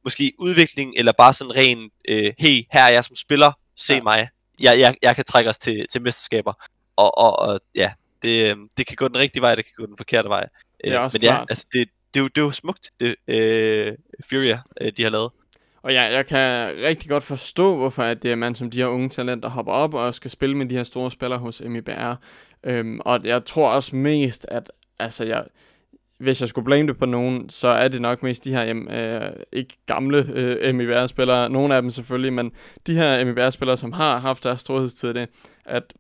måske 0.05 0.33
udvikling, 0.39 0.95
eller 0.97 1.13
bare 1.19 1.33
sådan 1.33 1.57
ren, 1.57 1.91
øh, 2.09 2.33
hey, 2.39 2.63
her 2.73 2.81
er 2.83 2.89
jeg 2.93 3.05
som 3.05 3.17
spiller, 3.17 3.53
se 3.77 3.93
Ja. 3.93 3.97
ja. 3.97 4.03
mig. 4.03 4.29
Jeg, 4.61 4.79
jeg, 4.81 4.95
jeg 5.03 5.15
kan 5.17 5.25
trække 5.25 5.51
os 5.51 5.59
til, 5.59 5.87
til 5.93 6.03
mesterskaber. 6.03 6.53
Og, 6.97 7.19
og, 7.19 7.39
og 7.39 7.61
ja, 7.75 7.93
det, 8.23 8.51
øh, 8.51 8.57
det 8.77 8.87
kan 8.87 8.97
gå 8.97 9.09
den 9.09 9.17
rigtige 9.17 9.43
vej, 9.43 9.55
det 9.55 9.65
kan 9.65 9.73
gå 9.77 9.87
den 9.87 9.97
forkerte 9.97 10.29
vej. 10.29 10.49
Det 10.85 10.93
er 10.93 10.99
Øh, 10.99 11.05
også 11.05 11.19
men 11.19 11.23
ja, 11.23 11.35
klart. 11.35 11.47
altså 11.51 11.67
det, 11.73 11.89
det, 12.15 12.21
er 12.21 12.25
jo, 12.25 12.29
det 12.29 12.39
er 12.39 12.45
jo 12.45 12.51
smukt, 12.51 12.91
det 13.01 13.15
øh, 13.29 13.93
Furia, 14.31 14.61
øh, 14.81 14.93
de 14.97 15.03
har 15.03 15.11
lavet. 15.11 15.31
Og 15.83 15.93
ja, 15.93 16.03
jeg 16.03 16.27
kan 16.27 16.73
rigtig 16.83 17.09
godt 17.09 17.23
forstå, 17.23 17.77
hvorfor 17.77 18.03
at 18.03 18.23
det 18.23 18.31
er 18.33 18.35
man 18.37 18.55
som 18.55 18.71
de 18.71 18.79
her 18.79 18.87
unge 18.87 19.09
talenter 19.09 19.49
hopper 19.49 19.73
op 19.73 19.95
og 19.95 20.15
skal 20.15 20.31
spille 20.31 20.57
med 20.57 20.67
de 20.67 20.75
her 20.75 20.83
store 20.83 21.11
spillere 21.11 21.39
hos 21.39 21.63
MIBR. 21.67 22.15
Øhm, 22.65 23.01
og 23.01 23.21
jeg 23.25 23.45
tror 23.45 23.69
også 23.69 23.97
mest, 23.97 24.47
at 24.49 24.73
altså 24.99 25.25
jeg, 25.25 25.45
hvis 26.25 26.41
jeg 26.41 26.49
skulle 26.49 26.65
blame 26.65 26.89
det 26.89 26.99
på 26.99 27.07
nogen, 27.07 27.49
så 27.49 27.69
er 27.69 27.89
det 27.89 28.01
nok 28.01 28.23
mest 28.23 28.45
de 28.45 28.51
her, 28.51 28.63
jamen, 28.63 28.91
øh, 28.91 29.33
ikke 29.53 29.77
gamle 29.87 30.27
øh, 30.33 30.75
MIBR-spillere, 30.75 31.51
nogle 31.51 31.75
af 31.75 31.83
dem 31.83 31.91
selvfølgelig, 31.91 32.33
men 32.33 32.53
de 32.87 32.95
her 32.95 33.25
MIBR-spillere, 33.25 33.77
som 33.77 33.93
har 33.93 34.19
haft 34.19 34.45
deres 34.45 34.61
storhedstid, 34.61 35.15
det, 35.15 35.29
at 35.65 35.95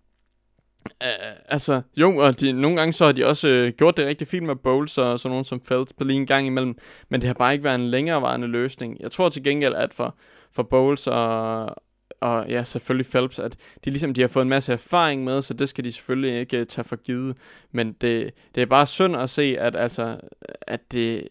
Øh, 1.03 1.09
altså, 1.49 1.83
jo, 1.97 2.16
og 2.16 2.41
de, 2.41 2.53
nogle 2.53 2.77
gange 2.77 2.93
så 2.93 3.05
har 3.05 3.12
de 3.12 3.27
også 3.27 3.49
øh, 3.49 3.72
gjort 3.72 3.97
det 3.97 4.07
rigtig 4.07 4.29
fint 4.29 4.47
med 4.47 4.57
Bowles 4.57 4.99
og 4.99 5.18
sådan 5.18 5.31
nogen 5.31 5.45
som 5.45 5.61
Feltz 5.61 5.93
på 5.99 6.05
lige 6.05 6.16
en 6.16 6.27
gang 6.27 6.47
imellem, 6.47 6.79
men 7.09 7.20
det 7.20 7.27
har 7.27 7.35
bare 7.35 7.53
ikke 7.53 7.64
været 7.64 7.75
en 7.75 7.87
længerevarende 7.87 8.47
løsning. 8.47 8.97
Jeg 9.01 9.11
tror 9.11 9.29
til 9.29 9.43
gengæld, 9.43 9.75
at 9.75 9.95
for, 9.95 10.16
for 10.53 10.62
Bowles 10.62 11.07
og, 11.07 11.77
og 12.21 12.47
ja, 12.49 12.62
selvfølgelig 12.62 13.11
Phelps, 13.11 13.39
at 13.39 13.57
de 13.85 13.91
ligesom 13.91 14.15
de 14.15 14.21
har 14.21 14.29
fået 14.29 14.43
en 14.43 14.49
masse 14.49 14.73
erfaring 14.73 15.25
med, 15.25 15.43
så 15.43 15.55
det 15.55 15.69
skal 15.69 15.85
de 15.85 15.93
selvfølgelig 15.93 16.41
ikke 16.41 16.61
uh, 16.61 16.67
tage 16.67 16.85
for 16.85 16.97
givet. 16.97 17.37
Men 17.73 17.93
det, 17.93 18.31
det 18.55 18.61
er 18.62 18.67
bare 18.67 18.87
synd 18.87 19.17
at 19.17 19.31
se, 19.31 19.57
at 19.61 19.77
altså, 19.77 20.21
at 20.62 20.93
det, 20.93 21.29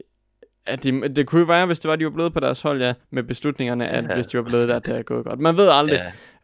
at 0.65 0.83
det, 0.83 1.15
det 1.15 1.27
kunne 1.27 1.39
jo 1.39 1.45
være, 1.45 1.65
hvis 1.65 1.79
det 1.79 1.89
var, 1.89 1.95
de 1.95 2.05
var 2.05 2.11
blevet 2.11 2.33
på 2.33 2.39
deres 2.39 2.61
hold, 2.61 2.81
ja, 2.81 2.93
med 3.11 3.23
beslutningerne, 3.23 3.87
at 3.89 4.03
Ja. 4.09 4.15
hvis 4.15 4.27
de 4.27 4.37
var 4.37 4.43
blevet 4.43 4.69
der, 4.69 4.79
det 4.79 4.97
er 4.97 5.01
gået 5.01 5.25
godt. 5.25 5.39
Man 5.39 5.57
ved 5.57 5.69
aldrig. 5.69 5.95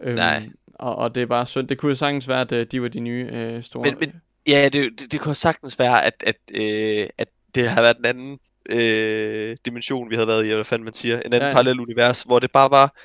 Ja. 0.01 0.09
Øhm, 0.09 0.15
nej. 0.15 0.49
Og, 0.73 0.95
og 0.95 1.15
det 1.15 1.21
er 1.23 1.27
bare 1.27 1.45
synd. 1.45 1.67
Det 1.67 1.77
kunne 1.77 1.89
jo 1.89 1.95
sagtens 1.95 2.27
være, 2.27 2.41
at 2.41 2.51
øh, 2.51 2.65
de 2.71 2.81
var 2.81 2.87
de 2.87 2.99
nye 2.99 3.29
øh, 3.31 3.63
store. 3.63 3.83
Men- 3.83 3.97
men- 3.99 4.13
Ja, 4.47 4.69
det, 4.73 4.89
det, 4.99 5.11
det 5.11 5.19
kunne 5.19 5.35
sagtens 5.35 5.79
være, 5.79 6.05
at, 6.05 6.23
at, 6.27 6.35
øh, 6.53 7.07
at 7.17 7.27
det 7.55 7.69
har 7.69 7.81
været 7.81 7.97
en 7.97 8.05
anden 8.05 8.39
øh, 8.69 9.57
dimension, 9.65 10.09
vi 10.09 10.15
havde 10.15 10.27
været 10.27 10.41
i, 10.43 10.45
eller 10.45 10.55
hvad 10.57 10.65
fanden 10.65 10.83
man 10.83 10.93
siger. 10.93 11.15
En 11.15 11.21
anden 11.25 11.39
Ja, 11.41 11.45
ja, 11.47 11.51
parallel 11.53 11.79
univers, 11.79 12.21
hvor 12.23 12.39
det 12.39 12.51
bare 12.51 12.71
var, 12.71 12.95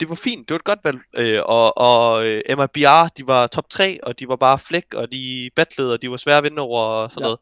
det 0.00 0.08
var 0.08 0.14
fint, 0.14 0.48
det 0.48 0.54
var 0.54 0.58
et 0.58 0.64
godt 0.64 0.78
valg. 0.84 0.98
Øh, 1.16 1.42
og 1.46 1.78
og 1.78 2.26
øh, 2.28 2.42
MIBR, 2.48 3.08
de 3.18 3.26
var 3.26 3.46
top 3.46 3.70
3, 3.70 3.98
og 4.02 4.20
de 4.20 4.28
var 4.28 4.36
bare 4.36 4.58
flæk, 4.58 4.94
og 4.94 5.12
de 5.12 5.50
battlede, 5.56 5.92
og 5.92 6.02
de 6.02 6.10
var 6.10 6.16
svære 6.16 6.38
at 6.38 6.44
vinde 6.44 6.62
over, 6.62 6.80
og 6.80 7.12
sådan 7.12 7.22
Ja. 7.22 7.26
noget. 7.26 7.38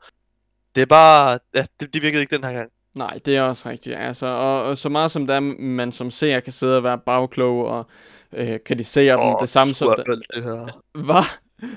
Det 0.75 0.83
er 0.83 0.87
bare, 0.87 1.39
ja, 1.55 1.65
det, 1.81 1.95
det 1.95 2.03
virkede 2.03 2.23
ikke 2.23 2.37
den 2.37 2.45
her 2.45 2.53
gang. 2.53 2.71
Nej, 2.95 3.19
det 3.25 3.37
er 3.37 3.43
også 3.43 3.69
rigtigt. 3.69 3.97
Altså, 3.97 4.27
og, 4.27 4.63
og 4.63 4.79
så 4.79 4.89
meget 4.89 5.11
som 5.11 5.27
der 5.27 5.41
man 5.41 5.93
som 5.93 6.11
seer 6.11 6.41
kan 6.41 6.53
sidde 6.53 6.77
og 6.77 6.83
være 6.85 6.99
bagklog 7.07 7.65
og 7.67 7.87
øh, 8.33 8.59
kritisere 8.67 9.17
dem, 9.17 9.37
det 9.41 9.49
samme 9.49 9.75
som... 9.75 9.95
det 10.35 10.45
her. 10.45 10.81
Hvad? 11.05 11.25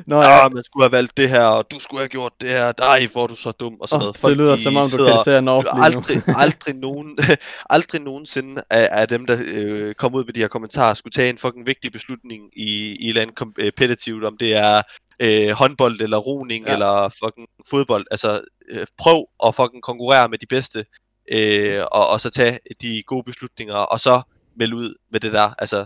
Nå, 0.07 0.15
ja. 0.15 0.45
Ah, 0.45 0.53
man 0.53 0.63
skulle 0.63 0.83
have 0.83 0.91
valgt 0.91 1.17
det 1.17 1.29
her, 1.29 1.43
og 1.45 1.71
du 1.71 1.79
skulle 1.79 1.99
have 1.99 2.07
gjort 2.07 2.31
det 2.41 2.49
her. 2.49 2.71
Nej, 2.79 3.07
hvor 3.11 3.23
er 3.23 3.27
du 3.27 3.35
så 3.35 3.51
dum, 3.51 3.75
og 3.79 3.89
sådan 3.89 4.01
oh, 4.01 4.03
noget. 4.03 4.17
Folk, 4.17 4.31
det 4.31 4.37
lyder 4.37 4.55
som 4.55 4.75
om, 4.75 4.83
du 4.97 4.97
kritiserer 4.97 5.41
North 5.41 5.67
lige 5.75 5.85
aldrig, 5.85 6.23
aldrig, 6.27 6.75
nogen, 6.75 7.17
aldrig 7.75 8.01
nogensinde 8.01 8.61
af, 8.69 8.87
af 8.91 9.07
dem, 9.07 9.25
der 9.25 9.37
øh, 9.53 9.93
kom 9.93 10.15
ud 10.15 10.25
med 10.25 10.33
de 10.33 10.39
her 10.39 10.47
kommentarer, 10.47 10.93
skulle 10.93 11.11
tage 11.11 11.29
en 11.29 11.37
fucking 11.37 11.67
vigtig 11.67 11.91
beslutning 11.91 12.41
i, 12.55 12.97
i 12.99 13.05
et 13.05 13.09
eller 13.09 13.21
andet 13.21 13.35
kompetitivt, 13.35 14.25
om 14.25 14.37
det 14.37 14.55
er 14.55 14.81
øh, 15.19 15.49
håndbold, 15.49 16.01
eller 16.01 16.17
roning, 16.17 16.65
ja. 16.65 16.73
eller 16.73 17.09
fucking 17.23 17.47
fodbold. 17.69 18.05
Altså, 18.11 18.41
øh, 18.69 18.87
prøv 18.97 19.25
at 19.45 19.55
fucking 19.55 19.83
konkurrere 19.83 20.29
med 20.29 20.37
de 20.37 20.45
bedste, 20.45 20.85
øh, 21.31 21.83
og, 21.91 22.09
og 22.09 22.21
så 22.21 22.29
tage 22.29 22.59
de 22.81 23.03
gode 23.05 23.23
beslutninger, 23.23 23.75
og 23.75 23.99
så 23.99 24.21
melde 24.59 24.75
ud 24.75 24.95
med 25.11 25.19
det 25.19 25.33
der. 25.33 25.49
Altså, 25.59 25.85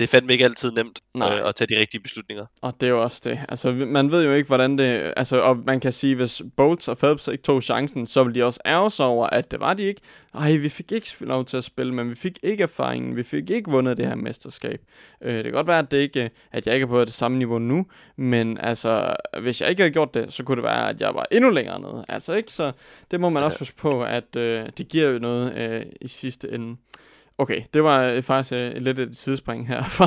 det 0.00 0.06
er 0.06 0.10
fandme 0.10 0.32
ikke 0.32 0.44
altid 0.44 0.72
nemt 0.72 1.00
øh, 1.16 1.48
at 1.48 1.54
tage 1.54 1.74
de 1.74 1.80
rigtige 1.80 2.00
beslutninger. 2.00 2.46
Og 2.62 2.74
det 2.80 2.86
er 2.86 2.90
jo 2.90 3.02
også 3.02 3.20
det. 3.24 3.40
Altså, 3.48 3.72
man 3.72 4.10
ved 4.10 4.24
jo 4.24 4.32
ikke, 4.32 4.46
hvordan 4.46 4.78
det... 4.78 5.12
Altså, 5.16 5.40
og 5.40 5.56
man 5.56 5.80
kan 5.80 5.92
sige, 5.92 6.16
hvis 6.16 6.42
Bolts 6.56 6.88
og 6.88 6.98
Phelps 6.98 7.28
ikke 7.28 7.42
tog 7.42 7.62
chancen, 7.62 8.06
så 8.06 8.24
ville 8.24 8.40
de 8.40 8.44
også 8.44 8.60
ærge 8.66 8.90
sig 8.90 9.06
over, 9.06 9.26
at 9.26 9.50
det 9.50 9.60
var 9.60 9.74
de 9.74 9.82
ikke. 9.82 10.00
Ej, 10.34 10.56
vi 10.56 10.68
fik 10.68 10.92
ikke 10.92 11.08
lov 11.20 11.44
til 11.44 11.56
at 11.56 11.64
spille, 11.64 11.94
men 11.94 12.10
vi 12.10 12.14
fik 12.14 12.38
ikke 12.42 12.62
erfaringen. 12.62 13.16
Vi 13.16 13.22
fik 13.22 13.50
ikke 13.50 13.70
vundet 13.70 13.96
det 13.96 14.06
her 14.06 14.14
mesterskab. 14.14 14.80
Øh, 15.22 15.34
det 15.34 15.44
kan 15.44 15.52
godt 15.52 15.66
være, 15.66 15.78
at, 15.78 15.90
det 15.90 15.96
ikke, 15.98 16.30
at 16.52 16.66
jeg 16.66 16.74
ikke 16.74 16.84
er 16.84 16.88
på 16.88 17.00
det 17.00 17.12
samme 17.12 17.38
niveau 17.38 17.58
nu, 17.58 17.86
men 18.16 18.58
altså, 18.58 19.16
hvis 19.40 19.60
jeg 19.60 19.70
ikke 19.70 19.82
havde 19.82 19.92
gjort 19.92 20.14
det, 20.14 20.32
så 20.32 20.44
kunne 20.44 20.56
det 20.56 20.64
være, 20.64 20.88
at 20.88 21.00
jeg 21.00 21.14
var 21.14 21.26
endnu 21.30 21.50
længere 21.50 21.80
nede. 21.80 22.04
Altså, 22.08 22.34
ikke? 22.34 22.52
Så 22.52 22.72
det 23.10 23.20
må 23.20 23.28
man 23.28 23.42
også 23.42 23.58
huske 23.58 23.76
på, 23.76 24.04
at 24.04 24.36
øh, 24.36 24.66
det 24.78 24.88
giver 24.88 25.08
jo 25.08 25.18
noget 25.18 25.56
øh, 25.56 25.82
i 26.00 26.08
sidste 26.08 26.52
ende. 26.52 26.76
Okay, 27.40 27.62
det 27.74 27.84
var 27.84 28.02
øh, 28.02 28.22
faktisk 28.22 28.52
uh, 28.52 28.82
lidt 28.82 28.98
et 28.98 29.16
sidespring 29.16 29.68
her 29.68 29.82
fra, 29.98 30.06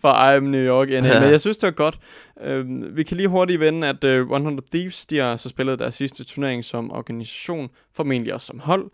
fra 0.00 0.32
IM 0.32 0.42
New 0.42 0.60
York 0.60 0.88
NA, 0.88 0.94
ja. 0.94 1.20
men 1.20 1.30
jeg 1.30 1.40
synes, 1.40 1.58
det 1.58 1.66
var 1.66 1.70
godt. 1.70 1.98
Uh, 2.46 2.96
vi 2.96 3.02
kan 3.02 3.16
lige 3.16 3.28
hurtigt 3.28 3.60
vende, 3.60 3.88
at 3.88 4.04
uh, 4.04 4.10
øh, 4.10 4.20
100 4.20 4.68
Thieves, 4.72 5.06
de 5.06 5.18
har 5.18 5.36
så 5.36 5.48
spillet 5.48 5.78
deres 5.78 5.94
sidste 5.94 6.24
turnering 6.24 6.64
som 6.64 6.92
organisation, 6.92 7.70
formentlig 7.92 8.34
også 8.34 8.46
som 8.46 8.58
hold. 8.58 8.90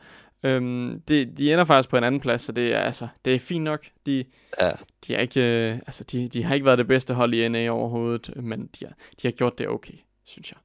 Um, 0.46 1.00
de, 1.08 1.24
de 1.24 1.52
ender 1.52 1.64
faktisk 1.64 1.88
på 1.88 1.96
en 1.96 2.04
anden 2.04 2.20
plads, 2.20 2.42
så 2.42 2.52
det 2.52 2.74
er, 2.74 2.80
altså, 2.80 3.08
det 3.24 3.34
er 3.34 3.38
fint 3.38 3.64
nok. 3.64 3.86
De, 4.06 4.24
ja. 4.60 4.70
de, 5.06 5.14
er 5.14 5.20
ikke, 5.20 5.70
uh, 5.72 5.78
altså, 5.86 6.04
de, 6.04 6.28
de 6.28 6.44
har 6.44 6.54
ikke 6.54 6.66
været 6.66 6.78
det 6.78 6.88
bedste 6.88 7.14
hold 7.14 7.34
i 7.34 7.48
NA 7.48 7.68
overhovedet, 7.68 8.30
men 8.36 8.60
de 8.80 8.84
har, 8.84 8.94
de 9.22 9.26
har 9.26 9.32
gjort 9.32 9.58
det 9.58 9.68
okay, 9.68 9.94
synes 10.24 10.52
jeg. 10.52 10.58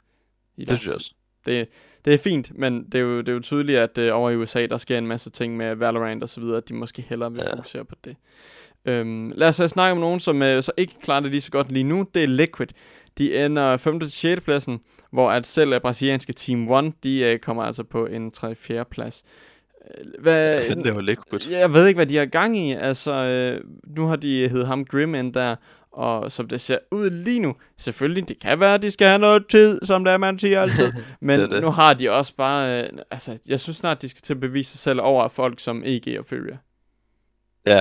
det 0.58 0.68
synes 0.68 0.86
jeg 0.86 0.96
også. 0.96 1.14
Det, 1.48 1.68
det 2.06 2.14
er 2.14 2.18
fint, 2.18 2.52
men 2.60 2.84
det 2.84 2.96
er 2.96 3.00
jo, 3.00 3.20
det 3.20 3.30
er 3.30 3.34
jo 3.34 3.40
tydeligt, 3.40 3.80
at 3.80 3.98
øh, 3.98 4.16
over 4.16 4.30
i 4.30 4.36
USA, 4.36 4.66
der 4.66 4.78
sker 4.78 4.98
en 4.98 5.08
masse 5.08 5.30
ting 5.30 5.58
med 5.58 5.76
Valorant 5.76 6.24
og 6.24 6.30
så 6.30 6.42
videre, 6.42 6.58
at 6.58 6.70
de 6.70 6.74
måske 6.74 7.06
hellere 7.10 7.32
vil 7.32 7.42
ja. 7.46 7.52
fokusere 7.52 7.86
på 7.86 7.96
det. 8.04 8.16
Øhm, 8.86 9.32
lad 9.36 9.48
os 9.48 9.56
snakke 9.56 9.92
om 9.92 9.98
nogen, 9.98 10.20
som 10.20 10.42
øh, 10.42 10.64
så 10.64 10.72
ikke 10.78 10.94
klarer 11.04 11.20
det 11.20 11.32
lige 11.32 11.42
så 11.42 11.52
godt 11.52 11.72
lige 11.72 11.84
nu. 11.84 12.06
Det 12.16 12.24
er 12.24 12.28
Liquid. 12.28 12.68
De 13.18 13.46
ender 13.46 13.78
5. 13.78 14.00
til 14.00 14.12
6. 14.12 14.42
pladsen, 14.42 14.80
hvor 15.12 15.32
at 15.32 15.48
selv 15.48 15.72
er 15.72 15.80
brasilianske 15.80 16.34
Team 16.34 16.72
1, 16.72 16.94
de 17.04 17.20
øh, 17.20 17.40
kommer 17.40 17.64
altså 17.64 17.84
på 17.84 18.06
en 18.06 18.32
3-4 18.38 18.84
plads. 18.84 19.24
Øh, 19.88 20.22
hvad, 20.22 20.46
jeg 20.46 20.64
finder 20.64 20.84
det 20.84 20.90
jo 20.96 21.00
Liquid. 21.00 21.52
Jeg 21.52 21.74
ved 21.74 21.88
ikke, 21.88 21.98
hvad 21.98 22.06
de 22.06 22.16
har 22.16 22.26
gang 22.26 22.58
i. 22.58 22.74
Altså, 22.74 23.12
øh, 23.12 23.62
nu 23.98 24.06
har 24.08 24.16
de 24.16 24.48
hed 24.50 24.64
ham 24.64 24.86
Grim 24.86 25.16
ind 25.16 25.34
der, 25.34 25.56
og 25.98 26.32
som 26.32 26.48
det 26.48 26.62
ser 26.62 26.78
ud 26.92 27.10
lige 27.10 27.40
nu, 27.40 27.56
selvfølgelig, 27.78 28.28
det 28.28 28.40
kan 28.40 28.60
være, 28.60 28.74
at 28.74 28.82
de 28.82 28.92
skal 28.92 29.08
have 29.08 29.20
noget 29.20 29.48
tid, 29.48 29.80
som 29.84 30.04
det 30.04 30.14
er, 30.14 30.18
man 30.18 30.40
siger 30.40 30.60
altid. 30.60 30.94
Men 31.22 31.40
det 31.40 31.52
det. 31.52 31.62
nu 31.62 31.72
har 31.72 31.94
de 31.94 32.12
også 32.12 32.36
bare, 32.36 32.84
øh, 32.84 32.90
altså, 33.12 33.38
jeg 33.48 33.60
synes 33.60 33.78
snart, 33.78 34.02
de 34.02 34.10
skal 34.10 34.22
til 34.22 34.34
at 34.34 34.40
bevise 34.40 34.72
sig 34.72 34.80
selv 34.80 35.02
over 35.02 35.28
folk 35.28 35.60
som 35.60 35.84
EG 35.86 36.20
og 36.20 36.26
Furia. 36.26 36.58
Ja, 37.66 37.78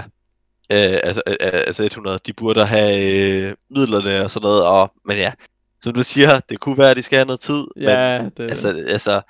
øh, 0.70 0.98
altså, 1.02 1.22
øh, 1.26 1.34
altså 1.40 1.84
100, 1.84 2.18
de 2.26 2.32
burde 2.32 2.64
have 2.64 3.20
øh, 3.22 3.54
midlerne 3.70 4.24
og 4.24 4.30
sådan 4.30 4.44
noget, 4.44 4.66
og, 4.66 4.92
men 5.04 5.16
ja, 5.16 5.32
som 5.80 5.92
du 5.92 6.02
siger, 6.02 6.40
det 6.40 6.60
kunne 6.60 6.78
være, 6.78 6.90
at 6.90 6.96
de 6.96 7.02
skal 7.02 7.16
have 7.16 7.26
noget 7.26 7.40
tid, 7.40 7.64
ja, 7.76 8.22
men 8.22 8.30
det... 8.36 8.50
altså, 8.50 8.68
altså 8.68 9.20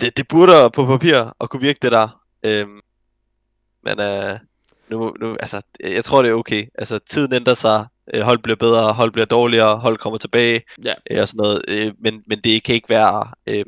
det, 0.00 0.16
det 0.16 0.28
burde 0.28 0.70
på 0.70 0.86
papir 0.86 1.32
at 1.40 1.50
kunne 1.50 1.62
virke 1.62 1.78
det 1.82 1.92
der. 1.92 2.20
Øhm, 2.44 2.80
men 3.84 4.00
øh, 4.00 4.38
nu, 4.90 5.16
nu, 5.20 5.36
altså, 5.40 5.62
jeg 5.80 6.04
tror, 6.04 6.22
det 6.22 6.30
er 6.30 6.34
okay. 6.34 6.66
Altså, 6.74 6.98
tiden 6.98 7.32
ændrer 7.32 7.54
sig, 7.54 7.86
øh, 8.14 8.20
hold 8.20 8.38
bliver 8.38 8.56
bedre, 8.56 8.92
hold 8.92 9.12
bliver 9.12 9.26
dårligere, 9.26 9.76
hold 9.76 9.96
kommer 9.98 10.18
tilbage, 10.18 10.62
ja. 10.84 10.94
øh, 11.10 11.20
og 11.20 11.28
sådan 11.28 11.38
noget. 11.38 11.62
Øh, 11.68 11.92
men, 11.98 12.22
men 12.26 12.40
det 12.40 12.62
kan 12.62 12.74
ikke 12.74 12.88
være 12.88 13.28
øh, 13.46 13.64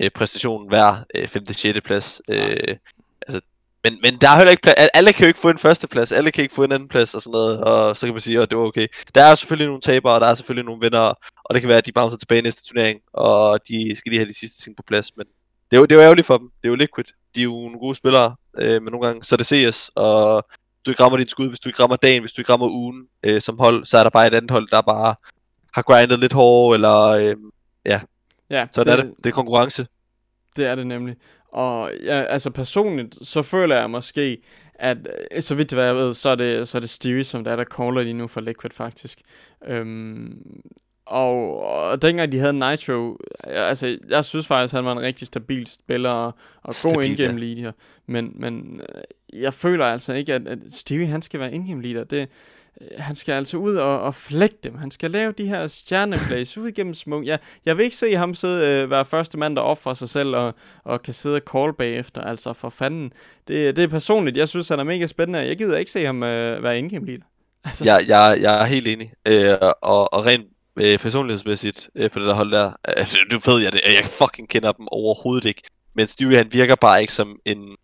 øh, 0.00 0.10
præstationen 0.10 0.68
hver 0.68 1.04
øh, 1.14 1.26
5. 1.26 1.46
6. 1.46 1.80
plads. 1.84 2.20
Øh, 2.30 2.76
altså, 3.26 3.40
men, 3.84 3.98
men 4.02 4.18
der 4.20 4.28
er 4.28 4.36
heller 4.36 4.50
ikke 4.50 4.62
plads. 4.62 4.76
Alle 4.94 5.12
kan 5.12 5.24
jo 5.24 5.28
ikke 5.28 5.40
få 5.40 5.50
en 5.50 5.58
første 5.58 5.88
plads, 5.88 6.12
alle 6.12 6.30
kan 6.30 6.42
ikke 6.42 6.54
få 6.54 6.64
en 6.64 6.72
anden 6.72 6.88
plads 6.88 7.14
og 7.14 7.22
sådan 7.22 7.32
noget, 7.32 7.64
og 7.64 7.96
så 7.96 8.06
kan 8.06 8.14
man 8.14 8.20
sige, 8.20 8.42
at 8.42 8.50
det 8.50 8.58
var 8.58 8.64
okay. 8.64 8.86
Der 9.14 9.22
er 9.22 9.34
selvfølgelig 9.34 9.66
nogle 9.66 9.80
tabere, 9.80 10.14
og 10.14 10.20
der 10.20 10.26
er 10.26 10.34
selvfølgelig 10.34 10.64
nogle 10.64 10.80
vinder, 10.80 11.14
og 11.44 11.54
det 11.54 11.60
kan 11.62 11.68
være, 11.68 11.78
at 11.78 11.86
de 11.86 11.92
bouncer 11.92 12.18
tilbage 12.18 12.38
i 12.38 12.42
næste 12.42 12.66
turnering, 12.66 13.00
og 13.12 13.60
de 13.68 13.96
skal 13.96 14.10
lige 14.10 14.20
have 14.20 14.28
de 14.28 14.38
sidste 14.38 14.62
ting 14.62 14.76
på 14.76 14.82
plads, 14.82 15.16
men 15.16 15.26
det 15.70 15.76
er 15.76 15.80
jo, 15.80 15.84
det 15.84 15.92
er 15.92 15.96
jo 15.96 16.02
ærgerligt 16.02 16.26
for 16.26 16.38
dem. 16.38 16.50
Det 16.62 16.68
er 16.68 16.72
jo 16.72 16.74
Liquid. 16.74 17.04
De 17.34 17.40
er 17.40 17.44
jo 17.44 17.50
nogle 17.50 17.78
gode 17.78 17.94
spillere, 17.94 18.36
øh, 18.58 18.82
men 18.82 18.92
nogle 18.92 19.06
gange 19.06 19.24
så 19.24 19.34
er 19.34 19.36
det 19.36 19.46
CS, 19.46 19.90
og 19.94 20.46
du 20.86 20.90
ikke 20.90 21.02
rammer 21.02 21.18
dit 21.18 21.30
skud, 21.30 21.48
hvis 21.48 21.60
du 21.60 21.68
ikke 21.68 21.82
rammer 21.82 21.96
dagen, 21.96 22.22
hvis 22.22 22.32
du 22.32 22.40
ikke 22.40 22.52
rammer 22.52 22.68
ugen 22.68 23.08
øh, 23.22 23.40
som 23.40 23.58
hold, 23.58 23.84
så 23.84 23.98
er 23.98 24.02
der 24.02 24.10
bare 24.10 24.26
et 24.26 24.34
andet 24.34 24.50
hold, 24.50 24.68
der 24.68 24.80
bare 24.80 25.14
har 25.74 25.82
grindet 25.82 26.18
lidt 26.18 26.32
hårdere, 26.32 26.74
eller 26.74 27.06
øh, 27.08 27.36
ja. 27.86 28.00
ja 28.50 28.66
så 28.70 28.84
det, 28.84 28.92
er 28.92 28.96
det. 28.96 29.12
Det 29.16 29.26
er 29.26 29.34
konkurrence. 29.34 29.86
Det 30.56 30.66
er 30.66 30.74
det 30.74 30.86
nemlig. 30.86 31.16
Og 31.52 31.90
ja, 32.02 32.22
altså 32.22 32.50
personligt, 32.50 33.18
så 33.22 33.42
føler 33.42 33.76
jeg 33.76 33.90
måske, 33.90 34.42
at 34.74 34.98
øh, 35.32 35.42
så 35.42 35.54
vidt 35.54 35.72
jeg 35.72 35.96
ved, 35.96 36.14
så 36.14 36.28
er 36.28 36.34
det, 36.34 36.68
så 36.68 36.78
er 36.78 36.80
det 36.80 36.90
Stevie, 36.90 37.24
som 37.24 37.44
der 37.44 37.52
er, 37.52 37.56
der 37.56 37.64
caller 37.64 38.02
lige 38.02 38.14
nu 38.14 38.28
for 38.28 38.40
Liquid 38.40 38.70
faktisk. 38.70 39.20
Øhm, 39.66 40.42
og, 41.08 41.60
og 41.60 42.02
dengang 42.02 42.32
de 42.32 42.38
havde 42.38 42.52
Nitro, 42.52 43.18
altså 43.44 43.98
jeg 44.08 44.24
synes 44.24 44.46
faktisk, 44.46 44.74
han 44.74 44.84
var 44.84 44.92
en 44.92 45.00
rigtig 45.00 45.26
stabil 45.26 45.66
spiller 45.66 46.10
og, 46.10 46.34
og 46.62 46.74
god 46.82 47.02
indgame 47.02 47.40
leader. 47.40 47.72
Men, 48.06 48.32
men 48.34 48.80
øh, 48.80 49.02
jeg 49.42 49.54
føler 49.54 49.86
altså 49.86 50.12
ikke, 50.12 50.34
at, 50.34 50.48
at 50.48 50.58
Stevie 50.70 51.06
han 51.06 51.22
skal 51.22 51.40
være 51.40 51.54
indgame 51.54 51.82
leader. 51.82 52.04
Det, 52.04 52.28
øh, 52.80 52.86
han 52.98 53.16
skal 53.16 53.32
altså 53.32 53.56
ud 53.56 53.76
og, 53.76 54.00
og 54.00 54.14
flække 54.14 54.56
dem. 54.62 54.78
Han 54.78 54.90
skal 54.90 55.10
lave 55.10 55.32
de 55.32 55.48
her 55.48 55.66
stjerneplays 55.66 56.58
ud 56.58 56.68
igennem 56.68 56.94
smuk. 56.94 57.26
Ja, 57.26 57.36
jeg 57.66 57.76
vil 57.76 57.84
ikke 57.84 57.96
se 57.96 58.16
ham 58.16 58.34
sidde, 58.34 58.82
øh, 58.82 58.90
være 58.90 59.04
første 59.04 59.38
mand, 59.38 59.56
der 59.56 59.62
offrer 59.62 59.94
sig 59.94 60.08
selv 60.08 60.36
og, 60.36 60.54
og 60.84 61.02
kan 61.02 61.14
sidde 61.14 61.36
og 61.36 61.42
call 61.52 61.72
bagefter. 61.72 62.20
Altså 62.20 62.52
for 62.52 62.70
fanden. 62.70 63.12
Det, 63.48 63.76
det 63.76 63.84
er 63.84 63.88
personligt. 63.88 64.36
Jeg 64.36 64.48
synes, 64.48 64.68
han 64.68 64.78
er 64.78 64.84
mega 64.84 65.06
spændende. 65.06 65.38
Jeg 65.38 65.58
gider 65.58 65.78
ikke 65.78 65.90
se 65.90 66.04
ham 66.04 66.22
øh, 66.22 66.62
være 66.62 66.78
indgame 66.78 67.06
leader. 67.06 67.24
Altså. 67.64 67.84
Jeg, 67.84 68.00
jeg, 68.08 68.38
jeg 68.40 68.62
er 68.62 68.66
helt 68.66 68.88
enig. 68.88 69.12
Øh, 69.26 69.54
og, 69.82 70.14
og 70.14 70.26
rent 70.26 70.46
øh, 70.80 70.98
personlighedsmæssigt 70.98 71.90
øh, 71.94 72.10
på 72.10 72.18
det 72.18 72.28
der 72.28 72.34
hold 72.34 72.50
der. 72.50 72.72
Altså, 72.84 73.18
du 73.30 73.50
ved 73.50 73.62
jeg 73.62 73.72
det, 73.72 73.80
jeg 73.84 74.04
fucking 74.04 74.48
kender 74.48 74.72
dem 74.72 74.88
overhovedet 74.90 75.44
ikke. 75.44 75.62
Men 75.94 76.06
Stewie, 76.06 76.36
han 76.36 76.52
virker 76.52 76.74
bare 76.74 77.00
ikke 77.00 77.12
som 77.12 77.38
en... 77.44 77.76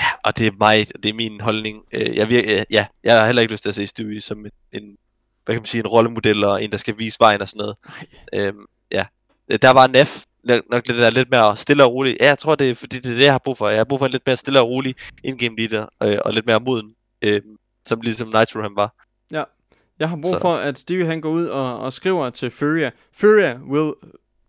Ja, 0.00 0.06
og 0.24 0.38
det 0.38 0.46
er 0.46 0.50
mig, 0.58 0.86
det 1.02 1.08
er 1.08 1.14
min 1.14 1.40
holdning. 1.40 1.82
Øh, 1.92 2.16
jeg, 2.16 2.28
virker, 2.28 2.64
ja, 2.70 2.86
jeg 3.04 3.18
har 3.18 3.26
heller 3.26 3.42
ikke 3.42 3.52
lyst 3.52 3.62
til 3.62 3.68
at 3.68 3.74
se 3.74 3.86
Stewie 3.86 4.20
som 4.20 4.38
en, 4.38 4.50
en 4.72 4.96
hvad 5.44 5.54
kan 5.54 5.62
man 5.62 5.66
sige, 5.66 5.80
en 5.80 5.86
rollemodel 5.86 6.44
og 6.44 6.64
en, 6.64 6.70
der 6.70 6.76
skal 6.76 6.98
vise 6.98 7.16
vejen 7.20 7.40
og 7.40 7.48
sådan 7.48 7.58
noget. 7.58 7.76
Øhm, 8.32 8.66
ja, 8.92 9.04
der 9.62 9.70
var 9.70 9.86
Nef, 9.86 10.24
nok 10.44 10.86
lidt, 10.86 10.98
der 10.98 11.10
lidt 11.10 11.30
mere 11.30 11.56
stille 11.56 11.84
og 11.84 11.92
rolig. 11.92 12.16
Ja, 12.20 12.26
jeg 12.26 12.38
tror, 12.38 12.54
det 12.54 12.70
er 12.70 12.74
fordi, 12.74 12.96
det 12.96 13.10
er 13.10 13.16
det, 13.16 13.24
jeg 13.24 13.32
har 13.32 13.38
brug 13.38 13.58
for. 13.58 13.68
Jeg 13.68 13.78
har 13.78 13.84
brug 13.84 13.98
for 13.98 14.06
en 14.06 14.12
lidt 14.12 14.26
mere 14.26 14.36
stille 14.36 14.60
og 14.60 14.68
rolig 14.68 14.94
in-game 15.24 15.56
leader, 15.58 15.86
øh, 16.02 16.18
og 16.24 16.32
lidt 16.32 16.46
mere 16.46 16.60
moden, 16.60 16.94
øh, 17.22 17.42
som 17.86 18.00
ligesom 18.00 18.28
Nitro 18.28 18.60
han 18.60 18.76
var. 18.76 18.94
Jeg 19.98 20.08
har 20.08 20.18
brug 20.22 20.34
så. 20.34 20.38
for, 20.40 20.56
at 20.56 20.78
Stevie 20.78 21.06
han 21.06 21.20
går 21.20 21.30
ud 21.30 21.46
og, 21.46 21.78
og 21.78 21.92
skriver 21.92 22.30
til 22.30 22.50
Furia, 22.50 22.90
Furia 23.12 23.58
will 23.70 23.92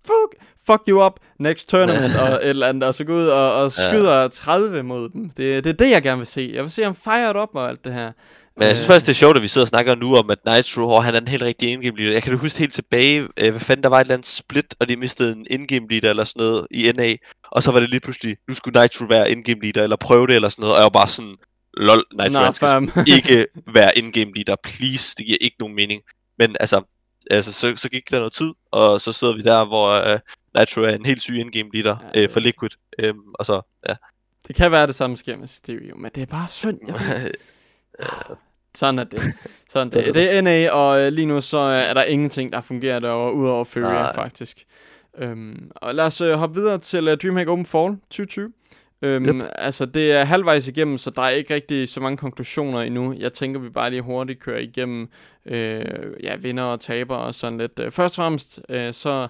fuck, 0.05 0.45
fuck 0.67 0.81
you 0.87 1.05
up 1.05 1.19
next 1.39 1.69
tournament, 1.69 2.15
og 2.15 2.27
et 2.27 2.49
eller 2.49 2.67
andet, 2.67 2.83
og 2.83 2.95
så 2.95 3.03
går 3.03 3.13
ud 3.13 3.27
og, 3.27 3.53
og 3.53 3.71
skyder 3.71 4.21
ja. 4.21 4.27
30 4.27 4.83
mod 4.83 5.09
dem. 5.09 5.29
Det, 5.29 5.63
det 5.63 5.69
er 5.69 5.73
det, 5.73 5.89
jeg 5.89 6.01
gerne 6.01 6.17
vil 6.17 6.27
se. 6.27 6.51
Jeg 6.53 6.63
vil 6.63 6.71
se 6.71 6.83
ham 6.83 6.95
fired 6.95 7.35
op 7.35 7.49
og 7.53 7.69
alt 7.69 7.85
det 7.85 7.93
her. 7.93 8.11
Men 8.57 8.67
jeg 8.67 8.75
synes 8.75 8.87
faktisk, 8.87 9.05
det 9.05 9.11
er 9.11 9.15
sjovt, 9.15 9.37
at 9.37 9.43
vi 9.43 9.47
sidder 9.47 9.65
og 9.65 9.69
snakker 9.69 9.95
nu 9.95 10.15
om, 10.15 10.29
at 10.29 10.37
Nitro, 10.45 10.89
og 10.89 11.03
han 11.03 11.15
er 11.15 11.21
en 11.21 11.27
helt 11.27 11.43
rigtig 11.43 11.71
indgame 11.71 11.97
leader. 11.97 12.13
Jeg 12.13 12.23
kan 12.23 12.37
huske 12.37 12.59
helt 12.59 12.73
tilbage, 12.73 13.21
øh, 13.21 13.51
hvad 13.51 13.59
fanden, 13.59 13.83
der 13.83 13.89
var 13.89 13.97
et 13.97 14.01
eller 14.01 14.13
andet 14.13 14.27
split, 14.27 14.75
og 14.79 14.89
de 14.89 14.95
mistede 14.95 15.35
en 15.35 15.47
indgame 15.49 15.87
leader 15.89 16.09
eller 16.09 16.23
sådan 16.23 16.45
noget 16.45 16.67
i 16.71 16.91
NA. 16.97 17.15
Og 17.51 17.63
så 17.63 17.71
var 17.71 17.79
det 17.79 17.89
lige 17.89 17.99
pludselig, 17.99 18.37
nu 18.47 18.53
skulle 18.53 18.81
Nitro 18.81 19.05
være 19.05 19.31
indgame 19.31 19.61
leader, 19.61 19.83
eller 19.83 19.95
prøve 19.95 20.27
det 20.27 20.35
eller 20.35 20.49
sådan 20.49 20.61
noget. 20.61 20.75
Og 20.75 20.79
jeg 20.79 20.83
var 20.83 20.99
bare 20.99 21.07
sådan, 21.07 21.35
lol, 21.79 22.03
Nitro, 22.13 22.41
han 22.41 22.53
skal 22.53 22.91
ikke 23.07 23.47
være 23.77 23.97
in-game 23.97 24.31
leader, 24.35 24.55
please, 24.63 25.15
det 25.17 25.25
giver 25.25 25.37
ikke 25.41 25.55
nogen 25.59 25.75
mening. 25.75 26.01
Men 26.37 26.55
altså, 26.59 26.81
altså 27.31 27.53
så, 27.53 27.75
så 27.75 27.89
gik 27.89 28.11
der 28.11 28.17
noget 28.17 28.33
tid, 28.33 28.51
og 28.71 29.01
så 29.01 29.13
sidder 29.13 29.35
vi 29.35 29.41
der, 29.41 29.65
hvor 29.65 30.13
uh, 30.13 30.19
Nitro 30.59 30.81
er 30.81 30.89
en 30.89 31.05
helt 31.05 31.21
syg 31.21 31.35
in-game 31.35 31.69
leader 31.73 31.97
ja, 32.15 32.23
uh, 32.23 32.29
for 32.29 32.39
Liquid, 32.39 32.69
um, 33.09 33.35
og 33.39 33.45
så, 33.45 33.61
ja. 33.89 33.95
Det 34.47 34.55
kan 34.55 34.71
være 34.71 34.87
det 34.87 34.95
samme 34.95 35.17
sker 35.17 35.37
med 35.37 35.47
Stereo, 35.47 35.97
men 35.97 36.11
det 36.15 36.21
er 36.21 36.25
bare 36.25 36.47
synd. 36.47 36.79
Jeg 36.87 37.31
Sådan 38.75 38.99
er 38.99 39.03
det. 39.03 39.19
Sådan 39.69 39.91
det. 39.93 40.13
det 40.13 40.31
er 40.31 40.41
NA, 40.41 40.71
og 40.71 41.11
lige 41.11 41.25
nu 41.25 41.41
så 41.41 41.57
er 41.57 41.93
der 41.93 42.03
ingenting, 42.03 42.51
der 42.53 42.61
fungerer 42.61 42.99
derovre, 42.99 43.33
udover 43.33 43.63
Fury 43.63 44.15
faktisk. 44.15 44.63
Um, 45.21 45.71
og 45.75 45.95
lad 45.95 46.05
os 46.05 46.21
uh, 46.21 46.31
hoppe 46.31 46.61
videre 46.61 46.77
til 46.77 47.07
uh, 47.07 47.13
DreamHack 47.13 47.49
Open 47.49 47.65
Fall 47.65 47.97
2020. 48.09 48.53
Øhm, 49.01 49.25
yep. 49.25 49.43
Altså, 49.55 49.85
det 49.85 50.11
er 50.11 50.23
halvvejs 50.23 50.67
igennem, 50.67 50.97
så 50.97 51.09
der 51.09 51.21
er 51.21 51.29
ikke 51.29 51.53
rigtig 51.53 51.89
så 51.89 51.99
mange 51.99 52.17
konklusioner 52.17 52.81
endnu. 52.81 53.13
Jeg 53.17 53.33
tænker, 53.33 53.59
vi 53.59 53.69
bare 53.69 53.89
lige 53.89 54.01
hurtigt 54.01 54.39
kører 54.39 54.59
igennem 54.59 55.09
øh, 55.45 55.85
ja, 56.23 56.35
vinder 56.35 56.63
og 56.63 56.79
taber 56.79 57.15
og 57.15 57.33
sådan 57.33 57.57
lidt. 57.57 57.79
Øh, 57.79 57.91
først 57.91 58.19
og 58.19 58.23
fremmest, 58.23 58.61
øh, 58.69 58.93
så 58.93 59.27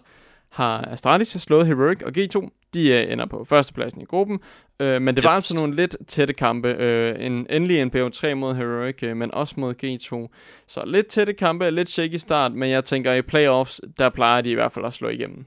har 0.50 0.82
Astralis 0.92 1.28
slået 1.28 1.68
Heroic 1.68 2.02
og 2.02 2.12
G2. 2.18 2.50
De 2.74 2.90
øh, 2.90 3.12
ender 3.12 3.26
på 3.26 3.46
førstepladsen 3.50 4.02
i 4.02 4.06
gruppen, 4.06 4.40
øh, 4.80 5.02
men 5.02 5.16
det 5.16 5.24
var 5.24 5.30
altså 5.30 5.56
nogle 5.56 5.76
lidt 5.76 5.98
tætte 6.08 6.34
kampe. 6.34 6.68
Øh, 6.68 7.26
en, 7.26 7.48
endelig 7.50 7.80
en 7.82 7.92
BO3 7.96 8.34
mod 8.34 8.56
Heroic, 8.56 9.04
øh, 9.04 9.18
men 9.18 9.34
også 9.34 9.56
mod 9.58 9.74
G2. 9.84 10.36
Så 10.68 10.84
lidt 10.86 11.08
tætte 11.08 11.34
kampe, 11.34 11.72
lidt 11.72 11.90
shaky 11.90 12.16
start, 12.16 12.52
men 12.52 12.70
jeg 12.70 12.84
tænker 12.84 13.14
i 13.14 13.22
playoffs, 13.22 13.82
der 14.00 14.10
plejer 14.10 14.42
de 14.42 14.52
i 14.52 14.54
hvert 14.54 14.72
fald 14.72 14.86
at 14.86 14.94
slå 14.94 15.10
igennem. 15.10 15.46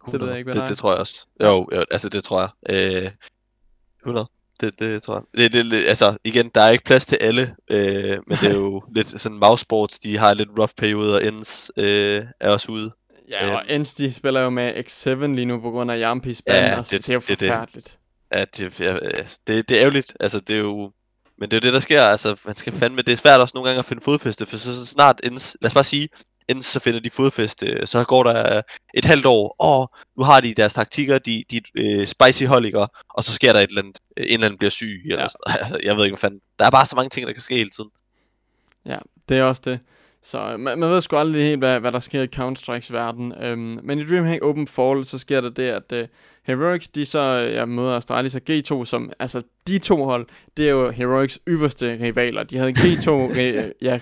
100. 0.00 0.12
Det 0.12 0.20
ved 0.20 0.28
jeg 0.28 0.38
ikke, 0.38 0.52
hvad 0.52 0.62
det, 0.62 0.68
det 0.68 0.78
tror 0.78 0.90
jeg 0.90 0.98
også. 0.98 1.26
Jo, 1.42 1.68
jo, 1.74 1.84
altså 1.90 2.08
det 2.08 2.24
tror 2.24 2.40
jeg. 2.40 3.04
Øh, 3.04 3.10
100. 4.02 4.26
Det, 4.60 4.78
det 4.78 5.02
tror 5.02 5.14
jeg. 5.14 5.52
Det, 5.52 5.70
det, 5.70 5.86
altså, 5.86 6.18
igen, 6.24 6.50
der 6.54 6.60
er 6.60 6.70
ikke 6.70 6.84
plads 6.84 7.06
til 7.06 7.18
alle, 7.20 7.56
øh, 7.70 8.18
men 8.26 8.38
det 8.40 8.50
er 8.50 8.54
jo 8.54 8.82
lidt 8.94 9.20
sådan 9.20 9.38
mousesports, 9.38 9.98
de 9.98 10.18
har 10.18 10.34
lidt 10.34 10.48
rough 10.58 10.72
perioder, 10.76 11.18
ends 11.18 11.70
øh, 11.76 12.24
er 12.40 12.50
også 12.50 12.72
ude. 12.72 12.90
Ja, 13.30 13.56
og 13.56 13.62
Ends, 13.68 13.94
de 13.94 14.12
spiller 14.12 14.40
jo 14.40 14.50
med 14.50 14.72
X7 14.74 15.26
lige 15.26 15.44
nu 15.44 15.60
på 15.60 15.70
grund 15.70 15.90
af 15.90 15.98
Jampis 15.98 16.42
ban, 16.42 16.64
ja, 16.64 16.76
det, 16.76 16.90
det, 16.90 17.08
er 17.08 17.14
jo 17.14 17.20
det, 17.20 17.38
forfærdeligt. 17.38 17.98
Ja, 18.32 18.44
det, 18.44 18.80
ja, 18.80 18.94
det, 19.46 19.68
det 19.68 19.70
er 19.70 19.80
ærgerligt. 19.80 20.16
Altså, 20.20 20.40
det 20.40 20.56
er 20.56 20.60
jo... 20.60 20.92
Men 21.38 21.50
det 21.50 21.56
er 21.56 21.60
jo 21.60 21.66
det, 21.66 21.72
der 21.72 21.80
sker. 21.80 22.02
Altså, 22.02 22.40
man 22.46 22.56
skal 22.56 22.72
fandme... 22.72 23.02
Det 23.02 23.12
er 23.12 23.16
svært 23.16 23.40
også 23.40 23.52
nogle 23.54 23.68
gange 23.68 23.78
at 23.78 23.84
finde 23.84 24.02
fodfæste, 24.02 24.46
for 24.46 24.56
så, 24.56 24.74
så 24.74 24.86
snart 24.86 25.20
Ends... 25.24 25.56
Lad 25.60 25.70
os 25.70 25.74
bare 25.74 25.84
sige, 25.84 26.08
enten 26.50 26.62
så 26.62 26.80
finder 26.80 27.00
de 27.00 27.10
fodfæste, 27.10 27.86
så 27.86 28.04
går 28.04 28.22
der 28.22 28.62
et 28.94 29.04
halvt 29.04 29.26
år, 29.26 29.56
og 29.58 29.90
nu 30.16 30.24
har 30.24 30.40
de 30.40 30.54
deres 30.54 30.74
taktikker, 30.74 31.18
de, 31.18 31.44
de 31.50 31.60
uh, 31.80 32.04
spicy 32.04 32.44
holiger, 32.44 32.86
og 33.14 33.24
så 33.24 33.32
sker 33.32 33.52
der 33.52 33.60
et 33.60 33.68
eller 33.68 33.82
andet, 33.82 33.98
en 34.16 34.24
eller 34.24 34.46
anden 34.46 34.58
bliver 34.58 34.70
syg, 34.70 35.02
eller 35.04 35.22
ja. 35.22 35.28
sådan. 35.28 35.82
jeg 35.86 35.96
ved 35.96 36.04
ikke 36.04 36.14
hvad 36.14 36.20
fanden. 36.20 36.40
Der 36.58 36.66
er 36.66 36.70
bare 36.70 36.86
så 36.86 36.96
mange 36.96 37.08
ting, 37.08 37.26
der 37.26 37.32
kan 37.32 37.42
ske 37.42 37.54
hele 37.54 37.70
tiden. 37.70 37.90
Ja, 38.86 38.98
det 39.28 39.38
er 39.38 39.42
også 39.42 39.62
det. 39.64 39.80
Så 40.22 40.56
man, 40.56 40.78
man 40.78 40.90
ved 40.90 41.00
sgu 41.00 41.16
aldrig 41.16 41.44
helt, 41.44 41.58
hvad, 41.58 41.80
hvad 41.80 41.92
der 41.92 41.98
sker 41.98 42.22
i 42.22 42.28
Counter-Strikes 42.36 42.92
verden. 42.92 43.34
Øhm, 43.42 43.80
men 43.82 43.98
i 43.98 44.06
DreamHack 44.06 44.42
Open 44.42 44.68
Fall, 44.68 45.04
så 45.04 45.18
sker 45.18 45.40
der 45.40 45.50
det, 45.50 45.68
at 45.68 45.92
uh, 45.92 46.08
Heroic, 46.42 46.88
de 46.88 47.06
så 47.06 47.20
ja, 47.54 47.64
møder 47.64 47.96
Astralis 47.96 48.34
og 48.34 48.42
G2, 48.50 48.84
som, 48.84 49.12
altså 49.18 49.42
de 49.66 49.78
to 49.78 50.04
hold, 50.04 50.26
det 50.56 50.66
er 50.66 50.70
jo 50.70 50.90
Heroics 50.90 51.40
ypperste 51.48 51.98
rivaler. 52.00 52.42
De 52.42 52.58
havde 52.58 52.72
G2 52.72 53.10
ja, 53.82 54.00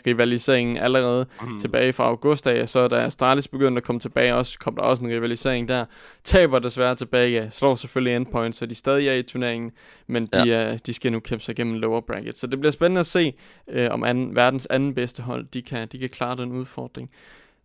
allerede 0.84 1.26
mm. 1.42 1.58
tilbage 1.58 1.92
fra 1.92 2.04
august 2.04 2.46
af, 2.46 2.68
så 2.68 2.88
da 2.88 2.96
Astralis 2.96 3.48
begyndte 3.48 3.78
at 3.80 3.84
komme 3.84 4.00
tilbage, 4.00 4.34
også 4.34 4.58
kom 4.58 4.74
der 4.74 4.82
også 4.82 5.04
en 5.04 5.10
rivalisering 5.10 5.68
der. 5.68 5.84
Taber 6.24 6.58
desværre 6.58 6.94
tilbage, 6.94 7.30
ja, 7.30 7.50
slår 7.50 7.74
selvfølgelig 7.74 8.16
endpoint, 8.16 8.56
så 8.56 8.66
de 8.66 8.74
stadig 8.74 9.08
er 9.08 9.14
i 9.14 9.22
turneringen, 9.22 9.70
men 10.06 10.26
de, 10.26 10.48
ja. 10.48 10.72
uh, 10.72 10.78
de 10.86 10.92
skal 10.92 11.12
nu 11.12 11.20
kæmpe 11.20 11.44
sig 11.44 11.52
igennem 11.52 11.74
lower 11.74 12.00
bracket. 12.00 12.38
Så 12.38 12.46
det 12.46 12.60
bliver 12.60 12.72
spændende 12.72 13.00
at 13.00 13.06
se, 13.06 13.34
uh, 13.66 13.86
om 13.90 14.04
anden, 14.04 14.36
verdens 14.36 14.66
anden 14.70 14.94
bedste 14.94 15.22
hold, 15.22 15.46
de 15.54 15.62
kan, 15.62 15.88
de 15.88 15.98
kan 15.98 16.08
klare 16.08 16.36
den 16.36 16.52
udfordring. 16.52 17.10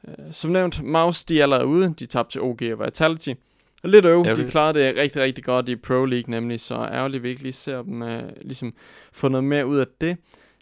Uh, 0.04 0.14
som 0.32 0.52
nævnt, 0.52 0.84
Mouse, 0.84 1.26
de 1.30 1.40
er 1.40 1.44
allerede 1.44 1.66
ude, 1.66 1.94
de 2.00 2.06
tabte 2.06 2.32
til 2.32 2.42
OG 2.42 2.62
og 2.62 2.86
Vitality. 2.86 3.34
Lidt 3.84 4.06
øv, 4.06 4.26
de 4.36 4.48
klarede 4.50 4.80
det 4.80 4.96
rigtig, 4.96 5.22
rigtig 5.22 5.44
godt 5.44 5.70
i 5.70 5.76
Pro 5.76 6.06
League 6.06 6.32
nemlig, 6.32 6.60
så 6.60 6.76
ærgerligt, 6.76 7.24
vi 7.24 7.30
ikke 7.30 7.42
lige 7.42 7.54
ser 7.54 7.82
dem 7.82 8.02
uh, 8.02 8.20
ligesom 8.42 8.74
få 9.12 9.28
noget 9.28 9.44
mere 9.44 9.68
ud 9.68 9.78
af 9.78 9.86
det. 10.02 10.18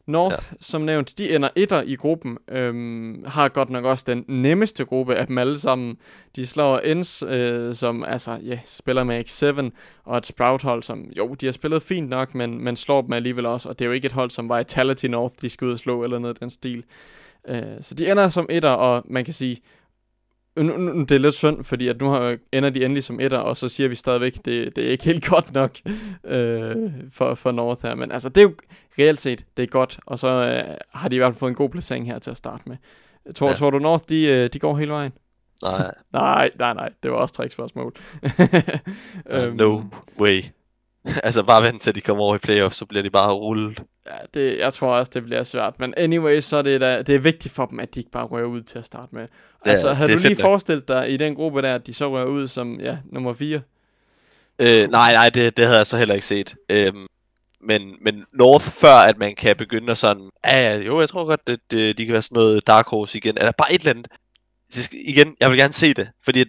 North, 0.06 0.38
ja. 0.52 0.58
som 0.60 0.82
nævnt, 0.82 1.18
de 1.18 1.36
ender 1.36 1.50
etter 1.56 1.82
i 1.82 1.96
gruppen, 1.96 2.38
øhm, 2.52 3.24
har 3.28 3.50
godt 3.50 3.70
nok 3.70 3.86
også 3.86 4.04
den 4.08 4.26
nemmeste 4.28 4.86
gruppe 4.86 5.16
af 5.16 5.28
dem 5.28 5.38
alle 5.38 5.58
sammen. 5.58 5.98
De 6.36 6.48
slår 6.48 6.80
Ends, 6.80 7.24
øh, 7.24 7.76
som 7.76 8.04
altså, 8.04 8.40
ja, 8.44 8.60
spiller 8.66 9.04
med 9.04 9.24
X7, 9.26 9.70
og 10.04 10.18
et 10.18 10.26
Sprout-hold, 10.26 10.84
som 10.84 11.06
jo, 11.18 11.34
de 11.34 11.46
har 11.46 11.54
spillet 11.54 11.84
fint 11.84 12.10
nok, 12.10 12.36
men, 12.36 12.64
men 12.64 12.76
slår 12.76 13.02
dem 13.02 13.14
alligevel 13.14 13.46
også, 13.46 13.70
og 13.70 13.80
det 13.80 13.86
er 13.86 13.88
jo 13.88 13.94
ikke 13.94 14.06
et 14.06 14.12
hold 14.12 14.30
som 14.30 14.52
Vitality 14.58 15.06
North, 15.06 15.36
de 15.42 15.50
skal 15.50 15.66
ud 15.66 15.72
og 15.72 15.78
slå 15.78 16.04
eller 16.04 16.20
noget 16.20 16.36
af 16.36 16.40
den 16.40 16.50
stil. 16.50 16.84
Øh, 17.48 17.64
så 17.82 17.94
de 17.96 18.12
ender 18.12 18.30
som 18.30 18.46
etter, 18.50 18.70
og 18.70 19.04
man 19.10 19.26
kan 19.26 19.34
sige, 19.34 19.58
nu, 20.56 20.78
nu, 20.78 21.02
det 21.02 21.12
er 21.12 21.20
lidt 21.20 21.34
synd, 21.34 21.64
fordi 21.64 21.88
at 21.88 22.02
nu 22.02 22.10
har, 22.10 22.38
ender 22.52 22.70
de 22.70 22.86
endelig 22.86 23.04
som 23.04 23.20
etter, 23.20 23.38
og 23.38 23.58
så 23.58 23.68
siger 23.68 23.90
vi 23.90 23.96
stadigvæk, 23.96 24.36
det, 24.46 24.76
det 24.76 24.86
er 24.88 24.92
ikke 24.92 25.04
helt 25.04 25.28
godt 25.28 25.54
nok 25.54 25.78
øh, 26.26 26.76
for, 27.14 27.36
for 27.36 27.52
North 27.52 27.82
her. 27.82 27.96
Men 27.96 28.12
altså, 28.12 28.30
det 28.30 28.38
er 28.38 28.46
jo 28.46 28.56
reelt 29.00 29.22
set, 29.22 29.46
det 29.58 29.64
er 29.64 29.68
godt, 29.68 30.00
og 30.06 30.20
så 30.20 30.28
øh, 30.28 30.78
har 30.94 31.10
de 31.10 31.16
i 31.16 31.20
hvert 31.20 31.34
fald 31.34 31.40
fået 31.40 31.50
en 31.50 31.56
god 31.56 31.70
placering 31.70 32.06
her 32.06 32.20
til 32.20 32.32
at 32.32 32.38
starte 32.38 32.64
med. 32.66 32.78
Tror, 33.36 33.50
ja. 33.50 33.56
tror 33.56 33.70
du 33.70 33.80
North, 33.80 34.04
de, 34.10 34.28
øh, 34.28 34.50
de 34.54 34.60
går 34.60 34.78
hele 34.78 34.92
vejen? 34.92 35.12
Nej. 35.64 35.92
nej, 36.14 36.52
nej, 36.60 36.74
nej, 36.74 36.90
det 37.04 37.12
var 37.12 37.18
også 37.18 37.36
tre 37.36 37.50
spørgsmål. 37.50 37.96
uh, 39.34 39.56
no 39.62 39.82
way. 40.20 40.44
altså 41.06 41.44
bare 41.44 41.64
vent 41.64 41.82
til 41.82 41.96
de 41.96 42.02
kommer 42.02 42.24
over 42.24 42.36
i 42.36 42.38
playoff, 42.38 42.74
så 42.74 42.86
bliver 42.86 43.04
de 43.04 43.10
bare 43.10 43.34
rullet. 43.34 43.84
Ja, 44.12 44.18
det, 44.34 44.58
jeg 44.58 44.74
tror 44.74 44.96
også, 44.96 45.12
det 45.14 45.24
bliver 45.24 45.44
svært. 45.44 45.80
Men 45.80 45.94
anyway, 45.98 46.40
så 46.40 46.58
er 46.58 46.62
det, 46.62 46.82
da, 46.82 47.02
det 47.02 47.16
er 47.16 47.20
vigtigt 47.20 47.54
for 47.54 47.66
dem, 47.66 47.80
at 47.80 47.96
de 47.96 48.00
ikke 48.00 48.12
bare 48.12 48.26
rører 48.26 48.46
ud 48.46 48.62
til 48.62 48.80
at 48.80 48.86
starte 48.86 49.16
med. 49.16 49.28
Ja, 49.66 49.72
altså, 49.72 49.94
har 49.94 50.08
du 50.08 50.18
lige 50.18 50.36
forestillet 50.36 50.88
dig 50.88 51.12
i 51.12 51.18
den 51.18 51.36
gruppe 51.36 51.62
der, 51.62 51.76
at 51.76 51.88
de 51.88 51.94
så 51.94 52.12
rører 52.12 52.26
ud 52.26 52.48
som 52.48 52.80
ja, 52.80 52.98
nummer 53.06 53.34
4? 53.34 53.62
Øh, 54.60 54.90
nej, 54.90 55.14
nej, 55.14 55.30
det, 55.30 55.58
det 55.58 55.66
havde 55.66 55.78
jeg 55.78 55.88
så 55.88 55.98
heller 55.98 56.14
ikke 56.14 56.26
set. 56.26 56.56
Øhm, 56.70 57.06
men, 57.62 57.96
men 58.02 58.26
North, 58.34 58.66
før 58.66 58.96
at 58.96 59.18
man 59.18 59.36
kan 59.36 59.56
begynde 59.56 59.92
at 59.92 59.98
sådan, 59.98 60.30
ja, 60.46 60.78
jo, 60.78 61.00
jeg 61.00 61.10
tror 61.10 61.26
godt, 61.26 61.42
at 61.48 61.60
det, 61.72 61.98
de 61.98 62.06
kan 62.06 62.14
være 62.14 62.22
sådan 62.22 62.36
noget 62.36 62.68
Dark 62.68 62.88
Horse 62.88 63.18
igen, 63.18 63.38
eller 63.38 63.52
bare 63.58 63.74
et 63.74 63.80
eller 63.80 63.94
andet. 63.94 64.08
Skal, 64.70 65.00
igen, 65.04 65.36
jeg 65.40 65.50
vil 65.50 65.58
gerne 65.58 65.74
se 65.74 65.94
det, 65.94 66.10
fordi 66.24 66.42
at 66.42 66.48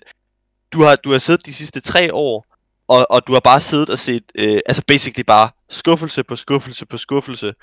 du 0.73 0.83
har, 0.83 0.97
du 0.97 1.11
har 1.11 1.19
siddet 1.19 1.47
de 1.47 1.55
sidste 1.55 1.81
tre 1.81 2.15
år 2.15 2.47
og, 2.93 3.07
og 3.11 3.27
du 3.27 3.33
har 3.33 3.41
bare 3.41 3.61
siddet 3.61 3.91
og 3.91 3.99
set, 3.99 4.23
øh, 4.35 4.61
altså 4.67 4.83
basically 4.87 5.25
bare 5.27 5.49
skuffelse 5.71 6.23
på 6.25 6.37
skuffelse 6.37 6.87
på 6.87 6.97
skuffelse. 6.97 7.55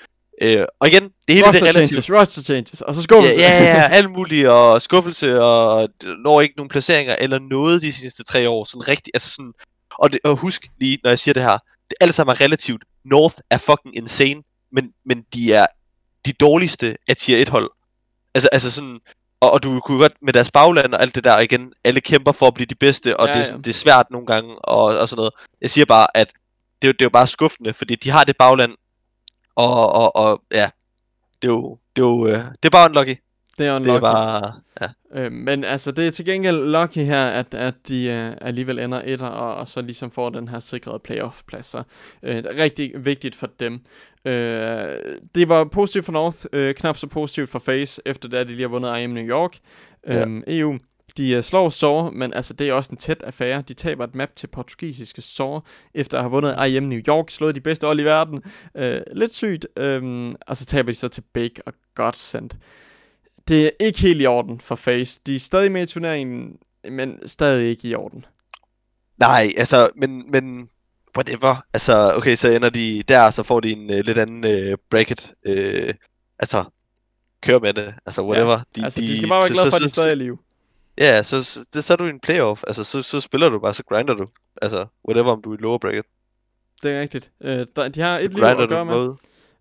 Øh, 0.42 0.64
og 0.80 0.88
igen, 0.88 1.02
det 1.02 1.34
hele 1.34 1.46
roster 1.46 1.60
det 1.60 1.76
relativt... 1.76 2.04
changes, 2.04 2.20
roster 2.20 2.42
changes, 2.42 2.80
og 2.80 2.94
så 2.94 3.02
skuffelse. 3.02 3.40
Ja, 3.40 3.62
ja, 3.62 3.64
ja, 3.64 3.88
alt 3.98 4.10
muligt, 4.10 4.48
og 4.48 4.82
skuffelse, 4.82 5.42
og 5.42 5.88
når 6.24 6.40
ikke 6.40 6.54
nogen 6.56 6.68
placeringer, 6.68 7.16
eller 7.18 7.38
noget 7.38 7.82
de 7.82 7.92
sidste 7.92 8.22
tre 8.22 8.48
år, 8.48 8.64
sådan 8.64 8.88
rigtigt, 8.88 9.16
altså 9.16 9.30
sådan, 9.30 9.52
og, 9.98 10.12
det, 10.12 10.20
og 10.24 10.36
husk 10.36 10.66
lige, 10.80 10.98
når 11.04 11.10
jeg 11.10 11.18
siger 11.18 11.32
det 11.34 11.42
her, 11.42 11.58
det 11.90 11.96
alle 12.00 12.12
sammen 12.12 12.32
er 12.32 12.40
relativt, 12.40 12.84
North 13.04 13.34
er 13.50 13.58
fucking 13.58 13.96
insane, 13.96 14.42
men, 14.72 14.92
men 15.06 15.22
de 15.34 15.52
er 15.52 15.66
de 16.26 16.32
dårligste 16.32 16.96
af 17.08 17.16
tier 17.16 17.38
1 17.38 17.48
hold. 17.48 17.70
Altså, 18.34 18.48
altså 18.52 18.70
sådan, 18.70 18.98
og, 19.40 19.52
og 19.52 19.62
du 19.62 19.80
kunne 19.80 19.98
godt 19.98 20.14
med 20.22 20.32
deres 20.32 20.50
bagland 20.50 20.94
og 20.94 21.02
alt 21.02 21.14
det 21.14 21.24
der 21.24 21.38
igen, 21.38 21.72
alle 21.84 22.00
kæmper 22.00 22.32
for 22.32 22.46
at 22.46 22.54
blive 22.54 22.66
de 22.66 22.74
bedste, 22.74 23.20
og 23.20 23.28
ja, 23.28 23.32
det, 23.32 23.50
ja. 23.50 23.56
det 23.56 23.66
er 23.66 23.74
svært 23.74 24.06
nogle 24.10 24.26
gange, 24.26 24.58
og, 24.58 24.84
og 24.84 25.08
sådan 25.08 25.16
noget. 25.16 25.32
Jeg 25.60 25.70
siger 25.70 25.84
bare, 25.84 26.16
at 26.16 26.32
det, 26.82 26.94
det 26.98 27.02
er 27.02 27.06
jo 27.06 27.10
bare 27.10 27.26
skuffende, 27.26 27.72
fordi 27.72 27.94
de 27.94 28.10
har 28.10 28.24
det 28.24 28.36
bagland, 28.36 28.76
og, 29.56 29.92
og, 29.92 30.16
og 30.16 30.42
ja, 30.52 30.70
det 31.42 31.48
er 31.48 31.52
jo, 31.52 31.78
det 31.96 32.02
er 32.02 32.06
jo, 32.06 32.26
øh, 32.26 32.38
det 32.38 32.64
er 32.64 32.70
bare 32.70 32.90
unlucky. 32.90 33.16
Det 33.60 33.68
er 33.68 33.76
unlucky. 33.76 33.88
Det 33.88 33.96
er 33.96 34.00
bare, 34.00 34.52
ja. 34.80 34.88
Øh, 35.20 35.32
men 35.32 35.64
altså, 35.64 35.90
det 35.90 36.06
er 36.06 36.10
til 36.10 36.24
gengæld 36.24 36.70
lucky 36.70 36.98
her, 36.98 37.26
at, 37.26 37.54
at 37.54 37.74
de 37.88 38.30
uh, 38.40 38.46
alligevel 38.46 38.78
ender 38.78 39.02
etter, 39.04 39.26
og, 39.26 39.54
og 39.54 39.68
så 39.68 39.80
ligesom 39.82 40.10
får 40.10 40.30
den 40.30 40.48
her 40.48 40.58
sikrede 40.58 40.98
playoff-plads. 40.98 41.66
Så 41.66 41.78
uh, 42.22 42.28
det 42.28 42.46
er 42.46 42.62
rigtig 42.62 42.92
vigtigt 43.04 43.34
for 43.34 43.48
dem. 43.60 43.72
Uh, 44.24 44.32
det 45.34 45.48
var 45.48 45.64
positivt 45.64 46.04
for 46.04 46.12
North, 46.12 46.36
uh, 46.52 46.70
knap 46.70 46.96
så 46.96 47.06
positivt 47.06 47.50
for 47.50 47.58
Face, 47.58 48.02
efter 48.06 48.28
det, 48.28 48.38
at 48.38 48.48
de 48.48 48.52
lige 48.52 48.62
har 48.62 48.68
vundet 48.68 49.00
IM 49.00 49.10
New 49.10 49.24
York. 49.24 49.58
Ja. 50.06 50.24
Um, 50.24 50.44
EU, 50.46 50.78
de 51.16 51.36
uh, 51.36 51.42
slår 51.42 51.68
Sår, 51.68 52.10
men 52.10 52.34
altså, 52.34 52.54
det 52.54 52.68
er 52.68 52.72
også 52.72 52.90
en 52.90 52.96
tæt 52.96 53.22
affære. 53.22 53.62
De 53.68 53.74
taber 53.74 54.04
et 54.04 54.14
map 54.14 54.36
til 54.36 54.46
portugisiske 54.46 55.22
Sår, 55.22 55.66
efter 55.94 56.18
at 56.18 56.24
have 56.24 56.30
vundet 56.30 56.68
IM 56.68 56.82
New 56.82 57.00
York, 57.08 57.30
slået 57.30 57.54
de 57.54 57.60
bedste 57.60 57.86
hold 57.86 58.00
i 58.00 58.04
verden. 58.04 58.42
Uh, 58.74 58.82
lidt 59.12 59.32
sygt. 59.32 59.66
Um, 59.80 60.36
og 60.46 60.56
så 60.56 60.66
taber 60.66 60.90
de 60.90 60.96
så 60.96 61.08
til 61.08 61.22
Bake 61.32 61.62
og 61.66 61.72
Godsend 61.94 62.50
det 63.50 63.66
er 63.66 63.70
ikke 63.80 64.00
helt 64.00 64.22
i 64.22 64.26
orden 64.26 64.60
for 64.60 64.74
Face. 64.74 65.20
De 65.26 65.34
er 65.34 65.38
stadig 65.38 65.72
med 65.72 65.82
i 65.82 65.86
turneringen, 65.86 66.56
men 66.90 67.28
stadig 67.28 67.68
ikke 67.68 67.88
i 67.88 67.94
orden. 67.94 68.24
Nej, 69.18 69.52
altså, 69.56 69.90
men, 69.96 70.30
men 70.30 70.68
whatever. 71.16 71.64
Altså, 71.74 72.12
okay, 72.16 72.36
så 72.36 72.48
ender 72.48 72.70
de 72.70 73.02
der, 73.08 73.30
så 73.30 73.42
får 73.42 73.60
de 73.60 73.72
en 73.72 73.90
uh, 73.90 73.96
lidt 73.96 74.18
anden 74.18 74.44
uh, 74.44 74.78
bracket. 74.90 75.32
Uh, 75.48 75.94
altså, 76.38 76.64
kør 77.42 77.58
med 77.58 77.74
det. 77.74 77.94
Altså, 78.06 78.22
whatever. 78.22 78.50
Ja, 78.50 78.80
de, 78.80 78.84
altså, 78.84 79.00
de, 79.00 79.08
de 79.08 79.16
skal 79.16 79.28
bare 79.28 79.42
være 79.42 79.52
glade 79.52 79.70
for, 79.70 79.76
at 79.76 79.82
de 79.82 79.90
stadig 79.90 80.08
er 80.08 80.12
i 80.12 80.18
live. 80.18 80.38
Ja, 80.98 81.22
så, 81.22 81.42
så, 81.42 81.66
så, 81.72 81.82
så 81.82 81.92
er 81.92 81.96
du 81.96 82.06
i 82.06 82.10
en 82.10 82.20
playoff. 82.20 82.62
Altså, 82.66 82.84
så, 82.84 83.02
så 83.02 83.20
spiller 83.20 83.48
du 83.48 83.58
bare, 83.58 83.74
så 83.74 83.84
grinder 83.84 84.14
du. 84.14 84.28
Altså, 84.62 84.86
whatever, 85.08 85.32
om 85.32 85.42
du 85.42 85.52
er 85.52 85.58
i 85.58 85.60
lower 85.60 85.78
bracket. 85.78 86.04
Det 86.82 86.90
er 86.90 87.00
rigtigt. 87.00 87.30
Uh, 87.40 87.48
der, 87.76 87.88
de 87.88 88.00
har 88.00 88.18
et 88.18 88.34
liv 88.34 88.44
at 88.44 88.68
gøre 88.68 88.84
med. 88.84 89.14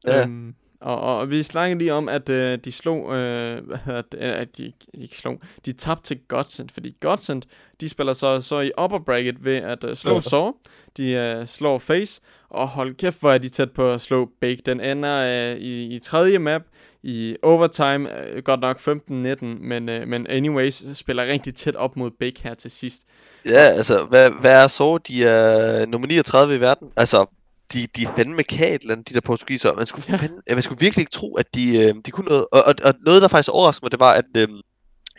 Ja. 0.07 0.25
Um, 0.25 0.55
Og, 0.81 1.17
og 1.19 1.29
vi 1.29 1.43
snakkede 1.43 1.79
lige 1.79 1.93
om, 1.93 2.09
at 2.09 2.29
øh, 2.29 2.57
de 2.65 2.71
slog, 2.71 3.15
øh, 3.15 3.67
hvad 3.67 3.77
hedder 3.85 4.01
det, 4.01 4.19
øh, 4.19 4.39
at 4.39 4.57
de 4.57 4.73
ikke 4.93 5.17
slog, 5.17 5.39
de 5.65 5.73
tabte 5.73 6.03
til 6.03 6.19
Godsend, 6.27 6.69
fordi 6.69 6.95
Godsend, 6.99 7.41
de 7.81 7.89
spiller 7.89 8.13
så, 8.13 8.41
så 8.41 8.59
i 8.59 8.71
upper 8.81 8.99
bracket 8.99 9.45
ved 9.45 9.55
at 9.55 9.83
øh, 9.83 9.95
slå. 9.95 10.21
Saw, 10.21 10.51
de 10.97 11.11
øh, 11.11 11.47
slår 11.47 11.79
Face, 11.79 12.21
og 12.49 12.67
hold 12.67 12.95
kæft, 12.95 13.19
hvor 13.19 13.31
er 13.31 13.37
de 13.37 13.49
tæt 13.49 13.71
på 13.71 13.93
at 13.93 14.01
slå 14.01 14.29
Bake. 14.41 14.61
Den 14.65 14.81
ender 14.81 15.51
øh, 15.53 15.57
i, 15.57 15.95
i 15.95 15.99
tredje 15.99 16.39
map, 16.39 16.61
i 17.03 17.35
overtime, 17.43 18.23
øh, 18.23 18.43
godt 18.43 18.59
nok 18.59 18.79
15-19, 18.79 19.45
men, 19.45 19.89
øh, 19.89 20.07
men 20.07 20.27
anyways, 20.27 20.83
spiller 20.93 21.25
rigtig 21.25 21.55
tæt 21.55 21.75
op 21.75 21.97
mod 21.97 22.11
Bake 22.19 22.41
her 22.43 22.53
til 22.53 22.71
sidst. 22.71 23.01
Ja, 23.45 23.59
altså, 23.59 24.05
hvad, 24.09 24.31
hvad 24.41 24.63
er 24.63 24.67
så? 24.67 24.97
De 24.97 25.25
er 25.25 25.85
nummer 25.85 26.07
39 26.07 26.55
i 26.55 26.59
verden. 26.59 26.87
Altså, 26.97 27.25
de, 27.73 27.87
de 27.95 28.03
er 28.03 28.13
fandme 28.15 28.43
katlen, 28.43 29.03
de 29.03 29.13
der 29.13 29.21
portugiser. 29.21 29.73
Man 29.73 29.85
skulle, 29.85 30.05
Ja. 30.09 30.15
fandme, 30.15 30.37
man 30.49 30.61
skulle 30.61 30.79
virkelig 30.79 31.01
ikke 31.01 31.11
tro, 31.11 31.35
at 31.35 31.45
de, 31.55 31.77
øh, 31.77 31.93
de 32.05 32.11
kunne 32.11 32.25
noget. 32.27 32.45
Og, 32.51 32.63
og, 32.65 32.73
og 32.85 32.93
noget, 33.05 33.21
der 33.21 33.27
faktisk 33.27 33.49
overraskede 33.49 33.85
mig, 33.85 33.91
det 33.91 33.99
var, 33.99 34.13
at 34.13 34.25
øh, 34.37 34.47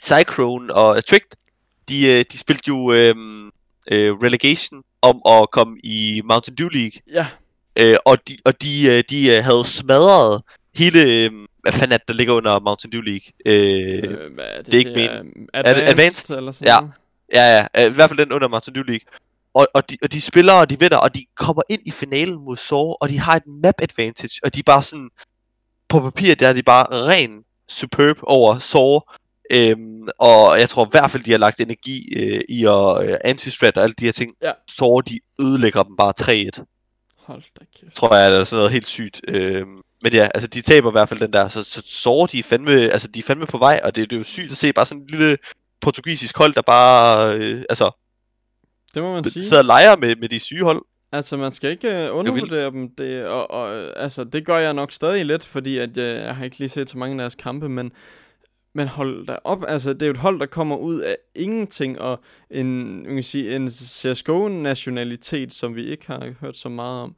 Cyclone 0.02 0.74
og 0.74 1.04
Tricked, 1.06 1.30
de, 1.88 2.08
øh, 2.18 2.24
de 2.32 2.38
spillede 2.38 2.64
jo 2.68 2.92
øh, 2.92 3.14
øh, 3.92 4.12
relegation 4.12 4.82
om 5.02 5.20
at 5.28 5.50
komme 5.50 5.78
i 5.84 6.22
Mountain 6.24 6.56
Dew 6.56 6.68
League. 6.68 7.00
Ja, 7.12 7.26
Øh, 7.76 7.96
og 8.04 8.28
de, 8.28 8.36
og 8.44 8.62
de, 8.62 8.86
øh, 8.86 9.02
de 9.10 9.36
øh, 9.36 9.44
havde 9.44 9.64
smadret 9.64 10.42
hele... 10.74 11.02
Øh, 11.24 11.30
hvad 11.62 11.72
fanden 11.72 11.92
er 11.92 11.96
det, 11.98 12.08
der 12.08 12.14
ligger 12.14 12.34
under 12.34 12.60
Mountain 12.60 12.92
Dew 12.92 13.00
League? 13.00 13.26
Øh, 13.46 14.02
øh, 14.10 14.34
hvad 14.34 14.44
er 14.44 14.56
det? 14.62 14.66
det 14.66 14.74
er 14.74 14.78
ikke 14.78 14.94
det 14.94 15.10
men- 15.24 15.48
advanced, 15.54 15.88
advanced? 15.88 16.36
Eller 16.36 16.52
sådan 16.52 16.68
Ja. 16.68 16.80
noget? 16.80 16.92
Ja, 17.34 17.66
ja, 17.76 17.84
øh, 17.86 17.90
i 17.92 17.94
hvert 17.94 18.10
fald 18.10 18.18
den 18.18 18.32
under 18.32 18.48
Mountain 18.48 18.74
Dew 18.74 18.82
League. 18.84 19.04
Og, 19.54 19.66
og, 19.74 19.90
de, 19.90 19.96
og 20.02 20.12
de 20.12 20.20
spiller, 20.20 20.52
og 20.52 20.70
de 20.70 20.78
vinder, 20.78 20.96
og 20.96 21.14
de 21.14 21.26
kommer 21.36 21.62
ind 21.68 21.80
i 21.86 21.90
finalen 21.90 22.44
mod 22.44 22.56
Saw, 22.56 22.94
og 23.00 23.08
de 23.08 23.18
har 23.18 23.36
et 23.36 23.46
map 23.46 23.74
advantage, 23.82 24.40
og 24.44 24.54
de 24.54 24.58
er 24.58 24.62
bare 24.66 24.82
sådan, 24.82 25.10
på 25.88 26.00
papir, 26.00 26.34
der 26.34 26.48
er 26.48 26.52
de 26.52 26.62
bare 26.62 26.86
ren 26.90 27.44
superb 27.68 28.18
over 28.22 28.58
Saw, 28.58 29.00
øhm, 29.50 30.08
og 30.18 30.60
jeg 30.60 30.68
tror 30.68 30.86
i 30.86 30.88
hvert 30.90 31.10
fald, 31.10 31.22
de 31.22 31.30
har 31.30 31.38
lagt 31.38 31.60
energi 31.60 32.14
øh, 32.16 32.40
i 32.48 32.64
at 32.64 33.10
øh, 33.10 33.16
anti-strat 33.24 33.76
og 33.76 33.82
alle 33.82 33.94
de 33.98 34.04
her 34.04 34.12
ting. 34.12 34.32
Ja. 34.42 34.52
Saw, 34.78 35.00
de 35.00 35.20
ødelægger 35.40 35.82
dem 35.82 35.96
bare 35.96 36.12
3-1, 36.20 36.64
Hold 37.16 37.42
da 37.60 37.64
kæft. 37.80 37.94
tror 37.94 38.16
jeg, 38.16 38.32
er 38.32 38.44
sådan 38.44 38.56
noget 38.56 38.72
helt 38.72 38.88
sygt. 38.88 39.20
Øhm, 39.28 39.80
men 40.02 40.12
ja, 40.12 40.28
altså 40.34 40.48
de 40.48 40.62
taber 40.62 40.90
i 40.90 40.92
hvert 40.92 41.08
fald 41.08 41.20
den 41.20 41.32
der, 41.32 41.48
så, 41.48 41.64
så 41.64 41.82
Saw, 41.86 42.26
de 42.26 42.38
er 42.38 42.42
fandme, 42.42 42.72
altså 42.72 43.08
de 43.08 43.18
er 43.18 43.22
fandme 43.22 43.46
på 43.46 43.58
vej, 43.58 43.80
og 43.84 43.94
det, 43.94 44.10
det 44.10 44.16
er 44.16 44.20
jo 44.20 44.24
sygt 44.24 44.52
at 44.52 44.58
se 44.58 44.72
bare 44.72 44.86
sådan 44.86 45.02
en 45.02 45.06
lille 45.06 45.36
portugisisk 45.80 46.38
hold, 46.38 46.54
der 46.54 46.62
bare, 46.62 47.36
øh, 47.36 47.62
altså, 47.68 47.90
Det 48.94 49.02
må 49.02 49.12
man 49.14 49.24
sige. 49.24 49.42
sidder 49.44 49.62
og 49.62 49.66
leger 49.66 49.96
med, 49.96 50.16
med 50.16 50.28
de 50.28 50.38
syge 50.38 50.64
hold. 50.64 50.82
Altså, 51.12 51.36
man 51.36 51.52
skal 51.52 51.70
ikke 51.70 52.10
uh, 52.10 52.18
undervurdere 52.18 52.70
dem, 52.70 52.90
det, 52.98 53.24
og, 53.26 53.50
og 53.50 53.76
øh, 53.76 53.92
altså, 53.96 54.24
det 54.24 54.46
gør 54.46 54.58
jeg 54.58 54.74
nok 54.74 54.92
stadig 54.92 55.26
lidt, 55.26 55.44
fordi 55.44 55.78
at, 55.78 55.96
uh, 55.96 56.04
jeg 56.04 56.36
har 56.36 56.44
ikke 56.44 56.58
lige 56.58 56.68
set 56.68 56.90
så 56.90 56.98
mange 56.98 57.14
af 57.14 57.18
deres 57.18 57.34
kampe, 57.34 57.68
men, 57.68 57.92
men 58.74 58.88
hold 58.88 59.26
da 59.26 59.36
op, 59.44 59.64
altså, 59.68 59.92
det 59.92 60.02
er 60.02 60.06
jo 60.06 60.12
et 60.12 60.16
hold, 60.18 60.40
der 60.40 60.46
kommer 60.46 60.76
ud 60.76 61.00
af 61.00 61.16
ingenting, 61.34 62.00
og 62.00 62.20
en, 62.50 63.02
man 63.04 63.14
kan 63.14 63.22
sige, 63.22 63.56
en 63.56 63.68
CSGO-nationalitet, 63.70 65.52
som 65.52 65.74
vi 65.74 65.84
ikke 65.86 66.06
har 66.06 66.32
hørt 66.40 66.56
så 66.56 66.68
meget 66.68 67.00
om. 67.02 67.14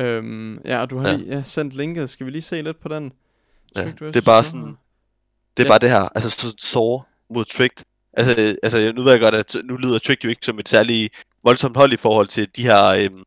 Øhm, 0.00 0.58
ja, 0.64 0.80
og 0.80 0.90
du 0.90 0.98
har 0.98 1.08
Ja. 1.08 1.16
lige 1.16 1.36
ja, 1.36 1.42
sendt 1.42 1.74
linket, 1.74 2.10
skal 2.10 2.26
vi 2.26 2.30
lige 2.30 2.42
se 2.42 2.62
lidt 2.62 2.80
på 2.80 2.88
den? 2.88 3.12
Ja, 3.76 3.82
Tricked 3.82 4.06
det 4.06 4.16
er 4.16 4.20
bare 4.24 4.44
sådan-? 4.44 4.76
Det 5.56 5.62
er 5.62 5.64
Ja. 5.64 5.68
bare 5.68 5.78
det 5.78 5.90
her, 5.90 6.08
altså 6.14 6.30
så 6.30 6.54
Saw 6.58 6.98
mod 7.34 7.44
Tricked. 7.44 7.84
Altså, 8.16 8.56
altså 8.62 8.92
nu 8.92 9.02
ved 9.02 9.12
jeg 9.12 9.20
godt, 9.20 9.34
at 9.34 9.56
nu 9.64 9.76
lyder 9.76 9.98
Tricked 9.98 10.24
jo 10.24 10.30
ikke 10.30 10.46
som 10.46 10.58
et 10.58 10.68
særligt 10.68 11.14
voldsomt 11.44 11.76
hold 11.76 11.92
i 11.92 11.96
forhold 11.96 12.28
til 12.28 12.48
de 12.56 12.62
her 12.62 12.86
øhm, 12.86 13.22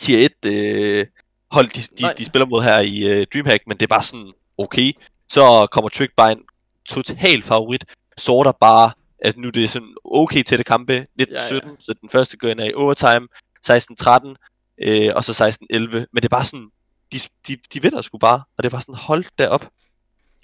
tier 0.00 0.28
1 0.44 0.52
øh, 0.52 1.06
hold, 1.50 1.68
de, 1.68 1.80
de, 1.98 2.14
de 2.18 2.24
spiller 2.24 2.46
mod 2.46 2.62
her 2.62 2.78
i 2.78 3.04
øh, 3.04 3.26
Dreamhack, 3.32 3.62
men 3.66 3.76
det 3.76 3.82
er 3.82 3.94
bare 3.96 4.02
sådan, 4.02 4.32
okay, 4.58 4.92
så 5.28 5.66
kommer 5.70 5.88
Tricked 5.88 6.16
bare 6.16 6.32
en 6.32 6.42
total 6.88 7.42
favorit, 7.42 7.84
Saw 8.16 8.42
der 8.42 8.52
bare, 8.52 8.90
altså 9.22 9.40
nu 9.40 9.48
er 9.48 9.52
det 9.52 9.70
sådan 9.70 9.94
okay 10.04 10.42
tætte 10.42 10.64
kampe, 10.64 11.06
19-17, 11.20 11.24
Ja, 11.30 11.54
ja. 11.54 11.60
så 11.78 11.94
den 12.00 12.08
første 12.08 12.36
går 12.36 12.48
ind 12.48 12.60
i 12.60 12.74
overtime, 12.74 13.28
16-13, 13.66 14.34
øh, 14.82 15.10
og 15.16 15.24
så 15.24 15.56
16-11, 15.72 15.76
men 15.76 16.06
det 16.16 16.24
er 16.24 16.28
bare 16.28 16.44
sådan, 16.44 16.68
de, 17.12 17.18
de, 17.48 17.56
de 17.74 17.82
vinder 17.82 18.02
sgu 18.02 18.18
bare, 18.18 18.42
og 18.56 18.62
det 18.62 18.66
er 18.66 18.70
bare 18.70 18.80
sådan, 18.80 18.94
hold 18.94 19.24
da 19.38 19.48
op. 19.48 19.68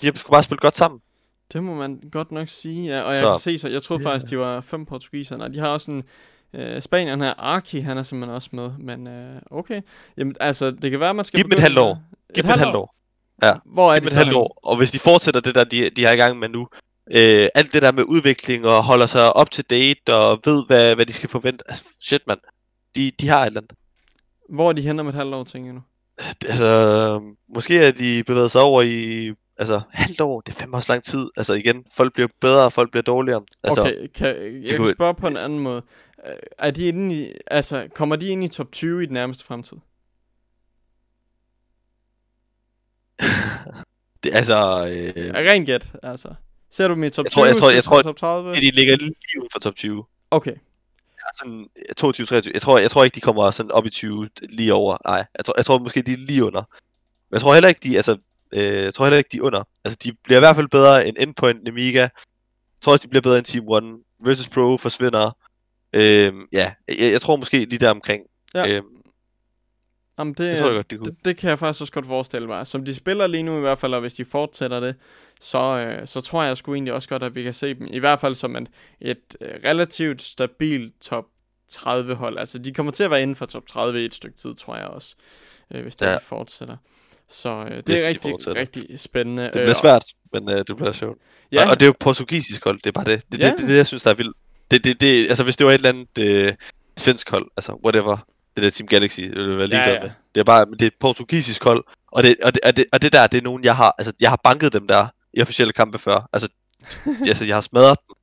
De 0.00 0.06
har 0.06 0.12
sgu 0.16 0.30
bare 0.30 0.42
spillet 0.42 0.60
godt 0.60 0.76
sammen. 0.76 1.00
Det 1.52 1.62
må 1.64 1.74
man 1.74 2.00
godt 2.12 2.32
nok 2.32 2.48
sige, 2.48 2.86
ja. 2.96 3.00
Og 3.02 3.08
jeg 3.08 3.16
Så- 3.16 3.30
kan 3.30 3.40
se, 3.40 3.58
så 3.58 3.68
jeg 3.68 3.82
troede 3.82 4.02
Ja. 4.02 4.08
faktisk, 4.14 4.30
de 4.30 4.38
var 4.38 4.60
fem 4.60 4.86
portugisere. 4.86 5.38
Nej, 5.38 5.48
de 5.48 5.58
har 5.58 5.68
også 5.68 5.90
en... 5.90 6.02
Øh, 6.54 6.82
Spanieren 6.82 7.20
her, 7.20 7.34
Arki, 7.38 7.80
han 7.80 7.98
er 7.98 8.02
simpelthen 8.02 8.34
også 8.34 8.48
med. 8.52 8.70
Men 8.78 9.06
øh, 9.06 9.40
okay. 9.50 9.80
Jamen, 10.16 10.36
altså, 10.40 10.70
det 10.70 10.90
kan 10.90 11.00
være, 11.00 11.14
man 11.14 11.24
skal 11.24 11.38
Giv 11.40 11.44
dem 11.44 11.52
et 11.52 11.58
halvt 11.58 11.78
år. 11.78 11.94
med- 11.94 12.34
Giv 12.34 12.42
dem 12.42 12.50
et 12.50 12.56
halvt 12.58 12.74
år. 12.74 12.94
Hvor 13.64 13.92
er 13.92 14.00
Giv 14.00 14.04
de 14.04 14.10
dem 14.10 14.18
et 14.18 14.24
halvt 14.24 14.36
år. 14.36 14.58
Og 14.64 14.76
hvis 14.76 14.90
de 14.90 14.98
fortsætter 14.98 15.40
det 15.40 15.54
der, 15.54 15.64
de, 15.64 15.90
de 15.90 16.04
har 16.04 16.12
i 16.12 16.16
gang 16.16 16.38
med 16.38 16.48
nu, 16.48 16.68
øh, 17.14 17.48
alt 17.54 17.72
det 17.72 17.82
der 17.82 17.92
med 17.92 18.04
udvikling 18.04 18.66
og 18.66 18.84
holder 18.84 19.06
sig 19.06 19.40
up 19.40 19.50
to 19.50 19.62
date 19.70 20.14
og 20.14 20.40
ved, 20.44 20.66
hvad, 20.66 20.94
hvad 20.94 21.06
de 21.06 21.12
skal 21.12 21.28
forvente. 21.28 21.64
Altså, 21.68 21.84
shit, 22.00 22.22
mand. 22.26 22.38
De, 22.96 23.10
de 23.20 23.28
har 23.28 23.42
et 23.42 23.46
eller 23.46 23.60
andet. 23.60 23.72
Hvor 24.50 24.68
er 24.68 24.72
de 24.72 24.82
henne 24.82 25.00
om 25.00 25.08
et 25.08 25.14
halvt 25.14 25.34
år, 25.34 25.44
tænker 25.44 25.72
du? 25.72 25.80
Altså, 26.48 27.20
måske 27.54 27.78
er 27.78 27.90
de 27.92 28.24
bevæget 28.26 28.50
sig 28.50 28.60
over 28.60 28.82
i... 28.82 29.32
Altså, 29.58 29.80
halvt 29.90 30.20
år, 30.20 30.40
det 30.40 30.54
er 30.54 30.58
fandme 30.58 30.76
også 30.76 30.92
lang 30.92 31.02
tid. 31.04 31.30
Altså 31.36 31.54
igen, 31.54 31.84
folk 31.92 32.12
bliver 32.14 32.28
bedre, 32.40 32.64
og 32.64 32.72
folk 32.72 32.90
bliver 32.90 33.02
dårligere. 33.02 33.42
Altså, 33.62 33.80
okay, 33.82 34.06
kan, 34.14 34.62
jeg 34.64 34.76
kan 34.76 34.90
spørge 34.94 35.14
på 35.14 35.26
en 35.26 35.36
anden 35.36 35.58
måde. 35.58 35.82
Øh, 36.26 36.34
Er 36.58 36.70
de 36.70 36.88
inde 36.88 37.14
i, 37.14 37.32
altså, 37.46 37.88
kommer 37.94 38.16
de 38.16 38.28
ind 38.28 38.44
i 38.44 38.48
top 38.48 38.72
20 38.72 39.02
i 39.02 39.06
den 39.06 39.14
nærmeste 39.14 39.44
fremtid? 39.44 39.76
det, 44.22 44.30
altså 44.34 44.86
øh, 44.90 45.26
Ja. 45.26 45.32
Rent 45.34 45.66
gæt, 45.66 45.92
altså. 46.02 46.34
Ser 46.70 46.88
du 46.88 46.94
dem 46.94 47.04
i 47.04 47.10
top 47.10 47.24
Jeg 47.24 47.32
tror- 47.32 47.42
20, 47.44 47.48
jeg 47.48 47.56
tror- 47.56 47.70
jeg 47.70 47.84
tror- 47.84 48.02
top 48.02 48.16
30? 48.16 48.54
de 48.54 48.70
ligger 48.70 48.96
lige 48.96 49.12
uden 49.38 49.48
for 49.52 49.58
top 49.58 49.74
20. 49.74 50.04
Okay, 50.30 50.54
Sådan 51.38 51.68
22, 51.96 52.26
23. 52.26 52.52
Jeg 52.54 52.62
tror, 52.62 52.78
jeg 52.78 52.90
tror 52.90 53.04
ikke, 53.04 53.14
de 53.14 53.20
kommer 53.20 53.50
sådan 53.50 53.70
op 53.72 53.86
i 53.86 53.90
20 53.90 54.28
lige 54.42 54.74
over. 54.74 54.96
Nej, 55.04 55.24
jeg 55.38 55.44
tror, 55.44 55.54
jeg 55.56 55.66
tror 55.66 55.78
måske, 55.78 56.02
de 56.02 56.12
er 56.12 56.16
lige 56.16 56.44
under. 56.44 56.62
Men 57.30 57.34
jeg 57.34 57.40
tror 57.40 57.54
heller 57.54 57.68
ikke, 57.68 57.80
de, 57.82 57.96
altså, 57.96 58.16
øh, 58.52 58.84
jeg 58.84 58.94
tror 58.94 59.04
heller 59.04 59.18
ikke, 59.18 59.28
de 59.32 59.36
er 59.36 59.42
under. 59.42 59.62
Altså, 59.84 59.98
de 60.02 60.12
bliver 60.24 60.38
i 60.38 60.40
hvert 60.40 60.56
fald 60.56 60.68
bedre 60.68 61.08
end 61.08 61.16
Endpoint, 61.20 61.64
Nemiga. 61.64 62.00
Jeg 62.00 62.10
tror 62.82 62.92
også, 62.92 63.02
de 63.02 63.08
bliver 63.08 63.22
bedre 63.22 63.38
end 63.38 63.46
Team 63.46 63.64
One. 63.68 63.98
Versus 64.24 64.48
Pro 64.48 64.76
forsvinder. 64.76 65.36
Øh, 65.92 66.32
ja, 66.52 66.72
jeg, 66.88 67.12
jeg, 67.12 67.20
tror 67.20 67.36
måske 67.36 67.58
lige 67.64 67.78
der 67.78 67.90
omkring. 67.90 68.22
Ja. 68.54 68.76
Øh, 68.76 68.82
Jamen, 70.18 70.34
det, 70.34 70.50
det 70.52 70.58
tror 70.58 70.66
jeg 70.66 70.74
godt, 70.74 70.90
det 70.90 70.98
kunne. 70.98 71.10
det, 71.10 71.24
det 71.24 71.36
kan 71.36 71.50
jeg 71.50 71.58
faktisk 71.58 71.80
også 71.80 71.92
godt 71.92 72.06
forestille 72.06 72.48
mig. 72.48 72.66
Som 72.66 72.84
de 72.84 72.94
spiller 72.94 73.26
lige 73.26 73.42
nu 73.42 73.56
i 73.56 73.60
hvert 73.60 73.78
fald, 73.78 73.94
og 73.94 74.00
hvis 74.00 74.14
de 74.14 74.24
fortsætter 74.24 74.80
det, 74.80 74.94
så, 75.40 75.58
øh, 75.58 76.06
så 76.06 76.20
tror 76.20 76.42
jeg 76.42 76.56
sgu 76.56 76.74
egentlig 76.74 76.94
også 76.94 77.08
godt, 77.08 77.22
at 77.22 77.34
vi 77.34 77.42
kan 77.42 77.54
se 77.54 77.74
dem. 77.74 77.86
I 77.90 77.98
hvert 77.98 78.20
fald 78.20 78.34
som 78.34 78.56
et, 78.56 78.68
et 79.00 79.36
øh, 79.40 79.54
relativt 79.64 80.22
stabilt 80.22 81.00
top 81.00 81.24
30 81.68 82.14
hold. 82.14 82.38
Altså, 82.38 82.58
de 82.58 82.74
kommer 82.74 82.92
til 82.92 83.04
at 83.04 83.10
være 83.10 83.22
inden 83.22 83.36
for 83.36 83.46
top 83.46 83.66
30 83.66 84.02
i 84.02 84.04
et 84.04 84.14
stykke 84.14 84.36
tid, 84.36 84.54
tror 84.54 84.76
jeg 84.76 84.86
også, 84.86 85.14
øh, 85.70 85.82
hvis 85.82 85.96
det 85.96 86.06
ja. 86.06 86.16
fortsætter. 86.16 86.76
Så 87.30 87.48
øh, 87.48 87.76
det 87.76 87.88
er 87.88 88.02
de 88.02 88.08
rigtig, 88.08 88.30
fortsætter. 88.30 88.60
rigtig 88.60 89.00
spændende. 89.00 89.42
Det 89.44 89.52
bliver 89.52 89.72
svært, 89.72 90.04
men 90.32 90.50
øh, 90.50 90.56
det 90.68 90.76
bliver 90.76 90.92
sjovt. 90.92 91.18
Ja, 91.52 91.64
Og, 91.64 91.70
og 91.70 91.80
det 91.80 91.86
er 91.86 91.88
jo 91.88 91.94
portugisisk 92.00 92.64
hold, 92.64 92.76
det 92.76 92.86
er 92.86 92.92
bare 92.92 93.04
det. 93.04 93.22
Det 93.32 93.42
er 93.42 93.46
Ja. 93.46 93.50
det, 93.52 93.58
det, 93.58 93.68
det, 93.68 93.76
jeg 93.76 93.86
synes, 93.86 94.02
der 94.02 94.10
er 94.10 94.14
vildt. 94.14 94.36
Det, 94.70 94.84
det, 94.84 95.00
det, 95.00 95.28
altså, 95.28 95.44
hvis 95.44 95.56
det 95.56 95.66
var 95.66 95.72
et 95.72 95.76
eller 95.76 95.88
andet 95.88 96.18
øh, 96.20 96.54
svensk 96.96 97.30
hold, 97.30 97.46
altså 97.56 97.72
whatever, 97.84 98.16
det 98.56 98.62
der 98.64 98.70
Team 98.70 98.86
Galaxy, 98.86 99.20
det 99.20 99.30
vil 99.36 99.48
jeg 99.48 99.58
være 99.58 99.68
Ja, 99.68 99.76
ligeglad 99.76 99.94
ja. 99.94 100.00
med. 100.02 100.10
Det 100.34 100.40
er 100.40 100.44
bare, 100.44 100.64
det 100.70 100.82
er 100.82 100.86
et 100.86 100.92
portugisisk 101.00 101.64
hold, 101.64 101.84
og 102.12 102.22
det, 102.22 102.36
og 102.44 102.54
det, 102.54 102.60
og 102.64 102.76
det, 102.76 102.84
og 102.92 103.02
det 103.02 103.12
der, 103.12 103.26
det 103.26 103.38
er 103.38 103.42
nogen, 103.42 103.64
jeg 103.64 103.76
har, 103.76 103.94
altså, 103.98 104.12
jeg 104.20 104.30
har 104.30 104.40
banket 104.44 104.72
dem 104.72 104.86
der 104.88 105.06
i 105.34 105.42
officielle 105.42 105.72
kampe 105.72 105.98
før. 105.98 106.28
Altså, 106.32 106.48
altså 107.28 107.44
jeg 107.44 107.56
har 107.56 107.60
smadret 107.60 107.96
dem 108.08 108.16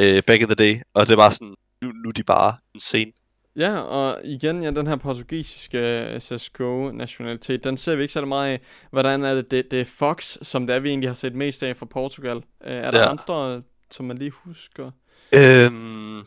øh, 0.00 0.22
back 0.22 0.40
in 0.42 0.46
the 0.48 0.54
day, 0.54 0.80
og 0.94 1.06
det 1.06 1.12
er 1.12 1.16
bare 1.16 1.32
sådan, 1.32 1.54
nu, 1.82 1.88
nu 1.92 2.08
er 2.08 2.12
de 2.12 2.22
bare 2.22 2.54
insane. 2.74 3.12
Ja, 3.56 3.78
og 3.78 4.20
igen, 4.24 4.62
ja, 4.62 4.70
den 4.70 4.86
her 4.86 4.96
portugisiske 4.96 5.78
øh, 5.78 6.20
CSGO-nationalitet, 6.20 7.64
den 7.64 7.76
ser 7.76 7.96
vi 7.96 8.02
ikke 8.02 8.12
så 8.12 8.24
meget 8.24 8.52
af. 8.52 8.60
Hvordan 8.90 9.24
er 9.24 9.34
det? 9.34 9.50
det? 9.50 9.70
Det 9.70 9.80
er 9.80 9.84
Fox, 9.98 10.36
som 10.42 10.66
det 10.66 10.76
er, 10.76 10.80
vi 10.80 10.88
egentlig 10.88 11.08
har 11.08 11.14
set 11.14 11.34
mest 11.34 11.62
af 11.62 11.76
fra 11.76 11.86
Portugal. 11.86 12.36
Øh, 12.36 12.42
er 12.76 12.90
der 12.90 12.98
Ja. 13.00 13.10
andre, 13.10 13.62
som 13.90 14.06
man 14.06 14.18
lige 14.18 14.30
husker? 14.44 14.90
Øhm, 15.34 16.18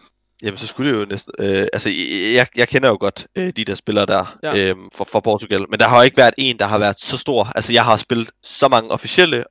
jamen, 0.44 0.58
så 0.58 0.68
skulle 0.68 0.92
det 0.94 1.00
jo 1.00 1.06
næsten... 1.06 1.34
Øh, 1.40 1.68
altså, 1.74 1.90
jeg, 2.36 2.48
jeg 2.56 2.68
kender 2.68 2.90
jo 2.90 2.98
godt 3.00 3.28
øh, 3.36 3.50
de 3.56 3.66
der 3.66 3.76
spillere 3.76 4.06
der 4.06 4.38
Ja. 4.44 4.70
øhm, 4.70 4.90
fra, 4.96 5.06
fra 5.12 5.20
Portugal, 5.20 5.66
men 5.70 5.80
der 5.80 5.88
har 5.88 5.98
jo 5.98 6.04
ikke 6.04 6.18
været 6.18 6.34
en, 6.38 6.60
der 6.60 6.66
har 6.66 6.80
været 6.80 7.00
så 7.00 7.18
stor. 7.18 7.44
Altså, 7.56 7.74
jeg 7.74 7.84
har 7.86 7.98
spillet 7.98 8.30
så 8.44 8.68
mange 8.68 8.92
officielle... 8.92 9.44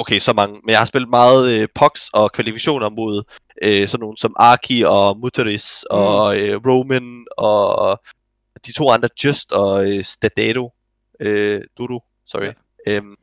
Okay, 0.00 0.18
så 0.18 0.32
mange, 0.32 0.60
men 0.64 0.70
jeg 0.70 0.78
har 0.78 0.86
spillet 0.86 1.10
meget 1.10 1.60
øh, 1.60 1.68
POX 1.74 2.08
og 2.12 2.32
kvalifikationer 2.32 2.90
mod 2.90 3.22
øh, 3.60 3.88
sådan 3.88 4.00
nogle 4.00 4.16
som 4.18 4.34
Arki 4.36 4.82
og 4.82 5.18
Muteris 5.18 5.84
Mm. 5.90 5.96
og 5.96 6.38
øh, 6.38 6.60
Roman 6.66 7.26
og 7.36 8.00
de 8.66 8.72
to 8.72 8.90
andre 8.90 9.08
Just 9.24 9.52
og 9.52 9.90
øh, 9.90 10.04
Stadado. 10.04 10.72
Øh, 11.20 11.60
Dudu, 11.78 12.00
sorry. 12.26 12.44
Ja. 12.44 12.52
Øhm, 12.86 13.16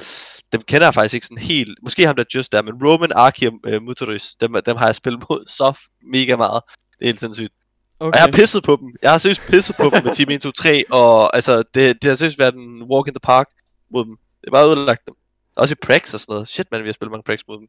dem 0.51 0.61
kender 0.61 0.87
jeg 0.87 0.93
faktisk 0.93 1.13
ikke 1.13 1.25
sådan 1.25 1.37
helt. 1.43 1.79
Måske 1.83 2.05
ham 2.07 2.15
der 2.15 2.23
Just 2.35 2.51
der, 2.51 2.61
men 2.61 2.73
Roman, 2.83 3.11
Arki 3.15 3.45
og 3.45 3.53
øh, 3.65 3.81
Muteris, 3.81 4.35
dem, 4.41 4.55
dem 4.65 4.77
har 4.77 4.85
jeg 4.85 4.95
spillet 4.95 5.23
mod 5.29 5.45
så 5.57 5.79
mega 6.03 6.35
meget. 6.35 6.61
Det 6.99 7.01
er 7.01 7.05
helt 7.05 7.19
sindssygt. 7.19 7.53
Okay. 7.99 8.07
Og 8.07 8.13
jeg 8.13 8.21
har 8.21 8.31
pisset 8.31 8.63
på 8.63 8.77
dem. 8.81 8.95
Jeg 9.01 9.11
har 9.11 9.17
seriøst 9.17 9.41
pisset 9.41 9.75
på 9.75 9.83
dem 9.83 10.03
med 10.03 10.13
Team 10.13 10.29
1, 10.29 10.41
2, 10.41 10.51
3, 10.51 10.83
og 10.91 11.35
altså, 11.35 11.63
det, 11.73 12.01
det 12.01 12.09
har 12.09 12.15
seriøst 12.15 12.39
været 12.39 12.55
en 12.55 12.83
walk 12.83 13.07
in 13.07 13.13
the 13.13 13.19
park 13.23 13.47
mod 13.91 14.05
dem. 14.05 14.15
Det 14.41 14.47
er 14.47 14.51
bare 14.51 14.65
ødelagt 14.67 15.01
dem. 15.07 15.15
Også 15.55 15.73
i 15.73 15.85
Prax 15.85 16.13
og 16.13 16.19
sådan 16.19 16.33
noget. 16.33 16.47
Shit, 16.47 16.67
man, 16.71 16.83
vi 16.83 16.87
har 16.87 16.93
spillet 16.93 17.11
mange 17.11 17.23
Prax 17.23 17.39
mod 17.47 17.57
dem. 17.57 17.67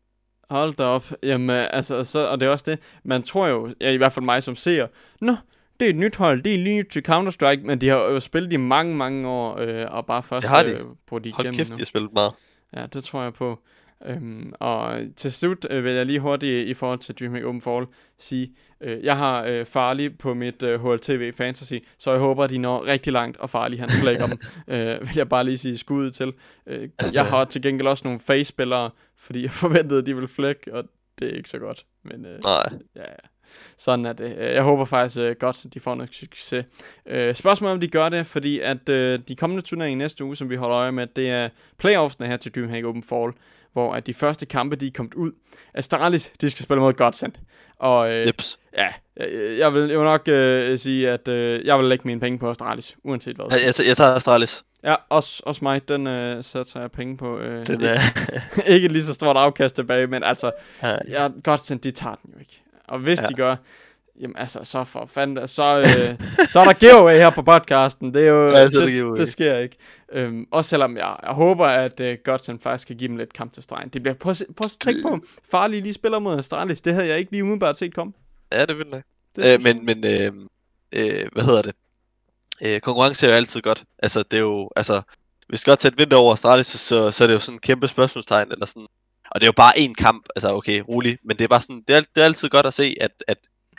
Hold 0.51 0.75
da 0.75 0.83
op. 0.85 1.05
Jamen, 1.23 1.51
altså, 1.51 2.05
så, 2.05 2.27
og 2.27 2.41
det 2.41 2.47
er 2.47 2.51
også 2.51 2.65
det. 2.71 2.79
Man 3.05 3.23
tror 3.23 3.47
jo, 3.47 3.75
ja, 3.81 3.91
i 3.91 3.97
hvert 3.97 4.13
fald 4.13 4.25
mig 4.25 4.43
som 4.43 4.57
ser, 4.57 4.87
Nå, 5.21 5.37
det 5.81 5.87
er 5.87 5.91
et 5.91 5.97
nyt 5.97 6.17
hold, 6.17 6.43
det 6.43 6.55
er 6.55 6.59
lige 6.59 6.83
til 6.83 7.05
Counter-Strike, 7.09 7.67
men 7.67 7.81
de 7.81 7.89
har 7.89 7.97
jo 7.97 8.21
spillet 8.21 8.53
i 8.53 8.57
mange, 8.57 8.97
mange 8.97 9.29
år, 9.29 9.59
øh, 9.59 9.87
og 9.89 10.07
bare 10.07 10.23
først 10.23 10.43
Det 10.43 10.51
har 10.51 10.63
de. 10.63 10.71
Øh, 10.71 10.85
på 11.07 11.19
de 11.19 11.33
Hold 11.33 11.55
kæft, 11.55 11.71
nu. 11.71 11.75
de 11.75 11.81
har 11.81 11.85
spillet 11.85 12.13
meget. 12.13 12.33
Ja, 12.77 12.87
det 12.87 13.05
tror 13.05 13.23
jeg 13.23 13.35
på. 13.35 13.59
Øhm, 14.07 14.53
og 14.61 15.01
til 15.17 15.33
slut 15.33 15.67
øh, 15.71 15.85
vil 15.85 15.93
jeg 15.93 16.07
lige 16.07 16.21
hurtigt 16.21 16.69
i 16.69 16.75
forhold 16.75 16.99
til 16.99 17.15
Dreamhack 17.15 17.45
Open 17.45 17.61
Fall 17.61 17.87
sige, 18.19 18.53
øh, 18.81 19.05
jeg 19.05 19.17
har 19.17 19.45
øh, 19.45 19.67
Farlig 19.67 20.19
på 20.19 20.35
mit 20.35 20.63
øh, 20.63 20.85
HLTV 20.85 21.33
Fantasy, 21.33 21.75
så 21.99 22.11
jeg 22.11 22.21
håber, 22.21 22.47
de 22.47 22.59
når 22.59 22.85
rigtig 22.87 23.13
langt, 23.13 23.37
og 23.37 23.51
Farlig 23.51 23.81
han 23.81 23.89
flækker 24.03 24.27
dem, 24.27 24.39
øh, 24.75 25.01
vil 25.01 25.17
jeg 25.17 25.29
bare 25.29 25.45
lige 25.45 25.59
sige 25.59 25.79
skud 25.79 26.11
til. 26.11 26.33
Øh, 26.67 26.89
jeg 27.13 27.27
har 27.27 27.45
til 27.45 27.63
gengæld 27.63 27.89
også 27.89 28.05
nogle 28.05 28.21
face-spillere, 28.21 28.91
fordi 29.17 29.43
jeg 29.43 29.51
forventede, 29.65 30.01
at 30.01 30.07
de 30.07 30.15
ville 30.15 30.29
flække, 30.29 30.75
og 30.75 30.85
det 31.19 31.33
er 31.33 31.37
ikke 31.37 31.49
så 31.49 31.59
godt. 31.59 31.85
Men 32.05 32.27
øh, 32.27 32.41
Nej. 32.45 32.79
ja, 32.97 33.03
sådan 33.77 34.07
er 34.07 34.13
det. 34.13 34.37
Øh, 34.39 34.55
Jeg 34.55 34.63
håber 34.63 34.85
faktisk 34.85 35.19
øh, 35.21 35.37
godt, 35.37 35.67
at 35.67 35.75
de 35.75 35.81
får 35.81 35.95
noget 35.95 36.15
succes. 36.15 36.65
Øh, 37.07 37.35
spørgsmålet 37.35 37.73
om 37.75 37.81
de 37.81 37.89
gør 37.89 38.09
det, 38.09 38.27
fordi 38.27 38.61
at 38.61 38.89
øh, 38.89 39.19
de 39.29 39.37
kommende 39.37 39.63
turneringer 39.63 39.99
næste 39.99 40.25
uge, 40.25 40.37
som 40.37 40.51
vi 40.51 40.57
holder 40.57 40.77
øje 40.79 40.93
med, 40.93 41.07
det 41.17 41.31
er 41.31 41.49
playoffsene 41.79 42.27
her 42.27 42.37
til 42.37 42.55
Dreamhack 42.55 42.85
Open 42.85 43.03
Fall, 43.03 43.33
hvor 43.73 43.95
at 43.95 44.07
de 44.07 44.15
første 44.15 44.47
kampe, 44.47 44.77
de 44.77 44.87
er 44.87 44.91
kommet 44.95 45.15
ud. 45.15 45.33
Astralis, 45.75 46.33
de 46.41 46.51
skal 46.51 46.63
spille 46.65 46.81
mod 46.81 46.93
Godsend. 46.93 47.33
Og 47.79 48.11
øh, 48.13 48.27
Jeps. 48.27 48.59
ja, 48.79 48.89
jeg, 49.17 49.59
jeg, 49.59 49.75
vil, 49.75 49.89
jeg 49.89 49.99
vil 49.99 50.05
nok 50.05 50.29
øh, 50.29 50.79
sige, 50.79 51.11
at 51.11 51.29
øh, 51.29 51.67
jeg 51.67 51.79
vil 51.79 51.87
lægge 51.87 52.03
mine 52.09 52.21
penge 52.21 52.39
på 52.39 52.51
Astralis, 52.51 52.97
uanset 53.05 53.37
hvad. 53.37 53.47
Jeg, 53.51 53.59
jeg, 53.79 53.89
jeg 53.89 53.97
tager 53.97 54.15
Astralis. 54.15 54.65
Ja, 54.85 54.95
også, 55.09 55.43
også 55.47 55.59
mig, 55.65 55.89
den 55.89 56.07
øh, 56.07 56.45
satser 56.45 56.81
jeg 56.81 56.91
penge 56.91 57.17
på. 57.17 57.39
Øh, 57.39 57.67
Den 57.67 57.75
ikke, 57.75 57.87
er... 57.87 58.01
ikke 58.75 58.89
lige 58.89 59.03
så 59.03 59.15
stort 59.15 59.37
afkast 59.37 59.75
tilbage, 59.75 60.07
men 60.07 60.23
altså, 60.25 60.51
Ja. 60.83 60.97
ja, 61.09 61.29
Godsend, 61.45 61.81
de 61.81 61.91
tager 61.91 62.15
den 62.15 62.31
jo 62.35 62.41
ikke. 62.41 62.63
Og 62.89 62.99
hvis. 62.99 63.21
Ja. 63.23 63.27
de 63.27 63.35
gør, 63.35 63.57
jamen 64.21 64.37
altså, 64.37 64.61
så 64.65 64.85
for 64.85 65.07
fanden, 65.07 65.49
så, 65.49 65.79
øh, 65.79 66.29
så 66.49 66.61
er 66.61 66.65
der 66.65 66.73
giveaway 66.73 67.13
her 67.17 67.31
på 67.31 67.43
podcasten. 67.43 68.15
Det 68.15 68.23
er 68.23 68.29
jo, 68.29 68.45
Ja, 68.51 68.71
så 68.71 68.79
er 68.79 68.85
det, 68.85 68.93
giveaway. 68.93 69.17
det 69.21 69.29
sker 69.29 69.59
ikke. 69.59 69.77
Øhm, 70.13 70.47
også 70.51 70.69
selvom 70.71 70.97
jeg, 70.97 71.17
jeg 71.23 71.33
håber, 71.33 71.67
at 71.67 72.01
øh, 72.01 72.19
Godsend 72.25 72.61
faktisk 72.61 72.87
kan 72.89 72.97
give 72.97 73.09
dem 73.09 73.17
lidt 73.17 73.33
kamp 73.33 73.53
til 73.53 73.63
stregen. 73.63 73.89
Det 73.89 74.03
bliver, 74.03 74.15
prøv, 74.15 74.35
se- 74.35 74.47
prøv 74.57 74.65
at 74.65 74.77
tænke 74.81 75.03
på, 75.03 75.19
farlige 75.51 75.83
lige 75.83 75.93
spiller 75.93 76.19
mod 76.19 76.39
Astralis. 76.39 76.81
Det 76.81 76.95
havde 76.95 77.09
jeg 77.09 77.19
ikke 77.19 77.31
lige 77.31 77.43
umiddelbart 77.43 77.77
set 77.77 77.95
komme. 77.95 78.13
ja, 78.53 78.65
det 78.67 78.79
vil 78.79 78.87
nok. 78.87 79.03
Det 79.37 79.45
Øh, 79.45 79.49
jeg. 79.51 79.61
men, 79.61 79.87
men 79.87 80.05
øh, 80.07 80.33
øh, 80.93 81.27
hvad 81.33 81.43
hedder 81.45 81.63
det? 81.63 81.75
Øh, 82.63 82.81
konkurrence 82.81 83.27
er 83.27 83.31
jo 83.31 83.37
altid 83.37 83.61
godt. 83.61 83.85
Altså, 83.99 84.23
det 84.23 84.37
er 84.37 84.41
jo, 84.41 84.71
altså, 84.77 85.03
hvis 85.49 85.65
godt 85.65 85.81
sætte 85.83 85.99
vinter 85.99 86.17
over 86.17 86.33
Astralis, 86.33 86.67
så, 86.67 86.79
så, 86.79 87.11
så 87.11 87.25
er 87.25 87.29
det 87.29 87.35
jo 87.35 87.41
sådan 87.41 87.57
en 87.57 87.61
kæmpe 87.61 87.89
spørgsmålstegn, 87.89 88.53
eller 88.53 88.67
sådan. 88.67 88.87
Og 89.31 89.41
det 89.41 89.45
er 89.45 89.49
jo 89.49 89.53
bare 89.57 89.73
én 89.79 89.93
kamp, 89.95 90.27
altså 90.37 90.55
okay, 90.55 90.83
rolig, 90.89 91.19
men 91.25 91.37
det 91.39 91.45
er 91.45 91.49
bare 91.49 91.61
sådan, 91.61 91.83
det 91.89 91.97
er, 91.97 92.01
det 92.01 92.21
er 92.21 92.25
altid 92.25 92.49
godt 92.49 92.67
at 92.67 92.75
se, 92.75 92.95
at, 93.01 93.11
at 93.29 93.39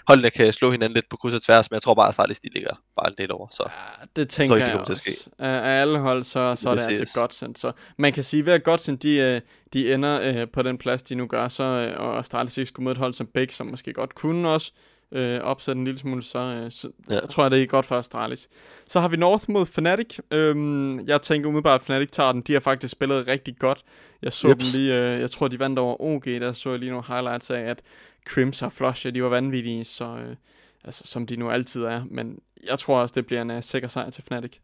holdene 0.10 0.30
kan 0.30 0.54
slå 0.54 0.72
hinanden 0.72 0.96
lidt 0.96 1.10
på 1.10 1.18
kryds 1.18 1.34
og 1.34 1.42
tværs, 1.42 1.72
men 1.72 1.76
jeg 1.76 1.82
tror 1.82 1.94
bare, 1.94 2.06
at 2.06 2.10
Astralis, 2.10 2.40
de 2.40 2.50
ligger 2.54 2.70
bare 2.96 3.10
en 3.10 3.16
del 3.18 3.32
over, 3.32 3.48
så. 3.52 3.64
Ja, 3.68 4.06
det 4.16 4.30
tænker 4.30 4.56
ikke, 4.56 4.70
jeg, 4.70 4.78
det 4.78 4.88
kommer 4.88 4.96
til 4.96 5.10
at 5.10 5.16
også. 5.16 5.30
Af, 5.40 5.82
alle 5.82 6.00
hold, 6.00 6.24
så, 6.24 6.56
så 6.56 6.70
er 6.70 6.74
det 6.74 6.84
Præcis. 6.84 7.00
altså 7.00 7.20
Godsend. 7.20 7.56
Så 7.56 7.72
man 7.98 8.14
kan 8.14 8.24
sige, 8.24 8.46
ved 8.46 8.54
at 8.54 8.64
Godsend, 8.64 8.98
de, 8.98 9.18
øh, 9.18 9.42
de 9.74 9.94
ender 9.94 10.22
øh, 10.22 10.48
på 10.54 10.62
den 10.62 10.78
plads, 10.78 11.04
de 11.04 11.16
nu 11.16 11.28
gør, 11.28 11.48
så, 11.48 11.64
øh, 11.64 12.00
og 12.00 12.20
Astralis 12.20 12.58
ikke 12.58 12.68
skulle 12.68 12.84
møde 12.84 12.92
et 12.92 12.98
hold 12.98 13.14
som 13.14 13.28
Bæk, 13.28 13.52
som 13.52 13.68
måske 13.68 13.94
godt 13.94 14.16
kunne 14.16 14.50
også 14.50 14.72
øh, 15.12 15.42
opsætte 15.42 15.80
en 15.80 15.86
lille 15.86 16.00
smule, 16.00 16.24
så, 16.24 16.40
øh, 16.40 16.72
så 16.72 16.90
ja. 17.10 17.14
Jeg 17.14 17.30
tror 17.30 17.44
jeg, 17.44 17.52
det 17.52 17.62
er 17.62 17.66
godt 17.66 17.86
for 17.86 17.98
Astralis. 17.98 18.50
Så 18.88 19.00
har 19.00 19.08
vi 19.08 19.18
North 19.18 19.44
mod 19.48 19.66
Fnatic. 19.66 20.18
Øhm, 20.32 21.08
jeg 21.08 21.22
tænker 21.22 21.50
umiddelbart, 21.50 21.82
at 21.82 21.86
Fnatic 21.86 22.10
tager 22.12 22.32
den. 22.32 22.42
De 22.42 22.54
har 22.54 22.60
faktisk 22.60 22.92
spillet 22.92 23.28
rigtig 23.28 23.56
godt. 23.60 23.84
Jeg 24.22 24.34
så 24.34 24.48
Jeps. 24.48 24.72
dem 24.72 24.82
lige, 24.82 24.96
øh, 24.96 25.20
jeg 25.20 25.32
tror, 25.32 25.48
de 25.48 25.60
vandt 25.60 25.80
over 25.80 26.02
OG, 26.02 26.26
der 26.26 26.52
så 26.52 26.70
jeg 26.70 26.80
lige 26.80 26.92
nogle 26.92 27.06
highlights 27.08 27.52
af, 27.52 27.60
at 27.60 27.82
Crims 28.28 28.62
og 28.62 28.72
Flush, 28.74 29.06
ja, 29.06 29.12
de 29.12 29.24
var 29.24 29.30
vanvittige, 29.30 29.84
så, 29.84 30.06
øh, 30.06 30.36
altså, 30.84 31.08
som 31.08 31.28
de 31.28 31.36
nu 31.36 31.50
altid 31.52 31.84
er. 31.84 32.04
Men 32.12 32.40
jeg 32.64 32.80
tror 32.80 33.00
også, 33.00 33.14
det 33.16 33.26
bliver 33.26 33.42
en 33.42 33.52
uh, 33.52 33.62
sikker 33.64 33.88
sejr 33.88 34.10
til 34.10 34.24
Fnatic. 34.24 34.58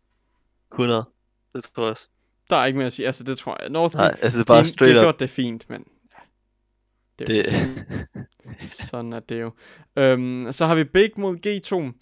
100. 0.73 1.05
Det 1.53 1.63
tror 1.63 1.83
jeg 1.83 1.91
også. 1.91 2.09
Der 2.49 2.55
er 2.55 2.65
ikke 2.65 2.77
mere 2.77 2.85
at 2.85 2.93
sige. 2.93 3.05
Altså, 3.05 3.23
det 3.23 3.37
tror 3.37 3.57
jeg. 3.61 3.69
North, 3.69 3.95
Nej, 3.95 4.17
altså 4.21 4.39
det 4.39 4.43
er 4.43 4.53
bare 4.53 4.61
de, 4.61 4.67
straight 4.67 4.95
de 4.95 4.99
up. 4.99 5.03
gjort 5.03 5.19
det 5.19 5.29
fint, 5.29 5.69
men 5.69 5.85
ja, 7.19 7.25
det, 7.25 7.29
er 7.39 7.59
jo- 7.59 7.83
Det, 8.15 8.67
sådan 8.89 9.13
er 9.13 9.19
det 9.19 9.41
jo. 9.41 9.51
Øhm, 9.95 10.47
så 10.51 10.65
har 10.65 10.75
vi 10.75 10.83
Big 10.83 11.09
mod 11.17 11.37
G2. 11.47 11.93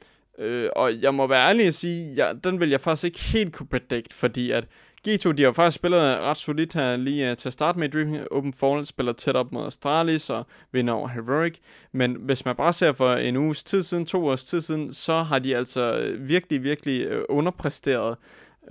Øh, 0.43 0.69
og 0.75 1.01
jeg 1.01 1.13
må 1.15 1.27
være 1.27 1.49
ærlig 1.49 1.67
at 1.67 1.73
sige, 1.73 2.13
ja, 2.13 2.33
den 2.43 2.59
vil 2.59 2.69
jeg 2.69 2.81
faktisk 2.81 3.03
ikke 3.03 3.19
helt 3.19 3.53
kunne 3.53 3.67
predict, 3.67 4.13
fordi 4.13 4.51
at 4.51 4.67
G2, 5.07 5.31
de 5.31 5.43
har 5.43 5.51
faktisk 5.51 5.75
spillet 5.75 6.01
ret 6.01 6.37
solidt 6.37 6.73
her 6.73 6.95
lige 6.95 7.31
uh, 7.31 7.37
til 7.37 7.49
at 7.49 7.53
starte 7.53 7.79
med 7.79 7.89
Dream 7.89 8.27
Open 8.31 8.53
Fall, 8.53 8.85
spiller 8.85 9.13
tæt 9.13 9.35
op 9.35 9.51
mod 9.51 9.67
Astralis 9.67 10.29
og 10.29 10.45
vinder 10.71 10.93
over 10.93 11.07
Heroic. 11.07 11.57
Men 11.91 12.15
hvis 12.15 12.45
man 12.45 12.55
bare 12.55 12.73
ser 12.73 12.91
for 12.91 13.13
en 13.13 13.35
uges 13.35 13.63
tid 13.63 13.83
siden, 13.83 14.05
to 14.05 14.27
års 14.27 14.43
tid 14.43 14.61
siden, 14.61 14.93
så 14.93 15.23
har 15.23 15.39
de 15.39 15.55
altså 15.55 15.97
øh, 15.97 16.27
virkelig, 16.27 16.63
virkelig 16.63 17.01
øh, 17.01 17.25
underpræsteret. 17.29 18.17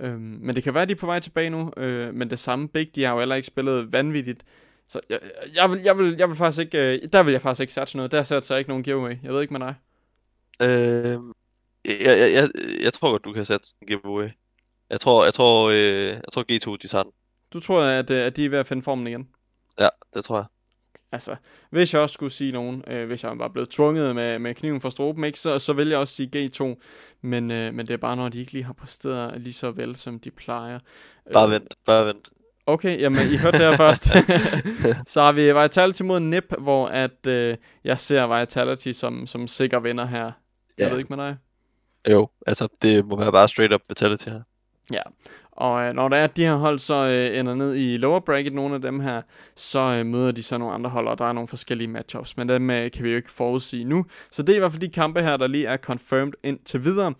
Øhm, 0.01 0.19
men 0.41 0.55
det 0.55 0.63
kan 0.63 0.73
være, 0.73 0.83
at 0.83 0.89
de 0.89 0.93
er 0.93 0.97
på 0.97 1.05
vej 1.05 1.19
tilbage 1.19 1.49
nu. 1.49 1.71
Øh, 1.77 2.13
men 2.13 2.29
det 2.29 2.39
samme 2.39 2.67
Big, 2.67 2.95
de 2.95 3.03
har 3.03 3.13
jo 3.13 3.19
heller 3.19 3.35
ikke 3.35 3.47
spillet 3.47 3.91
vanvittigt. 3.91 4.43
Så 4.89 4.99
jeg, 5.09 5.19
jeg, 5.55 5.71
vil, 5.71 5.81
jeg, 5.81 5.97
vil, 5.97 6.15
jeg 6.17 6.29
vil 6.29 6.37
faktisk 6.37 6.59
ikke, 6.61 6.93
øh, 6.93 7.09
der 7.13 7.23
vil 7.23 7.31
jeg 7.31 7.41
faktisk 7.41 7.61
ikke 7.61 7.73
satse 7.73 7.97
noget. 7.97 8.11
Der 8.11 8.23
satser 8.23 8.55
jeg 8.55 8.59
ikke 8.59 8.69
nogen 8.69 8.83
giveaway. 8.83 9.15
Jeg 9.23 9.33
ved 9.33 9.41
ikke 9.41 9.53
med 9.53 9.61
dig. 9.61 9.75
øh, 10.61 11.19
jeg, 11.85 12.19
jeg, 12.19 12.33
jeg, 12.33 12.49
jeg 12.83 12.93
tror 12.93 13.11
godt, 13.11 13.25
du 13.25 13.33
kan 13.33 13.45
sætte 13.45 13.67
en 13.81 13.87
giveaway. 13.87 14.29
Jeg 14.89 14.99
tror, 14.99 15.23
jeg 15.23 15.33
tror, 15.33 15.69
øh, 15.69 16.07
jeg 16.07 16.21
tror 16.33 16.41
G2, 16.51 16.77
de 16.81 16.87
tager 16.87 17.03
den. 17.03 17.11
Du 17.53 17.59
tror, 17.59 17.81
at, 17.81 18.09
øh, 18.09 18.25
at 18.25 18.35
de 18.35 18.45
er 18.45 18.49
ved 18.49 18.57
at 18.59 18.67
finde 18.67 18.83
formen 18.83 19.07
igen? 19.07 19.27
Ja, 19.79 19.87
det 20.13 20.25
tror 20.25 20.35
jeg. 20.37 20.45
Altså, 21.11 21.35
hvis 21.69 21.93
jeg 21.93 22.01
også 22.01 22.13
skulle 22.13 22.31
sige 22.31 22.51
nogen, 22.51 22.83
øh, 22.87 23.07
hvis 23.07 23.23
jeg 23.23 23.39
var 23.39 23.47
blevet 23.47 23.69
tvunget 23.69 24.15
med, 24.15 24.39
med 24.39 24.55
kniven 24.55 24.81
for 24.81 24.89
stroben, 24.89 25.23
ikke, 25.23 25.39
så, 25.39 25.59
så 25.59 25.73
vil 25.73 25.87
jeg 25.89 25.97
også 25.97 26.15
sige 26.15 26.49
G2. 26.55 26.81
Men, 27.21 27.51
øh, 27.51 27.73
men 27.73 27.87
det 27.87 27.93
er 27.93 27.97
bare, 27.97 28.15
når 28.15 28.29
de 28.29 28.39
ikke 28.39 28.51
lige 28.51 28.63
har 28.63 28.73
præsteret 28.73 29.41
lige 29.41 29.53
så 29.53 29.71
vel, 29.71 29.95
som 29.95 30.19
de 30.19 30.31
plejer. 30.31 30.79
Bare 31.33 31.45
Øh, 31.47 31.51
vent, 31.51 31.75
bare 31.85 32.05
vent. 32.05 32.29
Okay, 32.65 32.99
jamen 32.99 33.19
I 33.33 33.37
hørte 33.37 33.57
det 33.57 33.65
her 33.65 33.77
først. 33.77 34.03
så 35.13 35.21
har 35.21 35.31
vi 35.31 35.61
Vitality 35.61 36.01
mod 36.01 36.19
Nip, 36.19 36.53
hvor 36.59 36.87
at 36.87 37.27
øh, 37.27 37.57
jeg 37.83 37.99
ser 37.99 38.39
Vitality 38.39 38.91
som, 38.91 39.27
som 39.27 39.47
sikker 39.47 39.79
vinder 39.79 40.05
her. 40.05 40.23
Jeg 40.23 40.31
Ja. 40.79 40.89
ved 40.89 40.97
ikke 40.99 41.15
med 41.15 41.25
dig. 41.25 41.37
Jo, 42.11 42.27
altså 42.47 42.67
det 42.81 43.05
må 43.05 43.17
være 43.19 43.31
bare 43.31 43.47
straight 43.47 43.73
up 43.73 43.81
vitality 43.89 44.29
her. 44.29 44.41
Ja, 44.91 45.01
og 45.51 45.83
øh, 45.83 45.93
når 45.93 46.09
der 46.09 46.17
er, 46.17 46.23
at 46.23 46.37
de 46.37 46.41
her 46.41 46.55
hold 46.55 46.79
så 46.79 46.93
øh, 46.93 47.39
ender 47.39 47.55
ned 47.55 47.75
i 47.75 47.97
lower 47.97 48.19
bracket, 48.19 48.53
nogle 48.53 48.75
af 48.75 48.81
dem 48.81 48.99
her, 48.99 49.21
så 49.55 49.79
øh, 49.79 50.05
møder 50.05 50.31
de 50.31 50.43
så 50.43 50.57
nogle 50.57 50.73
andre 50.73 50.89
hold, 50.89 51.07
og 51.07 51.17
der 51.17 51.25
er 51.25 51.33
nogle 51.33 51.47
forskellige 51.47 51.87
matchups, 51.87 52.37
men 52.37 52.49
dem 52.49 52.69
øh, 52.69 52.91
kan 52.91 53.03
vi 53.03 53.09
jo 53.09 53.15
ikke 53.15 53.31
forudsige 53.31 53.83
nu. 53.83 54.05
Så 54.31 54.41
det 54.41 54.49
er 54.49 54.55
i 54.55 54.59
hvert 54.59 54.71
fald 54.71 54.81
de 54.81 54.89
kampe 54.89 55.21
her, 55.21 55.37
der 55.37 55.47
lige 55.47 55.65
er 55.65 55.77
confirmed 55.77 56.33
indtil 56.43 56.83
videre. 56.83 57.13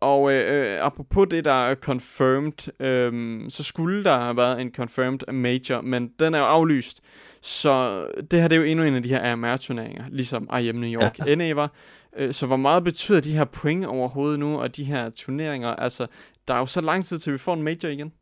Og 0.00 0.32
øh, 0.32 0.72
øh, 0.74 0.78
apropos 0.84 1.26
det, 1.30 1.44
der 1.44 1.68
er 1.68 1.74
confirmed, 1.74 2.80
øh, 2.80 3.40
så 3.50 3.62
skulle 3.62 4.04
der 4.04 4.18
have 4.18 4.36
været 4.36 4.60
en 4.60 4.74
confirmed 4.74 5.32
major, 5.32 5.80
men 5.80 6.10
den 6.18 6.34
er 6.34 6.38
jo 6.38 6.44
aflyst. 6.44 7.00
Så 7.40 8.04
det 8.30 8.40
her 8.40 8.48
det 8.48 8.56
er 8.56 8.60
jo 8.60 8.66
endnu 8.66 8.84
en 8.84 8.94
af 8.94 9.02
de 9.02 9.08
her 9.08 9.32
AMR-turneringer, 9.32 10.04
ligesom 10.10 10.50
IM 10.60 10.74
New 10.74 11.00
York 11.00 11.18
ja. 11.26 11.34
NA 11.34 11.54
var. 11.54 11.72
Øh, 12.18 12.34
Så 12.34 12.46
hvor 12.46 12.56
meget 12.56 12.84
betyder 12.84 13.20
de 13.20 13.32
her 13.32 13.44
point 13.44 13.86
overhovedet 13.86 14.38
nu, 14.40 14.60
og 14.60 14.76
de 14.76 14.84
her 14.84 15.10
turneringer? 15.10 15.68
Altså, 15.68 16.06
der 16.48 16.54
er 16.54 16.58
jo 16.58 16.66
så 16.66 16.80
lang 16.80 17.04
tid 17.04 17.18
til, 17.18 17.32
vi 17.32 17.38
får 17.38 17.54
en 17.54 17.62
major 17.62 17.88
igen. 17.88 18.12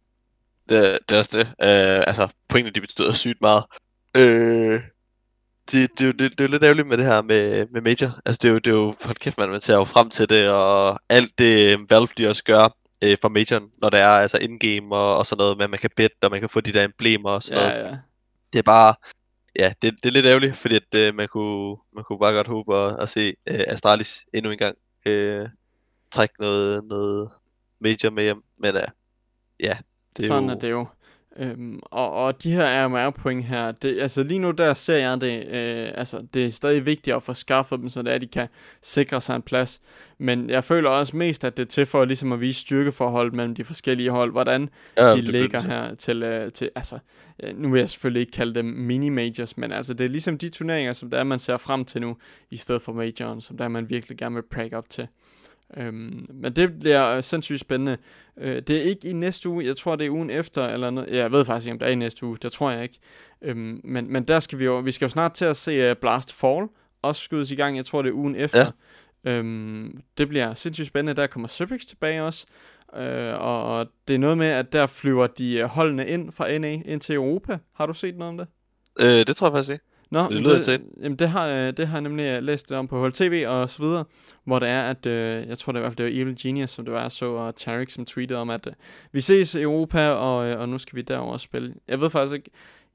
Det, 0.69 0.99
det 1.09 1.15
er 1.15 1.19
også 1.19 1.39
det. 1.39 1.47
Uh, 1.47 2.09
altså, 2.09 2.29
pointene 2.49 2.75
de 2.75 2.81
betyder 2.81 3.13
sygt 3.13 3.41
meget. 3.41 3.65
Uh, 4.19 4.81
det, 5.71 5.91
det, 5.99 6.01
er 6.01 6.07
jo- 6.07 6.13
det, 6.13 6.19
det 6.19 6.41
er 6.41 6.45
jo 6.45 6.49
lidt 6.51 6.65
ærgerligt 6.65 6.89
med 6.89 6.97
det 6.97 7.07
her 7.07 7.23
med, 7.23 7.67
med 7.73 7.81
Major. 7.81 8.21
Altså, 8.27 8.39
det 8.43 8.49
er 8.49 8.53
jo, 8.53 8.59
det 8.59 8.67
er 8.71 8.75
jo 8.77 8.95
hold 9.05 9.17
kæft, 9.17 9.39
man, 9.39 9.49
man 9.51 9.61
ser 9.61 9.75
jo 9.75 9.85
frem 9.85 10.11
til 10.11 10.29
det, 10.29 10.49
og 10.51 11.01
alt 11.09 11.39
det 11.39 11.73
øh, 11.79 11.91
Valve 11.91 12.09
de 12.19 12.29
også 12.29 12.45
gør 12.45 12.65
uh, 13.05 13.11
for 13.23 13.29
Majoren, 13.29 13.65
når 13.83 13.91
det 13.91 14.01
er 14.01 14.09
altså 14.09 14.39
in-game 14.43 14.95
og, 14.97 15.17
og 15.19 15.27
sådan 15.27 15.39
noget, 15.43 15.59
med 15.59 15.69
man 15.69 15.79
kan 15.79 15.91
bette, 15.97 16.17
og 16.23 16.31
man 16.31 16.41
kan 16.41 16.49
få 16.49 16.61
de 16.61 16.73
der 16.73 16.85
emblemer 16.85 17.31
og 17.31 17.43
sådan 17.43 17.59
noget. 17.63 17.73
Ja, 17.85 17.89
ja. 17.89 17.97
Det 18.53 18.59
er 18.59 18.63
bare, 18.63 18.95
ja, 19.59 19.73
det, 19.83 19.93
det 20.03 20.07
er 20.09 20.13
lidt 20.13 20.27
ærgerligt, 20.27 20.57
fordi 20.57 20.77
at, 20.77 21.09
uh, 21.11 21.15
man, 21.15 21.29
kunne, 21.29 21.77
man 21.95 22.05
kunne 22.05 22.19
bare 22.19 22.35
godt 22.35 22.49
håbe 22.49 22.77
at, 22.77 23.03
at 23.03 23.09
se 23.09 23.35
uh, 23.51 23.61
Astralis 23.67 24.27
endnu 24.35 24.51
en 24.51 24.59
gang 24.59 24.77
uh, 25.09 25.49
trække 26.11 26.35
noget, 26.39 26.85
noget 26.85 27.31
Major 27.81 28.11
med 28.11 28.23
hjem. 28.23 28.43
Men 28.59 28.75
uh, 28.75 28.83
ja, 29.61 29.79
det 30.17 30.23
er 30.25 30.29
Sådan 30.29 30.45
jo... 30.45 30.51
er 30.51 30.55
det 30.55 30.71
jo. 30.71 30.87
Øhm, 31.39 31.81
og, 31.83 32.13
og 32.13 32.43
de 32.43 32.53
her 32.53 32.85
AMR-point 32.85 33.45
her, 33.45 33.73
det, 33.73 34.03
altså 34.03 34.23
lige 34.23 34.39
nu 34.39 34.51
der 34.51 34.75
ser 34.75 34.97
jeg 34.97 35.21
det, 35.21 35.47
øh, 35.47 35.91
altså 35.95 36.27
det 36.35 36.45
er 36.45 36.51
stadig 36.51 36.87
vigtigt 36.87 37.17
at 37.17 37.23
få 37.23 37.35
skaffet 37.35 37.81
dem, 37.81 37.89
så 37.89 38.03
det 38.03 38.11
er, 38.11 38.15
at 38.15 38.21
de 38.21 38.27
kan 38.27 38.49
sikre 38.83 39.21
sig 39.21 39.37
en 39.37 39.43
plads. 39.43 39.81
Men 40.19 40.51
jeg 40.51 40.65
føler 40.65 40.91
også 40.91 41.17
mest, 41.17 41.45
at 41.45 41.57
det 41.57 41.63
er 41.63 41.69
til 41.69 41.87
for 41.87 42.05
ligesom 42.05 42.33
at 42.33 42.41
vise 42.41 42.61
styrkeforholdet 42.61 43.35
mellem 43.35 43.55
de 43.55 43.65
forskellige 43.65 44.11
hold, 44.11 44.33
hvordan 44.33 44.69
ja, 44.97 45.17
de 45.17 45.21
ligger 45.21 45.61
her 45.61 45.95
til, 45.95 46.23
øh, 46.23 46.53
til 46.53 46.71
altså, 46.75 46.99
ja, 47.43 47.53
nu 47.53 47.71
vil 47.71 47.79
jeg 47.79 47.89
selvfølgelig 47.89 48.21
ikke 48.21 48.33
kalde 48.33 48.55
dem 48.55 48.91
mini-majors, 48.91 49.53
men 49.57 49.73
altså 49.73 49.95
det 49.95 50.05
er 50.05 50.09
ligesom 50.09 50.39
de 50.39 50.49
turneringer, 50.49 50.93
som 50.93 51.11
der 51.11 51.19
er, 51.19 51.25
man 51.25 51.39
ser 51.39 51.57
frem 51.57 51.85
til 51.85 52.01
nu, 52.01 52.17
i 52.51 52.57
stedet 52.57 52.83
for 52.83 52.93
majoren, 52.93 53.41
som 53.41 53.57
der 53.57 53.65
er, 53.65 53.69
man 53.69 53.91
virkelig 53.91 54.19
gerne 54.19 54.35
vil 54.35 54.43
prag 54.43 54.75
op 54.75 54.91
til. 54.91 55.09
Øhm, 55.77 56.27
men 56.33 56.53
det 56.53 56.79
bliver 56.79 57.21
sindssygt 57.21 57.61
spændende. 57.61 57.97
Øh, 58.37 58.63
det 58.67 58.71
er 58.71 58.83
ikke 58.83 59.09
i 59.09 59.13
næste 59.13 59.49
uge, 59.49 59.65
jeg 59.65 59.77
tror 59.77 59.97
det 59.97 60.07
er 60.07 60.11
ugen 60.11 60.31
efter, 60.31 60.67
eller 60.67 60.91
noget. 60.91 61.17
Jeg 61.17 61.33
ved 61.33 61.45
faktisk 61.45 61.67
ikke, 61.67 61.73
om 61.73 61.79
det 61.79 61.89
er 61.89 61.93
i 61.93 61.95
næste 61.95 62.27
uge, 62.27 62.37
det 62.43 62.53
tror 62.53 62.71
jeg 62.71 62.83
ikke. 62.83 62.99
Øhm, 63.43 63.81
men, 63.85 64.13
men 64.13 64.25
der 64.25 64.41
skal 64.41 64.59
vi 64.59 64.65
jo, 64.65 64.79
vi 64.79 64.93
skal 64.93 65.07
jo 65.07 65.11
snart 65.11 65.33
til 65.33 65.45
at 65.45 65.57
se 65.57 65.91
uh, 65.91 65.97
Blast 65.97 66.33
Fall, 66.33 66.67
også 67.03 67.23
skydes 67.23 67.51
i 67.51 67.55
gang, 67.55 67.77
jeg 67.77 67.87
tror 67.87 68.03
det 68.03 68.09
er 68.09 68.15
ugen 68.15 68.35
efter. 68.35 68.73
Ja. 69.25 69.31
Øhm, 69.31 70.01
det 70.19 70.29
bliver 70.29 70.55
sindssygt 70.55 70.87
spændende, 70.87 71.21
der 71.21 71.27
kommer 71.27 71.49
Subrix 71.49 71.81
tilbage 71.81 72.23
også. 72.23 72.47
Øh, 72.97 73.41
og 73.41 73.87
det 74.09 74.15
er 74.15 74.19
noget 74.19 74.39
med, 74.39 74.47
at 74.47 74.73
der 74.73 74.87
flyver 74.87 75.27
de 75.27 75.57
øh, 75.57 75.65
holdene 75.65 76.07
ind 76.09 76.33
fra 76.33 76.59
NA 76.59 76.83
ind 76.85 77.01
til 77.01 77.15
Europa. 77.15 77.59
Har 77.73 77.87
du 77.87 77.95
set 77.95 78.17
noget 78.17 78.29
om 78.29 78.37
det? 78.37 78.47
Øh, 79.01 79.27
det 79.27 79.37
tror 79.37 79.47
jeg 79.47 79.53
faktisk 79.53 79.73
ikke. 79.73 79.85
Nå, 80.11 80.29
det, 80.29 80.41
lyder 80.41 80.63
det, 80.63 80.83
jamen 81.03 81.19
det 81.19 81.29
har, 81.29 81.49
øh, 81.49 81.73
det 81.77 81.87
har 81.87 81.97
jeg 81.97 82.03
nemlig 82.03 82.25
øh, 82.25 82.43
læst 82.43 82.73
om 82.73 82.89
på 82.89 83.05
HLTV 83.05 83.45
og 83.49 83.71
så 83.71 83.83
videre, 83.83 84.05
hvor 84.45 84.59
det 84.59 84.69
er, 84.69 84.83
at 84.83 85.07
øh, 85.07 85.49
jeg 85.49 85.59
tror 85.59 85.73
det 85.73 85.79
i 85.79 85.81
hvert 85.81 85.93
fald, 85.93 86.07
det 86.07 86.15
var 86.15 86.23
Evil 86.23 86.37
Genius, 86.43 86.71
som 86.71 86.85
det 86.85 86.95
var, 86.95 87.09
så, 87.09 87.27
og 87.27 87.57
Tarek, 87.57 87.91
som 87.91 88.05
tweetede 88.05 88.39
om, 88.39 88.51
at 88.51 88.67
øh, 88.67 88.73
vi 89.13 89.21
ses 89.21 89.55
i 89.55 89.63
Europa, 89.63 90.09
og, 90.09 90.47
øh, 90.47 90.61
og 90.61 90.69
nu 90.69 90.79
skal 90.79 90.97
vi 90.97 91.03
derover 91.03 91.33
og 91.33 91.41
spille. 91.41 91.75
Jeg 91.89 92.01
ved 92.01 92.11
faktisk 92.11 92.35
ikke, 92.35 92.51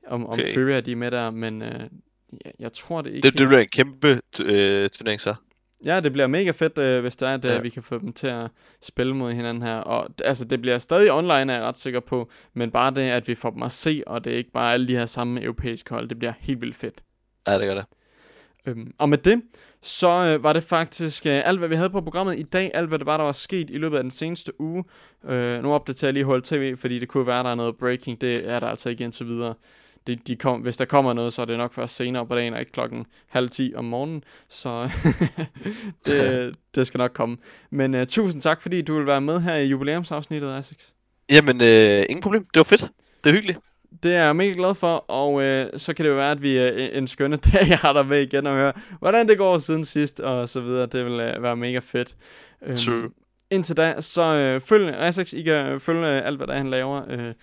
om, 0.08 0.30
okay. 0.30 0.44
om 0.44 0.54
Fury 0.54 0.70
er 0.70 0.82
de 0.82 0.96
med 0.96 1.12
der, 1.12 1.32
men 1.32 1.62
øh, 1.62 1.80
jeg, 2.46 2.54
jeg 2.60 2.74
tror 2.74 3.02
det 3.02 3.14
ikke. 3.14 3.26
Det, 3.26 3.38
det 3.38 3.48
bliver 3.48 3.62
en 3.62 3.70
kæmpe 3.72 4.22
øh, 4.46 4.90
turnering 4.90 5.22
så. 5.22 5.36
Ja, 5.86 6.00
det 6.00 6.12
bliver 6.12 6.28
mega 6.28 6.52
fedt, 6.52 6.78
øh, 6.78 7.02
hvis 7.02 7.16
det 7.16 7.28
er, 7.30 7.34
at 7.34 7.46
øh, 7.46 7.52
ja. 7.52 7.62
vi 7.62 7.70
kan 7.70 7.84
få 7.84 8.00
dem 8.00 8.14
til 8.14 8.28
at 8.28 8.50
spille 8.82 9.16
mod 9.16 9.34
hinanden 9.34 9.64
her. 9.64 9.76
Og 9.76 10.10
altså, 10.26 10.46
det 10.46 10.62
bliver 10.62 10.78
stadig 10.78 11.12
online, 11.12 11.54
er 11.54 11.58
jeg 11.58 11.64
ret 11.64 11.78
sikker 11.78 12.00
på. 12.00 12.30
Men 12.54 12.72
bare 12.72 12.92
det, 12.92 13.02
at 13.02 13.28
vi 13.28 13.36
får 13.36 13.50
dem 13.50 13.64
at 13.64 13.72
se, 13.72 14.04
og 14.08 14.26
det 14.26 14.34
er 14.34 14.38
ikke 14.38 14.52
bare 14.52 14.74
alle 14.74 14.88
de 14.88 14.96
her 14.96 15.06
samme 15.06 15.42
europæiske 15.42 15.94
hold, 15.94 16.10
det 16.10 16.20
bliver 16.20 16.34
helt 16.40 16.62
vildt 16.62 16.76
fedt. 16.76 17.04
Ja, 17.48 17.60
det 17.60 17.68
gør 17.68 17.76
det. 17.76 17.86
Øhm, 18.66 18.94
og 18.98 19.10
med 19.10 19.18
det, 19.18 19.42
så 19.82 20.08
øh, 20.08 20.44
var 20.44 20.54
det 20.54 20.64
faktisk 20.64 21.26
øh, 21.26 21.42
alt, 21.46 21.60
hvad 21.60 21.70
vi 21.70 21.76
havde 21.76 21.90
på 21.90 22.02
programmet 22.02 22.40
i 22.40 22.44
dag. 22.44 22.72
Alt, 22.74 22.88
hvad 22.88 23.00
det 23.00 23.06
var, 23.06 23.18
der 23.18 23.24
var 23.24 23.32
sket 23.32 23.70
i 23.70 23.78
løbet 23.78 23.98
af 23.98 24.04
den 24.04 24.12
seneste 24.12 24.62
uge. 24.62 24.84
Øh, 25.30 25.64
nu 25.64 25.74
opdaterer 25.74 26.08
jeg 26.08 26.14
lige 26.14 26.26
HLTV, 26.26 26.78
fordi 26.78 27.00
det 27.00 27.08
kunne 27.08 27.28
være, 27.28 27.44
der 27.44 27.50
er 27.50 27.56
noget 27.56 27.78
breaking. 27.78 28.22
Det 28.22 28.50
er 28.50 28.60
der 28.60 28.68
altså 28.68 28.90
ikke 28.90 29.04
indtil 29.04 29.28
videre 29.28 29.54
de, 30.08 30.16
de 30.16 30.36
kom, 30.36 30.62
hvis 30.62 30.78
der 30.78 30.86
kommer 30.86 31.14
noget, 31.14 31.34
så 31.34 31.42
er 31.42 31.46
det 31.46 31.58
nok 31.58 31.74
først 31.74 31.96
senere 31.96 32.28
på 32.28 32.36
dagen, 32.36 32.54
og 32.54 32.60
ikke 32.60 32.72
klokken 32.72 33.06
halv 33.28 33.50
ti 33.50 33.74
om 33.76 33.86
morgenen. 33.86 34.24
Så 34.50 34.90
det, 36.06 36.56
det 36.76 36.88
skal 36.88 36.98
nok 36.98 37.12
komme. 37.14 37.38
Men 37.70 37.96
uh, 37.96 38.04
tusind 38.04 38.42
tak, 38.42 38.62
fordi 38.62 38.82
du 38.82 38.96
vil 38.98 39.06
være 39.06 39.22
med 39.22 39.42
her 39.42 39.56
i 39.56 39.66
jubilæumsafsnittet, 39.66 40.60
Essex. 40.60 40.90
Jamen, 41.32 41.62
øh, 41.62 42.04
ingen 42.10 42.22
problem. 42.22 42.46
Det 42.54 42.60
var 42.60 42.64
fedt. 42.64 42.92
Det 43.24 43.30
er 43.30 43.34
hyggeligt. 43.34 43.60
Det 44.04 44.16
er 44.16 44.24
jeg 44.24 44.36
mega 44.36 44.54
glad 44.58 44.76
for, 44.76 44.96
og 44.98 45.42
øh, 45.42 45.70
så 45.78 45.94
kan 45.94 46.06
det 46.06 46.10
jo 46.10 46.16
være, 46.16 46.32
at 46.32 46.42
vi 46.42 46.60
øh, 46.60 46.98
en 46.98 47.08
skønne 47.08 47.36
dag 47.54 47.78
har 47.78 47.94
der 47.94 48.04
med 48.04 48.22
igen 48.22 48.48
og 48.48 48.54
høre, 48.54 48.74
hvordan 49.00 49.28
det 49.28 49.38
går 49.38 49.58
siden 49.58 49.86
sidst, 49.86 50.20
og 50.20 50.50
så 50.50 50.62
videre. 50.62 50.86
Det 50.86 51.06
vil 51.06 51.20
øh, 51.20 51.44
være 51.44 51.56
mega 51.56 51.80
fedt. 51.80 52.16
True 52.76 53.10
indtil 53.52 53.78
da, 53.78 54.02
så 54.02 54.22
øh, 54.22 54.62
følg 54.62 54.96
Essex. 55.08 55.34
I 55.34 55.42
kan 55.42 55.80
følge 55.80 56.18
øh, 56.18 56.28
alt, 56.28 56.38
hvad 56.38 56.48
der 56.48 56.54
han 56.54 56.70
laver. 56.70 57.02
Øh, 57.10 57.34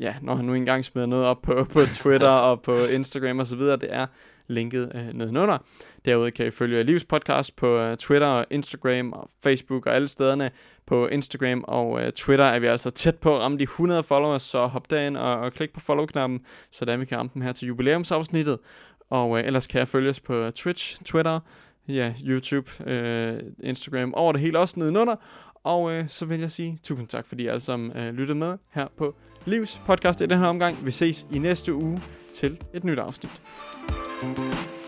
ja, 0.00 0.14
når 0.22 0.34
han 0.34 0.44
nu 0.44 0.54
engang 0.54 0.84
smider 0.84 1.06
noget 1.06 1.24
op 1.24 1.42
på, 1.42 1.64
på 1.64 1.80
Twitter 2.02 2.28
og 2.28 2.62
på 2.62 2.74
Instagram 2.74 3.38
og 3.38 3.46
så 3.46 3.56
videre. 3.56 3.76
Det 3.76 3.94
er 3.94 4.06
linket 4.46 4.92
øh, 4.94 5.12
nedenunder. 5.12 5.58
Derudover 6.04 6.30
kan 6.30 6.46
I 6.46 6.50
følge 6.50 6.82
Livs 6.82 7.04
podcast 7.04 7.56
på 7.56 7.78
øh, 7.78 7.96
Twitter 7.96 8.26
og 8.26 8.46
Instagram 8.50 9.12
og 9.12 9.30
Facebook 9.42 9.86
og 9.86 9.94
alle 9.94 10.08
stederne. 10.08 10.50
På 10.86 11.06
Instagram 11.06 11.64
og 11.68 12.02
øh, 12.02 12.12
Twitter 12.12 12.44
er 12.44 12.58
vi 12.58 12.66
altså 12.66 12.90
tæt 12.90 13.16
på 13.16 13.36
at 13.36 13.42
ramme 13.42 13.58
de 13.58 13.62
100 13.62 14.02
followers, 14.02 14.42
så 14.42 14.66
hop 14.66 14.90
derind 14.90 15.16
og, 15.16 15.36
og 15.36 15.52
klik 15.52 15.72
på 15.72 15.80
follow-knappen, 15.80 16.40
så 16.70 16.96
vi 16.96 17.04
kan 17.04 17.18
ramme 17.18 17.30
dem 17.34 17.42
her 17.42 17.52
til 17.52 17.68
jubilæumsafsnittet. 17.68 18.58
Og 19.10 19.38
øh, 19.38 19.46
ellers 19.46 19.66
kan 19.66 19.78
jeg 19.78 19.88
følges 19.88 20.20
på 20.20 20.50
Twitch, 20.50 21.02
Twitter, 21.04 21.40
ja, 21.88 22.14
YouTube, 22.24 22.70
øh, 22.86 23.40
Instagram, 23.62 24.14
over 24.14 24.32
det 24.32 24.40
hele 24.40 24.58
også 24.58 24.74
nedenunder. 24.78 25.16
Og 25.64 25.92
øh, 25.92 26.08
så 26.08 26.26
vil 26.26 26.40
jeg 26.40 26.50
sige 26.50 26.78
tusind 26.82 27.08
tak, 27.08 27.26
fordi 27.26 27.42
I 27.42 27.46
alle 27.46 27.60
sammen 27.60 27.96
øh, 27.96 28.14
lyttede 28.14 28.38
med 28.38 28.58
her 28.70 28.86
på 28.96 29.14
Livs 29.44 29.80
podcast 29.86 30.20
i 30.20 30.26
den 30.26 30.38
her 30.38 30.46
omgang. 30.46 30.86
Vi 30.86 30.90
ses 30.90 31.26
i 31.32 31.38
næste 31.38 31.74
uge 31.74 32.02
til 32.32 32.58
et 32.74 32.84
nyt 32.84 32.98
afsnit. 32.98 33.42
thank 34.20 34.38
you 34.38 34.79